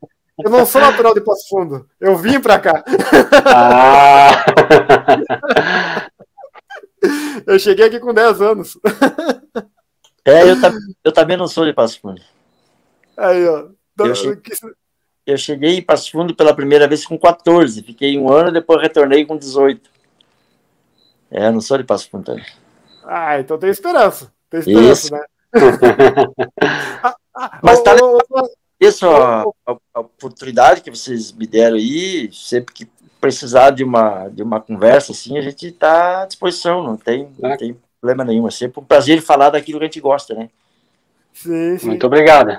Eu 0.44 0.51
não 0.51 0.66
sou 0.66 0.81
natural 0.81 1.15
de 1.15 1.20
Passo 1.20 1.48
Fundo, 1.48 1.86
eu 2.01 2.16
vim 2.16 2.40
para 2.40 2.59
cá. 2.59 2.85
Ah. 3.47 4.44
eu 7.47 7.59
cheguei 7.59 7.86
aqui 7.86 8.01
com 8.01 8.12
10 8.12 8.43
anos. 8.43 8.77
É, 10.27 10.43
eu, 10.43 10.57
eu 11.05 11.12
também 11.12 11.36
não 11.36 11.47
sou 11.47 11.65
de 11.65 11.73
Passo 11.73 12.01
Fundo. 12.01 12.20
Aí, 13.16 13.47
ó. 13.48 13.69
Eu, 13.98 14.15
cheguei, 14.15 14.43
eu 15.24 15.39
cheguei 15.39 15.77
em 15.77 15.82
Passo 15.82 16.11
Fundo 16.11 16.35
pela 16.35 16.53
primeira 16.55 16.89
vez 16.89 17.07
com 17.07 17.16
14, 17.16 17.81
fiquei 17.82 18.19
um 18.19 18.31
ano, 18.31 18.51
depois 18.51 18.82
retornei 18.82 19.24
com 19.24 19.36
18. 19.36 19.89
É, 21.31 21.51
não 21.51 21.61
sou 21.61 21.78
de 21.78 21.85
Passo 21.85 22.11
Fundo 22.11 22.24
também. 22.24 22.44
Ah, 23.05 23.39
então 23.39 23.57
tem 23.57 23.70
esperança. 23.70 24.32
Tem 24.51 24.61
esperança, 24.61 25.07
Isso. 25.07 25.15
né? 25.15 25.24
Mas 27.62 27.82
tá 27.82 27.94
isso, 28.81 29.07
a, 29.07 29.43
a, 29.43 29.77
a, 29.94 30.01
oportunidade 30.01 30.82
que 30.82 30.90
vocês 30.90 31.32
me 31.32 31.47
deram 31.47 31.77
aí, 31.77 32.31
sempre 32.32 32.74
que 32.74 32.86
precisar 33.20 33.70
de 33.70 33.82
uma, 33.82 34.28
de 34.28 34.43
uma 34.43 34.61
conversa 34.61 35.12
assim, 35.12 35.39
a 35.39 35.40
gente 35.40 35.69
está 35.69 36.23
à 36.23 36.27
disposição, 36.27 36.82
não 36.82 36.97
tem, 36.97 37.31
não 37.39 37.51
é. 37.51 37.57
tem 37.57 37.77
problema 38.01 38.24
nenhum. 38.24 38.47
É 38.47 38.51
sempre 38.51 38.81
um 38.81 38.85
prazer 38.85 39.20
falar 39.20 39.51
daquilo 39.51 39.78
que 39.78 39.85
a 39.85 39.89
gente 39.89 40.01
gosta, 40.01 40.35
né? 40.35 40.51
Sim, 41.32 41.78
sim. 41.78 41.86
Muito 41.89 42.06
obrigado. 42.06 42.59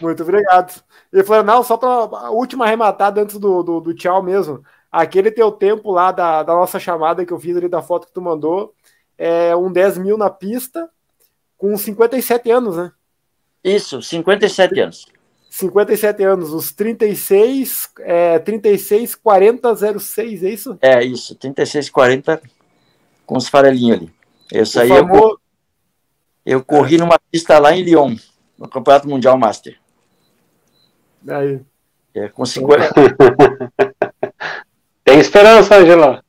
Muito 0.00 0.22
obrigado. 0.22 0.82
Ele 1.12 1.24
falou, 1.24 1.44
não, 1.44 1.62
só 1.62 1.76
para 1.76 1.88
a 1.88 2.30
última 2.30 2.64
arrematada 2.64 3.20
antes 3.20 3.38
do, 3.38 3.62
do, 3.62 3.80
do, 3.80 3.94
tchau 3.94 4.22
mesmo. 4.22 4.62
Aquele 4.90 5.30
teu 5.30 5.52
tempo 5.52 5.92
lá 5.92 6.10
da, 6.10 6.42
da 6.42 6.54
nossa 6.54 6.80
chamada 6.80 7.24
que 7.24 7.32
eu 7.32 7.38
fiz 7.38 7.56
ali 7.56 7.68
da 7.68 7.82
foto 7.82 8.06
que 8.06 8.12
tu 8.12 8.20
mandou, 8.20 8.74
é 9.16 9.54
um 9.54 9.70
10 9.70 9.98
mil 9.98 10.18
na 10.18 10.30
pista, 10.30 10.88
com 11.56 11.76
57 11.76 12.50
anos, 12.50 12.76
né? 12.76 12.92
Isso, 13.62 14.02
57 14.02 14.80
anos. 14.80 15.06
57 15.50 16.22
anos, 16.22 16.52
os 16.52 16.70
36, 16.72 17.90
é, 18.00 18.38
36, 18.38 19.14
40, 19.14 19.98
06, 19.98 20.42
é 20.42 20.50
isso? 20.50 20.78
É, 20.82 21.02
isso, 21.02 21.34
36, 21.34 21.88
40 21.88 22.42
com 23.24 23.36
os 23.36 23.48
farelinhos 23.48 23.96
ali. 23.96 24.12
Eu 24.52 24.66
saí, 24.66 24.90
eu, 24.90 25.40
eu 26.44 26.64
corri 26.64 26.98
numa 26.98 27.18
pista 27.30 27.58
lá 27.58 27.74
em 27.74 27.82
Lyon 27.82 28.16
no 28.58 28.68
Campeonato 28.68 29.08
Mundial 29.08 29.36
Master. 29.36 29.78
Aí. 31.28 31.60
É, 32.14 32.28
com 32.28 32.46
50. 32.46 32.92
Tem 35.04 35.18
esperança, 35.18 35.76
Angela. 35.76 36.24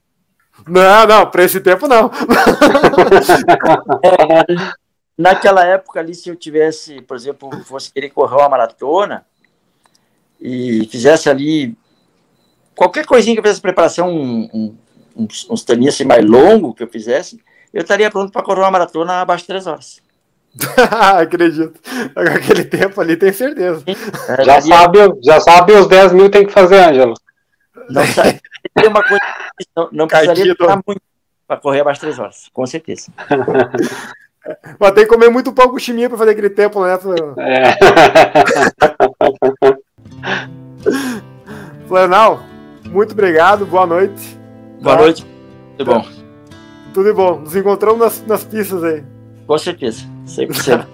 Não, 0.68 1.07
não, 1.07 1.31
para 1.31 1.44
esse 1.44 1.61
tempo 1.61 1.88
não. 1.88 2.11
é, 4.03 4.45
naquela 5.18 5.64
época 5.64 5.99
ali, 5.99 6.14
se 6.14 6.30
eu 6.30 6.35
tivesse, 6.35 7.02
por 7.02 7.15
exemplo, 7.15 7.49
fosse 7.64 7.91
querer 7.91 8.10
correr 8.10 8.35
uma 8.35 8.49
maratona 8.49 9.26
e 10.41 10.85
fizesse 10.91 11.30
ali 11.30 11.76
qualquer 12.76 13.06
coisinha 13.06 13.35
que 13.35 13.39
eu 13.39 13.44
fizesse 13.44 13.61
preparação, 13.61 14.10
um, 14.10 14.49
um, 14.53 14.77
uns, 15.15 15.49
uns 15.49 15.65
assim 15.88 16.03
mais 16.03 16.26
longo 16.26 16.73
que 16.73 16.84
eu 16.84 16.88
fizesse, 16.88 17.41
eu 17.78 17.84
estaria 17.84 18.10
pronto 18.10 18.32
para 18.32 18.41
correr 18.41 18.62
uma 18.62 18.72
maratona 18.72 19.22
abaixo 19.22 19.44
de 19.44 19.49
três 19.49 19.68
horas. 19.68 20.02
Acredito. 21.22 21.80
Aquele 22.16 22.66
tempo 22.66 22.99
ali, 22.99 23.16
tem 23.16 23.32
certeza. 23.32 23.84
Já 24.44 24.60
sabe, 24.62 24.98
já 25.24 25.40
sabe 25.40 25.74
os 25.74 25.88
10 25.88 26.14
mil 26.14 26.28
tem 26.32 26.48
que 26.48 26.52
fazer, 26.52 26.80
Ângelo. 26.80 27.14
Não, 27.88 28.02
tem 28.74 28.88
uma 28.88 29.04
coisa 29.04 29.22
não, 29.76 29.90
não 29.91 30.08
precisaria 30.08 30.56
muito 30.88 31.02
para 31.48 31.58
correr 31.58 31.82
abaixo 31.82 31.99
de 31.99 32.08
3 32.08 32.18
horas, 32.20 32.49
com 32.52 32.66
certeza. 32.66 33.12
Mas 34.80 34.91
tem 34.94 35.04
que 35.04 35.10
comer 35.10 35.30
muito 35.30 35.54
pão 35.54 35.70
com 35.70 35.78
chiminha 35.78 36.10
para 36.10 36.18
fazer 36.18 36.32
aquele 36.32 36.49
tempo, 36.49 36.84
né? 36.84 36.98
É. 37.38 37.78
Flanal, 41.88 42.41
muito 42.86 43.12
obrigado, 43.12 43.68
boa 43.68 43.86
noite. 43.86 44.36
Boa 44.82 44.95
tá? 44.95 45.02
noite, 45.04 45.28
tudo 45.78 45.94
bom. 45.94 46.27
Tudo 46.98 47.14
bom, 47.14 47.41
nos 47.41 47.56
encontramos 47.56 47.99
nas, 47.99 48.26
nas 48.26 48.44
pistas 48.44 48.84
aí. 48.84 49.03
Com 49.45 49.56
certeza, 49.60 50.03
100%. 50.26 50.88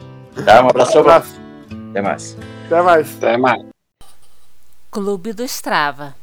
tá, 0.43 0.61
um 0.61 0.67
abraço. 0.67 0.97
Um 0.97 0.99
abraço. 0.99 1.41
Até 1.91 2.01
mais. 2.01 2.37
Até 2.65 2.81
mais. 2.81 3.15
Até 3.15 3.37
mais. 3.37 3.65
Clube 4.91 5.31
do 5.31 5.45
Strava. 5.45 6.13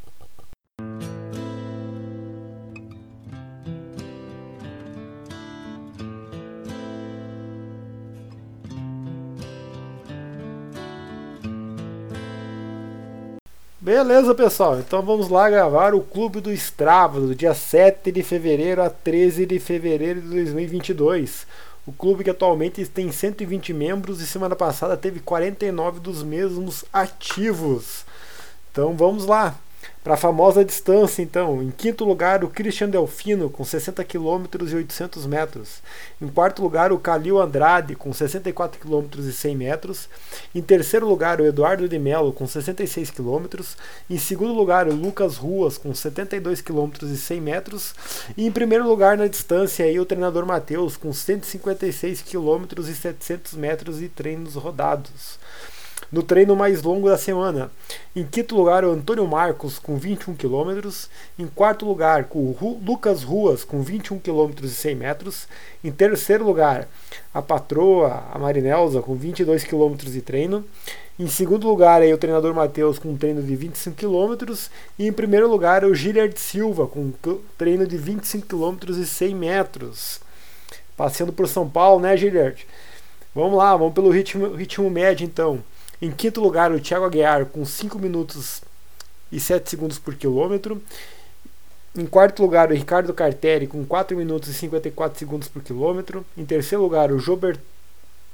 Beleza, 13.93 14.33
pessoal. 14.33 14.79
Então 14.79 15.01
vamos 15.01 15.27
lá 15.27 15.49
gravar 15.49 15.93
o 15.93 15.99
Clube 15.99 16.39
do 16.39 16.49
Strava, 16.53 17.19
do 17.19 17.35
dia 17.35 17.53
7 17.53 18.09
de 18.09 18.23
fevereiro 18.23 18.81
a 18.81 18.89
13 18.89 19.45
de 19.45 19.59
fevereiro 19.59 20.21
de 20.21 20.29
2022. 20.29 21.45
O 21.85 21.91
clube 21.91 22.23
que 22.23 22.29
atualmente 22.29 22.85
tem 22.85 23.11
120 23.11 23.73
membros 23.73 24.21
e 24.21 24.25
semana 24.25 24.55
passada 24.55 24.95
teve 24.95 25.19
49 25.19 25.99
dos 25.99 26.23
mesmos 26.23 26.85
ativos. 26.93 28.05
Então 28.71 28.95
vamos 28.95 29.25
lá. 29.25 29.55
Para 30.03 30.15
a 30.15 30.17
famosa 30.17 30.65
distância, 30.65 31.21
então, 31.21 31.61
em 31.61 31.69
quinto 31.69 32.03
lugar, 32.03 32.43
o 32.43 32.49
Christian 32.49 32.89
Delfino, 32.89 33.51
com 33.51 33.63
60 33.63 34.03
km 34.03 34.45
e 34.67 34.75
800 34.75 35.27
metros. 35.27 35.79
Em 36.19 36.27
quarto 36.27 36.63
lugar, 36.63 36.91
o 36.91 36.97
Calil 36.97 37.39
Andrade, 37.39 37.95
com 37.95 38.11
64 38.11 38.79
km 38.79 39.19
e 39.19 39.31
100 39.31 39.55
metros. 39.55 40.09
Em 40.55 40.61
terceiro 40.61 41.07
lugar, 41.07 41.39
o 41.39 41.45
Eduardo 41.45 41.87
de 41.87 41.99
Mello, 41.99 42.33
com 42.33 42.47
66 42.47 43.11
km. 43.11 43.45
Em 44.09 44.17
segundo 44.17 44.53
lugar, 44.53 44.87
o 44.87 44.95
Lucas 44.95 45.37
Ruas, 45.37 45.77
com 45.77 45.93
72 45.93 46.61
km 46.61 46.89
e 47.03 47.15
100 47.15 47.39
metros. 47.39 47.93
E 48.35 48.47
em 48.47 48.51
primeiro 48.51 48.87
lugar 48.87 49.15
na 49.15 49.27
distância, 49.27 49.85
aí, 49.85 49.99
o 49.99 50.05
treinador 50.05 50.47
Matheus, 50.47 50.97
com 50.97 51.13
156 51.13 52.23
km 52.23 52.65
e 52.79 52.95
700 52.95 53.53
metros 53.53 53.99
de 53.99 54.09
treinos 54.09 54.55
rodados 54.55 55.37
no 56.11 56.21
treino 56.21 56.55
mais 56.55 56.81
longo 56.83 57.07
da 57.07 57.17
semana. 57.17 57.71
Em 58.15 58.25
quinto 58.25 58.55
lugar, 58.55 58.83
o 58.83 58.91
Antônio 58.91 59.25
Marcos, 59.25 59.79
com 59.79 59.97
21 59.97 60.35
km. 60.35 60.89
Em 61.39 61.47
quarto 61.47 61.85
lugar, 61.85 62.27
o 62.31 62.79
Lucas 62.85 63.23
Ruas, 63.23 63.63
com 63.63 63.81
21 63.81 64.19
km 64.19 64.51
e 64.63 64.67
100 64.67 64.95
metros. 64.95 65.47
Em 65.83 65.91
terceiro 65.91 66.43
lugar, 66.43 66.87
a 67.33 67.41
patroa, 67.41 68.25
a 68.31 68.37
Marinelza, 68.37 69.01
com 69.01 69.15
22 69.15 69.63
km 69.63 69.95
de 69.95 70.21
treino. 70.21 70.65
Em 71.17 71.27
segundo 71.27 71.67
lugar, 71.67 72.01
aí, 72.01 72.13
o 72.13 72.17
treinador 72.17 72.53
Matheus 72.53 72.97
com 72.97 73.09
um 73.09 73.17
treino 73.17 73.41
de 73.41 73.55
25 73.55 73.95
km. 73.95 74.53
E 74.99 75.07
em 75.07 75.13
primeiro 75.13 75.47
lugar, 75.49 75.85
o 75.85 75.95
Giliard 75.95 76.37
Silva 76.37 76.87
com 76.87 76.99
um 76.99 77.13
treino 77.57 77.87
de 77.87 77.95
25 77.95 78.47
km 78.47 78.99
e 78.99 79.05
100 79.05 79.35
metros. 79.35 80.19
Passeando 80.97 81.31
por 81.31 81.47
São 81.47 81.69
Paulo, 81.69 82.01
né, 82.01 82.17
Giliard? 82.17 82.65
Vamos 83.33 83.57
lá, 83.57 83.77
vamos 83.77 83.93
pelo 83.93 84.09
ritmo, 84.09 84.53
ritmo 84.53 84.89
médio 84.89 85.23
então. 85.25 85.63
Em 86.01 86.09
quinto 86.11 86.41
lugar, 86.41 86.71
o 86.71 86.79
Thiago 86.79 87.05
Aguiar 87.05 87.45
com 87.45 87.63
5 87.63 87.99
minutos 87.99 88.61
e 89.31 89.39
7 89.39 89.69
segundos 89.69 89.99
por 89.99 90.15
quilômetro. 90.15 90.81
Em 91.95 92.05
quarto 92.05 92.41
lugar, 92.41 92.71
o 92.71 92.73
Ricardo 92.73 93.13
Cartelli 93.13 93.67
com 93.67 93.85
4 93.85 94.17
minutos 94.17 94.49
e 94.49 94.53
54 94.53 95.19
segundos 95.19 95.47
por 95.47 95.61
quilômetro. 95.61 96.25
Em 96.37 96.45
terceiro 96.45 96.81
lugar, 96.81 97.11
o 97.11 97.19
Jobert 97.19 97.59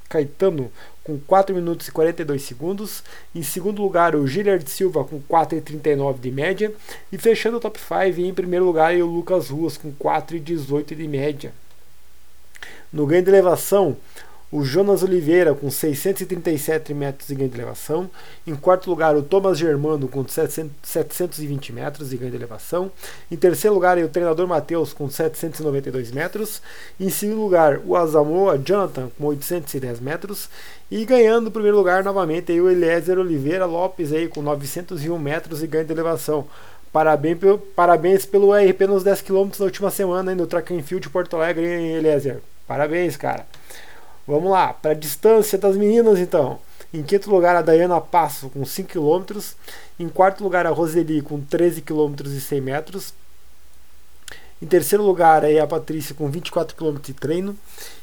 Caetano 0.07 0.71
com 1.03 1.19
4 1.19 1.53
minutos 1.53 1.87
e 1.87 1.91
42 1.91 2.41
segundos. 2.41 3.03
Em 3.35 3.43
segundo 3.43 3.81
lugar, 3.81 4.15
o 4.15 4.27
Gilliard 4.27 4.69
Silva 4.69 5.03
com 5.03 5.21
4,39 5.21 6.19
de 6.19 6.31
média. 6.31 6.73
E 7.11 7.17
fechando 7.17 7.57
o 7.57 7.59
top 7.59 7.79
5, 7.79 8.21
em 8.21 8.33
primeiro 8.33 8.65
lugar, 8.65 8.95
o 8.95 9.05
Lucas 9.05 9.49
Ruas 9.49 9.77
com 9.77 9.91
4,18 9.91 10.95
de 10.95 11.07
média. 11.07 11.53
No 12.91 13.05
ganho 13.05 13.23
de 13.23 13.29
elevação, 13.29 13.97
o 14.51 14.63
Jonas 14.63 15.03
Oliveira 15.03 15.53
com 15.53 15.69
637 15.69 16.93
metros 16.93 17.27
de 17.27 17.35
ganho 17.35 17.49
de 17.49 17.57
elevação. 17.57 18.09
Em 18.45 18.55
quarto 18.55 18.89
lugar, 18.89 19.15
o 19.15 19.21
Thomas 19.21 19.57
Germano 19.57 20.07
com 20.07 20.25
720 20.27 21.73
metros 21.73 22.09
de 22.09 22.17
ganho 22.17 22.31
de 22.31 22.37
elevação. 22.37 22.89
Em 23.29 23.35
terceiro 23.35 23.73
lugar, 23.73 23.97
o 23.97 24.07
treinador 24.07 24.47
Matheus 24.47 24.93
com 24.93 25.09
792 25.09 26.11
metros. 26.11 26.61
Em 26.99 27.09
segundo 27.09 27.41
lugar, 27.41 27.81
o 27.85 27.95
Azamoa 27.95 28.57
Jonathan 28.57 29.09
com 29.17 29.25
810 29.25 29.99
metros. 29.99 30.49
E 30.89 31.03
ganhando 31.03 31.47
o 31.47 31.51
primeiro 31.51 31.75
lugar 31.75 32.01
novamente 32.01 32.51
aí, 32.51 32.61
o 32.61 32.69
Eliezer 32.69 33.19
Oliveira 33.19 33.65
Lopes 33.65 34.13
aí, 34.13 34.29
com 34.29 34.41
901 34.41 35.19
metros 35.19 35.59
de 35.59 35.67
ganho 35.67 35.85
de 35.85 35.91
elevação. 35.91 36.47
Parabéns, 36.93 37.37
parabéns 37.75 38.25
pelo 38.25 38.53
RP 38.53 38.87
nos 38.87 39.03
10 39.03 39.21
km 39.21 39.49
na 39.59 39.65
última 39.65 39.91
semana 39.91 40.31
aí 40.31 40.37
no 40.37 40.47
Track 40.47 40.73
and 40.73 40.83
Field 40.83 41.03
de 41.03 41.09
Porto 41.09 41.35
Alegre, 41.35 41.65
hein, 41.65 41.95
Eliezer? 41.97 42.39
Parabéns, 42.65 43.17
cara. 43.17 43.45
Vamos 44.27 44.51
lá, 44.51 44.73
para 44.73 44.91
a 44.91 44.93
distância 44.93 45.57
das 45.57 45.77
meninas 45.77 46.19
então. 46.19 46.59
Em 46.93 47.01
quinto 47.01 47.31
lugar, 47.31 47.55
a 47.55 47.61
Dayana 47.61 48.01
Passo 48.01 48.49
com 48.49 48.65
5 48.65 48.89
km. 48.89 49.39
Em 49.97 50.09
quarto 50.09 50.43
lugar, 50.43 50.67
a 50.67 50.69
Roseli 50.69 51.21
com 51.21 51.39
13 51.39 51.81
km 51.81 52.13
e 52.25 52.41
100 52.41 52.61
metros. 52.61 53.13
Em 54.61 54.65
terceiro 54.65 55.03
lugar, 55.03 55.43
é 55.45 55.59
a 55.59 55.67
Patrícia 55.67 56.13
com 56.13 56.29
24 56.29 56.75
km 56.75 56.99
de 56.99 57.13
treino. 57.13 57.57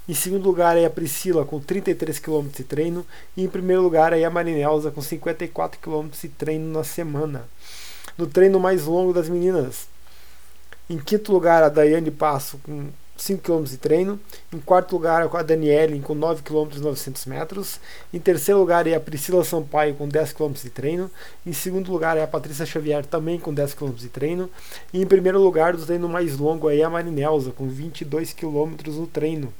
Em 0.08 0.14
segundo 0.14 0.46
lugar, 0.46 0.78
é 0.78 0.86
a 0.86 0.90
Priscila 0.90 1.44
com 1.44 1.60
33 1.60 2.18
km 2.18 2.46
de 2.48 2.64
treino. 2.64 3.04
E 3.36 3.44
em 3.44 3.48
primeiro 3.48 3.82
lugar, 3.82 4.14
é 4.14 4.24
a 4.24 4.30
Marinelza 4.30 4.90
com 4.90 5.02
54 5.02 5.78
km 5.78 6.08
de 6.08 6.28
treino 6.28 6.72
na 6.72 6.84
semana. 6.84 7.46
No 8.16 8.26
treino 8.26 8.58
mais 8.58 8.84
longo 8.84 9.12
das 9.12 9.28
meninas, 9.28 9.88
em 10.88 10.98
quinto 10.98 11.32
lugar, 11.32 11.62
a 11.62 11.68
Daiane 11.68 12.10
Passo 12.10 12.58
com 12.58 12.88
5 13.16 13.42
km 13.42 13.64
de 13.64 13.76
treino. 13.76 14.20
Em 14.52 14.58
quarto 14.58 14.92
lugar, 14.92 15.28
a 15.34 15.42
Daniele 15.42 16.00
com 16.00 16.14
9 16.14 16.42
km 16.42 16.68
e 16.76 16.80
900 16.80 17.26
metros. 17.26 17.80
Em 18.12 18.18
terceiro 18.18 18.60
lugar, 18.60 18.86
é 18.86 18.94
a 18.94 19.00
Priscila 19.00 19.44
Sampaio 19.44 19.94
com 19.94 20.08
10 20.08 20.32
km 20.32 20.52
de 20.52 20.70
treino. 20.70 21.10
Em 21.46 21.52
segundo 21.52 21.90
lugar, 21.90 22.16
é 22.16 22.22
a 22.22 22.26
Patrícia 22.26 22.66
Xavier 22.66 23.04
também 23.06 23.38
com 23.38 23.52
10 23.52 23.74
km 23.74 23.92
de 23.92 24.08
treino. 24.08 24.50
E 24.92 25.00
em 25.00 25.06
primeiro 25.06 25.40
lugar, 25.40 25.76
do 25.76 25.84
treino 25.84 26.08
mais 26.08 26.38
longo, 26.38 26.70
é 26.70 26.82
a 26.82 26.90
Marinelza 26.90 27.50
com 27.50 27.68
22 27.68 28.32
km 28.32 28.74
no 28.86 29.06
treino. 29.06 29.52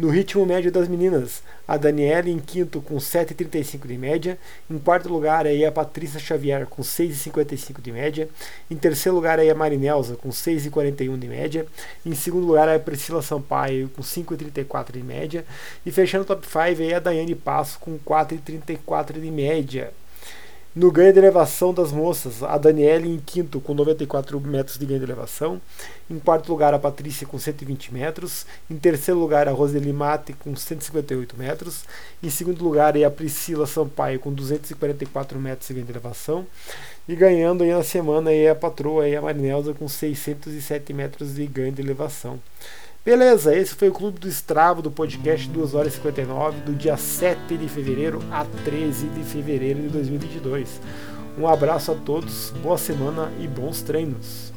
No 0.00 0.08
ritmo 0.08 0.46
médio 0.46 0.72
das 0.72 0.88
meninas, 0.88 1.42
a 1.68 1.76
Daniela 1.76 2.30
em 2.30 2.38
quinto 2.38 2.80
com 2.80 2.96
7,35 2.96 3.86
de 3.86 3.98
média. 3.98 4.38
Em 4.70 4.78
quarto 4.78 5.10
lugar 5.10 5.46
aí 5.46 5.62
a 5.62 5.70
Patrícia 5.70 6.18
Xavier 6.18 6.64
com 6.64 6.80
6,55 6.80 7.82
de 7.82 7.92
média. 7.92 8.26
Em 8.70 8.76
terceiro 8.76 9.14
lugar 9.14 9.38
aí 9.38 9.50
a 9.50 9.54
Marinelza 9.54 10.16
com 10.16 10.30
6,41 10.30 11.18
de 11.18 11.28
média. 11.28 11.66
Em 12.06 12.14
segundo 12.14 12.46
lugar 12.46 12.66
a 12.66 12.78
Priscila 12.78 13.20
Sampaio 13.20 13.90
com 13.90 14.00
5,34 14.00 14.92
de 14.92 15.02
média. 15.02 15.44
E 15.84 15.90
fechando 15.90 16.24
o 16.24 16.26
top 16.26 16.46
5 16.46 16.58
aí 16.58 16.94
a 16.94 16.98
Daiane 16.98 17.34
Passo 17.34 17.78
com 17.78 17.98
4,34 17.98 19.20
de 19.20 19.30
média. 19.30 19.92
No 20.72 20.88
ganho 20.92 21.12
de 21.12 21.18
elevação 21.18 21.74
das 21.74 21.90
moças, 21.90 22.44
a 22.44 22.56
Daniele 22.56 23.08
em 23.08 23.18
quinto 23.18 23.60
com 23.60 23.74
94 23.74 24.40
metros 24.40 24.78
de 24.78 24.86
ganho 24.86 25.00
de 25.00 25.04
elevação. 25.04 25.60
Em 26.08 26.16
quarto 26.20 26.48
lugar, 26.48 26.72
a 26.72 26.78
Patrícia 26.78 27.26
com 27.26 27.40
120 27.40 27.92
metros. 27.92 28.46
Em 28.70 28.76
terceiro 28.76 29.18
lugar, 29.18 29.48
a 29.48 29.50
Roseli 29.50 29.92
Mate 29.92 30.32
com 30.32 30.54
158 30.54 31.36
metros. 31.36 31.84
Em 32.22 32.30
segundo 32.30 32.62
lugar, 32.62 32.96
a 32.96 33.10
Priscila 33.10 33.66
Sampaio 33.66 34.20
com 34.20 34.32
244 34.32 35.40
metros 35.40 35.66
de 35.66 35.74
ganho 35.74 35.86
de 35.86 35.92
elevação. 35.92 36.46
E 37.08 37.16
ganhando 37.16 37.64
aí 37.64 37.72
na 37.72 37.82
semana 37.82 38.30
é 38.30 38.50
a 38.50 38.54
patroa 38.54 39.02
aí, 39.02 39.16
a 39.16 39.20
Marinelza 39.20 39.74
com 39.74 39.88
607 39.88 40.92
metros 40.92 41.34
de 41.34 41.46
ganho 41.48 41.72
de 41.72 41.82
elevação. 41.82 42.38
Beleza, 43.02 43.56
esse 43.56 43.74
foi 43.74 43.88
o 43.88 43.94
Clube 43.94 44.20
do 44.20 44.28
Strava 44.28 44.82
do 44.82 44.90
podcast 44.90 45.48
2 45.48 45.74
horas 45.74 45.94
e 45.94 45.96
59 45.96 46.60
do 46.60 46.74
dia 46.74 46.98
7 46.98 47.56
de 47.56 47.66
fevereiro 47.66 48.22
a 48.30 48.44
13 48.62 49.08
de 49.08 49.22
fevereiro 49.24 49.80
de 49.80 49.88
2022. 49.88 50.82
Um 51.38 51.48
abraço 51.48 51.92
a 51.92 51.94
todos, 51.94 52.50
boa 52.62 52.76
semana 52.76 53.32
e 53.40 53.48
bons 53.48 53.80
treinos. 53.80 54.52